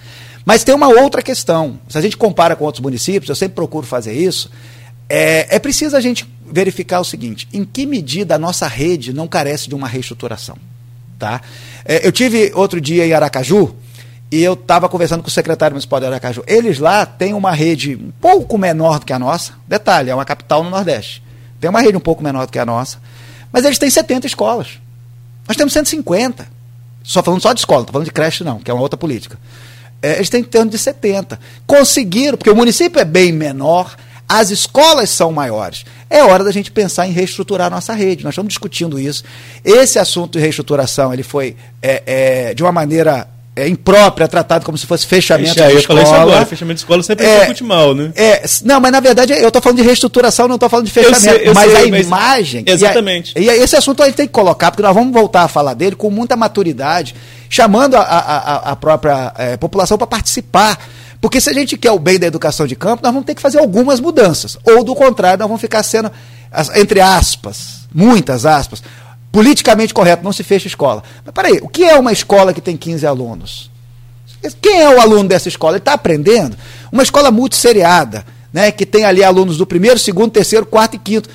Mas 0.45 0.65
tem 0.65 0.75
uma 0.75 0.89
outra 0.89 1.23
questão. 1.23 1.79
Se 1.87 1.99
a 1.99 2.01
gente 2.01 2.17
compara 2.17 2.57
com 2.57 2.65
outros 2.65 2.83
municípios, 2.83 3.29
eu 3.29 3.35
sempre 3.35 3.55
procuro 3.55 3.87
fazer 3.87 4.15
isso, 4.15 4.51
é, 5.09 5.57
é 5.57 5.59
preciso 5.59 5.97
a 5.97 6.01
gente 6.01 6.27
verificar 6.51 7.01
o 7.01 7.05
seguinte: 7.05 7.47
em 7.53 7.63
que 7.65 7.85
medida 7.85 8.35
a 8.35 8.39
nossa 8.39 8.67
rede 8.67 9.13
não 9.13 9.29
carece 9.29 9.69
de 9.69 9.75
uma 9.75 9.87
reestruturação? 9.87 10.57
Tá? 11.19 11.43
É, 11.85 12.07
eu 12.07 12.11
tive 12.11 12.51
outro 12.55 12.81
dia 12.81 13.07
em 13.07 13.13
Aracaju 13.13 13.75
e 14.31 14.43
eu 14.43 14.55
estava 14.55 14.89
conversando 14.89 15.23
com 15.23 15.29
o 15.29 15.31
secretário 15.31 15.75
municipal 15.75 16.01
de 16.01 16.07
Aracaju. 16.07 16.43
Eles 16.47 16.79
lá 16.79 17.05
têm 17.05 17.35
uma 17.35 17.53
rede 17.53 17.97
um 17.97 18.11
pouco 18.21 18.57
menor 18.59 18.99
do 18.99 19.07
que 19.07 19.13
a 19.13 19.19
nossa. 19.19 19.53
Detalhe, 19.69 20.11
é 20.11 20.15
uma 20.15 20.25
capital 20.25 20.65
no 20.65 20.71
Nordeste. 20.71 21.23
Tem 21.61 21.71
uma 21.71 21.81
rede 21.81 21.97
um 21.97 22.01
pouco 22.01 22.23
menor 22.23 22.47
do 22.47 22.53
que 22.53 22.59
a 22.59 22.67
nossa. 22.67 22.99
Mas 23.55 23.65
eles 23.65 23.79
têm 23.79 23.89
70 23.89 24.27
escolas. 24.27 24.81
Nós 25.47 25.57
temos 25.57 25.73
150. 25.73 26.49
Só 27.05 27.23
falando 27.23 27.41
só 27.41 27.53
de 27.53 27.61
escola, 27.61 27.79
não 27.79 27.83
estou 27.85 27.93
falando 27.93 28.07
de 28.07 28.13
creche, 28.13 28.43
não, 28.43 28.59
que 28.59 28.69
é 28.69 28.75
uma 28.75 28.83
outra 28.83 28.97
política. 28.97 29.39
É, 30.03 30.17
eles 30.17 30.29
têm 30.29 30.41
em 30.41 30.45
torno 30.45 30.73
de 30.73 30.77
70. 30.77 31.39
Conseguiram, 31.65 32.37
porque 32.37 32.51
o 32.51 32.57
município 32.57 32.99
é 32.99 33.05
bem 33.05 33.31
menor, 33.31 33.95
as 34.29 34.51
escolas 34.51 35.09
são 35.09 35.31
maiores. 35.31 35.85
É 36.11 36.25
hora 36.25 36.43
da 36.43 36.51
gente 36.51 36.73
pensar 36.73 37.07
em 37.07 37.13
reestruturar 37.13 37.69
a 37.69 37.71
nossa 37.71 37.93
rede. 37.95 38.25
Nós 38.25 38.33
estamos 38.33 38.49
discutindo 38.49 38.99
isso. 38.99 39.23
Esse 39.65 40.01
assunto 40.01 40.33
de 40.33 40.41
reestruturação 40.41 41.13
ele 41.13 41.23
foi 41.23 41.55
é, 41.81 42.03
é, 42.07 42.55
de 42.55 42.63
uma 42.65 42.73
maneira 42.73 43.29
é 43.57 43.69
imprópria, 43.69 44.27
tratado 44.27 44.65
como 44.65 44.77
se 44.77 44.85
fosse 44.85 45.07
fechamento 45.07 45.55
de 45.55 45.61
escola. 45.61 45.73
Eu 45.73 45.83
falei 45.83 46.03
isso 46.03 46.15
agora, 46.15 46.47
fechamento 46.47 46.75
de 46.75 46.81
escola 46.81 47.03
sempre 47.05 47.25
é, 47.25 47.47
muito 47.47 47.65
mal, 47.65 47.95
né? 47.95 48.11
É, 48.17 48.45
não, 48.65 48.81
mas 48.81 48.91
na 48.91 48.99
verdade 48.99 49.33
eu 49.33 49.47
estou 49.47 49.63
falando 49.63 49.77
de 49.79 49.85
reestruturação, 49.85 50.49
não 50.49 50.57
estou 50.57 50.69
falando 50.69 50.87
de 50.87 50.93
fechamento. 50.93 51.25
Eu 51.25 51.33
sei, 51.33 51.49
eu 51.49 51.55
mas 51.55 51.71
sei, 51.71 51.87
a 51.87 51.91
mas 51.91 52.07
imagem. 52.07 52.65
Exatamente. 52.67 53.33
E, 53.37 53.49
a, 53.49 53.57
e, 53.57 53.61
esse 53.61 53.77
assunto 53.77 54.03
a 54.03 54.07
gente 54.07 54.17
tem 54.17 54.27
que 54.27 54.33
colocar, 54.33 54.73
porque 54.73 54.83
nós 54.83 54.95
vamos 54.95 55.13
voltar 55.13 55.43
a 55.43 55.49
falar 55.49 55.75
dele 55.75 55.95
com 55.95 56.11
muita 56.11 56.37
maturidade, 56.37 57.15
chamando 57.49 57.95
a, 57.95 58.01
a, 58.01 58.73
a 58.73 58.77
própria 58.77 59.33
é, 59.39 59.57
população 59.57 59.97
para 59.97 60.07
participar. 60.07 60.79
Porque 61.21 61.41
se 61.41 61.49
a 61.49 61.55
gente 61.55 61.77
quer 61.79 61.93
o 61.93 61.99
bem 61.99 62.19
da 62.19 62.27
educação 62.27 62.67
de 62.67 62.75
campo, 62.75 63.03
nós 63.03 63.13
vamos 63.13 63.25
ter 63.25 63.35
que 63.35 63.41
fazer 63.41 63.59
algumas 63.59 64.01
mudanças. 64.01 64.59
Ou, 64.65 64.85
do 64.85 64.95
contrário, 64.95 65.39
nós 65.39 65.49
vamos 65.49 65.61
ficar 65.61 65.83
sendo, 65.83 66.11
entre 66.75 67.01
aspas, 67.01 67.87
muitas 67.95 68.45
aspas, 68.45 68.83
politicamente 69.35 69.93
correto, 69.93 70.23
não 70.23 70.33
se 70.33 70.45
fecha 70.45 70.69
escola. 70.69 71.03
Mas 71.25 71.35
peraí, 71.35 71.59
o 71.61 71.69
que 71.69 71.83
é 71.83 71.99
uma 71.99 72.13
escola 72.13 72.55
que 72.55 72.61
tem 72.61 72.77
15 72.77 73.05
alunos? 73.05 73.69
Quem 74.63 74.81
é 74.81 74.89
o 74.89 75.01
aluno 75.01 75.29
dessa 75.29 75.49
escola? 75.49 75.73
Ele 75.73 75.79
está 75.79 75.95
aprendendo? 75.95 76.57
Uma 76.93 77.03
escola 77.03 77.33
multisseriada, 77.33 78.25
né, 78.53 78.71
que 78.71 78.87
tem 78.87 79.05
ali 79.05 79.25
alunos 79.25 79.57
do 79.57 79.67
primeiro, 79.67 79.99
segundo, 79.99 80.31
terceiro, 80.31 80.65
quarto 80.65 80.95
e 80.95 80.99
quinto. 81.01 81.29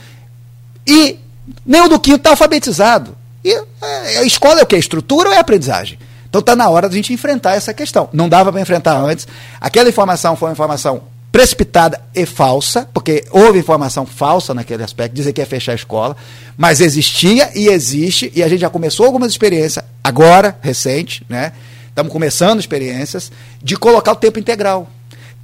E 0.87 1.19
nem 1.65 1.81
o 1.81 1.89
do 1.89 1.99
quinto 1.99 2.19
está 2.19 2.29
alfabetizado. 2.29 3.17
E 3.43 3.51
é, 3.51 4.19
a 4.19 4.23
escola 4.23 4.61
é 4.61 4.63
o 4.63 4.65
que? 4.65 4.77
Estrutura 4.77 5.27
ou 5.27 5.35
é 5.35 5.37
aprendizagem? 5.37 5.99
Então 6.29 6.39
está 6.39 6.55
na 6.55 6.69
hora 6.69 6.87
de 6.87 6.95
a 6.95 6.97
gente 6.99 7.11
enfrentar 7.11 7.55
essa 7.55 7.73
questão. 7.73 8.07
Não 8.13 8.29
dava 8.29 8.49
para 8.49 8.61
enfrentar 8.61 8.95
antes. 8.95 9.27
Aquela 9.59 9.89
informação 9.89 10.37
foi 10.37 10.47
uma 10.47 10.53
informação 10.53 11.01
precipitada 11.31 12.01
e 12.15 12.25
falsa, 12.25 12.89
porque 12.93 13.23
houve 13.31 13.59
informação 13.59 14.05
falsa 14.05 14.53
naquele 14.53 14.83
aspecto, 14.83 15.13
dizer 15.13 15.31
que 15.31 15.41
ia 15.41 15.45
fechar 15.45 15.73
a 15.73 15.75
escola, 15.75 16.17
mas 16.57 16.81
existia 16.81 17.51
e 17.55 17.67
existe, 17.67 18.31
e 18.35 18.41
a 18.41 18.47
gente 18.47 18.61
já 18.61 18.69
começou 18.69 19.05
algumas 19.05 19.31
experiências, 19.31 19.83
agora, 20.03 20.57
recente, 20.61 21.23
né? 21.29 21.53
Estamos 21.87 22.11
começando 22.11 22.59
experiências 22.59 23.31
de 23.61 23.75
colocar 23.75 24.13
o 24.13 24.15
tempo 24.15 24.39
integral. 24.39 24.89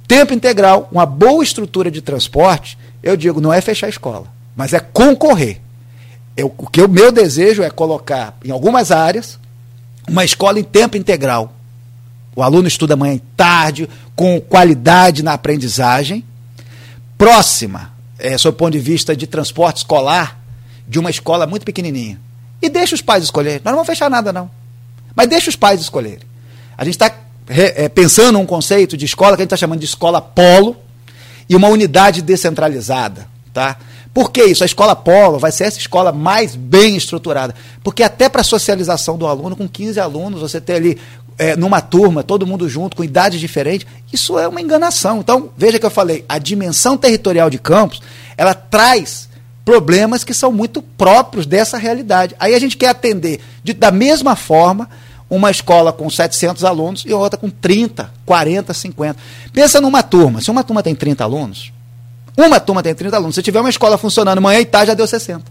Tempo 0.08 0.32
integral, 0.32 0.88
uma 0.90 1.04
boa 1.04 1.42
estrutura 1.42 1.90
de 1.90 2.00
transporte, 2.00 2.78
eu 3.02 3.16
digo, 3.16 3.40
não 3.40 3.52
é 3.52 3.60
fechar 3.60 3.86
a 3.86 3.90
escola, 3.90 4.26
mas 4.56 4.72
é 4.72 4.80
concorrer. 4.80 5.60
Eu, 6.36 6.52
o 6.56 6.66
que 6.66 6.82
o 6.82 6.88
meu 6.88 7.12
desejo 7.12 7.62
é 7.62 7.70
colocar 7.70 8.36
em 8.44 8.50
algumas 8.50 8.90
áreas 8.90 9.38
uma 10.08 10.24
escola 10.24 10.58
em 10.58 10.64
tempo 10.64 10.96
integral. 10.96 11.52
O 12.36 12.42
aluno 12.42 12.68
estuda 12.68 12.94
manhã 12.94 13.14
e 13.14 13.22
tarde, 13.34 13.88
com 14.14 14.38
qualidade 14.38 15.22
na 15.22 15.32
aprendizagem. 15.32 16.22
Próxima, 17.16 17.92
é, 18.18 18.36
sob 18.36 18.54
o 18.54 18.58
ponto 18.58 18.72
de 18.72 18.78
vista 18.78 19.16
de 19.16 19.26
transporte 19.26 19.78
escolar, 19.78 20.38
de 20.86 20.98
uma 20.98 21.08
escola 21.08 21.46
muito 21.46 21.64
pequenininha. 21.64 22.20
E 22.60 22.68
deixa 22.68 22.94
os 22.94 23.00
pais 23.00 23.24
escolherem. 23.24 23.62
Nós 23.64 23.72
não 23.72 23.78
vamos 23.78 23.86
fechar 23.86 24.10
nada, 24.10 24.34
não. 24.34 24.50
Mas 25.14 25.28
deixa 25.28 25.48
os 25.48 25.56
pais 25.56 25.80
escolherem. 25.80 26.20
A 26.76 26.84
gente 26.84 26.94
está 26.94 27.10
é, 27.48 27.88
pensando 27.88 28.38
um 28.38 28.44
conceito 28.44 28.98
de 28.98 29.06
escola 29.06 29.34
que 29.34 29.40
a 29.40 29.44
gente 29.44 29.54
está 29.54 29.56
chamando 29.56 29.80
de 29.80 29.86
escola 29.86 30.20
polo 30.20 30.76
e 31.48 31.56
uma 31.56 31.68
unidade 31.68 32.20
descentralizada. 32.20 33.26
Tá? 33.52 33.78
Por 34.12 34.30
que 34.30 34.44
isso? 34.44 34.62
A 34.62 34.66
escola 34.66 34.94
polo 34.94 35.38
vai 35.38 35.52
ser 35.52 35.64
essa 35.64 35.78
escola 35.78 36.12
mais 36.12 36.54
bem 36.54 36.96
estruturada. 36.96 37.54
Porque 37.82 38.02
até 38.02 38.28
para 38.28 38.42
a 38.42 38.44
socialização 38.44 39.16
do 39.16 39.26
aluno, 39.26 39.56
com 39.56 39.66
15 39.66 39.98
alunos, 39.98 40.40
você 40.40 40.60
ter 40.60 40.74
ali 40.74 40.98
é, 41.38 41.56
numa 41.56 41.80
turma, 41.80 42.22
todo 42.22 42.46
mundo 42.46 42.68
junto, 42.68 42.96
com 42.96 43.04
idades 43.04 43.38
diferentes, 43.38 43.86
isso 44.12 44.38
é 44.38 44.48
uma 44.48 44.60
enganação. 44.60 45.20
Então, 45.20 45.50
veja 45.56 45.78
que 45.78 45.86
eu 45.86 45.90
falei, 45.90 46.24
a 46.28 46.38
dimensão 46.38 46.96
territorial 46.96 47.50
de 47.50 47.58
campos, 47.58 48.00
ela 48.36 48.54
traz 48.54 49.28
problemas 49.64 50.22
que 50.22 50.32
são 50.32 50.52
muito 50.52 50.80
próprios 50.80 51.44
dessa 51.44 51.76
realidade. 51.76 52.34
Aí 52.38 52.54
a 52.54 52.58
gente 52.58 52.76
quer 52.76 52.88
atender 52.88 53.40
de, 53.62 53.72
da 53.72 53.90
mesma 53.90 54.36
forma 54.36 54.88
uma 55.28 55.50
escola 55.50 55.92
com 55.92 56.08
700 56.08 56.64
alunos 56.64 57.04
e 57.04 57.12
outra 57.12 57.36
com 57.36 57.50
30, 57.50 58.10
40, 58.24 58.72
50. 58.72 59.18
Pensa 59.52 59.80
numa 59.80 60.02
turma. 60.02 60.40
Se 60.40 60.50
uma 60.50 60.62
turma 60.62 60.82
tem 60.82 60.94
30 60.94 61.24
alunos, 61.24 61.72
uma 62.36 62.60
turma 62.60 62.82
tem 62.82 62.94
30 62.94 63.16
alunos. 63.16 63.34
Se 63.34 63.42
tiver 63.42 63.60
uma 63.60 63.70
escola 63.70 63.98
funcionando 63.98 64.40
manhã 64.40 64.60
e 64.60 64.64
tarde, 64.64 64.88
já 64.88 64.94
deu 64.94 65.06
60. 65.06 65.44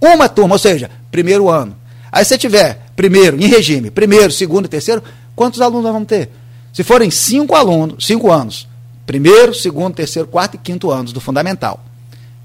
Uma 0.00 0.28
turma, 0.28 0.56
ou 0.56 0.58
seja, 0.58 0.90
primeiro 1.10 1.48
ano. 1.48 1.74
Aí 2.12 2.24
se 2.24 2.36
tiver 2.36 2.83
primeiro, 2.96 3.40
em 3.40 3.46
regime, 3.46 3.90
primeiro, 3.90 4.30
segundo 4.30 4.68
terceiro, 4.68 5.02
quantos 5.34 5.60
alunos 5.60 5.84
nós 5.84 5.92
vamos 5.92 6.08
ter? 6.08 6.30
Se 6.72 6.82
forem 6.82 7.10
cinco 7.10 7.54
alunos, 7.54 8.06
cinco 8.06 8.30
anos, 8.30 8.68
primeiro, 9.06 9.54
segundo, 9.54 9.94
terceiro, 9.94 10.28
quarto 10.28 10.54
e 10.54 10.58
quinto 10.58 10.90
anos 10.90 11.12
do 11.12 11.20
fundamental. 11.20 11.84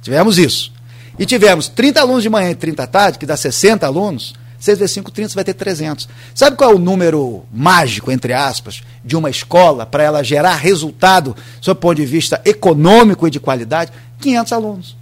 Tivemos 0.02 0.38
isso. 0.38 0.72
E 1.18 1.26
tivemos 1.26 1.68
30 1.68 2.00
alunos 2.00 2.24
de 2.24 2.30
manhã 2.30 2.52
e 2.52 2.56
30 2.56 2.84
à 2.84 2.88
tarde, 2.88 3.20
que 3.20 3.26
dá 3.26 3.36
60 3.36 3.86
alunos, 3.86 4.34
6 4.60 4.78
vezes 4.78 4.94
5, 4.94 5.12
30, 5.12 5.30
você 5.30 5.36
vai 5.36 5.44
ter 5.44 5.54
300. 5.54 6.08
Sabe 6.36 6.58
qual 6.58 6.72
é 6.72 6.76
o 6.76 6.80
número 6.80 7.44
mágico, 7.52 8.12
entre 8.12 8.34
aspas, 8.34 8.82
de 9.04 9.16
uma 9.16 9.30
escola 9.30 9.86
para 9.86 10.04
ela 10.04 10.24
gerar 10.24 10.56
resultado, 10.56 11.36
sob 11.62 11.78
o 11.78 11.82
ponto 11.82 11.96
de 11.96 12.06
vista 12.06 12.42
econômico 12.46 13.28
e 13.28 13.32
de 13.32 13.40
qualidade? 13.40 13.92
500 14.20 14.54
alunos. 14.54 14.99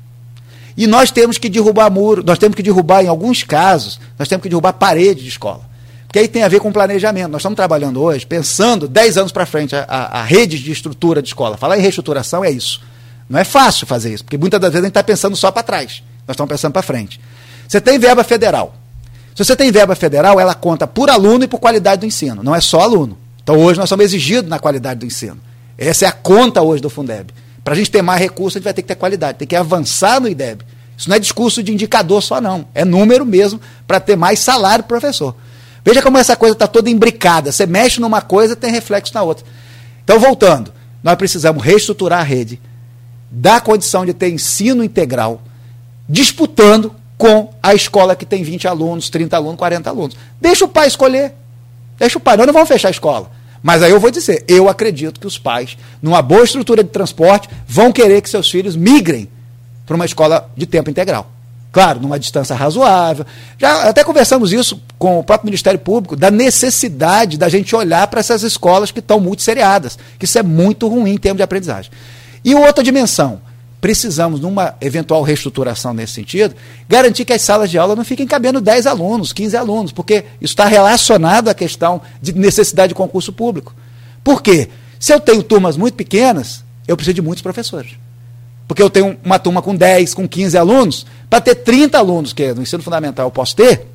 E 0.77 0.85
nós 0.85 1.09
temos 1.09 1.39
que 1.39 1.49
derrubar 1.49 1.89
muro, 1.89 2.23
nós 2.23 2.37
temos 2.37 2.55
que 2.55 2.61
derrubar, 2.61 3.03
em 3.03 3.07
alguns 3.07 3.41
casos, 3.41 3.99
nós 4.17 4.27
temos 4.27 4.43
que 4.43 4.49
derrubar 4.49 4.73
parede 4.73 5.23
de 5.23 5.29
escola. 5.29 5.61
Porque 6.05 6.19
aí 6.19 6.27
tem 6.27 6.43
a 6.43 6.47
ver 6.47 6.59
com 6.59 6.71
planejamento. 6.71 7.29
Nós 7.31 7.41
estamos 7.41 7.55
trabalhando 7.55 8.01
hoje, 8.01 8.25
pensando 8.25 8.87
10 8.87 9.17
anos 9.17 9.31
para 9.31 9.45
frente, 9.45 9.75
a, 9.75 9.83
a, 9.87 10.19
a 10.19 10.23
rede 10.23 10.59
de 10.59 10.71
estrutura 10.71 11.21
de 11.21 11.29
escola. 11.29 11.57
Falar 11.57 11.77
em 11.77 11.81
reestruturação 11.81 12.45
é 12.45 12.51
isso. 12.51 12.81
Não 13.27 13.39
é 13.39 13.43
fácil 13.43 13.85
fazer 13.87 14.13
isso, 14.13 14.23
porque 14.23 14.37
muitas 14.37 14.59
das 14.59 14.71
vezes 14.71 14.83
a 14.83 14.87
gente 14.87 14.91
está 14.91 15.03
pensando 15.03 15.35
só 15.35 15.51
para 15.51 15.63
trás. 15.63 16.03
Nós 16.27 16.35
estamos 16.35 16.49
pensando 16.49 16.71
para 16.71 16.81
frente. 16.81 17.19
Você 17.67 17.81
tem 17.81 17.99
verba 17.99 18.23
federal. 18.23 18.75
Se 19.35 19.43
você 19.43 19.55
tem 19.55 19.71
verba 19.71 19.95
federal, 19.95 20.39
ela 20.39 20.55
conta 20.55 20.87
por 20.87 21.09
aluno 21.09 21.43
e 21.43 21.47
por 21.47 21.59
qualidade 21.59 22.01
do 22.01 22.05
ensino, 22.05 22.41
não 22.41 22.55
é 22.55 22.61
só 22.61 22.81
aluno. 22.81 23.17
Então 23.43 23.59
hoje 23.59 23.79
nós 23.79 23.89
somos 23.89 24.05
exigidos 24.05 24.49
na 24.49 24.59
qualidade 24.59 24.99
do 24.99 25.05
ensino. 25.05 25.37
Essa 25.77 26.05
é 26.05 26.07
a 26.07 26.11
conta 26.11 26.61
hoje 26.61 26.81
do 26.81 26.89
Fundeb. 26.89 27.33
Para 27.67 27.73
a 27.73 27.77
gente 27.77 27.91
ter 27.91 28.01
mais 28.01 28.21
recursos, 28.21 28.55
a 28.55 28.59
gente 28.59 28.63
vai 28.63 28.73
ter 28.73 28.81
que 28.81 28.87
ter 28.87 28.95
qualidade, 28.95 29.39
tem 29.39 29.45
que 29.45 29.53
avançar 29.53 30.21
no 30.21 30.29
IDEB. 30.29 30.63
Isso 30.95 31.09
não 31.09 31.17
é 31.17 31.19
discurso 31.19 31.61
de 31.61 31.73
indicador 31.73 32.23
só, 32.23 32.39
não. 32.39 32.65
É 32.73 32.85
número 32.85 33.25
mesmo 33.25 33.59
para 33.85 33.99
ter 33.99 34.15
mais 34.15 34.39
salário 34.39 34.85
professor. 34.85 35.35
Veja 35.83 36.01
como 36.01 36.17
essa 36.17 36.37
coisa 36.37 36.53
está 36.53 36.65
toda 36.65 36.89
imbricada. 36.89 37.51
Você 37.51 37.65
mexe 37.65 37.99
numa 37.99 38.21
coisa, 38.21 38.55
tem 38.55 38.71
reflexo 38.71 39.13
na 39.13 39.21
outra. 39.21 39.45
Então, 40.01 40.17
voltando, 40.17 40.71
nós 41.03 41.15
precisamos 41.15 41.61
reestruturar 41.61 42.21
a 42.21 42.23
rede, 42.23 42.57
dar 43.29 43.59
condição 43.59 44.05
de 44.05 44.13
ter 44.13 44.29
ensino 44.29 44.81
integral, 44.81 45.41
disputando 46.07 46.95
com 47.17 47.53
a 47.61 47.73
escola 47.73 48.15
que 48.15 48.25
tem 48.25 48.43
20 48.43 48.65
alunos, 48.65 49.09
30 49.09 49.35
alunos, 49.35 49.57
40 49.57 49.89
alunos. 49.89 50.15
Deixa 50.39 50.63
o 50.63 50.69
pai 50.69 50.87
escolher. 50.87 51.33
Deixa 51.99 52.17
o 52.17 52.21
pai. 52.21 52.37
Nós 52.37 52.47
não 52.47 52.53
vamos 52.53 52.69
fechar 52.69 52.87
a 52.87 52.91
escola. 52.91 53.29
Mas 53.61 53.81
aí 53.83 53.91
eu 53.91 53.99
vou 53.99 54.11
dizer, 54.11 54.43
eu 54.47 54.69
acredito 54.69 55.19
que 55.19 55.27
os 55.27 55.37
pais, 55.37 55.77
numa 56.01 56.21
boa 56.21 56.43
estrutura 56.43 56.83
de 56.83 56.89
transporte, 56.89 57.49
vão 57.67 57.91
querer 57.91 58.21
que 58.21 58.29
seus 58.29 58.49
filhos 58.49 58.75
migrem 58.75 59.29
para 59.85 59.95
uma 59.95 60.05
escola 60.05 60.49
de 60.55 60.65
tempo 60.65 60.89
integral. 60.89 61.31
Claro, 61.71 61.99
numa 61.99 62.17
distância 62.17 62.55
razoável. 62.55 63.25
Já 63.57 63.89
até 63.89 64.03
conversamos 64.03 64.51
isso 64.51 64.81
com 64.97 65.19
o 65.19 65.23
próprio 65.23 65.45
Ministério 65.45 65.79
Público, 65.79 66.15
da 66.15 66.31
necessidade 66.31 67.37
da 67.37 67.49
gente 67.49 67.75
olhar 67.75 68.07
para 68.07 68.19
essas 68.19 68.41
escolas 68.41 68.89
que 68.89 68.99
estão 68.99 69.19
muito 69.19 69.43
seriadas, 69.43 69.97
que 70.17 70.25
isso 70.25 70.39
é 70.39 70.43
muito 70.43 70.87
ruim 70.87 71.11
em 71.11 71.17
termos 71.17 71.37
de 71.37 71.43
aprendizagem. 71.43 71.91
E 72.43 72.55
outra 72.55 72.83
dimensão, 72.83 73.41
precisamos, 73.87 74.41
numa 74.41 74.75
eventual 74.81 75.21
reestruturação 75.21 75.93
nesse 75.93 76.11
sentido, 76.11 76.53
garantir 76.89 77.23
que 77.23 77.31
as 77.31 77.41
salas 77.41 77.71
de 77.71 77.77
aula 77.77 77.95
não 77.95 78.03
fiquem 78.03 78.27
cabendo 78.27 78.59
10 78.59 78.85
alunos, 78.85 79.31
15 79.31 79.55
alunos, 79.55 79.91
porque 79.93 80.25
isso 80.41 80.51
está 80.51 80.65
relacionado 80.65 81.47
à 81.47 81.53
questão 81.53 82.01
de 82.21 82.33
necessidade 82.33 82.89
de 82.89 82.95
concurso 82.95 83.31
público. 83.31 83.73
Por 84.25 84.41
quê? 84.41 84.67
Se 84.99 85.13
eu 85.13 85.21
tenho 85.21 85.41
turmas 85.41 85.77
muito 85.77 85.93
pequenas, 85.93 86.65
eu 86.85 86.97
preciso 86.97 87.13
de 87.13 87.21
muitos 87.21 87.41
professores. 87.41 87.91
Porque 88.67 88.83
eu 88.83 88.89
tenho 88.89 89.15
uma 89.23 89.39
turma 89.39 89.61
com 89.61 89.73
10, 89.73 90.13
com 90.13 90.27
15 90.27 90.57
alunos, 90.57 91.05
para 91.29 91.39
ter 91.39 91.55
30 91.55 91.97
alunos, 91.97 92.33
que 92.33 92.53
no 92.53 92.63
ensino 92.63 92.83
fundamental 92.83 93.27
eu 93.27 93.31
posso 93.31 93.55
ter, 93.55 93.87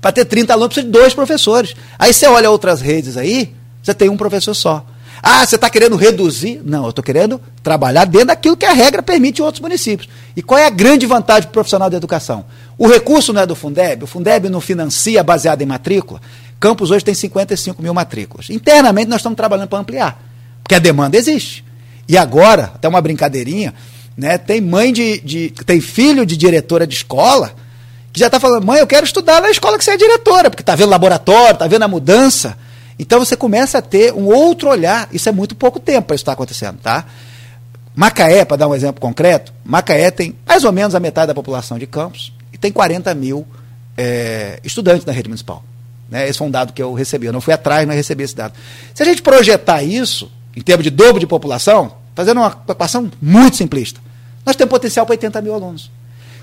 para 0.00 0.12
ter 0.12 0.24
30 0.24 0.52
alunos, 0.52 0.68
precisa 0.72 0.86
de 0.86 0.92
dois 0.92 1.12
professores. 1.14 1.74
Aí 1.98 2.14
você 2.14 2.28
olha 2.28 2.48
outras 2.48 2.80
redes 2.80 3.16
aí, 3.16 3.52
você 3.82 3.92
tem 3.92 4.08
um 4.08 4.16
professor 4.16 4.54
só. 4.54 4.86
Ah, 5.26 5.46
você 5.46 5.54
está 5.54 5.70
querendo 5.70 5.96
reduzir? 5.96 6.60
Não, 6.62 6.84
eu 6.84 6.90
estou 6.90 7.02
querendo 7.02 7.40
trabalhar 7.62 8.04
dentro 8.04 8.26
daquilo 8.26 8.58
que 8.58 8.66
a 8.66 8.74
regra 8.74 9.02
permite 9.02 9.40
em 9.40 9.44
outros 9.44 9.62
municípios. 9.62 10.06
E 10.36 10.42
qual 10.42 10.60
é 10.60 10.66
a 10.66 10.70
grande 10.70 11.06
vantagem 11.06 11.44
para 11.44 11.48
o 11.48 11.52
profissional 11.52 11.88
da 11.88 11.96
educação? 11.96 12.44
O 12.76 12.86
recurso 12.86 13.32
não 13.32 13.40
é 13.40 13.46
do 13.46 13.56
Fundeb, 13.56 14.04
o 14.04 14.06
Fundeb 14.06 14.50
não 14.50 14.60
financia 14.60 15.24
baseado 15.24 15.62
em 15.62 15.66
matrícula. 15.66 16.20
Campos 16.60 16.90
hoje 16.90 17.02
tem 17.02 17.14
55 17.14 17.80
mil 17.80 17.94
matrículas. 17.94 18.50
Internamente 18.50 19.08
nós 19.08 19.20
estamos 19.20 19.36
trabalhando 19.36 19.68
para 19.68 19.78
ampliar, 19.78 20.22
porque 20.62 20.74
a 20.74 20.78
demanda 20.78 21.16
existe. 21.16 21.64
E 22.06 22.18
agora, 22.18 22.72
até 22.74 22.86
uma 22.86 23.00
brincadeirinha, 23.00 23.72
né, 24.14 24.36
tem 24.36 24.60
mãe 24.60 24.92
de, 24.92 25.20
de. 25.20 25.54
tem 25.64 25.80
filho 25.80 26.26
de 26.26 26.36
diretora 26.36 26.86
de 26.86 26.96
escola 26.96 27.54
que 28.12 28.20
já 28.20 28.26
está 28.26 28.38
falando, 28.38 28.64
mãe, 28.64 28.78
eu 28.78 28.86
quero 28.86 29.06
estudar 29.06 29.40
na 29.40 29.50
escola 29.50 29.78
que 29.78 29.84
você 29.84 29.92
é 29.92 29.96
diretora, 29.96 30.50
porque 30.50 30.62
está 30.62 30.76
vendo 30.76 30.90
laboratório, 30.90 31.54
está 31.54 31.66
vendo 31.66 31.82
a 31.82 31.88
mudança. 31.88 32.56
Então 32.98 33.18
você 33.18 33.36
começa 33.36 33.78
a 33.78 33.82
ter 33.82 34.12
um 34.12 34.26
outro 34.26 34.68
olhar. 34.68 35.08
Isso 35.12 35.28
é 35.28 35.32
muito 35.32 35.54
pouco 35.54 35.80
tempo 35.80 36.08
para 36.08 36.14
isso 36.14 36.22
estar 36.22 36.32
tá 36.32 36.34
acontecendo, 36.34 36.78
tá? 36.80 37.04
Macaé, 37.94 38.44
para 38.44 38.56
dar 38.56 38.68
um 38.68 38.74
exemplo 38.74 39.00
concreto, 39.00 39.52
Macaé 39.64 40.10
tem 40.10 40.34
mais 40.46 40.64
ou 40.64 40.72
menos 40.72 40.94
a 40.94 41.00
metade 41.00 41.28
da 41.28 41.34
população 41.34 41.78
de 41.78 41.86
Campos 41.86 42.32
e 42.52 42.58
tem 42.58 42.72
40 42.72 43.14
mil 43.14 43.46
é, 43.96 44.58
estudantes 44.64 45.04
na 45.04 45.12
rede 45.12 45.28
municipal. 45.28 45.62
Né? 46.10 46.28
Esse 46.28 46.38
foi 46.38 46.46
um 46.48 46.50
dado 46.50 46.72
que 46.72 46.82
eu 46.82 46.92
recebi. 46.92 47.26
Eu 47.26 47.32
não 47.32 47.40
fui 47.40 47.54
atrás, 47.54 47.86
mas 47.86 47.96
recebi 47.96 48.24
esse 48.24 48.34
dado. 48.34 48.54
Se 48.92 49.02
a 49.02 49.06
gente 49.06 49.22
projetar 49.22 49.82
isso, 49.82 50.30
em 50.56 50.60
termos 50.60 50.84
de 50.84 50.90
dobro 50.90 51.20
de 51.20 51.26
população, 51.26 51.94
fazendo 52.14 52.38
uma 52.38 52.56
equação 52.68 53.10
muito 53.20 53.56
simplista, 53.56 54.00
nós 54.44 54.56
temos 54.56 54.70
potencial 54.70 55.06
para 55.06 55.14
80 55.14 55.40
mil 55.40 55.54
alunos. 55.54 55.90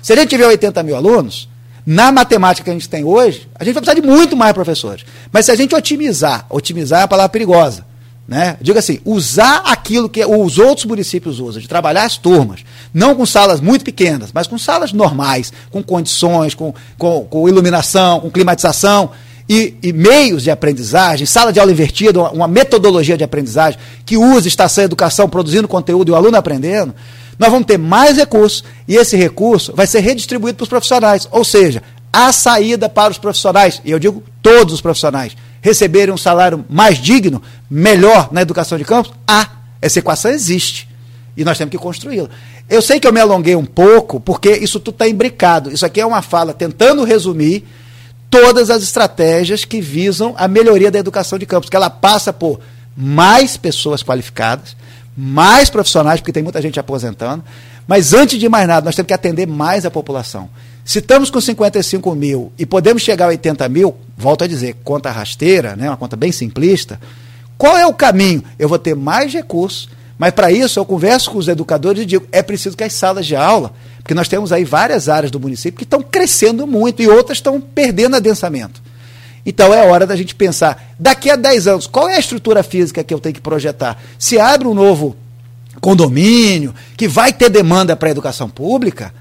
Se 0.02 0.12
a 0.12 0.16
gente 0.16 0.30
tiver 0.30 0.46
80 0.46 0.82
mil 0.82 0.96
alunos, 0.96 1.48
na 1.84 2.12
matemática 2.12 2.64
que 2.64 2.70
a 2.70 2.74
gente 2.74 2.88
tem 2.88 3.04
hoje, 3.04 3.48
a 3.54 3.64
gente 3.64 3.74
vai 3.74 3.82
precisar 3.82 4.00
de 4.00 4.06
muito 4.06 4.36
mais 4.36 4.52
professores. 4.52 5.04
Mas 5.32 5.46
se 5.46 5.50
a 5.50 5.54
gente 5.54 5.74
otimizar, 5.74 6.46
otimizar 6.48 7.00
é 7.00 7.02
a 7.04 7.08
palavra 7.08 7.28
perigosa, 7.28 7.84
né? 8.26 8.56
Diga 8.60 8.78
assim, 8.78 9.00
usar 9.04 9.62
aquilo 9.64 10.08
que 10.08 10.24
os 10.24 10.58
outros 10.58 10.86
municípios 10.86 11.40
usam, 11.40 11.60
de 11.60 11.68
trabalhar 11.68 12.04
as 12.04 12.16
turmas, 12.16 12.60
não 12.94 13.14
com 13.14 13.26
salas 13.26 13.60
muito 13.60 13.84
pequenas, 13.84 14.30
mas 14.32 14.46
com 14.46 14.56
salas 14.56 14.92
normais, 14.92 15.52
com 15.70 15.82
condições, 15.82 16.54
com, 16.54 16.72
com, 16.96 17.24
com 17.24 17.48
iluminação, 17.48 18.20
com 18.20 18.30
climatização 18.30 19.10
e, 19.48 19.74
e, 19.82 19.92
meios 19.92 20.44
de 20.44 20.50
aprendizagem, 20.50 21.26
sala 21.26 21.52
de 21.52 21.58
aula 21.58 21.72
invertida, 21.72 22.20
uma, 22.30 22.46
metodologia 22.46 23.18
de 23.18 23.24
aprendizagem 23.24 23.78
que 24.06 24.16
use 24.16 24.48
estação 24.48 24.84
educação 24.84 25.28
produzindo 25.28 25.66
conteúdo 25.66 26.08
e 26.08 26.12
o 26.12 26.14
aluno 26.14 26.36
aprendendo, 26.36 26.94
nós 27.38 27.50
vamos 27.50 27.66
ter 27.66 27.78
mais 27.78 28.16
recursos 28.16 28.64
e 28.86 28.96
esse 28.96 29.16
recurso 29.16 29.72
vai 29.74 29.86
ser 29.86 30.00
redistribuído 30.00 30.56
para 30.56 30.64
os 30.64 30.68
profissionais, 30.68 31.28
ou 31.30 31.44
seja, 31.44 31.82
a 32.12 32.30
saída 32.30 32.88
para 32.88 33.10
os 33.10 33.18
profissionais, 33.18 33.80
e 33.84 33.90
eu 33.90 33.98
digo 33.98 34.22
todos 34.42 34.74
os 34.74 34.80
profissionais, 34.80 35.36
receberem 35.60 36.12
um 36.12 36.18
salário 36.18 36.64
mais 36.68 36.98
digno, 36.98 37.40
melhor 37.70 38.28
na 38.32 38.42
educação 38.42 38.76
de 38.76 38.84
campos, 38.84 39.12
há. 39.26 39.48
Essa 39.80 39.98
equação 39.98 40.30
existe. 40.30 40.88
E 41.36 41.44
nós 41.44 41.56
temos 41.56 41.70
que 41.70 41.78
construí-la. 41.78 42.28
Eu 42.68 42.82
sei 42.82 43.00
que 43.00 43.06
eu 43.06 43.12
me 43.12 43.20
alonguei 43.20 43.56
um 43.56 43.64
pouco, 43.64 44.20
porque 44.20 44.52
isso 44.52 44.78
tudo 44.78 44.94
está 44.94 45.08
imbricado. 45.08 45.72
Isso 45.72 45.84
aqui 45.84 46.00
é 46.00 46.06
uma 46.06 46.22
fala 46.22 46.52
tentando 46.52 47.04
resumir 47.04 47.64
todas 48.30 48.70
as 48.70 48.82
estratégias 48.82 49.64
que 49.64 49.80
visam 49.80 50.34
a 50.36 50.46
melhoria 50.46 50.90
da 50.90 50.98
educação 50.98 51.38
de 51.38 51.46
campos, 51.46 51.68
que 51.68 51.76
ela 51.76 51.90
passa 51.90 52.32
por 52.32 52.60
mais 52.96 53.56
pessoas 53.56 54.02
qualificadas, 54.02 54.76
mais 55.16 55.68
profissionais, 55.68 56.20
porque 56.20 56.32
tem 56.32 56.42
muita 56.42 56.62
gente 56.62 56.80
aposentando, 56.80 57.44
mas 57.86 58.12
antes 58.14 58.38
de 58.38 58.48
mais 58.48 58.66
nada, 58.66 58.84
nós 58.84 58.94
temos 58.94 59.08
que 59.08 59.14
atender 59.14 59.46
mais 59.46 59.84
a 59.84 59.90
população. 59.90 60.48
Se 60.84 60.98
estamos 60.98 61.30
com 61.30 61.40
55 61.40 62.14
mil 62.14 62.52
e 62.58 62.66
podemos 62.66 63.02
chegar 63.02 63.26
a 63.26 63.28
80 63.28 63.68
mil, 63.68 63.96
volto 64.16 64.44
a 64.44 64.46
dizer, 64.46 64.76
conta 64.82 65.10
rasteira, 65.10 65.76
né, 65.76 65.88
uma 65.88 65.96
conta 65.96 66.16
bem 66.16 66.32
simplista, 66.32 66.98
qual 67.56 67.76
é 67.78 67.86
o 67.86 67.94
caminho? 67.94 68.42
Eu 68.58 68.68
vou 68.68 68.78
ter 68.78 68.96
mais 68.96 69.32
recursos, 69.32 69.88
mas 70.18 70.32
para 70.32 70.50
isso 70.50 70.78
eu 70.80 70.84
converso 70.84 71.30
com 71.30 71.38
os 71.38 71.48
educadores 71.48 72.02
e 72.02 72.06
digo, 72.06 72.26
é 72.32 72.42
preciso 72.42 72.76
que 72.76 72.82
as 72.82 72.92
salas 72.92 73.26
de 73.26 73.36
aula, 73.36 73.72
porque 73.98 74.14
nós 74.14 74.28
temos 74.28 74.52
aí 74.52 74.64
várias 74.64 75.08
áreas 75.08 75.30
do 75.30 75.38
município 75.38 75.78
que 75.78 75.84
estão 75.84 76.02
crescendo 76.02 76.66
muito 76.66 77.02
e 77.02 77.08
outras 77.08 77.38
estão 77.38 77.60
perdendo 77.60 78.16
adensamento. 78.16 78.82
Então 79.44 79.74
é 79.74 79.84
hora 79.84 80.06
da 80.06 80.14
gente 80.14 80.34
pensar, 80.34 80.94
daqui 80.98 81.28
a 81.28 81.36
10 81.36 81.66
anos, 81.66 81.86
qual 81.86 82.08
é 82.08 82.16
a 82.16 82.20
estrutura 82.20 82.62
física 82.62 83.02
que 83.02 83.12
eu 83.12 83.18
tenho 83.18 83.34
que 83.34 83.40
projetar? 83.40 84.00
Se 84.18 84.38
abre 84.38 84.68
um 84.68 84.74
novo 84.74 85.16
condomínio, 85.80 86.74
que 86.96 87.08
vai 87.08 87.32
ter 87.32 87.48
demanda 87.48 87.96
para 87.96 88.08
a 88.08 88.12
educação 88.12 88.48
pública, 88.48 89.12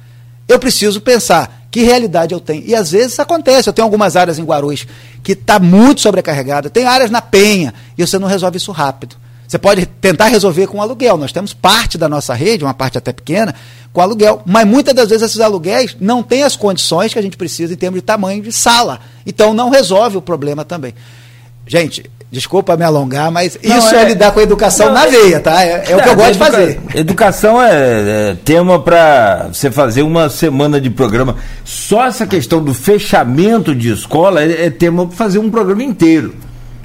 eu 0.48 0.60
preciso 0.60 1.02
pensar 1.02 1.66
que 1.72 1.82
realidade 1.84 2.34
eu 2.34 2.40
tenho. 2.40 2.64
E 2.66 2.76
às 2.76 2.92
vezes 2.92 3.18
acontece. 3.20 3.70
Eu 3.70 3.74
tenho 3.74 3.86
algumas 3.86 4.16
áreas 4.16 4.38
em 4.38 4.44
Guarulhos 4.44 4.86
que 5.24 5.32
está 5.32 5.58
muito 5.58 6.02
sobrecarregada, 6.02 6.70
tem 6.70 6.86
áreas 6.86 7.10
na 7.10 7.22
Penha, 7.22 7.74
e 7.98 8.06
você 8.06 8.20
não 8.20 8.28
resolve 8.28 8.58
isso 8.58 8.72
rápido. 8.72 9.16
Você 9.52 9.60
pode 9.60 9.86
tentar 9.86 10.28
resolver 10.28 10.66
com 10.68 10.82
aluguel. 10.82 11.18
Nós 11.18 11.34
temos 11.34 11.54
parte 11.54 11.98
da 11.98 12.08
nossa 12.08 12.34
rede, 12.34 12.64
uma 12.64 12.74
parte 12.74 12.98
até 12.98 13.12
pequena, 13.12 13.54
com 13.92 14.00
aluguel. 14.00 14.42
Mas 14.46 14.66
muitas 14.66 14.94
das 14.94 15.10
vezes 15.10 15.24
esses 15.24 15.42
aluguéis 15.42 15.94
não 16.00 16.24
têm 16.24 16.44
as 16.44 16.56
condições 16.56 17.12
que 17.12 17.20
a 17.20 17.22
gente 17.22 17.36
precisa 17.36 17.74
em 17.74 17.76
termos 17.76 18.00
de 18.00 18.02
tamanho 18.02 18.42
de 18.42 18.50
sala. 18.50 19.02
Então 19.26 19.54
não 19.54 19.70
resolve 19.70 20.16
o 20.16 20.22
problema 20.22 20.64
também. 20.64 20.94
Gente, 21.68 22.10
Desculpa 22.32 22.78
me 22.78 22.86
alongar, 22.86 23.30
mas 23.30 23.60
não, 23.62 23.78
isso 23.78 23.94
é, 23.94 24.04
é, 24.04 24.08
lidar 24.08 24.32
com 24.32 24.40
a 24.40 24.44
educação 24.44 24.86
não, 24.86 24.94
na 24.94 25.06
veia, 25.06 25.42
tá? 25.42 25.66
É, 25.66 25.84
é 25.90 25.98
o 25.98 26.02
que 26.02 26.08
eu 26.08 26.16
gosto 26.16 26.32
de 26.32 26.40
fazer. 26.40 26.80
Educação 26.96 27.62
é, 27.62 28.30
é 28.30 28.38
tema 28.46 28.82
para 28.82 29.50
você 29.52 29.70
fazer 29.70 30.02
uma 30.02 30.30
semana 30.30 30.80
de 30.80 30.90
programa. 30.90 31.36
Só 31.66 32.06
essa 32.06 32.26
questão 32.26 32.64
do 32.64 32.74
fechamento 32.74 33.76
de 33.76 33.92
escola 33.92 34.42
é, 34.42 34.68
é 34.68 34.70
tema 34.70 35.06
para 35.08 35.18
fazer 35.18 35.40
um 35.40 35.52
programa 35.52 35.84
inteiro. 35.84 36.34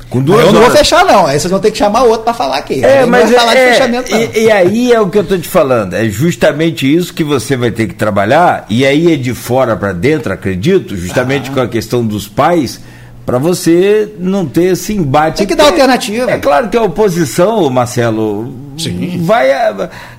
Com 0.09 0.23
duas 0.23 0.47
eu 0.47 0.53
não 0.53 0.61
vou 0.61 0.71
fechar, 0.71 1.05
não. 1.05 1.27
Aí 1.27 1.39
vocês 1.39 1.51
vão 1.51 1.59
ter 1.59 1.71
que 1.71 1.79
chamar 1.79 2.05
outro 2.05 2.23
para 2.23 2.33
falar 2.33 2.59
aqui. 2.59 2.85
É, 2.85 3.05
mas 3.05 3.31
é, 3.31 3.35
falar 3.35 3.55
de 3.55 3.61
fechamento, 3.61 4.15
e, 4.15 4.45
e, 4.45 4.51
aí 4.51 4.93
é 4.93 5.01
o 5.01 5.09
que 5.09 5.19
eu 5.19 5.23
estou 5.23 5.39
te 5.39 5.49
falando. 5.49 5.95
É 5.95 6.09
justamente 6.09 6.93
isso 6.93 7.13
que 7.13 7.25
você 7.25 7.57
vai 7.57 7.71
ter 7.71 7.89
que 7.89 7.95
trabalhar. 7.95 8.67
E 8.71 8.87
aí 8.87 9.13
é 9.13 9.17
de 9.17 9.35
fora 9.35 9.77
para 9.77 9.93
dentro, 9.93 10.33
acredito, 10.33 10.97
justamente 10.97 11.51
ah. 11.51 11.55
com 11.55 11.61
a 11.61 11.69
questão 11.69 12.07
dos 12.07 12.29
pais 12.29 12.81
para 13.27 13.39
você 13.39 14.15
não 14.21 14.47
ter 14.47 14.73
esse 14.73 14.95
embate. 14.95 15.39
Tem 15.39 15.47
que 15.49 15.57
dar 15.57 15.67
alternativa. 15.67 16.31
É 16.31 16.39
claro 16.39 16.69
que 16.69 16.77
a 16.77 16.83
oposição, 16.83 17.69
Marcelo, 17.69 18.55
Sim. 18.79 19.21
vai. 19.25 19.49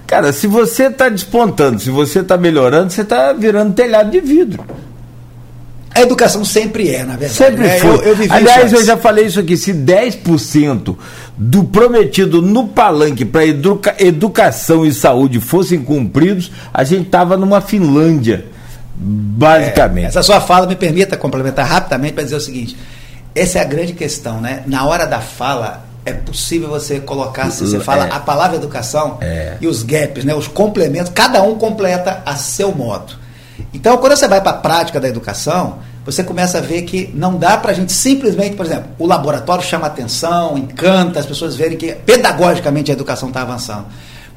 Cara, 0.06 0.34
se 0.34 0.46
você 0.46 0.88
está 0.88 1.08
despontando, 1.08 1.80
se 1.80 1.90
você 1.90 2.20
está 2.20 2.38
melhorando, 2.38 2.92
você 2.92 3.02
está 3.02 3.32
virando 3.32 3.74
telhado 3.74 4.12
de 4.12 4.20
vidro. 4.20 4.66
A 5.98 6.02
educação 6.04 6.46
sempre 6.46 6.94
é, 6.94 7.04
na 7.04 7.16
verdade. 7.16 7.34
Sempre 7.34 7.64
né? 7.64 7.80
foi. 7.80 7.90
Eu, 7.90 8.16
eu 8.16 8.32
Aliás, 8.32 8.72
eu 8.72 8.86
já 8.86 8.96
falei 8.96 9.26
isso 9.26 9.40
aqui: 9.40 9.58
se 9.58 9.74
10% 9.74 10.96
do 11.36 11.64
prometido 11.64 12.40
no 12.40 12.68
palanque 12.68 13.26
para 13.26 13.44
educa 13.44 13.96
educação 13.98 14.86
e 14.86 14.94
saúde 14.94 15.40
fossem 15.40 15.84
cumpridos, 15.84 16.52
a 16.72 16.84
gente 16.84 17.08
estava 17.08 17.36
numa 17.36 17.62
Finlândia. 17.62 18.46
Basicamente. 18.96 20.06
É, 20.06 20.08
essa 20.08 20.22
sua 20.22 20.40
fala 20.40 20.68
me 20.68 20.76
permita 20.76 21.18
complementar 21.18 21.66
rapidamente 21.66 22.14
para 22.14 22.24
dizer 22.24 22.36
o 22.36 22.42
seguinte: 22.42 22.78
essa 23.34 23.58
é 23.58 23.62
a 23.62 23.66
grande 23.66 23.94
questão, 23.94 24.40
né? 24.40 24.62
Na 24.68 24.86
hora 24.86 25.06
da 25.06 25.20
fala, 25.20 25.84
é 26.06 26.14
possível 26.14 26.70
você 26.70 27.00
colocar, 27.00 27.50
se 27.50 27.66
você 27.66 27.80
fala 27.80 28.06
é. 28.06 28.12
a 28.12 28.20
palavra 28.20 28.56
educação 28.56 29.18
é. 29.20 29.58
e 29.60 29.68
os 29.68 29.82
gaps, 29.82 30.24
né? 30.24 30.36
Os 30.36 30.48
complementos, 30.48 31.12
cada 31.14 31.42
um 31.42 31.56
completa 31.56 32.22
a 32.24 32.36
seu 32.36 32.72
modo. 32.72 33.14
Então, 33.74 33.98
quando 33.98 34.16
você 34.16 34.28
vai 34.28 34.42
para 34.42 34.52
a 34.52 34.56
prática 34.56 35.00
da 35.00 35.08
educação, 35.08 35.80
você 36.06 36.24
começa 36.24 36.58
a 36.58 36.62
ver 36.62 36.84
que 36.84 37.12
não 37.14 37.38
dá 37.38 37.58
para 37.58 37.72
a 37.72 37.74
gente 37.74 37.92
simplesmente, 37.92 38.56
por 38.56 38.66
exemplo, 38.66 38.90
o 38.98 39.06
laboratório 39.06 39.64
chama 39.64 39.88
atenção, 39.88 40.58
encanta, 40.58 41.20
as 41.20 41.26
pessoas 41.26 41.56
verem 41.56 41.78
que 41.78 41.94
pedagogicamente 41.94 42.92
a 42.92 42.94
educação 42.94 43.30
está 43.30 43.42
avançando. 43.42 43.86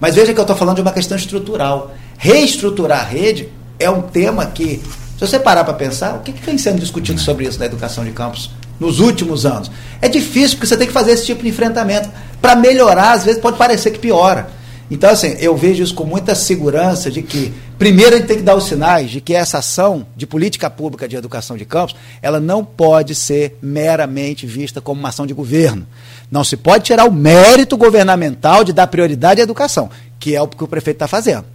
Mas 0.01 0.15
veja 0.15 0.33
que 0.33 0.41
eu 0.41 0.43
estou 0.43 0.57
falando 0.57 0.77
de 0.77 0.83
uma 0.83 0.93
questão 0.93 1.17
estrutural. 1.17 1.93
Reestruturar 2.17 3.01
a 3.01 3.05
rede 3.05 3.49
é 3.79 3.89
um 3.91 4.03
tema 4.03 4.47
que, 4.47 4.83
se 5.19 5.27
você 5.27 5.39
parar 5.39 5.65
para 5.65 5.75
pensar, 5.75 6.15
o 6.17 6.21
que, 6.21 6.33
que 6.33 6.45
vem 6.45 6.57
sendo 6.57 6.81
discutido 6.81 7.21
sobre 7.21 7.47
isso 7.47 7.59
na 7.59 7.67
educação 7.67 8.05
de 8.05 8.11
campos 8.11 8.51
nos 8.81 8.99
últimos 8.99 9.45
anos. 9.45 9.71
É 10.01 10.09
difícil 10.09 10.57
porque 10.57 10.67
você 10.67 10.77
tem 10.77 10.87
que 10.87 10.93
fazer 10.93 11.13
esse 11.13 11.27
tipo 11.27 11.43
de 11.43 11.51
enfrentamento. 11.51 12.09
Para 12.41 12.57
melhorar, 12.57 13.13
às 13.13 13.25
vezes 13.25 13.41
pode 13.41 13.59
parecer 13.59 13.91
que 13.91 13.99
piora. 13.99 14.49
Então, 14.91 15.11
assim, 15.11 15.37
eu 15.39 15.55
vejo 15.57 15.83
isso 15.83 15.95
com 15.95 16.05
muita 16.05 16.35
segurança 16.35 17.11
de 17.11 17.23
que, 17.23 17.53
primeiro, 17.81 18.15
a 18.15 18.19
gente 18.19 18.29
tem 18.29 18.37
que 18.37 18.43
dar 18.43 18.55
os 18.55 18.65
sinais 18.65 19.11
de 19.11 19.21
que 19.21 19.35
essa 19.35 19.59
ação 19.59 20.07
de 20.15 20.27
política 20.27 20.69
pública 20.69 21.09
de 21.09 21.17
educação 21.17 21.57
de 21.57 21.65
campos, 21.65 21.97
ela 22.21 22.39
não 22.39 22.63
pode 22.63 23.15
ser 23.15 23.59
meramente 23.63 24.47
vista 24.47 24.81
como 24.81 25.01
uma 25.01 25.09
ação 25.09 25.27
de 25.27 25.33
governo. 25.33 25.87
Não 26.31 26.45
se 26.45 26.59
pode 26.59 26.85
tirar 26.85 27.07
o 27.07 27.13
mérito 27.13 27.79
governamental 27.79 28.63
de 28.63 28.75
dar 28.75 28.87
prioridade 28.87 29.41
à 29.41 29.45
educação, 29.45 29.89
que 30.19 30.37
é 30.37 30.43
o 30.43 30.47
que 30.47 30.63
o 30.63 30.69
prefeito 30.69 30.97
está 30.97 31.09
fazendo. 31.09 31.47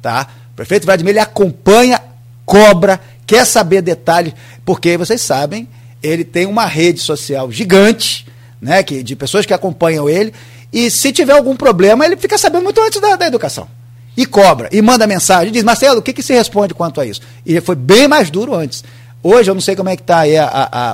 Tá? 0.00 0.28
O 0.52 0.54
prefeito 0.54 0.86
Vladimir 0.86 1.20
acompanha, 1.20 2.00
cobra, 2.46 3.00
quer 3.26 3.44
saber 3.44 3.82
detalhes, 3.82 4.32
porque 4.64 4.96
vocês 4.96 5.20
sabem 5.20 5.68
ele 6.02 6.24
tem 6.24 6.46
uma 6.46 6.66
rede 6.66 7.00
social 7.00 7.50
gigante, 7.50 8.26
né, 8.60 8.82
que, 8.82 9.02
de 9.02 9.14
pessoas 9.14 9.46
que 9.46 9.54
acompanham 9.54 10.08
ele, 10.08 10.32
e 10.72 10.90
se 10.90 11.12
tiver 11.12 11.32
algum 11.32 11.56
problema, 11.56 12.04
ele 12.04 12.16
fica 12.16 12.36
sabendo 12.36 12.64
muito 12.64 12.80
antes 12.80 13.00
da, 13.00 13.14
da 13.14 13.26
educação. 13.26 13.68
E 14.16 14.26
cobra, 14.26 14.68
e 14.70 14.82
manda 14.82 15.06
mensagem, 15.06 15.50
diz, 15.50 15.64
Marcelo, 15.64 16.00
o 16.00 16.02
que, 16.02 16.12
que 16.12 16.22
se 16.22 16.34
responde 16.34 16.74
quanto 16.74 17.00
a 17.00 17.06
isso? 17.06 17.20
E 17.46 17.58
foi 17.60 17.74
bem 17.74 18.06
mais 18.06 18.30
duro 18.30 18.54
antes. 18.54 18.84
Hoje 19.22 19.50
eu 19.50 19.54
não 19.54 19.60
sei 19.60 19.74
como 19.74 19.88
é 19.88 19.96
que 19.96 20.02
está 20.02 20.22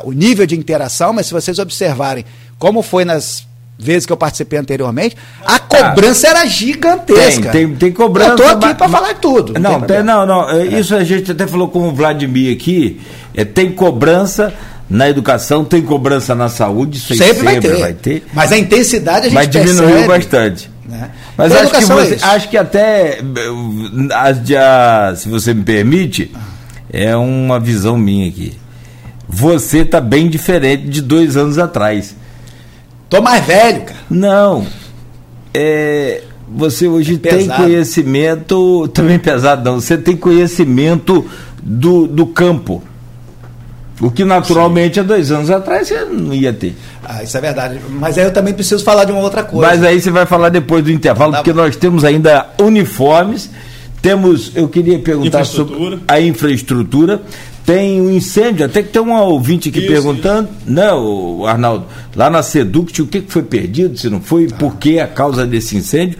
o 0.04 0.12
nível 0.12 0.46
de 0.46 0.56
interação, 0.56 1.12
mas 1.12 1.26
se 1.26 1.32
vocês 1.32 1.58
observarem 1.58 2.24
como 2.58 2.82
foi 2.82 3.04
nas 3.04 3.46
vezes 3.78 4.04
que 4.04 4.12
eu 4.12 4.16
participei 4.16 4.58
anteriormente, 4.58 5.16
a 5.44 5.58
cobrança 5.60 6.26
ah, 6.26 6.30
era 6.30 6.46
gigantesca. 6.46 7.50
Tem, 7.50 7.68
tem, 7.68 7.76
tem 7.76 7.92
cobrança. 7.92 8.30
Eu 8.30 8.34
estou 8.34 8.48
aqui 8.48 8.74
para 8.74 8.88
falar 8.88 9.14
tudo. 9.14 9.54
Não, 9.54 9.78
não, 9.78 9.80
tem, 9.82 10.02
não, 10.02 10.26
não, 10.26 10.50
é. 10.50 10.66
isso 10.66 10.94
a 10.94 11.04
gente 11.04 11.30
até 11.30 11.46
falou 11.46 11.68
com 11.68 11.88
o 11.88 11.94
Vladimir 11.94 12.54
aqui, 12.54 13.00
é, 13.34 13.44
tem 13.44 13.70
cobrança 13.70 14.52
na 14.90 15.08
educação, 15.08 15.64
tem 15.64 15.80
cobrança 15.82 16.34
na 16.34 16.48
saúde, 16.48 16.98
isso 16.98 17.14
sempre, 17.14 17.26
sempre 17.26 17.44
vai, 17.44 17.60
ter. 17.60 17.76
vai, 17.76 17.92
ter. 17.94 18.26
Mas 18.32 18.52
a 18.52 18.58
intensidade 18.58 19.26
a 19.26 19.28
gente 19.28 19.34
Mas 19.34 19.48
diminuiu 19.48 19.88
percebe, 19.88 20.08
bastante. 20.08 20.70
Né? 20.88 21.10
Mas 21.36 21.52
acho 21.52 21.70
que, 21.70 21.84
você, 21.84 22.14
é 22.14 22.24
acho 22.24 22.48
que 22.48 22.56
até, 22.56 23.18
se 25.14 25.28
você 25.28 25.52
me 25.52 25.62
permite, 25.62 26.34
é 26.90 27.14
uma 27.14 27.60
visão 27.60 27.98
minha 27.98 28.26
aqui. 28.26 28.54
Você 29.28 29.80
está 29.80 30.00
bem 30.00 30.30
diferente 30.30 30.88
de 30.88 31.02
dois 31.02 31.36
anos 31.36 31.58
atrás. 31.58 32.16
Tô 33.10 33.20
mais 33.20 33.44
velho, 33.44 33.82
cara. 33.82 34.00
Não. 34.08 34.66
É, 35.52 36.22
você 36.50 36.88
hoje 36.88 37.20
é 37.22 37.28
tem 37.28 37.46
conhecimento, 37.48 38.88
também 38.88 39.18
pesado 39.18 39.70
não, 39.70 39.80
você 39.80 39.98
tem 39.98 40.16
conhecimento 40.16 41.28
do, 41.62 42.06
do 42.06 42.26
campo. 42.26 42.82
O 44.00 44.10
que 44.10 44.24
naturalmente 44.24 44.94
Sim. 44.94 45.00
há 45.00 45.02
dois 45.02 45.32
anos 45.32 45.50
atrás 45.50 45.88
você 45.88 46.04
não 46.04 46.32
ia 46.32 46.52
ter. 46.52 46.76
Ah, 47.04 47.22
isso 47.22 47.36
é 47.36 47.40
verdade. 47.40 47.80
Mas 47.90 48.16
aí 48.16 48.24
eu 48.24 48.32
também 48.32 48.54
preciso 48.54 48.84
falar 48.84 49.04
de 49.04 49.12
uma 49.12 49.20
outra 49.20 49.42
coisa. 49.42 49.66
Mas 49.66 49.82
aí 49.82 50.00
você 50.00 50.10
vai 50.10 50.24
falar 50.24 50.50
depois 50.50 50.84
do 50.84 50.90
intervalo, 50.90 51.32
tá 51.32 51.38
porque 51.38 51.52
nós 51.52 51.74
temos 51.74 52.04
ainda 52.04 52.46
uniformes, 52.60 53.50
temos, 54.00 54.52
eu 54.54 54.68
queria 54.68 54.98
perguntar 54.98 55.44
sobre 55.44 55.98
a 56.06 56.20
infraestrutura, 56.20 57.20
tem 57.68 58.00
um 58.00 58.10
incêndio, 58.10 58.64
até 58.64 58.82
que 58.82 58.88
tem 58.88 59.02
um 59.02 59.12
ouvinte 59.12 59.68
aqui 59.68 59.80
Isso, 59.80 59.88
perguntando, 59.88 60.48
não, 60.64 61.40
né, 61.40 61.48
Arnaldo, 61.48 61.84
lá 62.16 62.30
na 62.30 62.42
Seduct, 62.42 63.02
o 63.02 63.06
que 63.06 63.22
foi 63.28 63.42
perdido, 63.42 63.98
se 63.98 64.08
não 64.08 64.20
foi, 64.20 64.48
ah. 64.50 64.54
por 64.56 64.76
que 64.76 64.98
a 64.98 65.06
causa 65.06 65.46
desse 65.46 65.76
incêndio. 65.76 66.18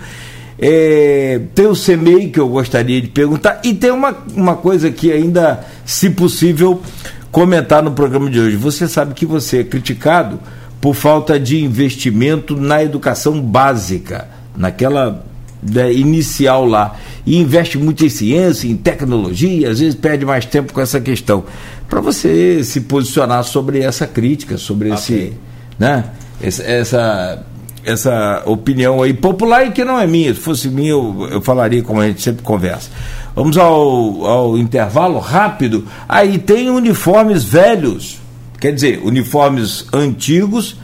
É, 0.60 1.40
tem 1.54 1.66
o 1.66 1.74
CEMEI 1.74 2.30
que 2.30 2.40
eu 2.40 2.48
gostaria 2.48 3.00
de 3.00 3.06
perguntar, 3.06 3.60
e 3.62 3.72
tem 3.72 3.92
uma, 3.92 4.14
uma 4.34 4.56
coisa 4.56 4.90
que 4.90 5.10
ainda, 5.10 5.64
se 5.86 6.10
possível, 6.10 6.82
comentar 7.30 7.82
no 7.82 7.92
programa 7.92 8.30
de 8.30 8.40
hoje. 8.40 8.56
Você 8.56 8.88
sabe 8.88 9.14
que 9.14 9.26
você 9.26 9.60
é 9.60 9.64
criticado 9.64 10.38
por 10.80 10.94
falta 10.94 11.38
de 11.38 11.62
investimento 11.62 12.56
na 12.56 12.82
educação 12.82 13.40
básica, 13.40 14.28
naquela 14.56 15.24
né, 15.62 15.92
inicial 15.92 16.64
lá. 16.64 16.96
E 17.26 17.36
investe 17.36 17.76
muito 17.76 18.04
em 18.04 18.08
ciência, 18.08 18.68
em 18.68 18.76
tecnologia, 18.76 19.70
às 19.70 19.80
vezes 19.80 19.94
perde 19.94 20.24
mais 20.24 20.44
tempo 20.44 20.72
com 20.72 20.80
essa 20.80 21.00
questão. 21.00 21.44
Para 21.88 22.00
você 22.00 22.62
se 22.64 22.82
posicionar 22.82 23.42
sobre 23.44 23.80
essa 23.80 24.06
crítica, 24.06 24.56
sobre 24.56 24.92
okay. 24.92 24.98
esse. 24.98 25.32
Né, 25.78 26.04
essa, 26.40 27.44
essa 27.84 28.42
opinião 28.46 29.02
aí 29.02 29.12
popular 29.12 29.66
e 29.66 29.70
que 29.70 29.84
não 29.84 29.98
é 29.98 30.06
minha. 30.06 30.32
Se 30.34 30.40
fosse 30.40 30.68
minha, 30.68 30.90
eu, 30.90 31.28
eu 31.30 31.40
falaria 31.40 31.82
como 31.82 32.00
a 32.00 32.06
gente 32.06 32.22
sempre 32.22 32.42
conversa. 32.42 32.90
Vamos 33.38 33.56
ao, 33.56 34.26
ao 34.26 34.58
intervalo 34.58 35.20
rápido. 35.20 35.86
Aí 36.08 36.38
tem 36.38 36.70
uniformes 36.70 37.44
velhos, 37.44 38.18
quer 38.58 38.72
dizer, 38.72 39.00
uniformes 39.04 39.86
antigos, 39.92 40.76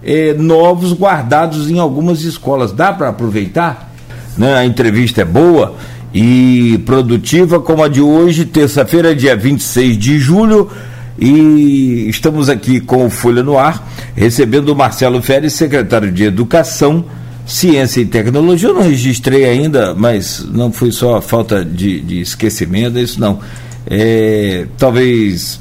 eh, 0.00 0.34
novos, 0.34 0.92
guardados 0.92 1.68
em 1.68 1.80
algumas 1.80 2.22
escolas. 2.22 2.70
Dá 2.70 2.92
para 2.92 3.08
aproveitar? 3.08 3.92
Né? 4.38 4.54
A 4.54 4.64
entrevista 4.64 5.22
é 5.22 5.24
boa 5.24 5.74
e 6.14 6.80
produtiva, 6.86 7.58
como 7.58 7.82
a 7.82 7.88
de 7.88 8.00
hoje, 8.00 8.44
terça-feira, 8.44 9.12
dia 9.12 9.36
26 9.36 9.98
de 9.98 10.16
julho. 10.20 10.70
E 11.18 12.08
estamos 12.08 12.48
aqui 12.48 12.78
com 12.78 13.04
o 13.04 13.10
Folha 13.10 13.42
no 13.42 13.58
Ar, 13.58 13.84
recebendo 14.14 14.68
o 14.68 14.76
Marcelo 14.76 15.20
Férez, 15.20 15.54
secretário 15.54 16.12
de 16.12 16.22
Educação 16.22 17.04
Ciência 17.46 18.00
e 18.00 18.06
tecnologia 18.06 18.70
eu 18.70 18.74
não 18.74 18.82
registrei 18.82 19.44
ainda, 19.44 19.94
mas 19.94 20.46
não 20.50 20.72
foi 20.72 20.90
só 20.90 21.20
falta 21.20 21.62
de, 21.62 22.00
de 22.00 22.20
esquecimento, 22.20 22.96
é 22.96 23.02
isso 23.02 23.20
não. 23.20 23.38
É, 23.86 24.66
talvez, 24.78 25.60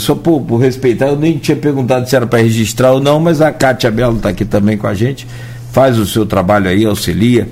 só 0.00 0.16
por, 0.16 0.40
por, 0.40 0.56
respeitar, 0.56 1.06
eu 1.06 1.16
nem 1.16 1.38
tinha 1.38 1.56
perguntado 1.56 2.08
se 2.08 2.16
era 2.16 2.26
para 2.26 2.40
registrar 2.40 2.92
ou 2.92 3.00
não, 3.00 3.20
mas 3.20 3.40
a 3.40 3.52
Cátia 3.52 3.92
Belo 3.92 4.16
está 4.16 4.30
aqui 4.30 4.44
também 4.44 4.76
com 4.76 4.88
a 4.88 4.94
gente, 4.94 5.24
faz 5.72 5.98
o 5.98 6.06
seu 6.06 6.26
trabalho 6.26 6.68
aí, 6.68 6.84
auxilia, 6.84 7.48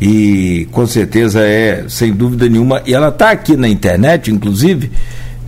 e 0.00 0.66
com 0.72 0.84
certeza 0.84 1.40
é, 1.40 1.84
sem 1.88 2.12
dúvida 2.12 2.48
nenhuma, 2.48 2.82
e 2.84 2.92
ela 2.92 3.10
está 3.10 3.30
aqui 3.30 3.56
na 3.56 3.68
internet, 3.68 4.32
inclusive, 4.32 4.90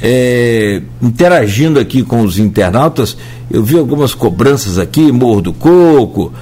é, 0.00 0.80
interagindo 1.02 1.80
aqui 1.80 2.04
com 2.04 2.20
os 2.20 2.38
internautas, 2.38 3.16
eu 3.50 3.64
vi 3.64 3.76
algumas 3.76 4.14
cobranças 4.14 4.78
aqui, 4.78 5.10
Morro 5.10 5.42
do 5.42 5.52
Coco, 5.52 6.32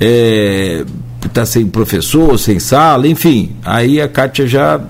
está 0.00 1.42
é, 1.42 1.44
sem 1.44 1.66
professor, 1.66 2.38
sem 2.38 2.58
sala, 2.58 3.06
enfim. 3.06 3.56
Aí 3.64 4.00
a 4.00 4.08
Kátia 4.08 4.46
já 4.46 4.80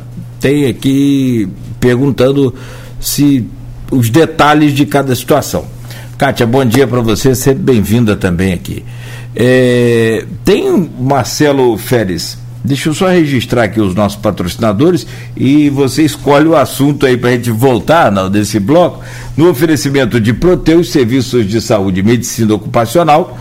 tem 0.41 0.67
aqui 0.67 1.49
perguntando 1.81 2.55
se 3.01 3.47
os 3.91 4.11
detalhes 4.11 4.73
de 4.73 4.87
cada 4.87 5.15
situação. 5.15 5.67
Kátia, 6.17 6.47
bom 6.47 6.65
dia 6.65 6.87
para 6.87 7.01
você, 7.01 7.35
sempre 7.35 7.63
bem-vinda 7.63 8.17
também 8.17 8.53
aqui. 8.53 8.85
É, 9.37 10.25
tem 10.45 10.91
Marcelo 10.99 11.77
Férez, 11.77 12.39
deixa 12.65 12.89
eu 12.89 12.95
só 12.95 13.09
registrar 13.09 13.65
aqui 13.65 13.81
os 13.81 13.95
nossos 13.95 14.17
patrocinadores 14.17 15.07
e 15.37 15.69
você 15.71 16.03
escolhe 16.05 16.47
o 16.47 16.57
assunto 16.57 17.05
aí 17.05 17.17
para 17.17 17.31
a 17.31 17.33
gente 17.33 17.51
voltar 17.51 18.13
não, 18.13 18.31
desse 18.31 18.61
bloco. 18.61 19.03
No 19.37 19.51
oferecimento 19.51 20.21
de 20.21 20.33
Proteus, 20.33 20.93
serviços 20.93 21.47
de 21.47 21.61
saúde 21.61 22.01
e 22.01 22.03
medicina 22.03 22.55
ocupacional 22.55 23.39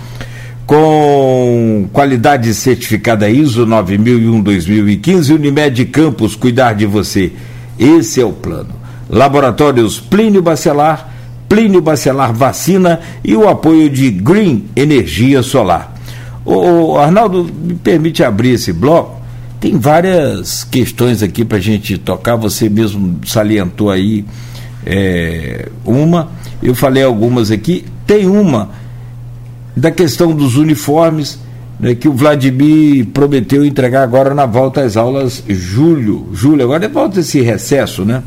com 0.65 1.87
qualidade 1.91 2.53
certificada 2.53 3.29
ISO 3.29 3.65
9001-2015, 3.65 5.35
Unimed 5.35 5.85
Campos, 5.85 6.35
cuidar 6.35 6.73
de 6.73 6.85
você. 6.85 7.31
Esse 7.77 8.21
é 8.21 8.25
o 8.25 8.31
plano. 8.31 8.69
Laboratórios 9.09 9.99
Plínio 9.99 10.41
Bacelar, 10.41 11.11
Plínio 11.49 11.81
Bacelar 11.81 12.33
Vacina 12.33 12.99
e 13.23 13.35
o 13.35 13.47
apoio 13.47 13.89
de 13.89 14.09
Green 14.09 14.65
Energia 14.75 15.43
Solar. 15.43 15.93
O 16.45 16.97
Arnaldo, 16.97 17.43
me 17.43 17.75
permite 17.75 18.23
abrir 18.23 18.51
esse 18.51 18.73
bloco. 18.73 19.21
Tem 19.59 19.77
várias 19.77 20.63
questões 20.63 21.23
aqui 21.23 21.45
para 21.45 21.57
a 21.57 21.61
gente 21.61 21.97
tocar. 21.97 22.35
Você 22.35 22.67
mesmo 22.67 23.19
salientou 23.25 23.89
aí 23.89 24.25
é, 24.85 25.69
uma. 25.85 26.31
Eu 26.61 26.75
falei 26.75 27.03
algumas 27.03 27.49
aqui. 27.49 27.85
Tem 28.05 28.27
uma 28.27 28.69
da 29.75 29.91
questão 29.91 30.33
dos 30.35 30.55
uniformes, 30.57 31.39
né, 31.79 31.95
que 31.95 32.07
o 32.07 32.13
Vladimir 32.13 33.07
prometeu 33.07 33.65
entregar 33.65 34.03
agora 34.03 34.33
na 34.33 34.45
volta 34.45 34.81
às 34.81 34.95
aulas 34.95 35.43
julho. 35.47 36.27
Julho, 36.33 36.63
agora 36.63 36.85
é 36.85 36.89
volta 36.89 37.19
esse 37.19 37.41
recesso, 37.41 38.05
né? 38.05 38.23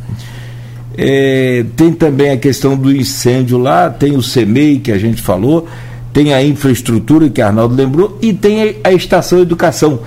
É, 0.98 1.64
tem 1.76 1.92
também 1.92 2.30
a 2.30 2.36
questão 2.36 2.76
do 2.76 2.94
incêndio 2.94 3.58
lá, 3.58 3.90
tem 3.90 4.16
o 4.16 4.22
CEMEI 4.22 4.78
que 4.78 4.90
a 4.90 4.98
gente 4.98 5.20
falou, 5.20 5.68
tem 6.12 6.32
a 6.32 6.42
infraestrutura 6.42 7.28
que 7.28 7.42
Arnaldo 7.42 7.74
lembrou 7.74 8.18
e 8.22 8.32
tem 8.32 8.76
a, 8.82 8.92
estação 8.92 9.40
educação. 9.40 10.00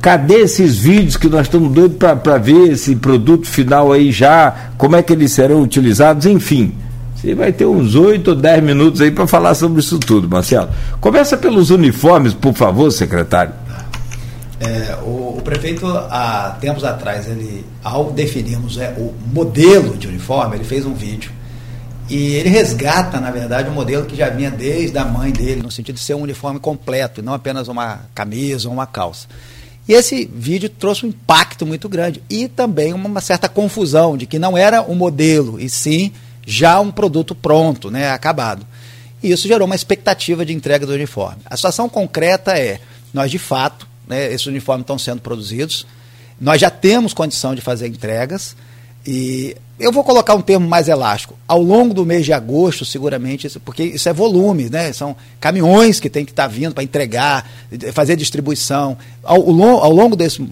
Cadê 0.00 0.36
esses 0.36 0.76
vídeos 0.76 1.16
que 1.16 1.28
nós 1.28 1.42
estamos 1.42 1.72
doidos 1.72 1.96
para 1.98 2.38
ver 2.38 2.70
esse 2.70 2.94
produto 2.94 3.46
final 3.46 3.92
aí 3.92 4.12
já? 4.12 4.70
Como 4.78 4.94
é 4.94 5.02
que 5.02 5.12
eles 5.12 5.32
serão 5.32 5.60
utilizados? 5.62 6.26
Enfim. 6.26 6.72
Você 7.16 7.34
vai 7.34 7.50
ter 7.50 7.64
uns 7.64 7.94
8 7.94 8.28
ou 8.28 8.36
10 8.36 8.62
minutos 8.62 9.00
aí 9.00 9.10
para 9.10 9.26
falar 9.26 9.54
sobre 9.54 9.80
isso 9.80 9.98
tudo, 9.98 10.28
Marcelo. 10.28 10.68
Começa 11.00 11.36
pelos 11.36 11.70
uniformes, 11.70 12.34
por 12.34 12.52
favor, 12.52 12.90
secretário. 12.90 13.54
É, 14.60 14.96
o, 15.02 15.36
o, 15.38 15.42
prefeito, 15.42 15.86
há 15.86 16.56
tempos 16.60 16.84
atrás, 16.84 17.26
ele, 17.26 17.64
ao 17.82 18.10
definirmos 18.12 18.78
é, 18.78 18.94
o 18.98 19.14
modelo 19.32 19.96
de 19.96 20.06
uniforme, 20.08 20.56
ele 20.56 20.64
fez 20.64 20.84
um 20.84 20.94
vídeo 20.94 21.30
e 22.08 22.34
ele 22.34 22.48
resgata, 22.48 23.18
na 23.18 23.30
verdade, 23.30 23.68
um 23.68 23.74
modelo 23.74 24.04
que 24.06 24.14
já 24.14 24.28
vinha 24.28 24.50
desde 24.50 24.96
a 24.96 25.04
mãe 25.04 25.32
dele, 25.32 25.62
no 25.62 25.70
sentido 25.70 25.96
de 25.96 26.02
ser 26.02 26.14
um 26.14 26.22
uniforme 26.22 26.60
completo, 26.60 27.20
e 27.20 27.24
não 27.24 27.34
apenas 27.34 27.66
uma 27.66 28.00
camisa 28.14 28.68
ou 28.68 28.74
uma 28.74 28.86
calça. 28.86 29.26
E 29.88 29.92
esse 29.92 30.30
vídeo 30.32 30.68
trouxe 30.68 31.06
um 31.06 31.08
impacto 31.08 31.64
muito 31.64 31.88
grande 31.88 32.22
e 32.28 32.48
também 32.48 32.92
uma 32.92 33.20
certa 33.20 33.48
confusão 33.48 34.16
de 34.16 34.26
que 34.26 34.38
não 34.38 34.56
era 34.56 34.82
um 34.82 34.94
modelo, 34.94 35.58
e 35.60 35.68
sim 35.68 36.12
já 36.46 36.80
um 36.80 36.92
produto 36.92 37.34
pronto, 37.34 37.90
né, 37.90 38.10
acabado. 38.10 38.66
E 39.22 39.32
isso 39.32 39.48
gerou 39.48 39.66
uma 39.66 39.74
expectativa 39.74 40.46
de 40.46 40.54
entrega 40.54 40.86
do 40.86 40.92
uniforme. 40.92 41.42
A 41.44 41.56
situação 41.56 41.88
concreta 41.88 42.56
é, 42.56 42.80
nós 43.12 43.30
de 43.30 43.38
fato, 43.38 43.86
né, 44.06 44.32
esses 44.32 44.46
uniformes 44.46 44.84
estão 44.84 44.98
sendo 44.98 45.20
produzidos, 45.20 45.84
nós 46.40 46.60
já 46.60 46.70
temos 46.70 47.12
condição 47.12 47.54
de 47.54 47.60
fazer 47.60 47.88
entregas, 47.88 48.54
e 49.06 49.56
eu 49.78 49.92
vou 49.92 50.02
colocar 50.02 50.34
um 50.34 50.40
termo 50.40 50.66
mais 50.66 50.88
elástico. 50.88 51.38
Ao 51.46 51.62
longo 51.62 51.94
do 51.94 52.04
mês 52.04 52.24
de 52.24 52.32
agosto, 52.32 52.84
seguramente, 52.84 53.48
porque 53.60 53.84
isso 53.84 54.08
é 54.08 54.12
volume, 54.12 54.68
né? 54.68 54.92
São 54.92 55.14
caminhões 55.38 56.00
que 56.00 56.10
tem 56.10 56.24
que 56.24 56.32
estar 56.32 56.44
tá 56.44 56.48
vindo 56.48 56.74
para 56.74 56.82
entregar, 56.82 57.48
fazer 57.92 58.16
distribuição. 58.16 58.96
Ao, 59.22 59.36
ao, 59.36 59.92
longo 59.92 60.16
desse 60.16 60.42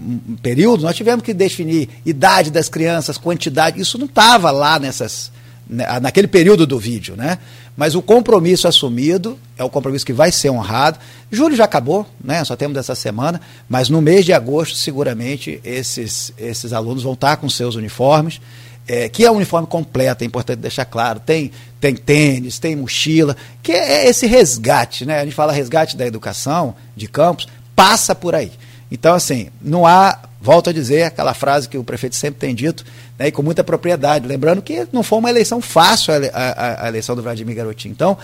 período, 0.41 0.83
nós 0.83 0.95
tivemos 0.95 1.25
que 1.25 1.33
definir 1.33 1.89
idade 2.05 2.49
das 2.49 2.69
crianças, 2.69 3.17
quantidade. 3.17 3.81
Isso 3.81 3.97
não 3.97 4.05
estava 4.05 4.51
lá 4.51 4.79
nessas, 4.79 5.31
naquele 5.67 6.27
período 6.27 6.67
do 6.67 6.77
vídeo, 6.77 7.15
né? 7.15 7.39
Mas 7.75 7.95
o 7.95 8.01
compromisso 8.01 8.67
assumido 8.67 9.37
é 9.57 9.63
o 9.63 9.69
compromisso 9.69 10.05
que 10.05 10.13
vai 10.13 10.31
ser 10.31 10.49
honrado. 10.49 10.99
Julho 11.31 11.55
já 11.55 11.65
acabou, 11.65 12.05
né? 12.23 12.43
Só 12.43 12.55
temos 12.55 12.77
essa 12.77 12.95
semana, 12.95 13.41
mas 13.67 13.89
no 13.89 14.01
mês 14.01 14.25
de 14.25 14.31
agosto, 14.31 14.77
seguramente, 14.77 15.59
esses, 15.63 16.31
esses 16.37 16.71
alunos 16.71 17.03
vão 17.03 17.13
estar 17.13 17.37
com 17.37 17.49
seus 17.49 17.75
uniformes, 17.75 18.39
é, 18.87 19.09
que 19.09 19.25
é 19.25 19.31
um 19.31 19.35
uniforme 19.35 19.67
completo, 19.67 20.23
é 20.23 20.27
importante 20.27 20.59
deixar 20.59 20.85
claro. 20.85 21.19
Tem, 21.19 21.51
tem 21.81 21.95
tênis, 21.95 22.59
tem 22.59 22.75
mochila, 22.75 23.35
que 23.61 23.71
é 23.71 24.07
esse 24.07 24.27
resgate, 24.27 25.05
né? 25.05 25.19
A 25.19 25.23
gente 25.23 25.35
fala 25.35 25.51
resgate 25.51 25.97
da 25.97 26.05
educação 26.05 26.75
de 26.95 27.07
campos, 27.07 27.47
passa 27.75 28.13
por 28.13 28.35
aí. 28.35 28.51
Então, 28.91 29.13
assim, 29.15 29.49
não 29.61 29.85
há, 29.85 30.19
volto 30.45 30.69
a 30.69 30.73
dizer, 30.73 31.03
aquela 31.03 31.33
frase 31.33 31.67
que 31.67 31.77
o 31.77 31.83
prefeito 31.83 32.15
sempre 32.15 32.39
tem 32.39 32.53
dito, 32.53 32.85
né, 33.17 33.27
e 33.27 33.31
com 33.31 33.41
muita 33.41 33.63
propriedade. 33.63 34.27
Lembrando 34.27 34.61
que 34.61 34.87
não 34.93 35.01
foi 35.01 35.17
uma 35.17 35.29
eleição 35.29 35.59
fácil 35.59 36.13
a, 36.13 36.17
a, 36.31 36.85
a 36.85 36.87
eleição 36.87 37.15
do 37.15 37.23
Vladimir 37.23 37.55
Garotinho. 37.55 37.91
Então, 37.91 38.17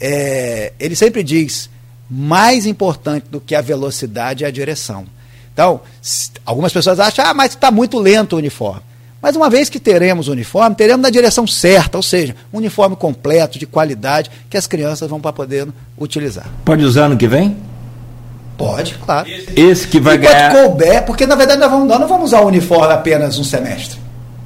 é, 0.00 0.72
ele 0.78 0.94
sempre 0.94 1.24
diz: 1.24 1.68
mais 2.08 2.64
importante 2.64 3.26
do 3.28 3.40
que 3.40 3.54
a 3.54 3.60
velocidade 3.60 4.44
é 4.44 4.46
a 4.46 4.50
direção. 4.50 5.04
Então, 5.52 5.80
algumas 6.46 6.72
pessoas 6.72 6.98
acham, 6.98 7.24
ah, 7.24 7.34
mas 7.34 7.52
está 7.52 7.70
muito 7.70 7.98
lento 7.98 8.34
o 8.34 8.38
uniforme. 8.38 8.82
Mas 9.20 9.36
uma 9.36 9.48
vez 9.48 9.70
que 9.70 9.80
teremos 9.80 10.28
o 10.28 10.32
uniforme, 10.32 10.76
teremos 10.76 11.02
na 11.02 11.10
direção 11.10 11.46
certa, 11.46 11.96
ou 11.96 12.02
seja, 12.02 12.36
um 12.52 12.58
uniforme 12.58 12.94
completo, 12.94 13.58
de 13.58 13.66
qualidade, 13.66 14.30
que 14.50 14.56
as 14.56 14.66
crianças 14.66 15.08
vão 15.08 15.20
para 15.20 15.32
poder 15.32 15.66
utilizar. 15.98 16.46
Pode 16.64 16.84
usar 16.84 17.08
no 17.08 17.16
que 17.16 17.26
vem? 17.26 17.56
Pode, 18.56 18.94
claro. 18.94 19.28
Esse 19.56 19.88
que 19.88 19.98
vai 19.98 20.14
e 20.14 20.18
ganhar. 20.18 20.52
couber, 20.52 21.04
porque 21.04 21.26
na 21.26 21.34
verdade 21.34 21.60
nós, 21.60 21.70
vamos, 21.70 21.88
nós 21.88 22.00
não 22.00 22.06
vamos 22.06 22.26
usar 22.26 22.40
o 22.40 22.46
uniforme 22.46 22.92
apenas 22.92 23.38
um 23.38 23.44
semestre. 23.44 23.98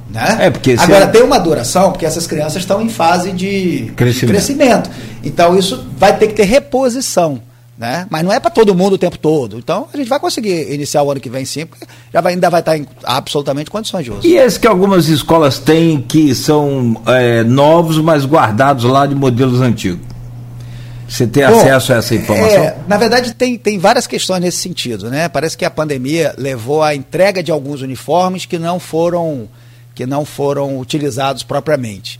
Né? 0.09 0.37
É, 0.39 0.49
porque 0.49 0.75
Agora 0.79 1.05
tem 1.07 1.21
uma 1.21 1.37
duração, 1.37 1.91
porque 1.91 2.05
essas 2.05 2.25
crianças 2.25 2.63
estão 2.63 2.81
em 2.81 2.89
fase 2.89 3.31
de 3.31 3.91
crescimento. 3.95 4.31
crescimento. 4.31 4.89
Então 5.23 5.57
isso 5.57 5.85
vai 5.97 6.17
ter 6.17 6.27
que 6.27 6.33
ter 6.33 6.45
reposição. 6.45 7.41
Né? 7.77 8.05
Mas 8.09 8.23
não 8.23 8.33
é 8.33 8.41
para 8.41 8.51
todo 8.51 8.75
mundo 8.75 8.93
o 8.93 8.97
tempo 8.97 9.17
todo. 9.17 9.57
Então 9.57 9.87
a 9.93 9.95
gente 9.95 10.09
vai 10.09 10.19
conseguir 10.19 10.73
iniciar 10.73 11.01
o 11.01 11.11
ano 11.11 11.21
que 11.21 11.29
vem 11.29 11.45
sim, 11.45 11.65
porque 11.65 11.85
já 12.13 12.19
vai, 12.19 12.33
ainda 12.33 12.49
vai 12.49 12.59
estar 12.59 12.77
em 12.77 12.85
absolutamente 13.05 13.71
condições 13.71 14.03
de 14.03 14.11
uso. 14.11 14.27
E 14.27 14.35
esse 14.35 14.59
que 14.59 14.67
algumas 14.67 15.07
escolas 15.07 15.59
têm 15.59 16.01
que 16.01 16.35
são 16.35 17.01
é, 17.05 17.41
novos, 17.43 17.97
mas 17.99 18.25
guardados 18.25 18.83
lá 18.83 19.05
de 19.05 19.15
modelos 19.15 19.61
antigos? 19.61 20.08
Você 21.09 21.25
tem 21.25 21.45
Bom, 21.45 21.59
acesso 21.59 21.91
a 21.91 21.95
essa 21.97 22.13
informação? 22.13 22.63
É, 22.63 22.77
na 22.87 22.95
verdade, 22.95 23.33
tem, 23.33 23.57
tem 23.57 23.79
várias 23.79 24.05
questões 24.05 24.39
nesse 24.41 24.57
sentido. 24.57 25.09
Né? 25.09 25.27
Parece 25.27 25.57
que 25.57 25.65
a 25.65 25.71
pandemia 25.71 26.35
levou 26.37 26.83
à 26.83 26.93
entrega 26.93 27.41
de 27.41 27.51
alguns 27.51 27.81
uniformes 27.81 28.45
que 28.45 28.59
não 28.59 28.79
foram, 28.79 29.49
que 29.95 30.05
não 30.05 30.23
foram 30.23 30.79
utilizados 30.79 31.41
propriamente. 31.41 32.19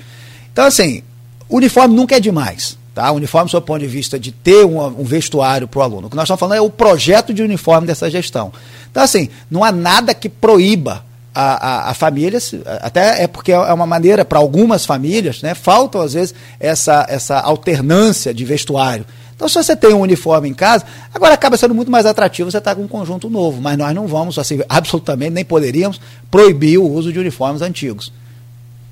Então, 0.52 0.66
assim, 0.66 1.04
o 1.48 1.58
uniforme 1.58 1.96
nunca 1.96 2.16
é 2.16 2.20
demais. 2.20 2.78
Tá? 2.96 3.12
O 3.12 3.16
uniforme, 3.16 3.50
sob 3.50 3.64
o 3.64 3.66
ponto 3.68 3.80
de 3.80 3.88
vista 3.88 4.20
de 4.20 4.32
ter 4.32 4.66
um, 4.66 4.84
um 4.84 5.04
vestuário 5.04 5.68
para 5.68 5.80
o 5.80 5.84
aluno. 5.84 6.08
O 6.08 6.10
que 6.10 6.16
nós 6.16 6.24
estamos 6.24 6.40
falando 6.40 6.58
é 6.58 6.62
o 6.62 6.70
projeto 6.70 7.32
de 7.32 7.44
uniforme 7.44 7.86
dessa 7.86 8.10
gestão. 8.10 8.52
Então, 8.90 9.04
assim, 9.04 9.30
não 9.52 9.64
há 9.64 9.72
nada 9.72 10.16
que 10.16 10.28
proíba 10.28 11.06
a, 11.34 11.88
a, 11.88 11.90
a 11.92 11.94
famílias, 11.94 12.54
até 12.82 13.24
é 13.24 13.28
porque 13.28 13.52
é 13.52 13.74
uma 13.74 13.86
maneira, 13.86 14.26
para 14.26 14.40
algumas 14.40 14.86
famílias, 14.86 15.42
né, 15.42 15.54
faltam 15.54 16.02
às 16.02 16.14
vezes 16.14 16.36
essa, 16.60 17.06
essa 17.10 17.40
alternância 17.40 18.34
de 18.34 18.46
vestuário. 18.46 19.06
Então, 19.36 19.48
se 19.48 19.56
você 19.56 19.74
tem 19.74 19.94
um 19.94 20.02
uniforme 20.02 20.50
em 20.50 20.54
casa, 20.54 20.86
agora 21.14 21.34
acaba 21.34 21.56
sendo 21.56 21.74
muito 21.74 21.90
mais 21.90 22.06
atrativo 22.06 22.52
você 22.52 22.58
estar 22.58 22.72
tá 22.72 22.76
com 22.76 22.84
um 22.84 22.88
conjunto 22.90 23.30
novo, 23.30 23.62
mas 23.62 23.78
nós 23.78 23.96
não 23.96 24.06
vamos, 24.06 24.38
assim, 24.38 24.60
absolutamente, 24.68 25.32
nem 25.32 25.46
poderíamos 25.46 26.00
proibir 26.30 26.78
o 26.78 26.86
uso 26.86 27.14
de 27.14 27.20
uniformes 27.20 27.62
antigos. 27.62 28.12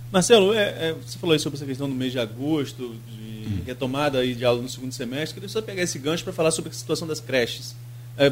Marcelo, 0.09 0.53
é, 0.53 0.63
é, 0.79 0.95
você 1.05 1.17
falou 1.17 1.33
aí 1.33 1.39
sobre 1.39 1.57
essa 1.57 1.65
questão 1.65 1.89
do 1.89 1.93
mês 1.93 2.13
de 2.13 2.19
agosto, 2.19 2.95
de 3.09 3.61
retomada 3.65 4.19
aí 4.19 4.33
de 4.33 4.45
aula 4.45 4.61
no 4.61 4.69
segundo 4.69 4.93
semestre, 4.93 5.33
queria 5.33 5.49
só 5.49 5.61
pegar 5.61 5.83
esse 5.83 5.99
gancho 5.99 6.23
para 6.23 6.31
falar 6.31 6.51
sobre 6.51 6.69
a 6.69 6.73
situação 6.73 7.05
das 7.05 7.19
creches. 7.19 7.75
É, 8.17 8.31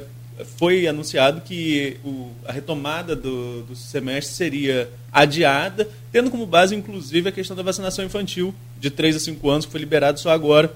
foi 0.57 0.87
anunciado 0.87 1.41
que 1.41 1.97
o, 2.03 2.31
a 2.45 2.51
retomada 2.51 3.15
do, 3.15 3.63
do, 3.63 3.75
semestre 3.75 4.33
seria 4.33 4.89
adiada, 5.11 5.87
tendo 6.11 6.29
como 6.29 6.45
base, 6.45 6.75
inclusive, 6.75 7.29
a 7.29 7.31
questão 7.31 7.55
da 7.55 7.63
vacinação 7.63 8.03
infantil 8.03 8.53
de 8.79 8.89
3 8.89 9.15
a 9.15 9.19
5 9.19 9.49
anos, 9.49 9.65
que 9.65 9.71
foi 9.71 9.79
liberado 9.79 10.19
só 10.19 10.31
agora 10.31 10.73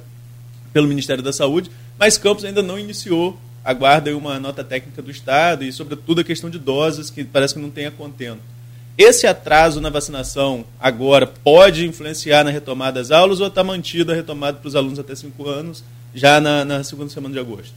pelo 0.71 0.87
Ministério 0.87 1.23
da 1.23 1.33
Saúde, 1.33 1.69
mas 1.97 2.17
Campos 2.17 2.45
ainda 2.45 2.61
não 2.61 2.79
iniciou, 2.79 3.37
aguarda 3.63 4.15
uma 4.15 4.39
nota 4.39 4.63
técnica 4.63 5.01
do 5.01 5.11
Estado 5.11 5.63
e, 5.63 5.73
sobretudo, 5.73 6.21
a 6.21 6.23
questão 6.23 6.49
de 6.49 6.57
doses, 6.57 7.09
que 7.09 7.23
parece 7.23 7.53
que 7.53 7.59
não 7.59 7.69
tem 7.69 7.85
a 7.85 7.91
contento. 7.91 8.41
Esse 8.97 9.25
atraso 9.27 9.79
na 9.79 9.89
vacinação 9.89 10.65
agora 10.77 11.25
pode 11.25 11.85
influenciar 11.85 12.43
na 12.43 12.51
retomada 12.51 12.99
das 12.99 13.11
aulas 13.11 13.39
ou 13.39 13.47
está 13.47 13.63
mantida 13.63 14.11
a 14.11 14.15
retomada 14.15 14.57
para 14.57 14.67
os 14.67 14.75
alunos 14.75 14.99
até 14.99 15.15
5 15.15 15.47
anos 15.47 15.83
já 16.13 16.41
na, 16.41 16.65
na, 16.65 16.83
segunda 16.83 17.09
semana 17.09 17.33
de 17.33 17.39
agosto? 17.39 17.73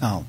Não, 0.00 0.26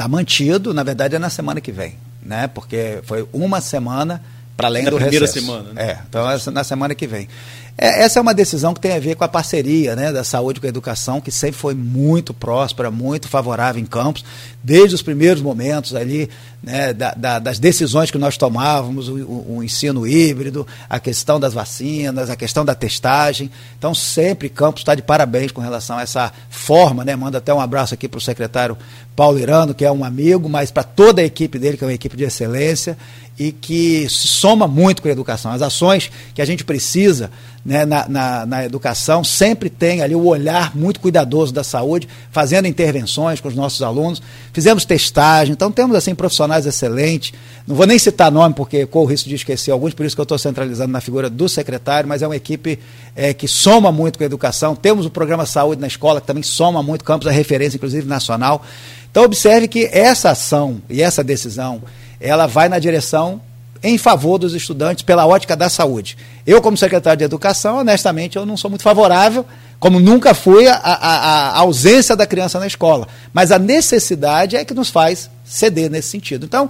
está 0.00 0.08
mantido, 0.08 0.72
na 0.72 0.82
verdade 0.82 1.16
é 1.16 1.18
na 1.18 1.28
semana 1.28 1.60
que 1.60 1.70
vem, 1.70 1.94
né? 2.22 2.46
Porque 2.48 3.00
foi 3.02 3.28
uma 3.32 3.60
semana 3.60 4.22
para 4.56 4.68
além 4.68 4.84
na 4.84 4.90
do 4.90 4.96
primeira 4.96 5.26
recesso. 5.26 5.46
semana. 5.46 5.72
Né? 5.74 5.90
É, 5.90 5.98
então 6.08 6.30
é 6.30 6.38
na 6.50 6.64
semana 6.64 6.94
que 6.94 7.06
vem. 7.06 7.28
É, 7.76 8.02
essa 8.02 8.18
é 8.18 8.22
uma 8.22 8.34
decisão 8.34 8.74
que 8.74 8.80
tem 8.80 8.92
a 8.92 8.98
ver 8.98 9.14
com 9.14 9.24
a 9.24 9.28
parceria 9.28 9.96
né, 9.96 10.12
da 10.12 10.22
saúde 10.22 10.60
com 10.60 10.66
a 10.66 10.68
educação, 10.68 11.20
que 11.20 11.30
sempre 11.30 11.56
foi 11.56 11.74
muito 11.74 12.34
próspera, 12.34 12.90
muito 12.90 13.28
favorável 13.28 13.80
em 13.80 13.86
Campos, 13.86 14.24
desde 14.62 14.94
os 14.94 15.02
primeiros 15.02 15.42
momentos 15.42 15.94
ali, 15.94 16.28
né, 16.62 16.92
da, 16.92 17.14
da, 17.14 17.38
das 17.38 17.58
decisões 17.58 18.10
que 18.10 18.18
nós 18.18 18.36
tomávamos, 18.36 19.08
o, 19.08 19.14
o, 19.48 19.62
ensino 19.64 20.06
híbrido, 20.06 20.66
a 20.88 21.00
questão 21.00 21.40
das 21.40 21.54
vacinas, 21.54 22.28
a 22.28 22.36
questão 22.36 22.64
da 22.64 22.74
testagem. 22.74 23.50
Então, 23.78 23.94
sempre 23.94 24.48
Campos 24.48 24.82
está 24.82 24.94
de 24.94 25.02
parabéns 25.02 25.52
com 25.52 25.60
relação 25.60 25.96
a 25.96 26.02
essa 26.02 26.32
forma, 26.50 27.04
né? 27.04 27.16
Manda 27.16 27.38
até 27.38 27.52
um 27.52 27.60
abraço 27.60 27.94
aqui 27.94 28.06
para 28.06 28.18
o 28.18 28.20
secretário 28.20 28.76
Paulo 29.16 29.38
Irano, 29.38 29.74
que 29.74 29.84
é 29.84 29.92
um 29.92 30.04
amigo, 30.04 30.48
mas 30.48 30.70
para 30.70 30.82
toda 30.82 31.22
a 31.22 31.24
equipe 31.24 31.58
dele, 31.58 31.76
que 31.76 31.84
é 31.84 31.86
uma 31.86 31.92
equipe 31.92 32.16
de 32.16 32.24
excelência, 32.24 32.96
e 33.40 33.52
que 33.52 34.06
se 34.10 34.28
soma 34.28 34.68
muito 34.68 35.00
com 35.00 35.08
a 35.08 35.10
educação. 35.10 35.50
As 35.50 35.62
ações 35.62 36.10
que 36.34 36.42
a 36.42 36.44
gente 36.44 36.62
precisa 36.62 37.30
né, 37.64 37.86
na, 37.86 38.06
na, 38.06 38.44
na, 38.44 38.64
educação 38.66 39.24
sempre 39.24 39.70
tem 39.70 40.02
ali 40.02 40.14
o 40.14 40.26
olhar 40.26 40.76
muito 40.76 41.00
cuidadoso 41.00 41.50
da 41.50 41.64
saúde, 41.64 42.06
fazendo 42.30 42.68
intervenções 42.68 43.40
com 43.40 43.48
os 43.48 43.54
nossos 43.54 43.80
alunos. 43.80 44.20
Fizemos 44.52 44.84
testagem, 44.84 45.54
então 45.54 45.72
temos 45.72 45.96
assim 45.96 46.14
profissionais 46.14 46.66
excelentes. 46.66 47.32
Não 47.66 47.74
vou 47.74 47.86
nem 47.86 47.98
citar 47.98 48.30
nome, 48.30 48.54
porque 48.54 48.84
corro 48.84 49.06
o 49.06 49.08
risco 49.08 49.26
de 49.26 49.36
esquecer 49.36 49.70
alguns, 49.70 49.94
por 49.94 50.04
isso 50.04 50.14
que 50.14 50.20
eu 50.20 50.24
estou 50.24 50.36
centralizando 50.36 50.92
na 50.92 51.00
figura 51.00 51.30
do 51.30 51.48
secretário, 51.48 52.06
mas 52.06 52.20
é 52.20 52.26
uma 52.26 52.36
equipe 52.36 52.78
é, 53.16 53.32
que 53.32 53.48
soma 53.48 53.90
muito 53.90 54.18
com 54.18 54.24
a 54.24 54.26
educação. 54.26 54.76
Temos 54.76 55.06
o 55.06 55.10
programa 55.10 55.46
Saúde 55.46 55.80
na 55.80 55.86
Escola, 55.86 56.20
que 56.20 56.26
também 56.26 56.42
soma 56.42 56.82
muito, 56.82 57.06
campos 57.06 57.26
a 57.26 57.30
referência, 57.30 57.78
inclusive 57.78 58.06
nacional. 58.06 58.62
Então 59.10 59.24
observe 59.24 59.66
que 59.66 59.88
essa 59.90 60.28
ação 60.28 60.82
e 60.90 61.00
essa 61.00 61.24
decisão 61.24 61.80
ela 62.20 62.46
vai 62.46 62.68
na 62.68 62.78
direção 62.78 63.40
em 63.82 63.96
favor 63.96 64.38
dos 64.38 64.54
estudantes 64.54 65.02
pela 65.02 65.26
ótica 65.26 65.56
da 65.56 65.68
saúde. 65.68 66.16
Eu, 66.46 66.60
como 66.60 66.76
secretário 66.76 67.18
de 67.18 67.24
Educação, 67.24 67.78
honestamente, 67.78 68.36
eu 68.36 68.44
não 68.44 68.56
sou 68.56 68.68
muito 68.68 68.82
favorável, 68.82 69.46
como 69.78 69.98
nunca 69.98 70.34
fui, 70.34 70.68
a, 70.68 70.74
a, 70.74 71.48
a 71.52 71.58
ausência 71.60 72.14
da 72.14 72.26
criança 72.26 72.60
na 72.60 72.66
escola. 72.66 73.08
Mas 73.32 73.50
a 73.50 73.58
necessidade 73.58 74.54
é 74.54 74.64
que 74.64 74.74
nos 74.74 74.90
faz 74.90 75.30
ceder 75.44 75.90
nesse 75.90 76.08
sentido. 76.08 76.44
Então, 76.44 76.68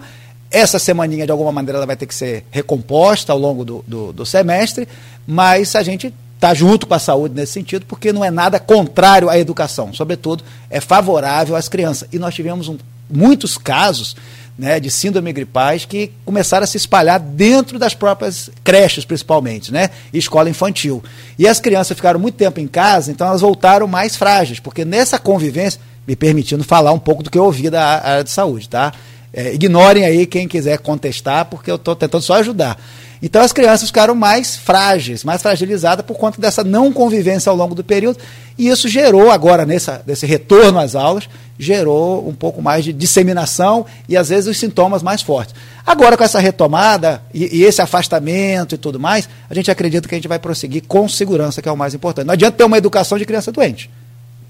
essa 0.50 0.78
semaninha, 0.78 1.26
de 1.26 1.32
alguma 1.32 1.50
maneira, 1.50 1.78
ela 1.78 1.86
vai 1.86 1.96
ter 1.96 2.06
que 2.06 2.14
ser 2.14 2.44
recomposta 2.50 3.32
ao 3.32 3.38
longo 3.38 3.64
do, 3.64 3.84
do, 3.86 4.12
do 4.12 4.26
semestre, 4.26 4.86
mas 5.26 5.74
a 5.74 5.82
gente 5.82 6.14
está 6.34 6.54
junto 6.54 6.86
com 6.86 6.94
a 6.94 6.98
saúde 6.98 7.34
nesse 7.34 7.52
sentido, 7.52 7.84
porque 7.86 8.12
não 8.12 8.24
é 8.24 8.30
nada 8.30 8.58
contrário 8.58 9.28
à 9.28 9.38
educação. 9.38 9.92
Sobretudo, 9.92 10.42
é 10.70 10.80
favorável 10.80 11.56
às 11.56 11.68
crianças. 11.68 12.08
E 12.12 12.18
nós 12.18 12.34
tivemos 12.34 12.68
um, 12.68 12.78
muitos 13.10 13.58
casos 13.58 14.16
né, 14.60 14.78
de 14.78 14.90
síndrome 14.90 15.32
gripais 15.32 15.86
que 15.86 16.12
começaram 16.22 16.64
a 16.64 16.66
se 16.66 16.76
espalhar 16.76 17.18
dentro 17.18 17.78
das 17.78 17.94
próprias 17.94 18.50
creches, 18.62 19.06
principalmente, 19.06 19.72
né, 19.72 19.88
e 20.12 20.18
escola 20.18 20.50
infantil. 20.50 21.02
E 21.38 21.48
as 21.48 21.58
crianças 21.58 21.96
ficaram 21.96 22.20
muito 22.20 22.34
tempo 22.34 22.60
em 22.60 22.68
casa, 22.68 23.10
então 23.10 23.26
elas 23.26 23.40
voltaram 23.40 23.86
mais 23.86 24.16
frágeis, 24.16 24.60
porque 24.60 24.84
nessa 24.84 25.18
convivência, 25.18 25.80
me 26.06 26.14
permitindo 26.14 26.62
falar 26.62 26.92
um 26.92 26.98
pouco 26.98 27.22
do 27.22 27.30
que 27.30 27.38
eu 27.38 27.44
ouvi 27.44 27.70
da 27.70 27.82
área 27.82 28.22
de 28.22 28.30
saúde, 28.30 28.68
tá? 28.68 28.92
É, 29.32 29.54
ignorem 29.54 30.04
aí 30.04 30.26
quem 30.26 30.46
quiser 30.46 30.78
contestar, 30.78 31.46
porque 31.46 31.70
eu 31.70 31.76
estou 31.76 31.96
tentando 31.96 32.22
só 32.22 32.34
ajudar. 32.34 32.78
Então 33.22 33.40
as 33.40 33.52
crianças 33.52 33.88
ficaram 33.88 34.14
mais 34.14 34.56
frágeis, 34.56 35.24
mais 35.24 35.40
fragilizadas 35.40 36.04
por 36.04 36.18
conta 36.18 36.40
dessa 36.40 36.62
não 36.62 36.92
convivência 36.92 37.48
ao 37.48 37.56
longo 37.56 37.74
do 37.74 37.84
período. 37.84 38.18
E 38.58 38.68
isso 38.68 38.88
gerou, 38.88 39.30
agora, 39.30 39.64
nessa, 39.64 40.02
nesse 40.06 40.26
retorno 40.26 40.78
às 40.78 40.94
aulas, 40.94 41.28
gerou 41.60 42.26
um 42.26 42.34
pouco 42.34 42.62
mais 42.62 42.84
de 42.84 42.92
disseminação 42.92 43.84
e 44.08 44.16
às 44.16 44.30
vezes 44.30 44.48
os 44.48 44.56
sintomas 44.56 45.02
mais 45.02 45.20
fortes. 45.20 45.54
Agora, 45.86 46.16
com 46.16 46.24
essa 46.24 46.40
retomada 46.40 47.22
e, 47.34 47.58
e 47.58 47.62
esse 47.64 47.82
afastamento 47.82 48.74
e 48.74 48.78
tudo 48.78 48.98
mais, 48.98 49.28
a 49.48 49.54
gente 49.54 49.70
acredita 49.70 50.08
que 50.08 50.14
a 50.14 50.18
gente 50.18 50.28
vai 50.28 50.38
prosseguir 50.38 50.84
com 50.88 51.06
segurança, 51.06 51.60
que 51.60 51.68
é 51.68 51.72
o 51.72 51.76
mais 51.76 51.94
importante. 51.94 52.26
Não 52.26 52.32
adianta 52.32 52.56
ter 52.56 52.64
uma 52.64 52.78
educação 52.78 53.18
de 53.18 53.26
criança 53.26 53.52
doente. 53.52 53.90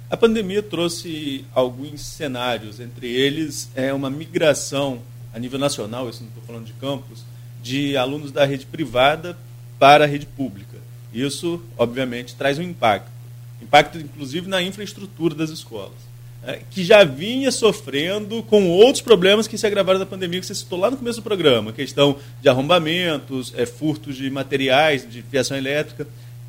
A 0.08 0.16
pandemia 0.16 0.62
trouxe 0.62 1.44
alguns 1.52 2.00
cenários, 2.00 2.80
entre 2.80 3.08
eles 3.08 3.68
é 3.74 3.92
uma 3.92 4.08
migração 4.08 5.00
a 5.32 5.38
nível 5.38 5.58
nacional, 5.58 6.08
isso 6.08 6.20
não 6.20 6.28
estou 6.28 6.42
falando 6.44 6.64
de 6.64 6.72
campos, 6.74 7.24
de 7.62 7.96
alunos 7.96 8.32
da 8.32 8.44
rede 8.44 8.66
privada 8.66 9.36
para 9.78 10.04
a 10.04 10.06
rede 10.06 10.26
pública. 10.26 10.78
Isso, 11.12 11.60
obviamente, 11.76 12.34
traz 12.34 12.58
um 12.58 12.62
impacto. 12.62 13.10
Impacto, 13.60 13.98
inclusive, 13.98 14.48
na 14.48 14.62
infraestrutura 14.62 15.34
das 15.34 15.50
escolas. 15.50 16.09
É, 16.42 16.60
que 16.70 16.82
já 16.82 17.04
vinha 17.04 17.52
sofrendo 17.52 18.42
com 18.44 18.70
outros 18.70 19.02
problemas 19.02 19.46
que 19.46 19.58
se 19.58 19.66
agravaram 19.66 19.98
da 19.98 20.06
pandemia, 20.06 20.40
que 20.40 20.46
você 20.46 20.54
citou 20.54 20.78
lá 20.78 20.90
no 20.90 20.96
começo 20.96 21.20
do 21.20 21.22
programa, 21.22 21.70
questão 21.70 22.16
de 22.40 22.48
arrombamentos, 22.48 23.52
é, 23.54 23.66
furtos 23.66 24.16
de 24.16 24.30
materiais, 24.30 25.06
de 25.08 25.20
fiação 25.20 25.54
elétrica. 25.54 26.08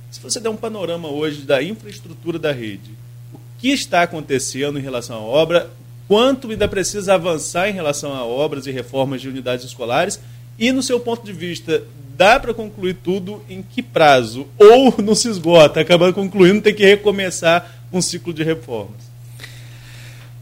Se 0.09 0.21
você 0.21 0.39
der 0.39 0.47
um 0.47 0.55
panorama 0.55 1.09
hoje 1.09 1.41
da 1.41 1.61
infraestrutura 1.61 2.39
da 2.39 2.53
rede, 2.53 2.91
o 3.33 3.39
que 3.59 3.67
está 3.67 4.03
acontecendo 4.03 4.79
em 4.79 4.81
relação 4.81 5.17
à 5.17 5.19
obra, 5.19 5.69
quanto 6.07 6.49
ainda 6.49 6.69
precisa 6.69 7.15
avançar 7.15 7.69
em 7.69 7.73
relação 7.73 8.13
a 8.13 8.25
obras 8.25 8.67
e 8.67 8.71
reformas 8.71 9.19
de 9.19 9.27
unidades 9.27 9.65
escolares 9.65 10.21
e, 10.57 10.71
no 10.71 10.81
seu 10.81 11.01
ponto 11.01 11.25
de 11.25 11.33
vista, 11.33 11.83
dá 12.15 12.39
para 12.39 12.53
concluir 12.53 12.95
tudo 13.03 13.43
em 13.49 13.61
que 13.61 13.81
prazo? 13.81 14.47
Ou 14.57 14.95
não 15.03 15.15
se 15.15 15.27
esgota, 15.27 15.81
acaba 15.81 16.13
concluindo, 16.13 16.61
tem 16.61 16.73
que 16.73 16.85
recomeçar 16.85 17.83
um 17.91 18.01
ciclo 18.01 18.33
de 18.33 18.41
reformas? 18.41 19.10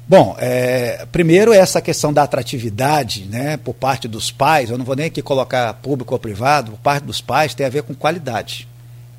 Bom, 0.10 0.36
é, 0.40 1.06
primeiro 1.12 1.54
essa 1.54 1.80
questão 1.80 2.12
da 2.12 2.24
atratividade, 2.24 3.26
né, 3.26 3.58
por 3.58 3.76
parte 3.76 4.08
dos 4.08 4.32
pais, 4.32 4.72
eu 4.72 4.76
não 4.76 4.84
vou 4.84 4.96
nem 4.96 5.06
aqui 5.06 5.22
colocar 5.22 5.72
público 5.76 6.16
ou 6.16 6.20
privado, 6.20 6.72
por 6.72 6.80
parte 6.80 7.04
dos 7.04 7.22
pais 7.22 7.54
tem 7.54 7.64
a 7.64 7.70
ver 7.70 7.84
com 7.84 7.94
qualidade. 7.94 8.68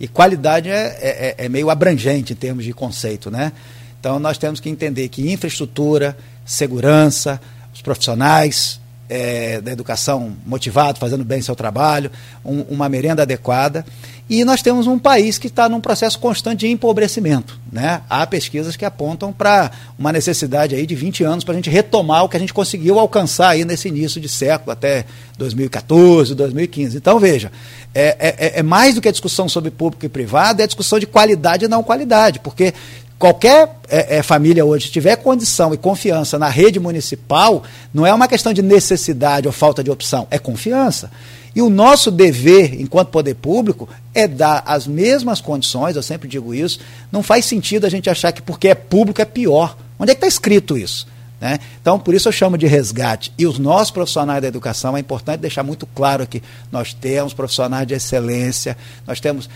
E 0.00 0.08
qualidade 0.08 0.68
é, 0.68 0.96
é, 1.00 1.34
é 1.44 1.48
meio 1.48 1.70
abrangente 1.70 2.32
em 2.32 2.36
termos 2.36 2.64
de 2.64 2.72
conceito, 2.72 3.30
né? 3.30 3.52
Então 4.00 4.18
nós 4.18 4.36
temos 4.36 4.58
que 4.58 4.68
entender 4.68 5.08
que 5.08 5.30
infraestrutura, 5.30 6.18
segurança, 6.44 7.40
os 7.72 7.80
profissionais, 7.80 8.80
é, 9.10 9.60
da 9.60 9.72
educação 9.72 10.32
motivado, 10.46 11.00
fazendo 11.00 11.24
bem 11.24 11.42
seu 11.42 11.56
trabalho, 11.56 12.12
um, 12.44 12.60
uma 12.70 12.88
merenda 12.88 13.22
adequada. 13.22 13.84
E 14.28 14.44
nós 14.44 14.62
temos 14.62 14.86
um 14.86 14.96
país 14.96 15.36
que 15.36 15.48
está 15.48 15.68
num 15.68 15.80
processo 15.80 16.16
constante 16.20 16.60
de 16.60 16.68
empobrecimento. 16.68 17.58
Né? 17.72 18.00
Há 18.08 18.24
pesquisas 18.24 18.76
que 18.76 18.84
apontam 18.84 19.32
para 19.32 19.72
uma 19.98 20.12
necessidade 20.12 20.76
aí 20.76 20.86
de 20.86 20.94
20 20.94 21.24
anos 21.24 21.42
para 21.42 21.52
a 21.52 21.56
gente 21.56 21.68
retomar 21.68 22.22
o 22.22 22.28
que 22.28 22.36
a 22.36 22.40
gente 22.40 22.54
conseguiu 22.54 23.00
alcançar 23.00 23.48
aí 23.48 23.64
nesse 23.64 23.88
início 23.88 24.20
de 24.20 24.28
século, 24.28 24.70
até 24.70 25.04
2014, 25.36 26.36
2015. 26.36 26.96
Então, 26.96 27.18
veja, 27.18 27.50
é, 27.92 28.16
é, 28.20 28.60
é 28.60 28.62
mais 28.62 28.94
do 28.94 29.00
que 29.00 29.08
a 29.08 29.12
discussão 29.12 29.48
sobre 29.48 29.72
público 29.72 30.06
e 30.06 30.08
privado, 30.08 30.60
é 30.60 30.64
a 30.64 30.68
discussão 30.68 31.00
de 31.00 31.06
qualidade 31.06 31.64
e 31.64 31.68
não 31.68 31.82
qualidade, 31.82 32.38
porque 32.38 32.72
qualquer 33.20 33.76
é, 33.90 34.16
é, 34.16 34.22
família 34.22 34.64
hoje 34.64 34.90
tiver 34.90 35.14
condição 35.16 35.74
e 35.74 35.76
confiança 35.76 36.38
na 36.38 36.48
rede 36.48 36.80
municipal, 36.80 37.62
não 37.92 38.06
é 38.06 38.14
uma 38.14 38.26
questão 38.26 38.50
de 38.50 38.62
necessidade 38.62 39.46
ou 39.46 39.52
falta 39.52 39.84
de 39.84 39.90
opção, 39.90 40.26
é 40.30 40.38
confiança. 40.38 41.10
E 41.54 41.60
o 41.60 41.68
nosso 41.68 42.10
dever, 42.10 42.80
enquanto 42.80 43.10
poder 43.10 43.34
público, 43.34 43.86
é 44.14 44.26
dar 44.26 44.62
as 44.64 44.86
mesmas 44.86 45.38
condições, 45.38 45.96
eu 45.96 46.02
sempre 46.02 46.28
digo 46.28 46.54
isso. 46.54 46.80
Não 47.12 47.22
faz 47.22 47.44
sentido 47.44 47.84
a 47.84 47.90
gente 47.90 48.08
achar 48.08 48.32
que 48.32 48.40
porque 48.40 48.68
é 48.68 48.74
público 48.74 49.20
é 49.20 49.26
pior. 49.26 49.76
Onde 49.98 50.12
é 50.12 50.14
que 50.14 50.18
está 50.18 50.28
escrito 50.28 50.78
isso? 50.78 51.06
Né? 51.40 51.58
Então, 51.80 51.98
por 51.98 52.14
isso 52.14 52.28
eu 52.28 52.32
chamo 52.32 52.58
de 52.58 52.66
resgate. 52.66 53.32
E 53.38 53.46
os 53.46 53.58
nossos 53.58 53.90
profissionais 53.90 54.42
da 54.42 54.48
educação, 54.48 54.94
é 54.94 55.00
importante 55.00 55.40
deixar 55.40 55.62
muito 55.62 55.86
claro 55.86 56.22
aqui: 56.22 56.42
nós 56.70 56.92
temos 56.92 57.32
profissionais 57.32 57.86
de 57.86 57.94
excelência, 57.94 58.76
nós 59.06 59.20
temos. 59.20 59.48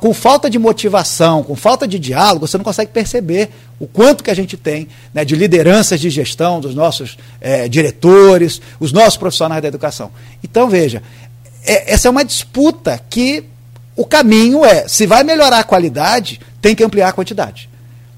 Com 0.00 0.12
falta 0.12 0.50
de 0.50 0.58
motivação, 0.58 1.44
com 1.44 1.54
falta 1.54 1.86
de 1.86 1.98
diálogo, 1.98 2.48
você 2.48 2.58
não 2.58 2.64
consegue 2.64 2.90
perceber 2.90 3.50
o 3.78 3.86
quanto 3.86 4.24
que 4.24 4.30
a 4.30 4.34
gente 4.34 4.56
tem 4.56 4.88
né, 5.14 5.24
de 5.24 5.36
lideranças 5.36 6.00
de 6.00 6.10
gestão 6.10 6.60
dos 6.60 6.74
nossos 6.74 7.16
é, 7.40 7.68
diretores, 7.68 8.60
os 8.80 8.90
nossos 8.90 9.16
profissionais 9.16 9.62
da 9.62 9.68
educação. 9.68 10.10
Então, 10.42 10.68
veja, 10.68 11.00
é, 11.64 11.92
essa 11.92 12.08
é 12.08 12.10
uma 12.10 12.24
disputa 12.24 13.00
que 13.08 13.44
o 13.94 14.04
caminho 14.04 14.64
é: 14.64 14.88
se 14.88 15.06
vai 15.06 15.22
melhorar 15.22 15.60
a 15.60 15.64
qualidade, 15.64 16.40
tem 16.60 16.74
que 16.74 16.82
ampliar 16.82 17.10
a 17.10 17.12
quantidade. 17.12 17.68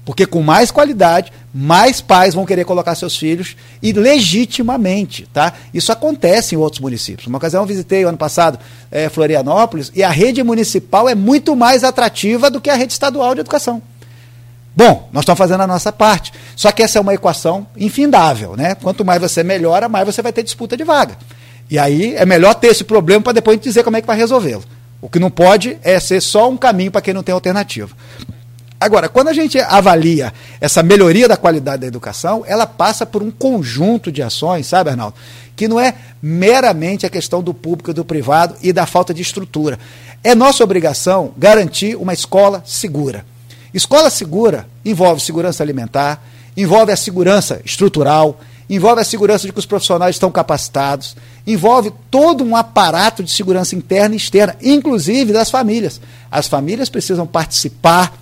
Porque 0.03 0.25
com 0.25 0.41
mais 0.41 0.71
qualidade, 0.71 1.31
mais 1.53 2.01
pais 2.01 2.33
vão 2.33 2.45
querer 2.45 2.65
colocar 2.65 2.95
seus 2.95 3.15
filhos 3.15 3.55
e 3.83 3.93
legitimamente, 3.93 5.27
tá? 5.31 5.53
Isso 5.73 5.91
acontece 5.91 6.55
em 6.55 6.57
outros 6.57 6.81
municípios. 6.81 7.27
Uma 7.27 7.37
ocasião 7.37 7.61
eu 7.61 7.67
visitei 7.67 8.03
ano 8.03 8.17
passado 8.17 8.57
é, 8.89 9.09
Florianópolis 9.09 9.91
e 9.93 10.03
a 10.03 10.09
rede 10.09 10.41
municipal 10.43 11.07
é 11.07 11.13
muito 11.13 11.55
mais 11.55 11.83
atrativa 11.83 12.49
do 12.49 12.59
que 12.59 12.69
a 12.69 12.75
rede 12.75 12.93
estadual 12.93 13.35
de 13.35 13.41
educação. 13.41 13.81
Bom, 14.75 15.09
nós 15.11 15.23
estamos 15.23 15.37
fazendo 15.37 15.61
a 15.61 15.67
nossa 15.67 15.91
parte. 15.91 16.33
Só 16.55 16.71
que 16.71 16.81
essa 16.81 16.97
é 16.97 17.01
uma 17.01 17.13
equação 17.13 17.67
infindável, 17.77 18.55
né? 18.55 18.73
Quanto 18.75 19.05
mais 19.05 19.21
você 19.21 19.43
melhora, 19.43 19.89
mais 19.89 20.05
você 20.05 20.21
vai 20.21 20.31
ter 20.31 20.43
disputa 20.43 20.75
de 20.77 20.83
vaga. 20.83 21.15
E 21.69 21.77
aí 21.77 22.15
é 22.15 22.25
melhor 22.25 22.55
ter 22.55 22.67
esse 22.67 22.83
problema 22.83 23.21
para 23.21 23.33
depois 23.33 23.59
dizer 23.59 23.83
como 23.83 23.97
é 23.97 24.01
que 24.01 24.07
vai 24.07 24.17
resolvê-lo. 24.17 24.63
O 25.01 25.09
que 25.09 25.19
não 25.19 25.29
pode 25.29 25.77
é 25.83 25.99
ser 25.99 26.21
só 26.21 26.49
um 26.49 26.57
caminho 26.57 26.91
para 26.91 27.01
quem 27.01 27.13
não 27.13 27.23
tem 27.23 27.33
alternativa. 27.33 27.95
Agora, 28.81 29.07
quando 29.07 29.27
a 29.27 29.33
gente 29.33 29.59
avalia 29.59 30.33
essa 30.59 30.81
melhoria 30.81 31.27
da 31.27 31.37
qualidade 31.37 31.81
da 31.81 31.87
educação, 31.87 32.43
ela 32.47 32.65
passa 32.65 33.05
por 33.05 33.21
um 33.21 33.29
conjunto 33.29 34.11
de 34.11 34.23
ações, 34.23 34.65
sabe, 34.65 34.89
Arnaldo? 34.89 35.15
Que 35.55 35.67
não 35.67 35.79
é 35.79 35.93
meramente 36.19 37.05
a 37.05 37.09
questão 37.09 37.43
do 37.43 37.53
público 37.53 37.91
e 37.91 37.93
do 37.93 38.03
privado 38.03 38.55
e 38.59 38.73
da 38.73 38.87
falta 38.87 39.13
de 39.13 39.21
estrutura. 39.21 39.77
É 40.23 40.33
nossa 40.33 40.63
obrigação 40.63 41.31
garantir 41.37 41.95
uma 41.95 42.11
escola 42.11 42.63
segura. 42.65 43.23
Escola 43.71 44.09
segura 44.09 44.65
envolve 44.83 45.21
segurança 45.21 45.61
alimentar, 45.61 46.19
envolve 46.57 46.91
a 46.91 46.97
segurança 46.97 47.61
estrutural, 47.63 48.39
envolve 48.67 48.99
a 48.99 49.05
segurança 49.05 49.45
de 49.45 49.53
que 49.53 49.59
os 49.59 49.65
profissionais 49.67 50.15
estão 50.15 50.31
capacitados, 50.31 51.15
envolve 51.45 51.93
todo 52.09 52.43
um 52.43 52.55
aparato 52.55 53.21
de 53.21 53.29
segurança 53.29 53.75
interna 53.75 54.15
e 54.15 54.17
externa, 54.17 54.55
inclusive 54.59 55.31
das 55.31 55.51
famílias. 55.51 56.01
As 56.31 56.47
famílias 56.47 56.89
precisam 56.89 57.27
participar 57.27 58.20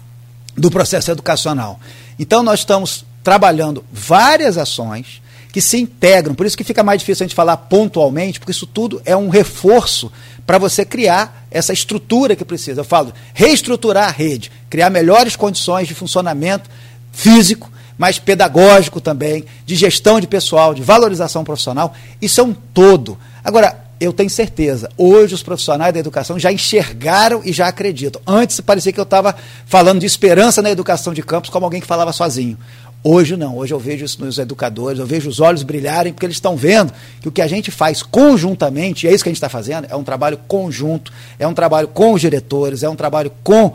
do 0.59 0.69
processo 0.69 1.09
educacional. 1.11 1.79
Então, 2.17 2.43
nós 2.43 2.59
estamos 2.59 3.05
trabalhando 3.23 3.83
várias 3.91 4.57
ações 4.57 5.21
que 5.51 5.61
se 5.61 5.77
integram, 5.77 6.35
por 6.35 6.45
isso 6.45 6.57
que 6.57 6.63
fica 6.63 6.83
mais 6.83 6.99
difícil 6.99 7.23
a 7.23 7.27
gente 7.27 7.35
falar 7.35 7.57
pontualmente, 7.57 8.39
porque 8.39 8.51
isso 8.51 8.67
tudo 8.67 9.01
é 9.03 9.15
um 9.15 9.29
reforço 9.29 10.11
para 10.45 10.59
você 10.59 10.85
criar 10.85 11.47
essa 11.49 11.73
estrutura 11.73 12.35
que 12.35 12.45
precisa. 12.45 12.81
Eu 12.81 12.85
falo, 12.85 13.13
reestruturar 13.33 14.09
a 14.09 14.11
rede, 14.11 14.51
criar 14.69 14.89
melhores 14.89 15.35
condições 15.35 15.87
de 15.87 15.95
funcionamento 15.95 16.69
físico, 17.11 17.71
mas 17.97 18.19
pedagógico 18.19 19.01
também, 19.01 19.43
de 19.65 19.75
gestão 19.75 20.19
de 20.19 20.27
pessoal, 20.27 20.73
de 20.73 20.81
valorização 20.81 21.43
profissional. 21.43 21.93
Isso 22.21 22.39
é 22.39 22.43
um 22.43 22.53
todo. 22.53 23.17
Agora, 23.43 23.88
eu 23.99 24.13
tenho 24.13 24.29
certeza, 24.29 24.89
hoje 24.97 25.33
os 25.33 25.43
profissionais 25.43 25.93
da 25.93 25.99
educação 25.99 26.39
já 26.39 26.51
enxergaram 26.51 27.41
e 27.43 27.51
já 27.51 27.67
acreditam. 27.67 28.21
Antes 28.25 28.61
parecia 28.61 28.93
que 28.93 28.99
eu 28.99 29.03
estava 29.03 29.35
falando 29.65 29.99
de 29.99 30.05
esperança 30.05 30.61
na 30.61 30.71
educação 30.71 31.13
de 31.13 31.21
campos 31.21 31.49
como 31.49 31.65
alguém 31.65 31.81
que 31.81 31.87
falava 31.87 32.13
sozinho. 32.13 32.57
Hoje 33.01 33.37
não, 33.37 33.57
hoje 33.57 33.73
eu 33.73 33.79
vejo 33.79 34.03
isso 34.03 34.19
nos 34.23 34.37
educadores, 34.37 34.99
eu 34.99 35.05
vejo 35.05 35.29
os 35.29 35.39
olhos 35.39 35.63
brilharem, 35.63 36.11
porque 36.11 36.25
eles 36.25 36.35
estão 36.35 36.57
vendo 36.57 36.91
que 37.21 37.29
o 37.29 37.31
que 37.31 37.41
a 37.41 37.47
gente 37.47 37.71
faz 37.71 38.03
conjuntamente, 38.03 39.05
e 39.05 39.09
é 39.09 39.13
isso 39.13 39.23
que 39.23 39.29
a 39.29 39.31
gente 39.31 39.37
está 39.37 39.47
fazendo, 39.47 39.87
é 39.89 39.95
um 39.95 40.03
trabalho 40.03 40.37
conjunto, 40.49 41.11
é 41.37 41.47
um 41.47 41.53
trabalho 41.53 41.87
com 41.87 42.11
os 42.11 42.19
diretores, 42.19 42.83
é 42.83 42.89
um 42.89 42.97
trabalho 42.97 43.31
com 43.41 43.73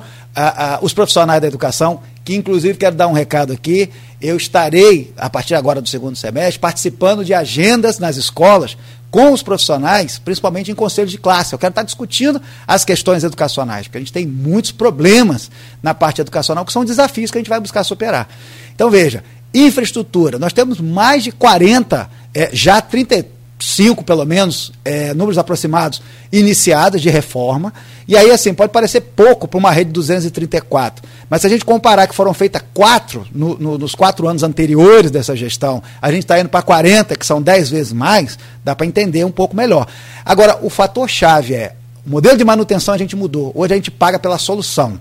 os 0.83 0.93
profissionais 0.93 1.41
da 1.41 1.47
educação, 1.47 2.01
que 2.23 2.35
inclusive 2.35 2.77
quero 2.77 2.97
dar 2.97 3.09
um 3.09 3.13
recado 3.13 3.53
aqui, 3.53 3.89
eu 4.21 4.37
estarei, 4.37 5.13
a 5.17 5.31
partir 5.31 5.55
agora 5.55 5.81
do 5.81 5.89
segundo 5.89 6.17
semestre, 6.17 6.59
participando 6.59 7.25
de 7.25 7.33
agendas 7.33 7.99
nas 7.99 8.17
escolas 8.17 8.77
com 9.15 9.33
os 9.33 9.45
profissionais, 9.45 10.19
principalmente 10.19 10.73
em 10.73 10.75
conselhos 10.75 11.13
de 11.13 11.19
classe. 11.19 11.53
Eu 11.53 11.59
quero 11.61 11.71
estar 11.71 11.85
discutindo 11.85 12.43
as 12.67 12.85
questões 12.85 13.23
educacionais, 13.23 13.87
porque 13.87 13.99
a 13.99 14.01
gente 14.01 14.13
tem 14.13 14.27
muitos 14.27 14.73
problemas 14.73 15.53
na 15.81 15.95
parte 15.95 16.21
educacional 16.21 16.65
que 16.65 16.73
são 16.73 16.85
desafios 16.85 17.31
que 17.31 17.39
a 17.39 17.41
gente 17.41 17.49
vai 17.49 17.61
buscar 17.61 17.85
superar. 17.85 18.29
Então, 18.75 18.91
veja, 18.91 19.23
infraestrutura. 19.55 20.37
Nós 20.37 20.53
temos 20.53 20.81
mais 20.81 21.23
de 21.23 21.31
40, 21.31 22.11
é, 22.35 22.51
já 22.53 22.81
30 22.81 23.25
cinco, 23.65 24.05
pelo 24.05 24.25
menos, 24.25 24.73
é, 24.85 25.15
números 25.15 25.39
aproximados, 25.39 26.03
iniciadas 26.33 27.01
de 27.01 27.09
reforma. 27.09 27.73
E 28.07 28.17
aí, 28.17 28.31
assim, 28.31 28.53
pode 28.53 28.73
parecer 28.73 29.01
pouco 29.01 29.49
para 29.49 29.59
uma 29.59 29.71
rede 29.71 29.89
de 29.89 29.95
234. 29.95 31.05
Mas 31.29 31.41
se 31.41 31.47
a 31.47 31.51
gente 31.51 31.65
comparar 31.65 32.07
que 32.07 32.15
foram 32.15 32.35
feitas 32.35 32.63
quatro 32.75 33.27
no, 33.33 33.59
no, 33.59 33.79
nos 33.79 33.95
quatro 33.95 34.29
anos 34.29 34.43
anteriores 34.43 35.11
dessa 35.11 35.35
gestão, 35.35 35.83
a 36.01 36.11
gente 36.11 36.25
está 36.25 36.39
indo 36.39 36.49
para 36.49 36.63
40, 36.63 37.17
que 37.17 37.25
são 37.27 37.41
dez 37.41 37.71
vezes 37.71 37.93
mais, 37.93 38.39
dá 38.63 38.75
para 38.77 38.87
entender 38.87 39.25
um 39.25 39.31
pouco 39.31 39.57
melhor. 39.57 39.87
Agora, 40.25 40.59
o 40.63 40.69
fator 40.69 41.09
chave 41.09 41.55
é, 41.55 41.75
o 42.07 42.11
modelo 42.11 42.37
de 42.37 42.45
manutenção 42.45 42.93
a 42.93 42.99
gente 42.99 43.17
mudou. 43.17 43.51
Hoje 43.55 43.73
a 43.73 43.77
gente 43.77 43.91
paga 43.91 44.19
pela 44.19 44.39
solução. 44.39 45.01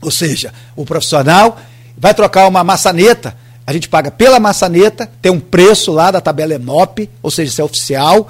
Ou 0.00 0.10
seja, 0.10 0.52
o 0.76 0.84
profissional 0.84 1.58
vai 1.96 2.12
trocar 2.12 2.46
uma 2.46 2.62
maçaneta, 2.62 3.34
a 3.66 3.72
gente 3.72 3.88
paga 3.88 4.10
pela 4.10 4.38
maçaneta, 4.38 5.10
tem 5.22 5.32
um 5.32 5.40
preço 5.40 5.90
lá 5.92 6.10
da 6.10 6.20
tabela 6.20 6.54
EMOP, 6.54 7.08
ou 7.22 7.30
seja, 7.30 7.50
isso 7.50 7.60
é 7.60 7.64
oficial, 7.64 8.28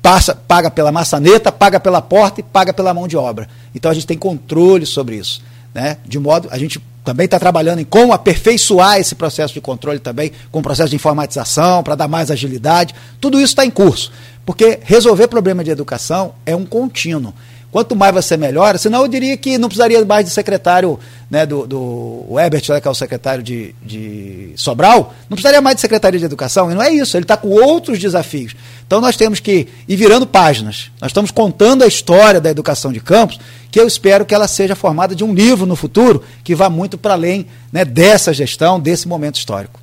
passa, 0.00 0.34
paga 0.34 0.70
pela 0.70 0.92
maçaneta, 0.92 1.50
paga 1.50 1.80
pela 1.80 2.00
porta 2.00 2.40
e 2.40 2.42
paga 2.42 2.72
pela 2.72 2.94
mão 2.94 3.08
de 3.08 3.16
obra. 3.16 3.48
Então 3.74 3.90
a 3.90 3.94
gente 3.94 4.06
tem 4.06 4.16
controle 4.16 4.86
sobre 4.86 5.16
isso. 5.16 5.42
Né? 5.74 5.98
De 6.06 6.18
modo, 6.18 6.48
a 6.50 6.58
gente 6.58 6.80
também 7.04 7.24
está 7.24 7.38
trabalhando 7.38 7.80
em 7.80 7.84
como 7.84 8.12
aperfeiçoar 8.12 8.98
esse 8.98 9.14
processo 9.14 9.54
de 9.54 9.60
controle 9.60 9.98
também, 9.98 10.30
com 10.52 10.60
o 10.60 10.62
processo 10.62 10.90
de 10.90 10.96
informatização, 10.96 11.82
para 11.82 11.94
dar 11.94 12.08
mais 12.08 12.30
agilidade. 12.30 12.94
Tudo 13.20 13.38
isso 13.38 13.52
está 13.52 13.64
em 13.64 13.70
curso. 13.70 14.12
Porque 14.44 14.78
resolver 14.82 15.28
problema 15.28 15.64
de 15.64 15.70
educação 15.70 16.34
é 16.46 16.54
um 16.54 16.64
contínuo. 16.64 17.34
Quanto 17.70 17.94
mais 17.94 18.14
você 18.14 18.34
melhora, 18.34 18.78
senão 18.78 19.02
eu 19.02 19.08
diria 19.08 19.36
que 19.36 19.58
não 19.58 19.68
precisaria 19.68 20.02
mais 20.02 20.24
de 20.24 20.30
secretário, 20.30 20.98
né, 21.30 21.44
do, 21.44 21.66
do 21.66 22.40
Ebert, 22.40 22.66
né, 22.70 22.80
que 22.80 22.88
é 22.88 22.90
o 22.90 22.94
secretário 22.94 23.42
de, 23.42 23.74
de 23.84 24.52
Sobral, 24.56 25.14
não 25.28 25.36
precisaria 25.36 25.60
mais 25.60 25.76
de 25.76 25.82
secretaria 25.82 26.18
de 26.18 26.24
educação, 26.24 26.70
e 26.70 26.74
não 26.74 26.82
é 26.82 26.90
isso, 26.90 27.14
ele 27.14 27.24
está 27.24 27.36
com 27.36 27.48
outros 27.48 27.98
desafios. 27.98 28.56
Então 28.86 29.02
nós 29.02 29.16
temos 29.16 29.38
que 29.38 29.68
ir 29.86 29.96
virando 29.96 30.26
páginas. 30.26 30.90
Nós 30.98 31.10
estamos 31.10 31.30
contando 31.30 31.84
a 31.84 31.86
história 31.86 32.40
da 32.40 32.48
educação 32.48 32.90
de 32.90 33.00
campos, 33.00 33.38
que 33.70 33.78
eu 33.78 33.86
espero 33.86 34.24
que 34.24 34.34
ela 34.34 34.48
seja 34.48 34.74
formada 34.74 35.14
de 35.14 35.22
um 35.22 35.34
livro 35.34 35.66
no 35.66 35.76
futuro 35.76 36.22
que 36.42 36.54
vá 36.54 36.70
muito 36.70 36.96
para 36.96 37.12
além 37.12 37.46
né, 37.70 37.84
dessa 37.84 38.32
gestão, 38.32 38.80
desse 38.80 39.06
momento 39.06 39.36
histórico. 39.36 39.78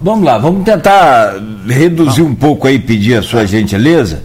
Vamos 0.00 0.24
lá, 0.24 0.38
vamos 0.38 0.64
tentar 0.64 1.34
reduzir 1.66 2.22
um 2.22 2.34
pouco 2.34 2.68
aí, 2.68 2.78
pedir 2.78 3.16
a 3.16 3.22
sua 3.22 3.44
gentileza 3.44 4.22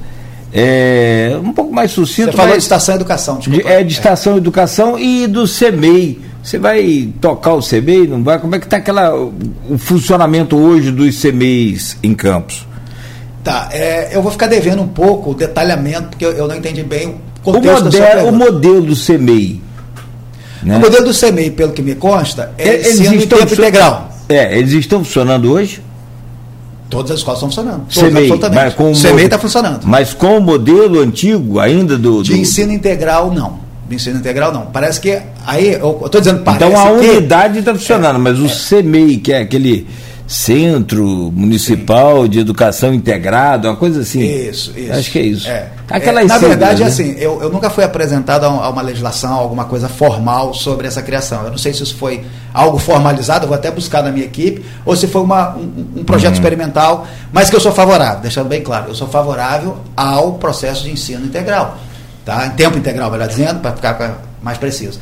é, 0.59 1.37
um 1.39 1.53
pouco 1.53 1.71
mais 1.71 1.91
sucinto. 1.91 2.31
Você 2.31 2.37
falou 2.37 2.53
de 2.53 2.63
estação 2.63 2.95
educação, 2.95 3.37
desculpa. 3.37 3.61
De, 3.61 3.71
é, 3.71 3.83
de 3.83 3.93
estação 3.93 4.33
é. 4.33 4.37
educação 4.37 4.97
e 4.97 5.27
do 5.27 5.45
CEMEI. 5.45 6.19
Você 6.41 6.57
vai 6.57 7.09
tocar 7.21 7.53
o 7.53 7.61
CEMEI, 7.61 8.07
não 8.07 8.23
vai? 8.23 8.39
Como 8.39 8.55
é 8.55 8.59
que 8.59 8.65
está 8.65 8.77
aquela, 8.77 9.13
o, 9.15 9.77
funcionamento 9.77 10.57
hoje 10.57 10.89
dos 10.91 11.13
CEMEIs 11.19 11.97
em 12.01 12.15
Campos? 12.15 12.65
Tá, 13.43 13.69
é, 13.71 14.09
eu 14.15 14.21
vou 14.23 14.31
ficar 14.31 14.47
devendo 14.47 14.81
um 14.81 14.87
pouco 14.87 15.29
o 15.29 15.35
detalhamento, 15.35 16.09
porque 16.09 16.25
eu, 16.25 16.31
eu 16.31 16.47
não 16.47 16.55
entendi 16.55 16.81
bem 16.81 17.21
o 17.43 17.51
contexto 17.53 17.81
o 17.81 17.83
modelo, 17.83 18.29
o 18.29 18.31
modelo 18.31 18.81
do 18.81 18.95
CEMEI. 18.95 19.61
Né? 20.63 20.75
O 20.75 20.79
modelo 20.79 21.05
do 21.05 21.13
CEMEI, 21.13 21.51
pelo 21.51 21.71
que 21.71 21.83
me 21.83 21.93
consta, 21.93 22.51
é, 22.57 22.67
é 22.67 22.73
eles 22.79 22.99
estão 22.99 23.37
tempo 23.37 23.53
integral. 23.53 24.09
É, 24.27 24.57
eles 24.57 24.73
estão 24.73 25.03
funcionando 25.03 25.51
hoje? 25.51 25.83
Todas 26.89 27.11
as 27.11 27.17
escolas 27.19 27.39
estão 27.39 27.49
funcionando. 27.49 27.85
Mas 28.53 28.73
com 28.73 28.93
CMEI 28.93 29.25
está 29.25 29.37
funcionando. 29.37 29.81
Mas 29.83 30.13
com 30.13 30.37
o 30.37 30.41
modelo 30.41 31.01
antigo 31.01 31.59
ainda 31.59 31.97
do. 31.97 32.17
do... 32.17 32.23
De 32.23 32.39
ensino 32.39 32.71
integral, 32.71 33.31
não. 33.31 33.59
De 33.89 33.95
ensino 33.95 34.19
integral, 34.19 34.53
não. 34.53 34.67
Parece 34.67 35.01
que. 35.01 35.19
Aí, 35.45 35.73
eu 35.73 36.01
estou 36.05 36.21
dizendo 36.21 36.43
parece 36.43 36.65
Então 36.65 36.79
a 36.79 36.91
unidade 36.91 37.59
está 37.59 37.73
funcionando, 37.73 38.15
é, 38.15 38.19
mas 38.19 38.39
o 38.39 38.45
é, 38.45 38.81
CMEI, 38.81 39.17
que 39.17 39.33
é 39.33 39.39
aquele 39.39 39.87
Centro 40.27 41.31
Municipal 41.33 42.27
de 42.27 42.39
Educação 42.39 42.93
Integrado, 42.93 43.69
uma 43.69 43.77
coisa 43.77 44.01
assim. 44.01 44.19
Isso, 44.19 44.77
isso. 44.77 44.91
Acho 44.91 45.11
que 45.11 45.19
é 45.19 45.21
isso. 45.21 45.47
É. 45.47 45.71
é 45.89 46.11
na 46.11 46.37
verdade, 46.37 46.81
né? 46.81 46.89
assim, 46.89 47.15
eu, 47.17 47.41
eu 47.41 47.49
nunca 47.49 47.69
fui 47.69 47.81
apresentado 47.85 48.43
a 48.43 48.69
uma 48.69 48.81
legislação, 48.81 49.33
alguma 49.35 49.63
coisa 49.63 49.87
formal 49.87 50.53
sobre 50.53 50.85
essa 50.85 51.01
criação. 51.01 51.45
Eu 51.45 51.51
não 51.51 51.57
sei 51.57 51.73
se 51.73 51.81
isso 51.81 51.95
foi 51.95 52.25
algo 52.53 52.77
formalizado, 52.77 53.45
eu 53.45 53.47
vou 53.47 53.55
até 53.55 53.71
buscar 53.71 54.03
na 54.03 54.11
minha 54.11 54.25
equipe, 54.25 54.65
ou 54.85 54.97
se 54.97 55.07
foi 55.07 55.21
uma, 55.21 55.55
um, 55.55 55.99
um 56.01 56.03
projeto 56.03 56.31
uhum. 56.31 56.39
experimental, 56.41 57.07
mas 57.31 57.49
que 57.49 57.55
eu 57.55 57.61
sou 57.61 57.71
favorável, 57.71 58.19
deixando 58.19 58.49
bem 58.49 58.61
claro, 58.61 58.89
eu 58.89 58.95
sou 58.95 59.07
favorável 59.07 59.77
ao 59.95 60.33
processo 60.33 60.83
de 60.83 60.91
ensino 60.91 61.25
integral. 61.25 61.77
Tá? 62.25 62.47
Em 62.47 62.49
tempo 62.49 62.77
integral, 62.77 63.09
melhor 63.09 63.29
dizendo, 63.29 63.61
para 63.61 63.71
ficar 63.71 64.21
mais 64.41 64.57
preciso. 64.57 64.99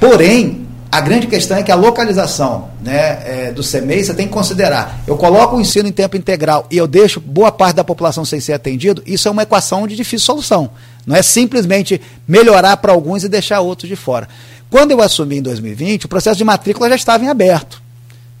Porém, 0.00 0.63
a 0.94 1.00
grande 1.00 1.26
questão 1.26 1.56
é 1.56 1.62
que 1.64 1.72
a 1.72 1.74
localização 1.74 2.68
né, 2.80 3.18
é, 3.24 3.52
do 3.52 3.62
CMEI 3.64 4.04
você 4.04 4.14
tem 4.14 4.28
que 4.28 4.32
considerar. 4.32 5.02
Eu 5.08 5.16
coloco 5.16 5.56
o 5.56 5.60
ensino 5.60 5.88
em 5.88 5.92
tempo 5.92 6.16
integral 6.16 6.68
e 6.70 6.76
eu 6.76 6.86
deixo 6.86 7.18
boa 7.18 7.50
parte 7.50 7.74
da 7.74 7.82
população 7.82 8.24
sem 8.24 8.38
ser 8.38 8.52
atendido, 8.52 9.02
isso 9.04 9.26
é 9.26 9.30
uma 9.32 9.42
equação 9.42 9.88
de 9.88 9.96
difícil 9.96 10.24
solução. 10.26 10.70
Não 11.04 11.16
é 11.16 11.20
simplesmente 11.20 12.00
melhorar 12.28 12.76
para 12.76 12.92
alguns 12.92 13.24
e 13.24 13.28
deixar 13.28 13.58
outros 13.58 13.88
de 13.88 13.96
fora. 13.96 14.28
Quando 14.70 14.92
eu 14.92 15.02
assumi 15.02 15.38
em 15.38 15.42
2020, 15.42 16.04
o 16.04 16.08
processo 16.08 16.38
de 16.38 16.44
matrícula 16.44 16.88
já 16.88 16.94
estava 16.94 17.24
em 17.24 17.28
aberto. 17.28 17.82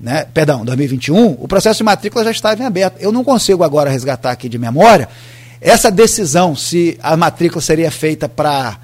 Né? 0.00 0.24
Perdão, 0.32 0.64
2021, 0.64 1.36
o 1.40 1.48
processo 1.48 1.78
de 1.78 1.84
matrícula 1.84 2.22
já 2.22 2.30
estava 2.30 2.62
em 2.62 2.66
aberto. 2.66 2.98
Eu 3.00 3.10
não 3.10 3.24
consigo 3.24 3.64
agora 3.64 3.90
resgatar 3.90 4.30
aqui 4.30 4.48
de 4.48 4.60
memória 4.60 5.08
essa 5.64 5.90
decisão 5.90 6.54
se 6.54 6.98
a 7.02 7.16
matrícula 7.16 7.62
seria 7.62 7.90
feita 7.90 8.28
para 8.28 8.76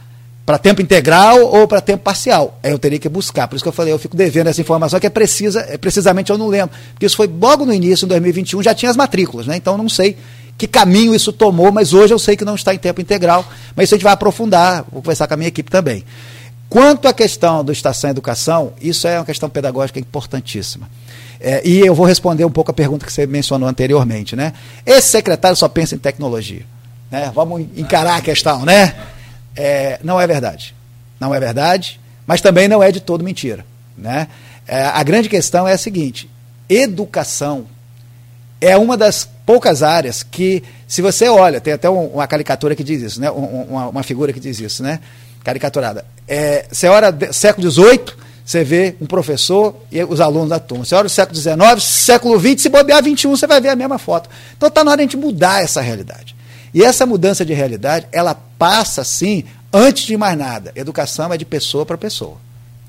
para 0.51 0.59
tempo 0.59 0.83
integral 0.83 1.45
ou 1.45 1.69
para 1.69 1.81
tempo 1.81 2.03
parcial. 2.03 2.59
Aí 2.61 2.73
eu 2.73 2.79
teria 2.79 2.99
que 2.99 3.09
buscar. 3.09 3.47
Por 3.47 3.55
isso 3.55 3.63
que 3.63 3.69
eu 3.69 3.73
falei, 3.73 3.93
eu 3.93 4.01
fico 4.01 4.17
devendo 4.17 4.49
essa 4.49 4.61
informação 4.61 4.99
que 4.99 5.07
é 5.07 5.11
precisa, 5.11 5.61
é, 5.61 5.79
precisamente 5.79 6.33
eu 6.33 6.37
não 6.37 6.49
lembro. 6.49 6.75
Porque 6.93 7.07
isso 7.07 7.17
foi 7.17 7.29
logo 7.29 7.65
no 7.65 7.73
início, 7.73 8.05
em 8.05 8.09
2021, 8.09 8.61
já 8.61 8.75
tinha 8.75 8.91
as 8.91 8.97
matrículas, 8.97 9.47
né? 9.47 9.55
Então 9.55 9.79
não 9.79 9.89
sei 9.89 10.17
que 10.59 10.67
caminho 10.67 11.15
isso 11.15 11.33
tomou, 11.33 11.71
mas 11.71 11.93
hoje 11.93 12.13
eu 12.13 12.19
sei 12.19 12.37
que 12.37 12.45
não 12.45 12.57
está 12.57 12.75
em 12.75 12.79
tempo 12.79 13.01
integral. 13.01 13.45
Mas 13.77 13.85
isso 13.85 13.95
a 13.95 13.97
gente 13.97 14.03
vai 14.03 14.13
aprofundar, 14.13 14.85
vou 14.91 15.01
conversar 15.01 15.29
com 15.29 15.35
a 15.35 15.37
minha 15.37 15.47
equipe 15.47 15.71
também. 15.71 16.05
Quanto 16.69 17.07
à 17.07 17.13
questão 17.13 17.65
do 17.65 17.71
Estação 17.71 18.11
Educação, 18.11 18.73
isso 18.81 19.07
é 19.07 19.21
uma 19.21 19.25
questão 19.25 19.49
pedagógica 19.49 20.01
importantíssima. 20.01 20.91
É, 21.39 21.63
e 21.65 21.79
eu 21.79 21.95
vou 21.95 22.05
responder 22.05 22.45
um 22.45 22.51
pouco 22.51 22.73
a 22.73 22.75
pergunta 22.75 23.07
que 23.07 23.13
você 23.13 23.25
mencionou 23.25 23.69
anteriormente, 23.69 24.35
né? 24.35 24.53
Esse 24.85 25.11
secretário 25.11 25.57
só 25.57 25.69
pensa 25.69 25.95
em 25.95 25.99
tecnologia. 25.99 26.67
Né? 27.09 27.31
Vamos 27.33 27.69
encarar 27.77 28.17
a 28.17 28.21
questão, 28.21 28.65
né? 28.65 28.97
É, 29.57 29.99
não 30.03 30.21
é 30.21 30.27
verdade. 30.27 30.75
Não 31.19 31.35
é 31.35 31.41
verdade, 31.41 32.01
mas 32.27 32.41
também 32.41 32.69
não 32.69 32.83
é 32.83 32.91
de 32.91 33.01
todo 33.01 33.25
mentira. 33.25 33.65
Né? 33.97 34.29
É, 34.67 34.85
a 34.85 35.03
grande 35.03 35.29
questão 35.29 35.67
é 35.67 35.73
a 35.73 35.79
seguinte: 35.79 36.31
educação 36.69 37.67
é 38.61 38.77
uma 38.77 38.97
das 38.97 39.29
poucas 39.45 39.83
áreas 39.83 40.23
que, 40.23 40.63
se 40.87 41.03
você 41.03 41.29
olha, 41.29 41.61
tem 41.61 41.73
até 41.73 41.89
uma 41.89 42.27
caricatura 42.27 42.75
que 42.77 42.85
diz 42.85 43.03
isso, 43.03 43.21
né? 43.21 43.31
uma, 43.31 43.89
uma 43.89 44.03
figura 44.03 44.33
que 44.33 44.41
diz 44.41 44.61
isso, 44.61 44.83
né? 44.83 45.01
caricaturada. 45.43 46.05
É, 46.29 46.67
você 46.71 46.87
olha 46.87 47.33
século 47.33 47.71
XVIII, 47.71 48.01
você 48.45 48.65
vê 48.65 48.95
um 49.01 49.07
professor 49.07 49.75
e 49.91 50.03
os 50.05 50.21
alunos 50.21 50.51
da 50.51 50.59
turma. 50.59 50.85
Você 50.85 50.95
olha 50.95 51.07
o 51.07 51.11
século 51.11 51.39
XIX, 51.39 51.83
século 51.83 52.39
XX, 52.39 52.63
se 52.63 52.69
bobear 52.69 53.03
XXI, 53.03 53.29
você 53.29 53.47
vai 53.47 53.61
ver 53.61 53.69
a 53.69 53.77
mesma 53.77 53.99
foto. 53.99 54.29
Então 54.57 54.69
está 54.69 54.85
na 54.85 54.91
hora 54.91 54.99
de 54.99 55.03
a 55.03 55.07
gente 55.07 55.17
mudar 55.17 55.63
essa 55.63 55.81
realidade. 55.81 56.35
E 56.73 56.83
essa 56.83 57.05
mudança 57.05 57.45
de 57.45 57.53
realidade, 57.53 58.07
ela 58.13 58.35
passa, 58.35 59.03
sim, 59.05 59.45
antes 59.73 60.05
de 60.05 60.17
mais 60.17 60.39
nada. 60.39 60.73
Educação 60.75 61.33
é 61.33 61.37
de 61.37 61.45
pessoa 61.45 61.85
para 61.85 61.99
pessoa. 61.99 62.37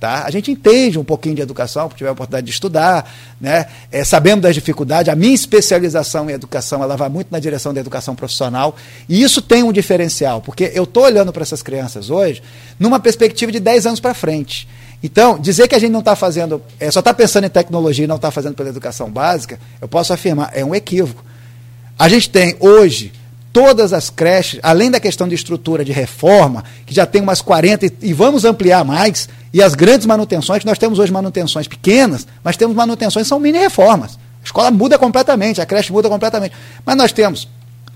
Tá? 0.01 0.23
A 0.25 0.31
gente 0.31 0.49
entende 0.49 0.97
um 0.97 1.03
pouquinho 1.03 1.35
de 1.35 1.43
educação, 1.43 1.87
porque 1.87 1.99
tiver 1.99 2.09
a 2.09 2.13
oportunidade 2.13 2.47
de 2.47 2.51
estudar, 2.51 3.07
né? 3.39 3.67
É, 3.91 4.03
sabendo 4.03 4.41
das 4.41 4.55
dificuldades. 4.55 5.13
A 5.13 5.15
minha 5.15 5.35
especialização 5.35 6.27
em 6.27 6.33
educação 6.33 6.81
ela 6.81 6.97
vai 6.97 7.07
muito 7.07 7.27
na 7.29 7.37
direção 7.37 7.71
da 7.71 7.79
educação 7.79 8.15
profissional, 8.15 8.75
e 9.07 9.21
isso 9.21 9.43
tem 9.43 9.61
um 9.61 9.71
diferencial, 9.71 10.41
porque 10.41 10.71
eu 10.73 10.85
estou 10.85 11.03
olhando 11.03 11.31
para 11.31 11.43
essas 11.43 11.61
crianças 11.61 12.09
hoje 12.09 12.41
numa 12.79 12.99
perspectiva 12.99 13.51
de 13.51 13.59
10 13.59 13.85
anos 13.85 13.99
para 13.99 14.15
frente. 14.15 14.67
Então, 15.03 15.37
dizer 15.37 15.67
que 15.67 15.75
a 15.75 15.79
gente 15.79 15.91
não 15.91 15.99
está 15.99 16.15
fazendo, 16.15 16.63
é, 16.79 16.89
só 16.89 16.99
está 16.99 17.13
pensando 17.13 17.45
em 17.45 17.49
tecnologia 17.49 18.05
e 18.05 18.07
não 18.07 18.15
está 18.15 18.31
fazendo 18.31 18.55
pela 18.55 18.69
educação 18.69 19.07
básica, 19.07 19.59
eu 19.79 19.87
posso 19.87 20.11
afirmar, 20.11 20.49
é 20.51 20.65
um 20.65 20.73
equívoco. 20.73 21.23
A 21.99 22.09
gente 22.09 22.27
tem 22.27 22.55
hoje 22.59 23.13
todas 23.53 23.94
as 23.94 24.10
creches, 24.10 24.60
além 24.64 24.90
da 24.90 24.99
questão 24.99 25.28
de 25.28 25.36
estrutura 25.36 25.84
de 25.84 25.91
reforma, 25.91 26.64
que 26.86 26.94
já 26.94 27.06
tem 27.06 27.22
umas 27.22 27.41
40 27.41 27.91
e 28.02 28.14
vamos 28.14 28.45
ampliar 28.45 28.84
mais, 28.84 29.28
e 29.53 29.61
as 29.61 29.76
grandes 29.76 30.06
manutenções, 30.06 30.64
nós 30.64 30.78
temos 30.78 30.99
hoje 30.99 31.11
manutenções 31.11 31.68
pequenas, 31.68 32.26
mas 32.44 32.56
temos 32.56 32.76
manutenções 32.76 33.26
que 33.26 33.30
são 33.30 33.40
mini 33.40 33.57
reformas. 33.57 34.18
A 34.41 34.45
escola 34.45 34.72
muda 34.72 34.98
completamente, 34.98 35.61
a 35.61 35.65
creche 35.65 35.91
muda 35.91 36.10
completamente. 36.10 36.56
Mas 36.86 36.95
nós 36.95 37.11
temos 37.11 37.48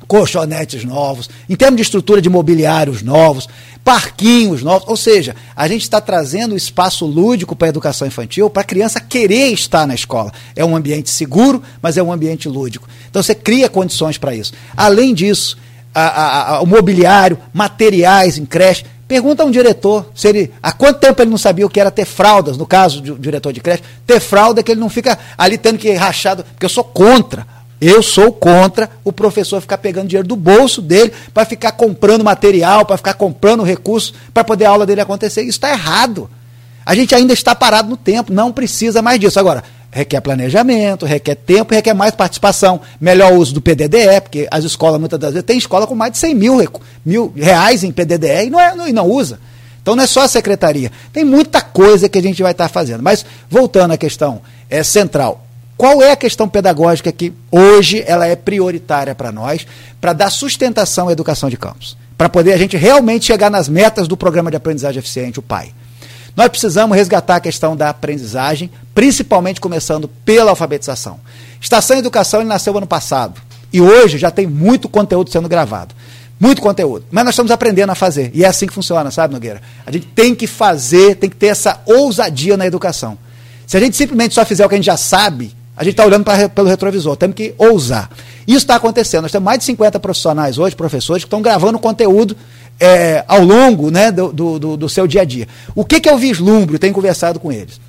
colchonetes 0.07 0.83
novos, 0.83 1.29
em 1.49 1.55
termos 1.55 1.77
de 1.77 1.83
estrutura 1.83 2.21
de 2.21 2.29
mobiliários 2.29 3.01
novos, 3.01 3.47
parquinhos 3.83 4.63
novos, 4.63 4.87
ou 4.87 4.97
seja, 4.97 5.35
a 5.55 5.67
gente 5.67 5.83
está 5.83 6.01
trazendo 6.01 6.55
espaço 6.55 7.05
lúdico 7.05 7.55
para 7.55 7.67
a 7.67 7.69
educação 7.69 8.07
infantil, 8.07 8.49
para 8.49 8.61
a 8.61 8.65
criança 8.65 8.99
querer 8.99 9.51
estar 9.53 9.85
na 9.85 9.93
escola. 9.93 10.31
É 10.55 10.65
um 10.65 10.75
ambiente 10.75 11.09
seguro, 11.09 11.61
mas 11.81 11.97
é 11.97 12.03
um 12.03 12.11
ambiente 12.11 12.49
lúdico. 12.49 12.87
Então 13.09 13.21
você 13.21 13.35
cria 13.35 13.69
condições 13.69 14.17
para 14.17 14.33
isso. 14.33 14.53
Além 14.75 15.13
disso, 15.13 15.57
a, 15.95 16.01
a, 16.01 16.55
a, 16.55 16.61
o 16.61 16.65
mobiliário, 16.65 17.37
materiais 17.53 18.37
em 18.37 18.45
creche. 18.45 18.85
Pergunta 19.07 19.43
a 19.43 19.45
um 19.45 19.51
diretor 19.51 20.11
se 20.15 20.27
ele, 20.27 20.51
há 20.61 20.71
quanto 20.71 20.99
tempo 20.99 21.21
ele 21.21 21.29
não 21.29 21.37
sabia 21.37 21.65
o 21.65 21.69
que 21.69 21.79
era 21.79 21.91
ter 21.91 22.05
fraldas, 22.05 22.57
no 22.57 22.65
caso 22.65 23.01
do 23.01 23.17
diretor 23.17 23.53
de 23.53 23.61
creche, 23.61 23.83
ter 24.05 24.19
fralda 24.19 24.63
que 24.63 24.71
ele 24.71 24.81
não 24.81 24.89
fica 24.89 25.17
ali 25.37 25.57
tendo 25.57 25.77
que 25.77 25.89
ir 25.89 25.95
rachado, 25.95 26.43
porque 26.43 26.65
eu 26.65 26.69
sou 26.69 26.83
contra 26.83 27.45
eu 27.87 28.01
sou 28.01 28.31
contra 28.31 28.89
o 29.03 29.11
professor 29.11 29.61
ficar 29.61 29.77
pegando 29.77 30.07
dinheiro 30.07 30.27
do 30.27 30.35
bolso 30.35 30.81
dele 30.81 31.11
para 31.33 31.45
ficar 31.45 31.73
comprando 31.73 32.23
material, 32.23 32.85
para 32.85 32.97
ficar 32.97 33.13
comprando 33.15 33.63
recursos 33.63 34.13
para 34.33 34.43
poder 34.43 34.65
a 34.65 34.69
aula 34.69 34.85
dele 34.85 35.01
acontecer. 35.01 35.41
Isso 35.41 35.51
está 35.51 35.71
errado. 35.71 36.29
A 36.85 36.95
gente 36.95 37.13
ainda 37.15 37.33
está 37.33 37.55
parado 37.55 37.89
no 37.89 37.97
tempo, 37.97 38.31
não 38.31 38.51
precisa 38.51 39.01
mais 39.01 39.19
disso. 39.19 39.39
Agora, 39.39 39.63
requer 39.91 40.21
planejamento, 40.21 41.05
requer 41.05 41.35
tempo, 41.35 41.73
requer 41.73 41.93
mais 41.93 42.13
participação, 42.13 42.81
melhor 42.99 43.33
uso 43.33 43.53
do 43.53 43.61
PDDE, 43.61 44.21
porque 44.21 44.47
as 44.51 44.63
escolas 44.63 44.99
muitas 44.99 45.17
das 45.17 45.31
vezes 45.33 45.45
tem 45.45 45.57
escola 45.57 45.87
com 45.87 45.95
mais 45.95 46.11
de 46.11 46.17
100 46.17 46.35
mil, 46.35 46.57
mil 47.05 47.33
reais 47.35 47.83
em 47.83 47.91
PDDE 47.91 48.47
e 48.47 48.49
não, 48.49 48.59
é, 48.59 48.75
não, 48.75 48.87
e 48.87 48.93
não 48.93 49.09
usa. 49.09 49.39
Então 49.81 49.95
não 49.95 50.03
é 50.03 50.07
só 50.07 50.21
a 50.21 50.27
secretaria. 50.27 50.91
Tem 51.13 51.23
muita 51.23 51.61
coisa 51.61 52.09
que 52.09 52.17
a 52.17 52.21
gente 52.21 52.41
vai 52.41 52.51
estar 52.51 52.67
fazendo. 52.67 53.03
Mas 53.03 53.25
voltando 53.49 53.91
à 53.91 53.97
questão 53.97 54.41
é, 54.69 54.81
central, 54.83 55.44
qual 55.77 56.01
é 56.01 56.11
a 56.11 56.15
questão 56.15 56.47
pedagógica 56.47 57.11
que 57.11 57.33
hoje 57.51 58.03
ela 58.07 58.25
é 58.25 58.35
prioritária 58.35 59.13
para 59.13 59.31
nós, 59.31 59.67
para 59.99 60.13
dar 60.13 60.29
sustentação 60.29 61.09
à 61.09 61.11
educação 61.11 61.49
de 61.49 61.57
campos? 61.57 61.97
Para 62.17 62.29
poder 62.29 62.53
a 62.53 62.57
gente 62.57 62.77
realmente 62.77 63.25
chegar 63.25 63.51
nas 63.51 63.67
metas 63.67 64.07
do 64.07 64.15
programa 64.15 64.49
de 64.49 64.55
aprendizagem 64.55 64.99
eficiente, 64.99 65.39
o 65.39 65.41
PAI. 65.43 65.73
Nós 66.35 66.47
precisamos 66.47 66.95
resgatar 66.95 67.37
a 67.37 67.39
questão 67.39 67.75
da 67.75 67.89
aprendizagem, 67.89 68.69
principalmente 68.93 69.59
começando 69.59 70.07
pela 70.23 70.51
alfabetização. 70.51 71.19
Estação 71.61 71.97
Educação 71.97 72.41
ele 72.41 72.49
nasceu 72.49 72.77
ano 72.77 72.87
passado 72.87 73.41
e 73.71 73.81
hoje 73.81 74.17
já 74.17 74.31
tem 74.31 74.47
muito 74.47 74.87
conteúdo 74.87 75.29
sendo 75.29 75.49
gravado. 75.49 75.93
Muito 76.39 76.61
conteúdo. 76.61 77.05
Mas 77.09 77.23
nós 77.23 77.33
estamos 77.33 77.51
aprendendo 77.51 77.89
a 77.91 77.95
fazer. 77.95 78.31
E 78.33 78.43
é 78.43 78.47
assim 78.47 78.67
que 78.67 78.73
funciona, 78.73 79.09
sabe, 79.11 79.33
Nogueira? 79.33 79.61
A 79.85 79.91
gente 79.91 80.07
tem 80.07 80.35
que 80.35 80.47
fazer, 80.47 81.15
tem 81.15 81.29
que 81.29 81.35
ter 81.35 81.47
essa 81.47 81.81
ousadia 81.85 82.57
na 82.57 82.65
educação. 82.65 83.17
Se 83.65 83.77
a 83.77 83.79
gente 83.79 83.95
simplesmente 83.95 84.33
só 84.33 84.45
fizer 84.45 84.65
o 84.65 84.69
que 84.69 84.75
a 84.75 84.77
gente 84.77 84.85
já 84.85 84.97
sabe, 84.97 85.55
a 85.75 85.83
gente 85.83 85.93
está 85.93 86.05
olhando 86.05 86.23
pra, 86.23 86.47
pelo 86.47 86.67
retrovisor, 86.67 87.15
temos 87.17 87.35
que 87.35 87.53
ousar. 87.57 88.09
Isso 88.47 88.57
está 88.57 88.75
acontecendo. 88.75 89.23
Nós 89.23 89.31
temos 89.31 89.45
mais 89.45 89.59
de 89.59 89.65
50 89.65 89.99
profissionais 89.99 90.57
hoje, 90.57 90.75
professores, 90.75 91.23
que 91.23 91.27
estão 91.27 91.41
gravando 91.41 91.77
conteúdo 91.79 92.35
é, 92.79 93.23
ao 93.27 93.43
longo 93.43 93.91
né, 93.91 94.11
do, 94.11 94.31
do, 94.31 94.77
do, 94.77 94.89
seu 94.89 95.07
dia 95.07 95.21
a 95.21 95.25
dia. 95.25 95.47
O 95.73 95.83
que, 95.83 95.99
que 95.99 96.09
eu 96.09 96.17
vislumbro? 96.17 96.79
Tenho 96.79 96.93
conversado 96.93 97.39
com 97.39 97.51
eles. 97.51 97.79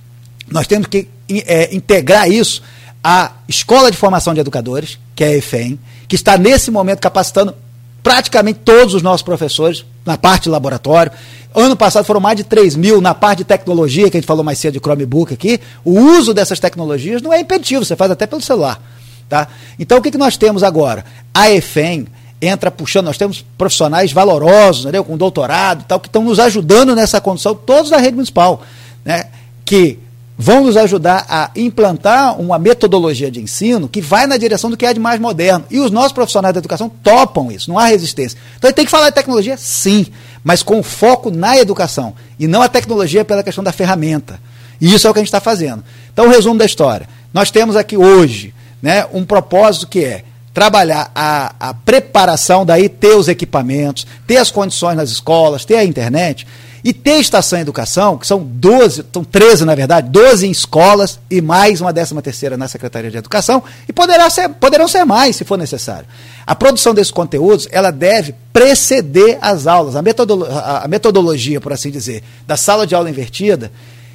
Nós 0.51 0.67
temos 0.67 0.87
que 0.87 1.09
é, 1.29 1.75
integrar 1.75 2.31
isso 2.31 2.63
à 3.03 3.33
Escola 3.49 3.91
de 3.91 3.97
Formação 3.97 4.35
de 4.35 4.41
Educadores, 4.41 4.99
que 5.15 5.23
é 5.23 5.29
a 5.29 5.37
EFEM, 5.37 5.79
que 6.09 6.17
está 6.17 6.37
nesse 6.37 6.71
momento 6.71 7.01
capacitando 7.01 7.55
praticamente 8.03 8.61
todos 8.65 8.95
os 8.95 9.03
nossos 9.03 9.23
professores 9.23 9.85
na 10.05 10.17
parte 10.17 10.45
de 10.45 10.51
laboratório. 10.51 11.13
Ano 11.59 11.75
passado 11.75 12.05
foram 12.05 12.21
mais 12.21 12.37
de 12.37 12.45
3 12.45 12.77
mil 12.77 13.01
na 13.01 13.15
parte 13.15 13.39
de 13.39 13.45
tecnologia, 13.45 14.11
que 14.11 14.19
a 14.19 14.21
gente 14.21 14.27
falou 14.27 14.45
mais 14.45 14.59
cedo 14.59 14.75
de 14.75 14.79
Chromebook 14.79 15.33
aqui. 15.33 15.59
O 15.83 15.99
uso 15.99 16.35
dessas 16.35 16.61
tecnologias 16.61 17.23
não 17.23 17.33
é 17.33 17.41
impeditivo, 17.41 17.83
você 17.83 17.97
faz 17.97 18.11
até 18.11 18.27
pelo 18.27 18.43
celular. 18.43 18.79
Tá? 19.27 19.49
Então 19.79 19.97
o 19.97 20.03
que, 20.03 20.11
que 20.11 20.19
nós 20.19 20.37
temos 20.37 20.63
agora? 20.63 21.03
A 21.33 21.51
EFEM 21.51 22.09
entra 22.43 22.71
puxando, 22.71 23.07
nós 23.07 23.17
temos 23.17 23.43
profissionais 23.57 24.13
valorosos, 24.13 24.83
entendeu? 24.83 25.03
com 25.03 25.17
doutorado 25.17 25.81
e 25.81 25.85
tal, 25.85 25.99
que 25.99 26.09
estão 26.09 26.23
nos 26.23 26.39
ajudando 26.39 26.95
nessa 26.95 27.23
condição, 27.23 27.55
todos 27.55 27.91
da 27.91 27.97
rede 27.97 28.17
municipal, 28.17 28.63
né? 29.03 29.25
que 29.65 29.99
vão 30.37 30.65
nos 30.65 30.77
ajudar 30.77 31.25
a 31.27 31.51
implantar 31.57 32.39
uma 32.39 32.59
metodologia 32.59 33.31
de 33.31 33.41
ensino 33.41 33.89
que 33.89 34.03
vai 34.03 34.27
na 34.27 34.37
direção 34.37 34.69
do 34.69 34.77
que 34.77 34.85
é 34.85 34.93
de 34.93 35.01
mais 35.01 35.19
moderno. 35.19 35.65
E 35.71 35.81
os 35.81 35.91
nossos 35.91 36.13
profissionais 36.13 36.53
da 36.53 36.59
educação 36.59 36.91
topam 37.03 37.51
isso, 37.51 37.71
não 37.71 37.79
há 37.79 37.87
resistência. 37.87 38.39
Então, 38.59 38.71
tem 38.71 38.85
que 38.85 38.91
falar 38.91 39.09
de 39.09 39.15
tecnologia, 39.15 39.57
sim, 39.57 40.07
mas 40.47 40.63
com 40.63 40.81
foco 40.81 41.29
na 41.29 41.59
educação 41.59 42.15
e 42.39 42.47
não 42.47 42.63
a 42.63 42.69
tecnologia 42.69 43.25
pela 43.25 43.43
questão 43.43 43.65
da 43.65 43.73
ferramenta. 43.73 44.39
E 44.81 44.95
isso 44.95 45.05
é 45.05 45.11
o 45.11 45.13
que 45.13 45.19
a 45.19 45.23
gente 45.23 45.27
está 45.27 45.41
fazendo. 45.41 45.83
Então, 46.13 46.27
o 46.27 46.29
resumo 46.29 46.57
da 46.57 46.65
história. 46.65 47.09
Nós 47.35 47.51
temos 47.51 47.75
aqui 47.75 47.97
hoje 47.97 48.55
né, 48.81 49.05
um 49.13 49.25
propósito 49.25 49.89
que 49.89 50.05
é 50.05 50.23
trabalhar 50.55 51.11
a, 51.13 51.53
a 51.59 51.75
preparação, 51.75 52.65
daí 52.65 52.89
ter 52.89 53.17
os 53.17 53.27
equipamentos, 53.27 54.07
ter 54.25 54.37
as 54.37 54.53
condições 54.53 54.97
nas 54.97 55.11
escolas, 55.11 55.65
ter 55.65 55.79
a 55.79 55.85
internet, 55.85 56.47
e 56.87 56.93
ter 56.93 57.19
estação 57.19 57.59
educação, 57.59 58.17
que 58.17 58.25
são 58.25 58.39
12, 58.41 59.05
são 59.13 59.25
13 59.25 59.65
na 59.65 59.75
verdade, 59.75 60.09
12 60.09 60.47
em 60.47 60.53
escolas 60.53 61.19
e 61.29 61.41
mais 61.41 61.81
uma 61.81 61.93
décima 61.93 62.23
terceira 62.23 62.57
na 62.57 62.69
Secretaria 62.69 63.11
de 63.11 63.17
Educação, 63.17 63.61
e 63.89 63.93
poderá 63.93 64.31
ser, 64.31 64.49
poderão 64.51 64.87
ser 64.87 65.05
mais 65.05 65.35
se 65.35 65.45
for 65.45 65.59
necessário. 65.59 66.07
A 66.47 66.55
produção 66.55 66.95
desses 66.95 67.11
conteúdos, 67.11 67.67
ela 67.73 67.91
deve 67.91 68.37
preceder 68.53 69.37
as 69.41 69.67
aulas. 69.67 69.97
A, 69.97 70.01
metodolo 70.01 70.47
a 70.49 70.87
metodologia, 70.87 71.61
por 71.61 71.73
assim 71.73 71.91
dizer, 71.91 72.23
da 72.47 72.57
sala 72.57 72.87
de 72.87 72.95
aula 72.95 73.11
invertida, 73.11 73.73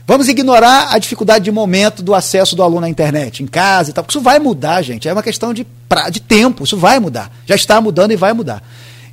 Vamos 0.07 0.27
ignorar 0.27 0.93
a 0.93 0.97
dificuldade 0.97 1.45
de 1.45 1.51
momento 1.51 2.01
do 2.01 2.13
acesso 2.13 2.55
do 2.55 2.63
aluno 2.63 2.85
à 2.85 2.89
internet, 2.89 3.43
em 3.43 3.47
casa 3.47 3.91
e 3.91 3.93
tal, 3.93 4.03
porque 4.03 4.17
isso 4.17 4.23
vai 4.23 4.39
mudar, 4.39 4.81
gente. 4.81 5.07
É 5.07 5.13
uma 5.13 5.21
questão 5.23 5.53
de, 5.53 5.63
pra, 5.87 6.09
de 6.09 6.19
tempo, 6.19 6.63
isso 6.63 6.75
vai 6.75 6.99
mudar. 6.99 7.31
Já 7.45 7.55
está 7.55 7.79
mudando 7.79 8.11
e 8.11 8.15
vai 8.17 8.33
mudar. 8.33 8.61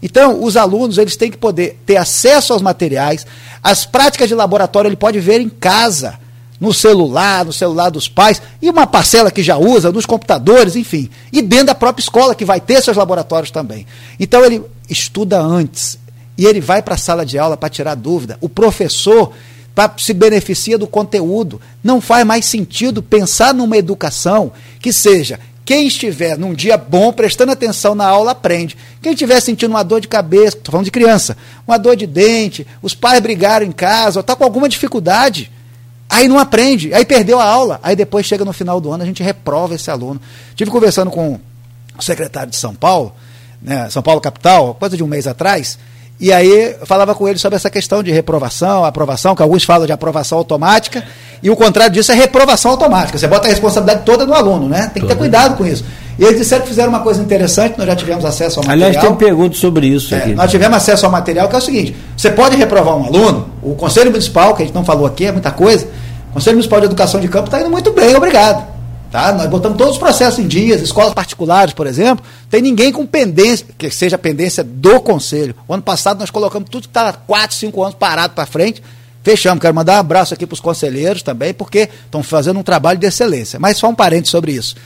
Então, 0.02 0.42
os 0.42 0.56
alunos 0.56 0.98
eles 0.98 1.16
têm 1.16 1.30
que 1.30 1.36
poder 1.36 1.78
ter 1.84 1.96
acesso 1.96 2.52
aos 2.52 2.62
materiais, 2.62 3.26
as 3.62 3.84
práticas 3.84 4.28
de 4.28 4.34
laboratório 4.34 4.88
ele 4.88 4.96
pode 4.96 5.18
ver 5.18 5.40
em 5.40 5.48
casa, 5.48 6.18
no 6.60 6.74
celular, 6.74 7.44
no 7.44 7.52
celular 7.52 7.90
dos 7.90 8.08
pais, 8.08 8.42
e 8.60 8.68
uma 8.68 8.86
parcela 8.86 9.30
que 9.30 9.42
já 9.42 9.56
usa, 9.56 9.92
nos 9.92 10.06
computadores, 10.06 10.74
enfim. 10.74 11.08
E 11.32 11.40
dentro 11.40 11.66
da 11.66 11.74
própria 11.74 12.02
escola, 12.02 12.34
que 12.34 12.44
vai 12.44 12.60
ter 12.60 12.82
seus 12.82 12.96
laboratórios 12.96 13.50
também. 13.50 13.86
Então, 14.18 14.44
ele 14.44 14.62
estuda 14.88 15.40
antes 15.40 15.98
e 16.36 16.46
ele 16.46 16.60
vai 16.60 16.82
para 16.82 16.94
a 16.94 16.98
sala 16.98 17.24
de 17.24 17.38
aula 17.38 17.56
para 17.56 17.68
tirar 17.68 17.94
dúvida. 17.94 18.38
O 18.40 18.48
professor 18.48 19.32
pra, 19.78 19.92
se 19.96 20.12
beneficia 20.12 20.76
do 20.76 20.88
conteúdo. 20.88 21.60
Não 21.84 22.00
faz 22.00 22.26
mais 22.26 22.44
sentido 22.46 23.00
pensar 23.00 23.54
numa 23.54 23.76
educação 23.76 24.50
que 24.80 24.92
seja 24.92 25.38
quem 25.68 25.86
estiver 25.86 26.38
num 26.38 26.54
dia 26.54 26.78
bom, 26.78 27.12
prestando 27.12 27.52
atenção 27.52 27.94
na 27.94 28.06
aula, 28.06 28.30
aprende. 28.30 28.74
Quem 29.02 29.12
estiver 29.12 29.38
sentindo 29.38 29.68
uma 29.68 29.82
dor 29.82 30.00
de 30.00 30.08
cabeça, 30.08 30.56
estou 30.56 30.72
falando 30.72 30.86
de 30.86 30.90
criança, 30.90 31.36
uma 31.66 31.76
dor 31.76 31.94
de 31.94 32.06
dente, 32.06 32.66
os 32.80 32.94
pais 32.94 33.20
brigaram 33.20 33.66
em 33.66 33.70
casa, 33.70 34.18
ou 34.18 34.22
está 34.22 34.34
com 34.34 34.44
alguma 34.44 34.66
dificuldade, 34.66 35.52
aí 36.08 36.26
não 36.26 36.38
aprende, 36.38 36.94
aí 36.94 37.04
perdeu 37.04 37.38
a 37.38 37.44
aula. 37.44 37.78
Aí 37.82 37.94
depois 37.94 38.24
chega 38.24 38.46
no 38.46 38.52
final 38.54 38.80
do 38.80 38.90
ano, 38.90 39.02
a 39.02 39.06
gente 39.06 39.22
reprova 39.22 39.74
esse 39.74 39.90
aluno. 39.90 40.18
Tive 40.54 40.70
conversando 40.70 41.10
com 41.10 41.38
o 41.98 42.02
secretário 42.02 42.48
de 42.48 42.56
São 42.56 42.74
Paulo, 42.74 43.14
né, 43.60 43.90
São 43.90 44.02
Paulo 44.02 44.22
capital, 44.22 44.74
coisa 44.74 44.96
de 44.96 45.04
um 45.04 45.06
mês 45.06 45.26
atrás, 45.26 45.78
e 46.20 46.32
aí 46.32 46.76
eu 46.80 46.86
falava 46.86 47.14
com 47.14 47.28
ele 47.28 47.38
sobre 47.38 47.56
essa 47.56 47.70
questão 47.70 48.02
de 48.02 48.10
reprovação, 48.10 48.84
aprovação, 48.84 49.36
que 49.36 49.42
alguns 49.42 49.62
falam 49.62 49.86
de 49.86 49.92
aprovação 49.92 50.38
automática, 50.38 51.04
e 51.42 51.48
o 51.48 51.54
contrário 51.54 51.92
disso 51.92 52.10
é 52.10 52.14
reprovação 52.14 52.72
automática. 52.72 53.16
Você 53.16 53.28
bota 53.28 53.46
a 53.46 53.50
responsabilidade 53.50 54.04
toda 54.04 54.26
no 54.26 54.34
aluno, 54.34 54.68
né? 54.68 54.90
Tem 54.92 55.00
que 55.00 55.08
ter 55.08 55.16
cuidado 55.16 55.56
com 55.56 55.64
isso. 55.64 55.84
E 56.18 56.24
eles 56.24 56.38
disseram 56.38 56.62
que 56.62 56.68
fizeram 56.68 56.88
uma 56.88 56.98
coisa 57.00 57.22
interessante, 57.22 57.78
nós 57.78 57.86
já 57.86 57.94
tivemos 57.94 58.24
acesso 58.24 58.58
ao 58.58 58.66
material. 58.66 58.88
Aliás, 58.88 59.06
tem 59.06 59.14
pergunta 59.14 59.56
sobre 59.56 59.86
isso 59.86 60.12
é. 60.12 60.26
Nós 60.34 60.50
tivemos 60.50 60.76
acesso 60.76 61.06
ao 61.06 61.12
material, 61.12 61.48
que 61.48 61.54
é 61.54 61.58
o 61.58 61.62
seguinte: 61.62 61.96
você 62.16 62.30
pode 62.30 62.56
reprovar 62.56 62.96
um 62.96 63.06
aluno, 63.06 63.48
o 63.62 63.76
Conselho 63.76 64.10
Municipal, 64.10 64.56
que 64.56 64.64
a 64.64 64.66
gente 64.66 64.74
não 64.74 64.84
falou 64.84 65.06
aqui, 65.06 65.26
é 65.26 65.32
muita 65.32 65.52
coisa, 65.52 65.86
o 66.30 66.34
Conselho 66.34 66.56
Municipal 66.56 66.80
de 66.80 66.86
Educação 66.86 67.20
de 67.20 67.28
Campo 67.28 67.44
está 67.44 67.60
indo 67.60 67.70
muito 67.70 67.92
bem, 67.92 68.16
obrigado. 68.16 68.77
Tá? 69.10 69.32
Nós 69.32 69.48
botamos 69.48 69.78
todos 69.78 69.94
os 69.94 69.98
processos 69.98 70.38
em 70.38 70.46
dias, 70.46 70.82
escolas 70.82 71.14
particulares, 71.14 71.72
por 71.72 71.86
exemplo, 71.86 72.24
tem 72.50 72.60
ninguém 72.60 72.92
com 72.92 73.06
pendência, 73.06 73.66
que 73.78 73.90
seja 73.90 74.18
pendência 74.18 74.62
do 74.62 75.00
conselho. 75.00 75.54
O 75.66 75.72
ano 75.72 75.82
passado 75.82 76.20
nós 76.20 76.30
colocamos 76.30 76.68
tudo 76.68 76.82
que 76.82 76.88
está 76.88 77.08
há 77.08 77.12
4, 77.14 77.56
5 77.56 77.82
anos 77.82 77.94
parado 77.94 78.34
para 78.34 78.44
frente, 78.44 78.82
fechamos. 79.22 79.62
Quero 79.62 79.74
mandar 79.74 79.96
um 79.96 80.00
abraço 80.00 80.34
aqui 80.34 80.46
para 80.46 80.54
os 80.54 80.60
conselheiros 80.60 81.22
também, 81.22 81.54
porque 81.54 81.88
estão 82.04 82.22
fazendo 82.22 82.60
um 82.60 82.62
trabalho 82.62 82.98
de 82.98 83.06
excelência. 83.06 83.58
Mas 83.58 83.78
só 83.78 83.88
um 83.88 83.94
parente 83.94 84.28
sobre 84.28 84.52
isso. 84.52 84.76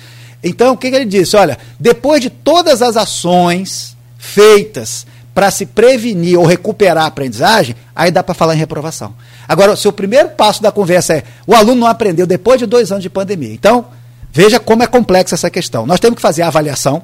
Então, 0.42 0.74
o 0.74 0.76
que, 0.76 0.90
que 0.90 0.96
ele 0.96 1.04
disse? 1.04 1.36
Olha, 1.36 1.58
depois 1.78 2.20
de 2.20 2.30
todas 2.30 2.80
as 2.80 2.96
ações 2.96 3.96
feitas 4.18 5.04
para 5.34 5.50
se 5.50 5.66
prevenir 5.66 6.38
ou 6.38 6.44
recuperar 6.44 7.04
a 7.04 7.06
aprendizagem, 7.06 7.74
aí 7.94 8.10
dá 8.10 8.22
para 8.22 8.34
falar 8.34 8.54
em 8.54 8.58
reprovação. 8.58 9.14
Agora, 9.48 9.74
se 9.76 9.88
o 9.88 9.92
primeiro 9.92 10.30
passo 10.30 10.62
da 10.62 10.70
conversa 10.70 11.14
é 11.14 11.24
o 11.46 11.54
aluno 11.54 11.80
não 11.80 11.86
aprendeu 11.86 12.26
depois 12.26 12.58
de 12.58 12.66
dois 12.66 12.92
anos 12.92 13.02
de 13.02 13.10
pandemia. 13.10 13.52
Então, 13.52 13.86
Veja 14.32 14.58
como 14.58 14.82
é 14.82 14.86
complexa 14.86 15.34
essa 15.34 15.50
questão. 15.50 15.84
Nós 15.84 16.00
temos 16.00 16.16
que 16.16 16.22
fazer 16.22 16.42
a 16.42 16.46
avaliação. 16.46 17.02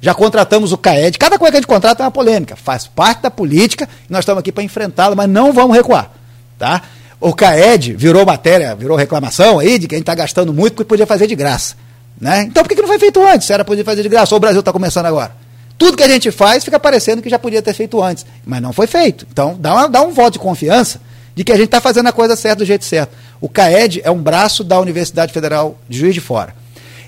Já 0.00 0.14
contratamos 0.14 0.72
o 0.72 0.78
CAED. 0.78 1.18
Cada 1.18 1.36
coisa 1.36 1.50
que 1.50 1.56
a 1.56 1.60
gente 1.60 1.66
contrata 1.66 2.04
é 2.04 2.06
uma 2.06 2.10
polêmica. 2.12 2.54
Faz 2.54 2.86
parte 2.86 3.22
da 3.22 3.30
política 3.30 3.88
e 4.08 4.12
nós 4.12 4.20
estamos 4.20 4.38
aqui 4.38 4.52
para 4.52 4.62
enfrentá-la, 4.62 5.16
mas 5.16 5.28
não 5.28 5.52
vamos 5.52 5.76
recuar. 5.76 6.12
Tá? 6.56 6.82
O 7.20 7.34
CAED 7.34 7.94
virou 7.94 8.24
matéria, 8.24 8.76
virou 8.76 8.96
reclamação 8.96 9.58
aí 9.58 9.76
de 9.76 9.88
que 9.88 9.96
a 9.96 9.98
gente 9.98 10.04
está 10.04 10.14
gastando 10.14 10.54
muito 10.54 10.74
porque 10.74 10.88
podia 10.88 11.06
fazer 11.06 11.26
de 11.26 11.34
graça. 11.34 11.74
Né? 12.20 12.42
Então 12.42 12.62
por 12.62 12.68
que, 12.68 12.76
que 12.76 12.80
não 12.80 12.88
foi 12.88 12.98
feito 13.00 13.20
antes? 13.26 13.50
Era 13.50 13.64
podia 13.64 13.84
fazer 13.84 14.02
de 14.02 14.08
graça, 14.08 14.34
ou 14.34 14.36
o 14.36 14.40
Brasil 14.40 14.60
está 14.60 14.72
começando 14.72 15.06
agora. 15.06 15.32
Tudo 15.76 15.96
que 15.96 16.02
a 16.02 16.08
gente 16.08 16.30
faz 16.30 16.64
fica 16.64 16.78
parecendo 16.78 17.20
que 17.20 17.28
já 17.28 17.38
podia 17.38 17.60
ter 17.60 17.74
feito 17.74 18.00
antes, 18.00 18.24
mas 18.46 18.62
não 18.62 18.72
foi 18.72 18.86
feito. 18.86 19.26
Então 19.32 19.56
dá, 19.58 19.74
uma, 19.74 19.88
dá 19.88 20.02
um 20.02 20.12
voto 20.12 20.34
de 20.34 20.38
confiança 20.38 21.00
de 21.34 21.42
que 21.42 21.52
a 21.52 21.56
gente 21.56 21.66
está 21.66 21.80
fazendo 21.80 22.08
a 22.08 22.12
coisa 22.12 22.36
certa 22.36 22.58
do 22.58 22.64
jeito 22.64 22.84
certo. 22.84 23.16
O 23.40 23.48
CAED 23.48 24.00
é 24.04 24.10
um 24.10 24.20
braço 24.20 24.62
da 24.62 24.78
Universidade 24.80 25.32
Federal 25.32 25.76
de 25.88 25.98
Juiz 25.98 26.14
de 26.14 26.20
Fora. 26.20 26.54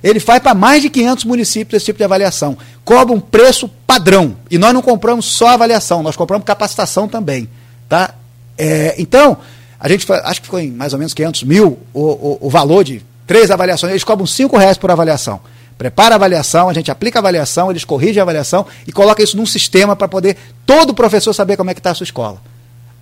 Ele 0.02 0.18
faz 0.18 0.42
para 0.42 0.54
mais 0.54 0.82
de 0.82 0.88
500 0.88 1.24
municípios 1.24 1.76
esse 1.76 1.86
tipo 1.86 1.98
de 1.98 2.04
avaliação. 2.04 2.56
Cobra 2.84 3.14
um 3.14 3.20
preço 3.20 3.68
padrão. 3.86 4.36
E 4.50 4.56
nós 4.56 4.72
não 4.72 4.82
compramos 4.82 5.26
só 5.26 5.48
avaliação, 5.48 6.02
nós 6.02 6.16
compramos 6.16 6.46
capacitação 6.46 7.06
também. 7.06 7.48
Tá? 7.88 8.14
É, 8.56 8.94
então, 8.98 9.38
a 9.78 9.88
gente 9.88 10.10
acho 10.10 10.40
que 10.40 10.46
ficou 10.46 10.60
em 10.60 10.70
mais 10.70 10.92
ou 10.92 10.98
menos 10.98 11.12
500 11.12 11.42
mil 11.44 11.78
o, 11.92 12.00
o, 12.00 12.38
o 12.42 12.50
valor 12.50 12.84
de 12.84 13.02
três 13.26 13.50
avaliações. 13.50 13.90
Eles 13.90 14.04
cobram 14.04 14.26
5 14.26 14.56
reais 14.56 14.78
por 14.78 14.90
avaliação. 14.90 15.40
Prepara 15.76 16.14
a 16.14 16.16
avaliação, 16.16 16.68
a 16.68 16.74
gente 16.74 16.90
aplica 16.90 17.18
a 17.18 17.20
avaliação, 17.20 17.70
eles 17.70 17.84
corrigem 17.84 18.20
a 18.20 18.22
avaliação 18.22 18.66
e 18.86 18.92
coloca 18.92 19.22
isso 19.22 19.36
num 19.36 19.46
sistema 19.46 19.96
para 19.96 20.08
poder 20.08 20.36
todo 20.66 20.92
professor 20.92 21.32
saber 21.32 21.56
como 21.56 21.70
é 21.70 21.74
que 21.74 21.80
está 21.80 21.90
a 21.90 21.94
sua 21.94 22.04
escola. 22.04 22.40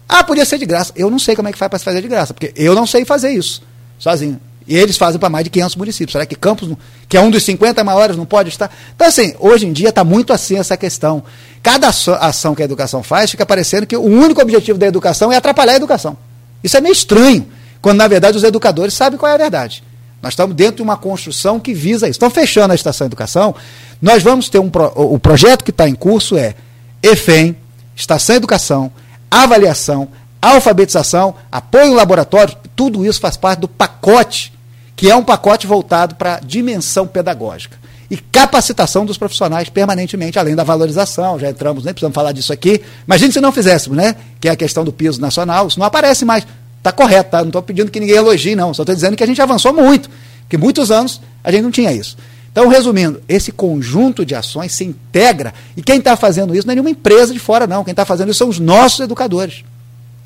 Ah, 0.09 0.23
podia 0.23 0.45
ser 0.45 0.59
de 0.59 0.67
graça. 0.67 0.93
Eu 0.95 1.11
não 1.11 1.19
sei 1.19 1.35
como 1.35 1.49
é 1.49 1.53
que 1.53 1.59
faz 1.59 1.69
para 1.69 1.79
se 1.79 1.85
fazer 1.85 2.01
de 2.01 2.09
graça, 2.09 2.33
porque 2.33 2.53
eu 2.57 2.75
não 2.75 2.87
sei 2.87 3.05
fazer 3.05 3.31
isso 3.31 3.63
sozinho. 3.99 4.41
E 4.69 4.77
eles 4.77 4.99
fazem 4.99 5.19
para 5.19 5.31
mais 5.31 5.45
de 5.45 5.51
500 5.51 5.77
municípios. 5.77 6.13
Será 6.13 6.27
que 6.27 6.37
Campos, 6.37 6.71
que 7.09 7.17
é 7.17 7.21
um 7.23 7.31
dos 7.31 7.43
50 7.43 7.83
maiores, 7.83 8.19
não 8.19 8.27
pode 8.27 8.51
estar? 8.51 8.71
Então, 8.95 9.09
assim, 9.09 9.35
hoje 9.41 9.67
em 9.67 9.73
dia 9.73 9.89
está 9.89 10.05
muito 10.05 10.31
assim 10.31 10.59
essa 10.59 10.77
questão. 10.77 11.25
Cada 11.63 11.89
ação 11.89 12.55
que 12.55 12.61
a 12.61 12.67
educação 12.67 13.03
faz 13.03 13.31
fica 13.31 13.47
parecendo 13.47 13.87
que 13.87 13.97
o 13.97 14.03
único 14.03 14.43
objetivo 14.43 14.79
da 14.79 14.87
educação 14.87 15.33
é 15.33 15.37
atrapalhar 15.37 15.73
a 15.73 15.77
educação. 15.77 16.19
Isso 16.63 16.77
é 16.77 16.83
meio 16.83 16.93
estranho, 16.93 17.49
quando 17.81 17.97
na 17.97 18.07
verdade 18.07 18.37
os 18.37 18.45
educadores 18.45 18.93
sabem 18.93 19.19
qual 19.19 19.33
é 19.33 19.37
a 19.37 19.39
verdade. 19.39 19.83
Nós 20.21 20.35
estamos 20.35 20.55
dentro 20.55 20.77
de 20.77 20.83
uma 20.83 20.99
construção 20.99 21.59
que 21.59 21.73
visa 21.73 22.07
isso. 22.07 22.17
Estão 22.17 22.29
fechando 22.29 22.73
a 22.73 22.75
estação 22.75 23.07
educação. 23.07 23.55
Nós 24.03 24.23
vamos 24.23 24.51
ter 24.51 24.59
um 24.59 24.69
pro, 24.69 24.93
o 24.95 25.19
projeto 25.19 25.65
que 25.65 25.71
está 25.71 25.89
em 25.89 25.95
curso 25.95 26.37
é 26.37 26.55
EFEM, 27.03 27.57
estação 27.97 28.37
educação, 28.37 28.93
avaliação, 29.31 30.09
alfabetização, 30.43 31.35
apoio 31.51 31.95
laboratório, 31.95 32.55
tudo 32.77 33.07
isso 33.07 33.19
faz 33.19 33.39
parte 33.39 33.61
do 33.61 33.69
pacote 33.69 34.58
que 34.99 35.09
é 35.09 35.15
um 35.15 35.23
pacote 35.23 35.65
voltado 35.65 36.17
para 36.17 36.41
dimensão 36.41 37.07
pedagógica. 37.07 37.79
E 38.11 38.17
capacitação 38.17 39.07
dos 39.07 39.17
profissionais 39.17 39.69
permanentemente, 39.69 40.41
além 40.41 40.57
da 40.57 40.65
valorização, 40.65 41.39
já 41.39 41.49
entramos, 41.49 41.85
nem 41.85 41.95
precisamos 41.95 42.17
falar 42.17 42.33
disso 42.33 42.53
aqui. 42.53 42.83
Imagine 43.07 43.33
se 43.33 43.41
não 43.41 43.53
fizéssemos, 43.53 43.97
né? 43.97 44.17
Que 44.41 44.49
é 44.49 44.51
a 44.51 44.57
questão 44.57 44.85
do 44.85 44.93
piso 44.93 45.21
nacional, 45.21 45.69
isso 45.69 45.79
não 45.79 45.87
aparece 45.87 46.25
mais. 46.25 46.45
Está 46.79 46.91
correto, 46.91 47.31
tá? 47.31 47.39
Não 47.39 47.47
estou 47.47 47.63
pedindo 47.63 47.93
que 47.93 48.01
ninguém 48.01 48.17
elogie, 48.17 48.57
não. 48.57 48.75
Só 48.75 48.83
estou 48.83 48.93
dizendo 48.93 49.17
que 49.17 49.23
a 49.23 49.27
gente 49.27 49.41
avançou 49.41 49.73
muito, 49.73 50.11
que 50.49 50.57
muitos 50.59 50.91
anos 50.91 51.21
a 51.45 51.53
gente 51.53 51.63
não 51.63 51.71
tinha 51.71 51.93
isso. 51.93 52.17
Então, 52.51 52.67
resumindo, 52.67 53.23
esse 53.29 53.53
conjunto 53.53 54.27
de 54.27 54.35
ações 54.35 54.73
se 54.73 54.85
integra 54.85 55.55
e 55.77 55.83
quem 55.83 55.99
está 55.99 56.17
fazendo 56.17 56.57
isso 56.57 56.67
não 56.67 56.73
é 56.73 56.75
nenhuma 56.75 56.91
empresa 56.91 57.33
de 57.33 57.39
fora, 57.39 57.69
não. 57.69 57.85
Quem 57.85 57.93
está 57.93 58.05
fazendo 58.05 58.31
isso 58.31 58.39
são 58.39 58.49
os 58.49 58.59
nossos 58.59 58.99
educadores. 58.99 59.63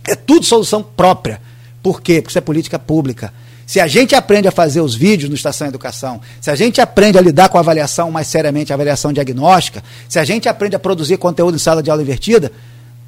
É 0.08 0.14
tudo 0.14 0.46
solução 0.46 0.82
própria. 0.82 1.42
Por 1.82 2.00
quê? 2.00 2.22
Porque 2.22 2.30
isso 2.30 2.38
é 2.38 2.40
política 2.40 2.78
pública. 2.78 3.34
Se 3.66 3.80
a 3.80 3.86
gente 3.86 4.14
aprende 4.14 4.48
a 4.48 4.52
fazer 4.52 4.80
os 4.80 4.94
vídeos 4.94 5.28
no 5.28 5.34
Estação 5.34 5.66
Educação, 5.66 6.20
se 6.40 6.50
a 6.50 6.54
gente 6.54 6.80
aprende 6.80 7.16
a 7.16 7.20
lidar 7.20 7.48
com 7.48 7.56
a 7.56 7.60
avaliação 7.60 8.10
mais 8.10 8.26
seriamente, 8.26 8.72
a 8.72 8.74
avaliação 8.74 9.12
diagnóstica, 9.12 9.82
se 10.08 10.18
a 10.18 10.24
gente 10.24 10.48
aprende 10.48 10.76
a 10.76 10.78
produzir 10.78 11.16
conteúdo 11.16 11.54
em 11.54 11.58
sala 11.58 11.82
de 11.82 11.90
aula 11.90 12.02
invertida, 12.02 12.52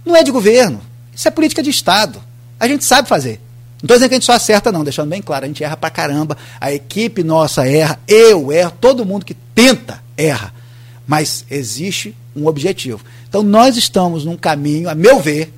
não 0.04 0.14
é 0.14 0.22
de 0.22 0.30
governo. 0.30 0.80
Isso 1.14 1.28
é 1.28 1.30
política 1.30 1.62
de 1.62 1.70
Estado. 1.70 2.22
A 2.58 2.66
gente 2.68 2.84
sabe 2.84 3.08
fazer. 3.08 3.40
Não 3.82 3.86
estou 3.86 3.96
dizendo 3.96 4.08
que 4.08 4.14
a 4.14 4.18
gente 4.18 4.26
só 4.26 4.32
acerta, 4.32 4.72
não, 4.72 4.82
deixando 4.82 5.10
bem 5.10 5.20
claro, 5.20 5.44
a 5.44 5.48
gente 5.48 5.62
erra 5.62 5.76
pra 5.76 5.90
caramba, 5.90 6.38
a 6.58 6.72
equipe 6.72 7.22
nossa 7.22 7.68
erra, 7.68 8.00
eu 8.08 8.50
erro, 8.50 8.72
todo 8.80 9.04
mundo 9.04 9.26
que 9.26 9.34
tenta 9.54 10.02
erra. 10.16 10.54
Mas 11.06 11.44
existe 11.50 12.16
um 12.34 12.46
objetivo. 12.46 13.04
Então 13.28 13.42
nós 13.42 13.76
estamos 13.76 14.24
num 14.24 14.36
caminho, 14.36 14.88
a 14.88 14.94
meu 14.94 15.20
ver, 15.20 15.52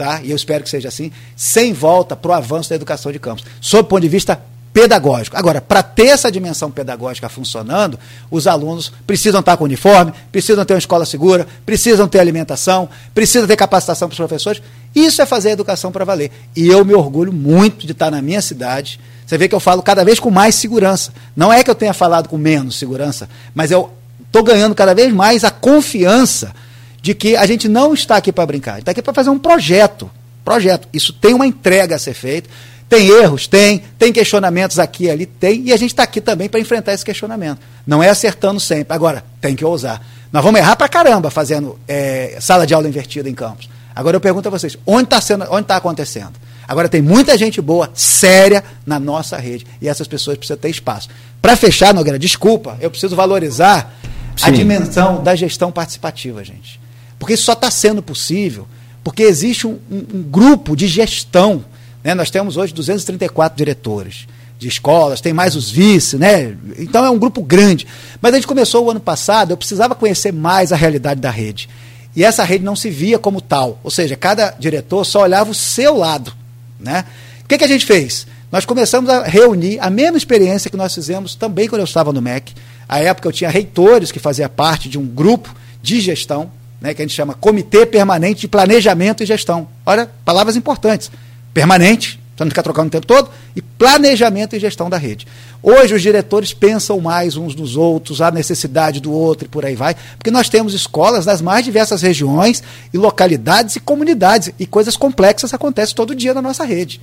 tá? 0.00 0.22
e 0.22 0.30
eu 0.30 0.36
espero 0.36 0.64
que 0.64 0.70
seja 0.70 0.88
assim, 0.88 1.12
sem 1.36 1.74
volta 1.74 2.16
para 2.16 2.30
o 2.30 2.34
avanço 2.34 2.70
da 2.70 2.76
educação 2.76 3.12
de 3.12 3.18
campos. 3.18 3.44
Sob 3.60 3.82
o 3.82 3.84
ponto 3.84 4.00
de 4.00 4.08
vista 4.08 4.40
pedagógico. 4.72 5.36
Agora, 5.36 5.60
para 5.60 5.82
ter 5.82 6.06
essa 6.06 6.32
dimensão 6.32 6.70
pedagógica 6.70 7.28
funcionando, 7.28 7.98
os 8.30 8.46
alunos 8.46 8.90
precisam 9.06 9.40
estar 9.40 9.58
com 9.58 9.64
uniforme, 9.64 10.12
precisam 10.32 10.64
ter 10.64 10.72
uma 10.72 10.78
escola 10.78 11.04
segura, 11.04 11.46
precisam 11.66 12.08
ter 12.08 12.18
alimentação, 12.18 12.88
precisam 13.12 13.46
ter 13.46 13.56
capacitação 13.56 14.08
para 14.08 14.14
os 14.14 14.16
professores. 14.16 14.62
Isso 14.94 15.20
é 15.20 15.26
fazer 15.26 15.50
a 15.50 15.52
educação 15.52 15.92
para 15.92 16.04
valer. 16.04 16.30
E 16.56 16.66
eu 16.66 16.82
me 16.82 16.94
orgulho 16.94 17.32
muito 17.32 17.84
de 17.84 17.92
estar 17.92 18.10
na 18.10 18.22
minha 18.22 18.40
cidade. 18.40 18.98
Você 19.26 19.36
vê 19.36 19.48
que 19.48 19.54
eu 19.54 19.60
falo 19.60 19.82
cada 19.82 20.02
vez 20.02 20.18
com 20.18 20.30
mais 20.30 20.54
segurança. 20.54 21.12
Não 21.36 21.52
é 21.52 21.62
que 21.62 21.70
eu 21.70 21.74
tenha 21.74 21.92
falado 21.92 22.26
com 22.26 22.38
menos 22.38 22.78
segurança, 22.78 23.28
mas 23.54 23.70
eu 23.70 23.90
estou 24.24 24.42
ganhando 24.42 24.74
cada 24.74 24.94
vez 24.94 25.12
mais 25.12 25.44
a 25.44 25.50
confiança 25.50 26.54
de 27.02 27.14
que 27.14 27.36
a 27.36 27.46
gente 27.46 27.68
não 27.68 27.94
está 27.94 28.16
aqui 28.16 28.32
para 28.32 28.46
brincar, 28.46 28.72
a 28.72 28.74
gente 28.74 28.82
está 28.82 28.92
aqui 28.92 29.02
para 29.02 29.14
fazer 29.14 29.30
um 29.30 29.38
projeto. 29.38 30.10
Projeto. 30.44 30.88
Isso 30.92 31.12
tem 31.12 31.34
uma 31.34 31.46
entrega 31.46 31.96
a 31.96 31.98
ser 31.98 32.14
feita. 32.14 32.48
Tem 32.88 33.08
erros? 33.08 33.46
Tem. 33.46 33.84
Tem 33.98 34.12
questionamentos 34.12 34.78
aqui 34.78 35.04
e 35.04 35.10
ali? 35.10 35.26
Tem. 35.26 35.62
E 35.66 35.72
a 35.72 35.76
gente 35.76 35.90
está 35.90 36.02
aqui 36.02 36.20
também 36.20 36.48
para 36.48 36.58
enfrentar 36.58 36.92
esse 36.92 37.04
questionamento. 37.04 37.60
Não 37.86 38.02
é 38.02 38.08
acertando 38.08 38.58
sempre. 38.58 38.92
Agora, 38.92 39.24
tem 39.40 39.54
que 39.54 39.64
ousar. 39.64 40.04
Nós 40.32 40.42
vamos 40.42 40.58
errar 40.58 40.76
para 40.76 40.88
caramba 40.88 41.30
fazendo 41.30 41.78
é, 41.86 42.36
sala 42.40 42.66
de 42.66 42.74
aula 42.74 42.88
invertida 42.88 43.28
em 43.28 43.34
campos. 43.34 43.68
Agora 43.94 44.16
eu 44.16 44.20
pergunto 44.20 44.48
a 44.48 44.50
vocês, 44.50 44.76
onde 44.86 45.04
está 45.04 45.18
está 45.18 45.76
acontecendo? 45.76 46.32
Agora 46.66 46.88
tem 46.88 47.02
muita 47.02 47.36
gente 47.36 47.60
boa, 47.60 47.90
séria 47.94 48.62
na 48.86 48.98
nossa 48.98 49.36
rede. 49.36 49.66
E 49.80 49.88
essas 49.88 50.08
pessoas 50.08 50.36
precisam 50.36 50.56
ter 50.56 50.70
espaço. 50.70 51.08
Para 51.42 51.56
fechar, 51.56 51.92
Nogueira, 51.92 52.18
desculpa, 52.18 52.78
eu 52.80 52.90
preciso 52.90 53.14
valorizar 53.14 53.92
Sim. 54.36 54.46
a 54.46 54.50
dimensão 54.50 55.22
da 55.22 55.34
gestão 55.34 55.70
participativa, 55.70 56.42
gente. 56.44 56.79
Porque 57.20 57.34
isso 57.34 57.44
só 57.44 57.52
está 57.52 57.70
sendo 57.70 58.02
possível 58.02 58.66
porque 59.04 59.22
existe 59.22 59.66
um, 59.66 59.78
um, 59.90 60.04
um 60.14 60.22
grupo 60.22 60.76
de 60.76 60.86
gestão. 60.86 61.64
Né? 62.02 62.14
Nós 62.14 62.30
temos 62.30 62.56
hoje 62.56 62.74
234 62.74 63.56
diretores 63.56 64.26
de 64.58 64.68
escolas, 64.68 65.20
tem 65.20 65.32
mais 65.32 65.56
os 65.56 65.70
vice, 65.70 66.18
né? 66.18 66.54
Então 66.78 67.02
é 67.02 67.10
um 67.10 67.18
grupo 67.18 67.42
grande. 67.42 67.86
Mas 68.20 68.34
a 68.34 68.36
gente 68.36 68.46
começou 68.46 68.84
o 68.84 68.90
ano 68.90 69.00
passado, 69.00 69.52
eu 69.52 69.56
precisava 69.56 69.94
conhecer 69.94 70.32
mais 70.32 70.70
a 70.70 70.76
realidade 70.76 71.18
da 71.18 71.30
rede. 71.30 71.66
E 72.14 72.22
essa 72.22 72.44
rede 72.44 72.62
não 72.62 72.76
se 72.76 72.90
via 72.90 73.18
como 73.18 73.40
tal. 73.40 73.80
Ou 73.82 73.90
seja, 73.90 74.16
cada 74.16 74.50
diretor 74.50 75.04
só 75.04 75.22
olhava 75.22 75.50
o 75.50 75.54
seu 75.54 75.96
lado. 75.96 76.34
Né? 76.78 77.06
O 77.42 77.48
que, 77.48 77.56
que 77.56 77.64
a 77.64 77.68
gente 77.68 77.86
fez? 77.86 78.26
Nós 78.52 78.66
começamos 78.66 79.08
a 79.08 79.22
reunir 79.22 79.78
a 79.80 79.88
mesma 79.88 80.18
experiência 80.18 80.70
que 80.70 80.76
nós 80.76 80.94
fizemos 80.94 81.34
também 81.34 81.66
quando 81.66 81.80
eu 81.80 81.86
estava 81.86 82.12
no 82.12 82.20
MEC. 82.20 82.52
À 82.86 82.98
época 82.98 83.28
eu 83.28 83.32
tinha 83.32 83.48
reitores 83.48 84.12
que 84.12 84.18
faziam 84.18 84.48
parte 84.50 84.90
de 84.90 84.98
um 84.98 85.06
grupo 85.06 85.54
de 85.80 86.00
gestão 86.00 86.50
né, 86.80 86.94
que 86.94 87.02
a 87.02 87.04
gente 87.04 87.14
chama 87.14 87.34
Comitê 87.34 87.84
Permanente 87.84 88.42
de 88.42 88.48
Planejamento 88.48 89.22
e 89.22 89.26
Gestão. 89.26 89.68
Olha, 89.84 90.10
palavras 90.24 90.56
importantes. 90.56 91.10
Permanente, 91.52 92.20
para 92.40 92.46
não 92.46 92.50
ficar 92.50 92.62
trocando 92.62 92.88
o 92.88 92.90
tempo 92.90 93.06
todo, 93.06 93.28
e 93.54 93.60
planejamento 93.60 94.56
e 94.56 94.58
gestão 94.58 94.88
da 94.88 94.96
rede. 94.96 95.26
Hoje 95.62 95.94
os 95.94 96.00
diretores 96.00 96.54
pensam 96.54 96.98
mais 96.98 97.36
uns 97.36 97.54
nos 97.54 97.76
outros, 97.76 98.22
a 98.22 98.30
necessidade 98.30 98.98
do 98.98 99.12
outro 99.12 99.44
e 99.44 99.48
por 99.48 99.66
aí 99.66 99.74
vai, 99.74 99.94
porque 100.16 100.30
nós 100.30 100.48
temos 100.48 100.72
escolas 100.72 101.26
nas 101.26 101.42
mais 101.42 101.66
diversas 101.66 102.00
regiões 102.00 102.62
e 102.94 102.96
localidades 102.96 103.76
e 103.76 103.80
comunidades, 103.80 104.50
e 104.58 104.64
coisas 104.64 104.96
complexas 104.96 105.52
acontecem 105.52 105.94
todo 105.94 106.14
dia 106.14 106.32
na 106.32 106.40
nossa 106.40 106.64
rede. 106.64 106.98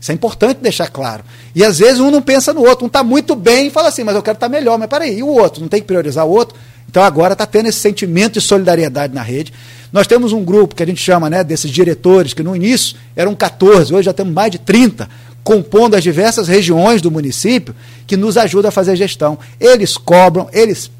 Isso 0.00 0.10
é 0.10 0.14
importante 0.14 0.58
deixar 0.60 0.88
claro. 0.88 1.22
E 1.54 1.62
às 1.62 1.78
vezes 1.78 2.00
um 2.00 2.10
não 2.10 2.20
pensa 2.20 2.52
no 2.52 2.62
outro, 2.62 2.84
um 2.84 2.88
está 2.88 3.04
muito 3.04 3.36
bem 3.36 3.68
e 3.68 3.70
fala 3.70 3.88
assim, 3.90 4.02
mas 4.02 4.16
eu 4.16 4.22
quero 4.22 4.38
estar 4.38 4.48
tá 4.48 4.52
melhor, 4.52 4.76
mas 4.76 4.88
peraí, 4.88 5.18
e 5.18 5.22
o 5.22 5.28
outro? 5.28 5.60
Não 5.60 5.68
tem 5.68 5.80
que 5.80 5.86
priorizar 5.86 6.26
o 6.26 6.30
outro? 6.30 6.58
Então 6.88 7.02
agora 7.02 7.34
está 7.34 7.46
tendo 7.46 7.68
esse 7.68 7.78
sentimento 7.78 8.34
de 8.34 8.40
solidariedade 8.40 9.14
na 9.14 9.22
rede. 9.22 9.52
Nós 9.92 10.06
temos 10.06 10.32
um 10.32 10.44
grupo 10.44 10.74
que 10.74 10.82
a 10.82 10.86
gente 10.86 11.02
chama 11.02 11.28
né, 11.28 11.42
desses 11.42 11.70
diretores, 11.70 12.34
que 12.34 12.42
no 12.42 12.54
início 12.54 12.96
eram 13.14 13.34
14, 13.34 13.92
hoje 13.92 14.06
já 14.06 14.12
temos 14.12 14.32
mais 14.32 14.50
de 14.50 14.58
30, 14.58 15.08
compondo 15.42 15.94
as 15.94 16.02
diversas 16.02 16.48
regiões 16.48 17.02
do 17.02 17.10
município, 17.10 17.74
que 18.06 18.16
nos 18.16 18.36
ajuda 18.36 18.68
a 18.68 18.72
fazer 18.72 18.96
gestão. 18.96 19.38
Eles 19.58 19.96
cobram, 19.96 20.48
eles 20.52 20.90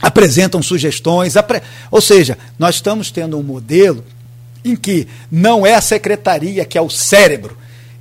apresentam 0.00 0.62
sugestões, 0.62 1.36
apre... 1.36 1.62
ou 1.90 2.00
seja, 2.00 2.36
nós 2.58 2.74
estamos 2.74 3.10
tendo 3.10 3.38
um 3.38 3.42
modelo 3.42 4.04
em 4.64 4.76
que 4.76 5.06
não 5.30 5.66
é 5.66 5.74
a 5.74 5.80
secretaria 5.80 6.64
que 6.64 6.76
é 6.76 6.80
o 6.80 6.90
cérebro, 6.90 7.56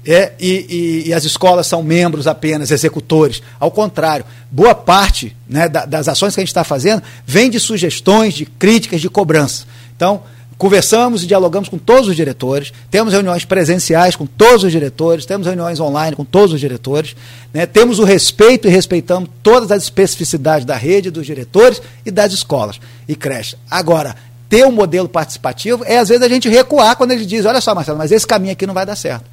é, 0.05 0.31
e, 0.39 1.03
e, 1.05 1.09
e, 1.09 1.13
as 1.13 1.23
escolas 1.23 1.67
são 1.67 1.83
membros 1.83 2.25
apenas, 2.25 2.71
executores. 2.71 3.41
Ao 3.59 3.69
contrário, 3.69 4.25
boa 4.49 4.73
parte 4.73 5.35
né, 5.47 5.69
da, 5.69 5.85
das 5.85 6.07
ações 6.07 6.33
que 6.33 6.39
a 6.39 6.43
gente 6.43 6.49
está 6.49 6.63
fazendo 6.63 7.03
vem 7.25 7.49
de 7.49 7.59
sugestões, 7.59 8.33
de 8.33 8.45
críticas, 8.45 8.99
de 8.99 9.09
cobrança. 9.09 9.65
Então, 9.95 10.23
conversamos 10.57 11.23
e 11.23 11.27
dialogamos 11.27 11.69
com 11.69 11.77
todos 11.77 12.07
os 12.07 12.15
diretores, 12.15 12.73
temos 12.89 13.13
reuniões 13.13 13.45
presenciais 13.45 14.15
com 14.15 14.25
todos 14.25 14.63
os 14.63 14.71
diretores, 14.71 15.25
temos 15.25 15.45
reuniões 15.45 15.79
online 15.79 16.15
com 16.15 16.25
todos 16.25 16.53
os 16.53 16.59
diretores, 16.59 17.15
né, 17.53 17.65
temos 17.65 17.99
o 17.99 18.03
respeito 18.03 18.67
e 18.67 18.71
respeitamos 18.71 19.29
todas 19.41 19.71
as 19.71 19.83
especificidades 19.83 20.65
da 20.65 20.75
rede, 20.75 21.11
dos 21.11 21.25
diretores 21.25 21.81
e 22.05 22.11
das 22.11 22.33
escolas 22.33 22.79
e 23.07 23.15
creches. 23.15 23.55
Agora, 23.69 24.15
ter 24.49 24.65
um 24.65 24.71
modelo 24.71 25.07
participativo 25.07 25.83
é 25.85 25.97
às 25.97 26.09
vezes 26.09 26.23
a 26.23 26.29
gente 26.29 26.49
recuar 26.49 26.95
quando 26.95 27.11
eles 27.11 27.25
dizem, 27.25 27.49
olha 27.49 27.61
só, 27.61 27.73
Marcelo, 27.73 27.97
mas 27.97 28.11
esse 28.11 28.27
caminho 28.27 28.51
aqui 28.51 28.67
não 28.67 28.73
vai 28.73 28.85
dar 28.85 28.95
certo. 28.95 29.25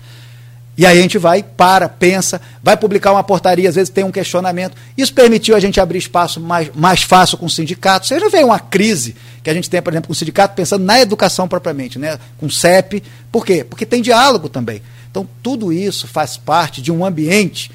E 0.79 0.87
aí 0.87 0.97
a 0.97 1.03
gente 1.03 1.19
vai, 1.19 1.43
para, 1.43 1.89
pensa, 1.89 2.41
vai 2.63 2.77
publicar 2.77 3.11
uma 3.11 3.25
portaria, 3.25 3.69
às 3.69 3.75
vezes 3.75 3.91
tem 3.91 4.05
um 4.05 4.13
questionamento. 4.13 4.77
Isso 4.97 5.13
permitiu 5.13 5.57
a 5.57 5.61
gente 5.61 5.81
abrir 5.81 5.99
espaço 5.99 6.41
mais, 6.41 6.71
mais 6.73 7.03
fácil 7.03 7.37
com 7.37 7.47
o 7.47 7.51
sindicato. 7.51 8.07
Você 8.07 8.21
já 8.21 8.29
vê 8.29 8.45
uma 8.45 8.61
crise 8.61 9.17
que 9.43 9.51
a 9.51 9.55
gente 9.55 9.69
tem, 9.69 9.83
por 9.83 9.93
exemplo, 9.93 10.07
com 10.07 10.13
o 10.13 10.17
sindicato, 10.17 10.55
pensando 10.55 10.85
na 10.85 11.01
educação 11.01 11.49
propriamente, 11.49 11.99
né? 11.99 12.17
com 12.39 12.47
o 12.47 12.51
CEP. 12.51 13.03
Por 13.33 13.45
quê? 13.45 13.65
Porque 13.65 13.85
tem 13.85 14.01
diálogo 14.01 14.49
também. 14.49 14.81
Então, 15.11 15.29
tudo 15.43 15.73
isso 15.73 16.07
faz 16.07 16.37
parte 16.37 16.81
de 16.81 16.93
um 16.93 17.05
ambiente 17.05 17.73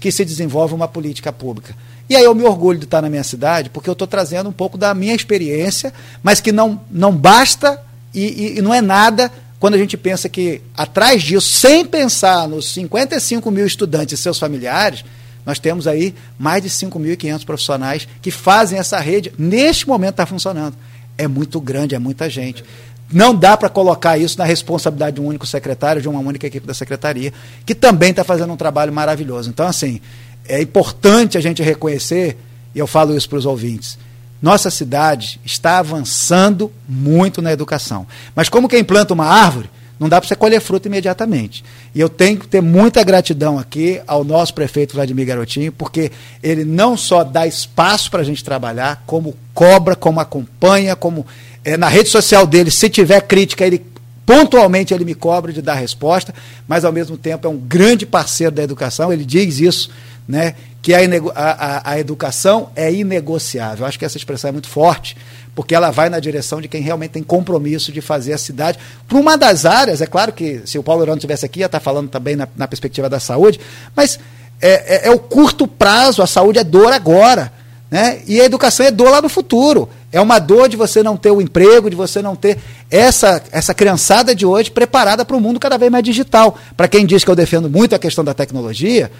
que 0.00 0.10
se 0.10 0.24
desenvolve 0.24 0.74
uma 0.74 0.88
política 0.88 1.32
pública. 1.32 1.76
E 2.08 2.16
aí 2.16 2.24
eu 2.24 2.34
me 2.34 2.42
orgulho 2.42 2.80
de 2.80 2.84
estar 2.84 3.00
na 3.00 3.08
minha 3.08 3.22
cidade, 3.22 3.70
porque 3.70 3.88
eu 3.88 3.92
estou 3.92 4.08
trazendo 4.08 4.48
um 4.48 4.52
pouco 4.52 4.76
da 4.76 4.92
minha 4.92 5.14
experiência, 5.14 5.92
mas 6.20 6.40
que 6.40 6.50
não, 6.50 6.80
não 6.90 7.14
basta 7.14 7.80
e, 8.12 8.24
e, 8.24 8.58
e 8.58 8.62
não 8.62 8.74
é 8.74 8.80
nada 8.80 9.30
quando 9.60 9.74
a 9.74 9.78
gente 9.78 9.94
pensa 9.96 10.26
que 10.26 10.62
atrás 10.74 11.22
disso, 11.22 11.46
sem 11.46 11.84
pensar 11.84 12.48
nos 12.48 12.72
55 12.72 13.50
mil 13.50 13.66
estudantes 13.66 14.18
e 14.18 14.22
seus 14.22 14.38
familiares, 14.38 15.04
nós 15.44 15.58
temos 15.58 15.86
aí 15.86 16.14
mais 16.38 16.62
de 16.62 16.70
5.500 16.70 17.44
profissionais 17.44 18.08
que 18.22 18.30
fazem 18.30 18.78
essa 18.78 18.98
rede, 18.98 19.32
neste 19.38 19.86
momento 19.86 20.12
está 20.12 20.24
funcionando. 20.24 20.74
É 21.18 21.28
muito 21.28 21.60
grande, 21.60 21.94
é 21.94 21.98
muita 21.98 22.30
gente. 22.30 22.64
Não 23.12 23.34
dá 23.34 23.54
para 23.54 23.68
colocar 23.68 24.16
isso 24.16 24.38
na 24.38 24.44
responsabilidade 24.44 25.16
de 25.16 25.20
um 25.20 25.26
único 25.26 25.46
secretário, 25.46 26.00
de 26.00 26.08
uma 26.08 26.20
única 26.20 26.46
equipe 26.46 26.66
da 26.66 26.72
secretaria, 26.72 27.30
que 27.66 27.74
também 27.74 28.10
está 28.10 28.24
fazendo 28.24 28.52
um 28.52 28.56
trabalho 28.56 28.92
maravilhoso. 28.92 29.50
Então, 29.50 29.66
assim, 29.66 30.00
é 30.48 30.62
importante 30.62 31.36
a 31.36 31.40
gente 31.40 31.62
reconhecer, 31.62 32.38
e 32.74 32.78
eu 32.78 32.86
falo 32.86 33.14
isso 33.14 33.28
para 33.28 33.38
os 33.38 33.44
ouvintes, 33.44 33.98
nossa 34.40 34.70
cidade 34.70 35.40
está 35.44 35.78
avançando 35.78 36.72
muito 36.88 37.42
na 37.42 37.52
educação. 37.52 38.06
Mas 38.34 38.48
como 38.48 38.68
quem 38.68 38.82
planta 38.82 39.12
uma 39.12 39.26
árvore, 39.26 39.68
não 39.98 40.08
dá 40.08 40.18
para 40.18 40.26
você 40.26 40.34
colher 40.34 40.62
fruta 40.62 40.88
imediatamente. 40.88 41.62
E 41.94 42.00
eu 42.00 42.08
tenho 42.08 42.38
que 42.38 42.48
ter 42.48 42.62
muita 42.62 43.04
gratidão 43.04 43.58
aqui 43.58 44.00
ao 44.06 44.24
nosso 44.24 44.54
prefeito 44.54 44.94
Vladimir 44.94 45.26
Garotinho, 45.26 45.70
porque 45.70 46.10
ele 46.42 46.64
não 46.64 46.96
só 46.96 47.22
dá 47.22 47.46
espaço 47.46 48.10
para 48.10 48.22
a 48.22 48.24
gente 48.24 48.42
trabalhar, 48.42 49.02
como 49.06 49.36
cobra, 49.52 49.94
como 49.94 50.18
acompanha, 50.18 50.96
como 50.96 51.26
é, 51.62 51.76
na 51.76 51.88
rede 51.88 52.08
social 52.08 52.46
dele, 52.46 52.70
se 52.70 52.88
tiver 52.88 53.20
crítica, 53.20 53.66
ele 53.66 53.84
pontualmente 54.24 54.94
ele 54.94 55.04
me 55.04 55.14
cobra 55.14 55.52
de 55.52 55.60
dar 55.60 55.74
resposta, 55.74 56.32
mas 56.66 56.84
ao 56.84 56.92
mesmo 56.92 57.18
tempo 57.18 57.46
é 57.46 57.50
um 57.50 57.58
grande 57.58 58.06
parceiro 58.06 58.54
da 58.54 58.62
educação, 58.62 59.12
ele 59.12 59.24
diz 59.24 59.58
isso 59.60 59.90
né, 60.30 60.54
que 60.80 60.94
a, 60.94 61.00
a, 61.34 61.90
a, 61.92 61.98
educação 61.98 62.70
é 62.76 62.90
inegociável. 62.92 63.84
Acho 63.84 63.98
que 63.98 64.04
essa 64.04 64.16
expressão 64.16 64.48
é 64.48 64.52
muito 64.52 64.68
forte, 64.68 65.16
porque 65.54 65.74
ela 65.74 65.90
vai 65.90 66.08
na 66.08 66.20
direção 66.20 66.60
de 66.60 66.68
quem 66.68 66.80
realmente 66.80 67.10
tem 67.10 67.22
compromisso 67.22 67.92
de 67.92 68.00
fazer 68.00 68.32
a 68.32 68.38
cidade. 68.38 68.78
Para 69.08 69.18
uma 69.18 69.36
das 69.36 69.66
áreas, 69.66 70.00
é 70.00 70.06
claro 70.06 70.32
que 70.32 70.62
se 70.64 70.78
o 70.78 70.82
Paulo 70.82 71.02
Orano 71.02 71.18
estivesse 71.18 71.44
aqui, 71.44 71.60
ia 71.60 71.66
estar 71.66 71.80
falando 71.80 72.08
também 72.08 72.36
na, 72.36 72.48
na 72.56 72.68
perspectiva 72.68 73.08
da 73.08 73.18
saúde, 73.18 73.60
mas 73.94 74.18
é, 74.60 75.08
é, 75.08 75.08
é, 75.08 75.10
o 75.10 75.18
curto 75.18 75.66
prazo, 75.66 76.22
a 76.22 76.26
saúde 76.26 76.58
é 76.58 76.64
dor 76.64 76.92
agora. 76.92 77.52
Né? 77.90 78.20
E 78.24 78.40
a 78.40 78.44
educação 78.44 78.86
é 78.86 78.90
dor 78.90 79.10
lá 79.10 79.20
no 79.20 79.28
futuro. 79.28 79.88
É 80.12 80.20
uma 80.20 80.38
dor 80.38 80.68
de 80.68 80.76
você 80.76 81.02
não 81.02 81.16
ter 81.16 81.32
o 81.32 81.40
emprego, 81.40 81.90
de 81.90 81.96
você 81.96 82.22
não 82.22 82.36
ter 82.36 82.56
essa, 82.88 83.42
essa 83.50 83.74
criançada 83.74 84.32
de 84.32 84.46
hoje 84.46 84.70
preparada 84.70 85.24
para 85.24 85.36
o 85.36 85.40
mundo 85.40 85.58
cada 85.58 85.76
vez 85.76 85.90
mais 85.90 86.04
digital. 86.04 86.56
Para 86.76 86.86
quem 86.86 87.04
diz 87.04 87.24
que 87.24 87.30
eu 87.30 87.34
defendo 87.34 87.68
muito 87.68 87.94
a 87.94 87.98
questão 87.98 88.22
da 88.24 88.32
tecnologia, 88.32 89.10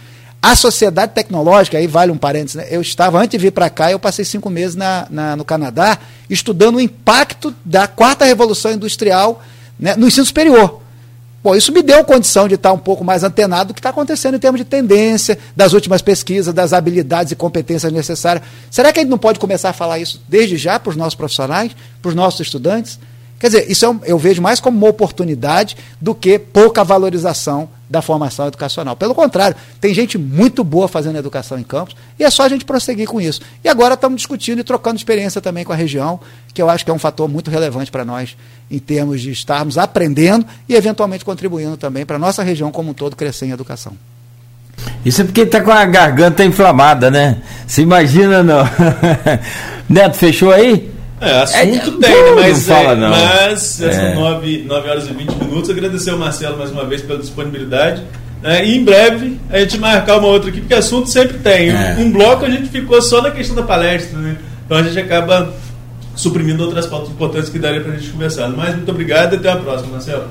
a 0.43 0.57
sociedade 0.57 1.13
tecnológica, 1.13 1.77
aí 1.77 1.87
vale 1.87 2.11
um 2.11 2.17
parênteses, 2.17 2.57
né? 2.57 2.67
eu 2.71 2.81
estava, 2.81 3.19
antes 3.19 3.31
de 3.31 3.39
vir 3.39 3.53
para 3.53 3.69
cá, 3.69 3.91
eu 3.91 3.99
passei 3.99 4.25
cinco 4.25 4.49
meses 4.49 4.75
na, 4.75 5.07
na, 5.11 5.37
no 5.37 5.45
Canadá, 5.45 5.99
estudando 6.31 6.77
o 6.77 6.81
impacto 6.81 7.55
da 7.65 7.87
quarta 7.87 8.25
revolução 8.25 8.73
industrial 8.73 9.43
né, 9.79 9.95
no 9.97 10.07
ensino 10.07 10.25
superior. 10.25 10.81
Bom, 11.43 11.55
isso 11.55 11.73
me 11.73 11.83
deu 11.83 12.05
condição 12.05 12.47
de 12.47 12.55
estar 12.55 12.73
um 12.73 12.79
pouco 12.79 13.03
mais 13.03 13.23
antenado 13.23 13.69
do 13.69 13.75
que 13.75 13.81
está 13.81 13.91
acontecendo 13.91 14.37
em 14.37 14.39
termos 14.39 14.61
de 14.61 14.65
tendência, 14.65 15.39
das 15.57 15.73
últimas 15.73 16.03
pesquisas, 16.03 16.53
das 16.53 16.73
habilidades 16.73 17.33
e 17.33 17.37
competências 17.37 17.91
necessárias. 17.91 18.45
Será 18.71 18.93
que 18.93 18.99
a 18.99 19.03
gente 19.03 19.11
não 19.11 19.19
pode 19.19 19.39
começar 19.39 19.71
a 19.71 19.73
falar 19.73 19.99
isso 19.99 20.23
desde 20.29 20.59
já 20.59 20.79
para 20.79 20.91
os 20.91 20.97
nossos 20.97 21.15
profissionais, 21.15 21.73
para 22.03 22.11
os 22.11 22.15
nossos 22.15 22.41
estudantes? 22.41 22.99
Quer 23.39 23.47
dizer, 23.47 23.71
isso 23.71 23.87
é 23.87 23.89
um, 23.89 24.01
eu 24.05 24.19
vejo 24.19 24.43
mais 24.43 24.61
como 24.61 24.77
uma 24.77 24.89
oportunidade 24.89 25.79
do 25.99 26.15
que 26.15 26.39
pouca 26.39 26.85
valorização 26.85 27.71
da 27.91 28.01
formação 28.01 28.47
educacional. 28.47 28.95
Pelo 28.95 29.17
contrário, 29.17 29.57
tem 29.81 29.93
gente 29.93 30.17
muito 30.17 30.63
boa 30.63 30.87
fazendo 30.87 31.19
educação 31.19 31.59
em 31.59 31.65
campos 31.65 31.97
e 32.17 32.23
é 32.23 32.31
só 32.31 32.45
a 32.45 32.49
gente 32.49 32.65
prosseguir 32.65 33.09
com 33.09 33.21
isso. 33.21 33.41
E 33.65 33.69
agora 33.69 33.95
estamos 33.95 34.17
discutindo 34.19 34.61
e 34.61 34.65
trocando 34.65 34.97
experiência 34.97 35.41
também 35.41 35.65
com 35.65 35.73
a 35.73 35.77
região, 35.77 36.21
que 36.55 36.63
eu 36.63 36.71
acho 36.71 36.85
que 36.85 36.91
é 36.91 36.95
um 36.95 36.99
fator 36.99 37.29
muito 37.29 37.51
relevante 37.51 37.91
para 37.91 38.05
nós 38.05 38.37
em 38.71 38.79
termos 38.79 39.21
de 39.21 39.33
estarmos 39.33 39.77
aprendendo 39.77 40.47
e 40.69 40.77
eventualmente 40.77 41.25
contribuindo 41.25 41.77
também 41.77 42.07
para 42.07 42.15
a 42.15 42.19
nossa 42.19 42.45
região 42.45 42.71
como 42.71 42.93
um 42.93 42.95
todo 42.95 43.17
crescer 43.17 43.47
em 43.47 43.51
educação. 43.51 43.93
Isso 45.05 45.23
é 45.23 45.25
porque 45.25 45.43
está 45.43 45.61
com 45.61 45.73
a 45.73 45.85
garganta 45.85 46.45
inflamada, 46.45 47.11
né? 47.11 47.39
Se 47.67 47.83
imagina 47.83 48.43
não. 48.43 48.65
Neto, 49.89 50.17
fechou 50.17 50.53
aí? 50.53 50.91
É, 51.21 51.43
assunto 51.43 51.99
é, 52.03 52.09
tem? 52.09 52.35
Mas, 52.35 52.67
não 52.67 52.77
fala, 52.77 52.93
é, 52.93 52.97
não. 52.97 53.11
mas 53.11 53.81
é. 53.83 53.93
são 53.93 54.15
9, 54.15 54.65
9 54.67 54.89
horas 54.89 55.09
e 55.09 55.13
20 55.13 55.35
minutos. 55.35 55.71
Agradecer 55.71 56.11
ao 56.11 56.19
Marcelo 56.19 56.57
mais 56.57 56.71
uma 56.71 56.85
vez 56.85 57.03
pela 57.03 57.19
disponibilidade. 57.19 58.03
Né? 58.43 58.65
E 58.67 58.79
em 58.79 58.85
breve 58.85 59.39
a 59.51 59.59
gente 59.59 59.79
marcar 59.79 60.17
uma 60.17 60.29
outra 60.29 60.49
aqui, 60.49 60.61
porque 60.61 60.75
assunto 60.75 61.09
sempre 61.11 61.39
tem. 61.39 61.69
É. 61.69 61.97
Um, 61.99 62.11
bloco 62.11 62.45
a 62.47 62.51
gente 62.51 62.71
ficou 62.71 63.01
só 63.03 63.21
na 63.21 63.31
questão 63.31 63.55
da 63.55 63.63
palestra, 63.63 64.19
né? 64.19 64.39
Então 64.65 64.79
a 64.79 64.83
gente 64.83 64.99
acaba 64.99 65.53
suprimindo 66.17 66.65
outras 66.65 66.87
pautas 66.87 67.11
importantes 67.11 67.51
que 67.51 67.59
daria 67.59 67.81
para 67.83 67.93
a 67.93 67.97
gente 67.97 68.11
conversar. 68.11 68.49
Mas 68.49 68.75
muito 68.75 68.91
obrigado 68.91 69.35
e 69.35 69.37
até 69.37 69.51
a 69.51 69.57
próxima, 69.57 69.93
Marcelo. 69.93 70.25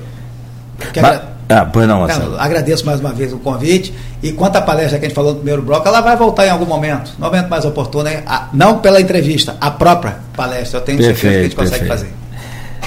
Mas, 1.01 1.21
ah, 1.49 1.65
pois 1.65 1.88
não, 1.88 2.01
Marcelo. 2.01 2.39
Agradeço 2.39 2.85
mais 2.85 2.99
uma 2.99 3.11
vez 3.11 3.34
o 3.34 3.39
convite. 3.39 3.91
E 4.21 4.31
quanto 4.31 4.57
à 4.57 4.61
palestra 4.61 4.99
que 4.99 5.05
a 5.05 5.07
gente 5.07 5.15
falou 5.15 5.31
no 5.31 5.38
primeiro 5.38 5.63
bloco, 5.63 5.88
ela 5.88 5.99
vai 5.99 6.15
voltar 6.15 6.45
em 6.45 6.49
algum 6.51 6.65
momento, 6.65 7.11
no 7.17 7.26
momento 7.26 7.49
mais 7.49 7.65
oportuno, 7.65 8.07
não 8.53 8.77
pela 8.77 9.01
entrevista, 9.01 9.57
a 9.59 9.71
própria 9.71 10.19
palestra. 10.35 10.80
Eu 10.80 10.84
tenho 10.84 10.99
perfeito, 10.99 11.19
certeza 11.19 11.34
que 11.34 11.39
a 11.39 11.43
gente 11.43 11.55
consegue 11.55 11.89
perfeito. 11.89 12.13
fazer. 12.13 12.19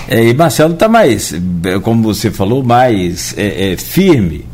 É, 0.08 0.24
e 0.24 0.34
Marcelo 0.34 0.74
está 0.74 0.88
mais, 0.88 1.34
como 1.82 2.02
você 2.02 2.30
falou, 2.30 2.62
mais 2.62 3.34
é, 3.36 3.72
é, 3.72 3.76
firme 3.76 4.46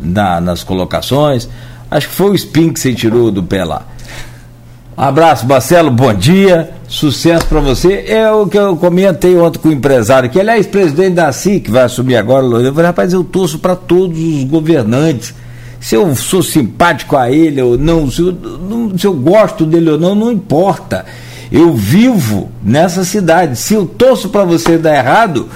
na, 0.00 0.40
nas 0.40 0.62
colocações. 0.62 1.48
Acho 1.90 2.08
que 2.08 2.14
foi 2.14 2.30
o 2.30 2.34
spin 2.34 2.72
que 2.72 2.78
você 2.78 2.94
tirou 2.94 3.32
do 3.32 3.42
pé 3.42 3.64
lá. 3.64 3.84
Abraço, 5.00 5.46
Marcelo, 5.46 5.90
bom 5.90 6.12
dia, 6.12 6.72
sucesso 6.86 7.46
para 7.46 7.58
você. 7.58 8.04
É 8.06 8.30
o 8.30 8.46
que 8.46 8.58
eu 8.58 8.76
comentei 8.76 9.34
ontem 9.34 9.58
com 9.58 9.70
o 9.70 9.72
empresário, 9.72 10.28
que 10.28 10.38
aliás, 10.38 10.66
presidente 10.66 11.14
da 11.14 11.32
CIC, 11.32 11.60
que 11.60 11.70
vai 11.70 11.84
assumir 11.84 12.16
agora, 12.16 12.44
eu 12.44 12.74
falei, 12.74 12.88
rapaz, 12.88 13.10
eu 13.14 13.24
torço 13.24 13.58
para 13.60 13.74
todos 13.74 14.18
os 14.18 14.44
governantes. 14.44 15.32
Se 15.80 15.94
eu 15.94 16.14
sou 16.14 16.42
simpático 16.42 17.16
a 17.16 17.30
ele 17.30 17.62
ou 17.62 17.78
não 17.78 18.10
se, 18.10 18.20
eu, 18.20 18.36
se 18.98 19.06
eu 19.06 19.14
gosto 19.14 19.64
dele 19.64 19.88
ou 19.88 19.98
não, 19.98 20.14
não 20.14 20.30
importa. 20.30 21.06
Eu 21.50 21.72
vivo 21.72 22.50
nessa 22.62 23.02
cidade. 23.02 23.56
Se 23.56 23.72
eu 23.72 23.86
torço 23.86 24.28
para 24.28 24.44
você 24.44 24.76
dar 24.76 24.94
errado, 24.94 25.48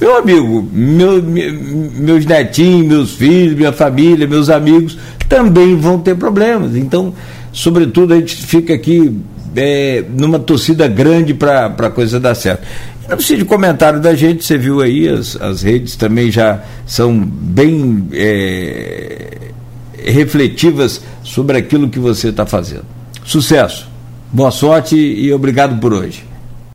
meu 0.00 0.18
amigo, 0.18 0.68
meu, 0.72 1.20
meus 1.20 2.24
netinhos, 2.24 2.86
meus 2.86 3.10
filhos, 3.14 3.56
minha 3.56 3.72
família, 3.72 4.24
meus 4.28 4.48
amigos 4.48 4.96
também 5.28 5.74
vão 5.74 5.98
ter 5.98 6.14
problemas. 6.14 6.76
Então, 6.76 7.12
sobretudo 7.54 8.12
a 8.12 8.16
gente 8.18 8.36
fica 8.36 8.74
aqui 8.74 9.16
é, 9.56 10.04
numa 10.14 10.38
torcida 10.38 10.86
grande 10.88 11.32
para 11.32 11.66
a 11.66 11.90
coisa 11.90 12.20
dar 12.20 12.34
certo. 12.34 12.66
Não 13.08 13.16
precisa 13.16 13.38
de 13.38 13.44
comentário 13.44 14.00
da 14.00 14.14
gente, 14.14 14.44
você 14.44 14.58
viu 14.58 14.80
aí, 14.80 15.08
as, 15.08 15.36
as 15.40 15.62
redes 15.62 15.94
também 15.94 16.30
já 16.30 16.62
são 16.84 17.18
bem 17.18 18.08
é, 18.12 19.38
refletivas 20.04 21.00
sobre 21.22 21.56
aquilo 21.56 21.88
que 21.88 21.98
você 21.98 22.28
está 22.28 22.44
fazendo. 22.44 22.84
Sucesso, 23.24 23.88
boa 24.32 24.50
sorte 24.50 24.96
e 24.96 25.32
obrigado 25.32 25.78
por 25.80 25.92
hoje. 25.92 26.24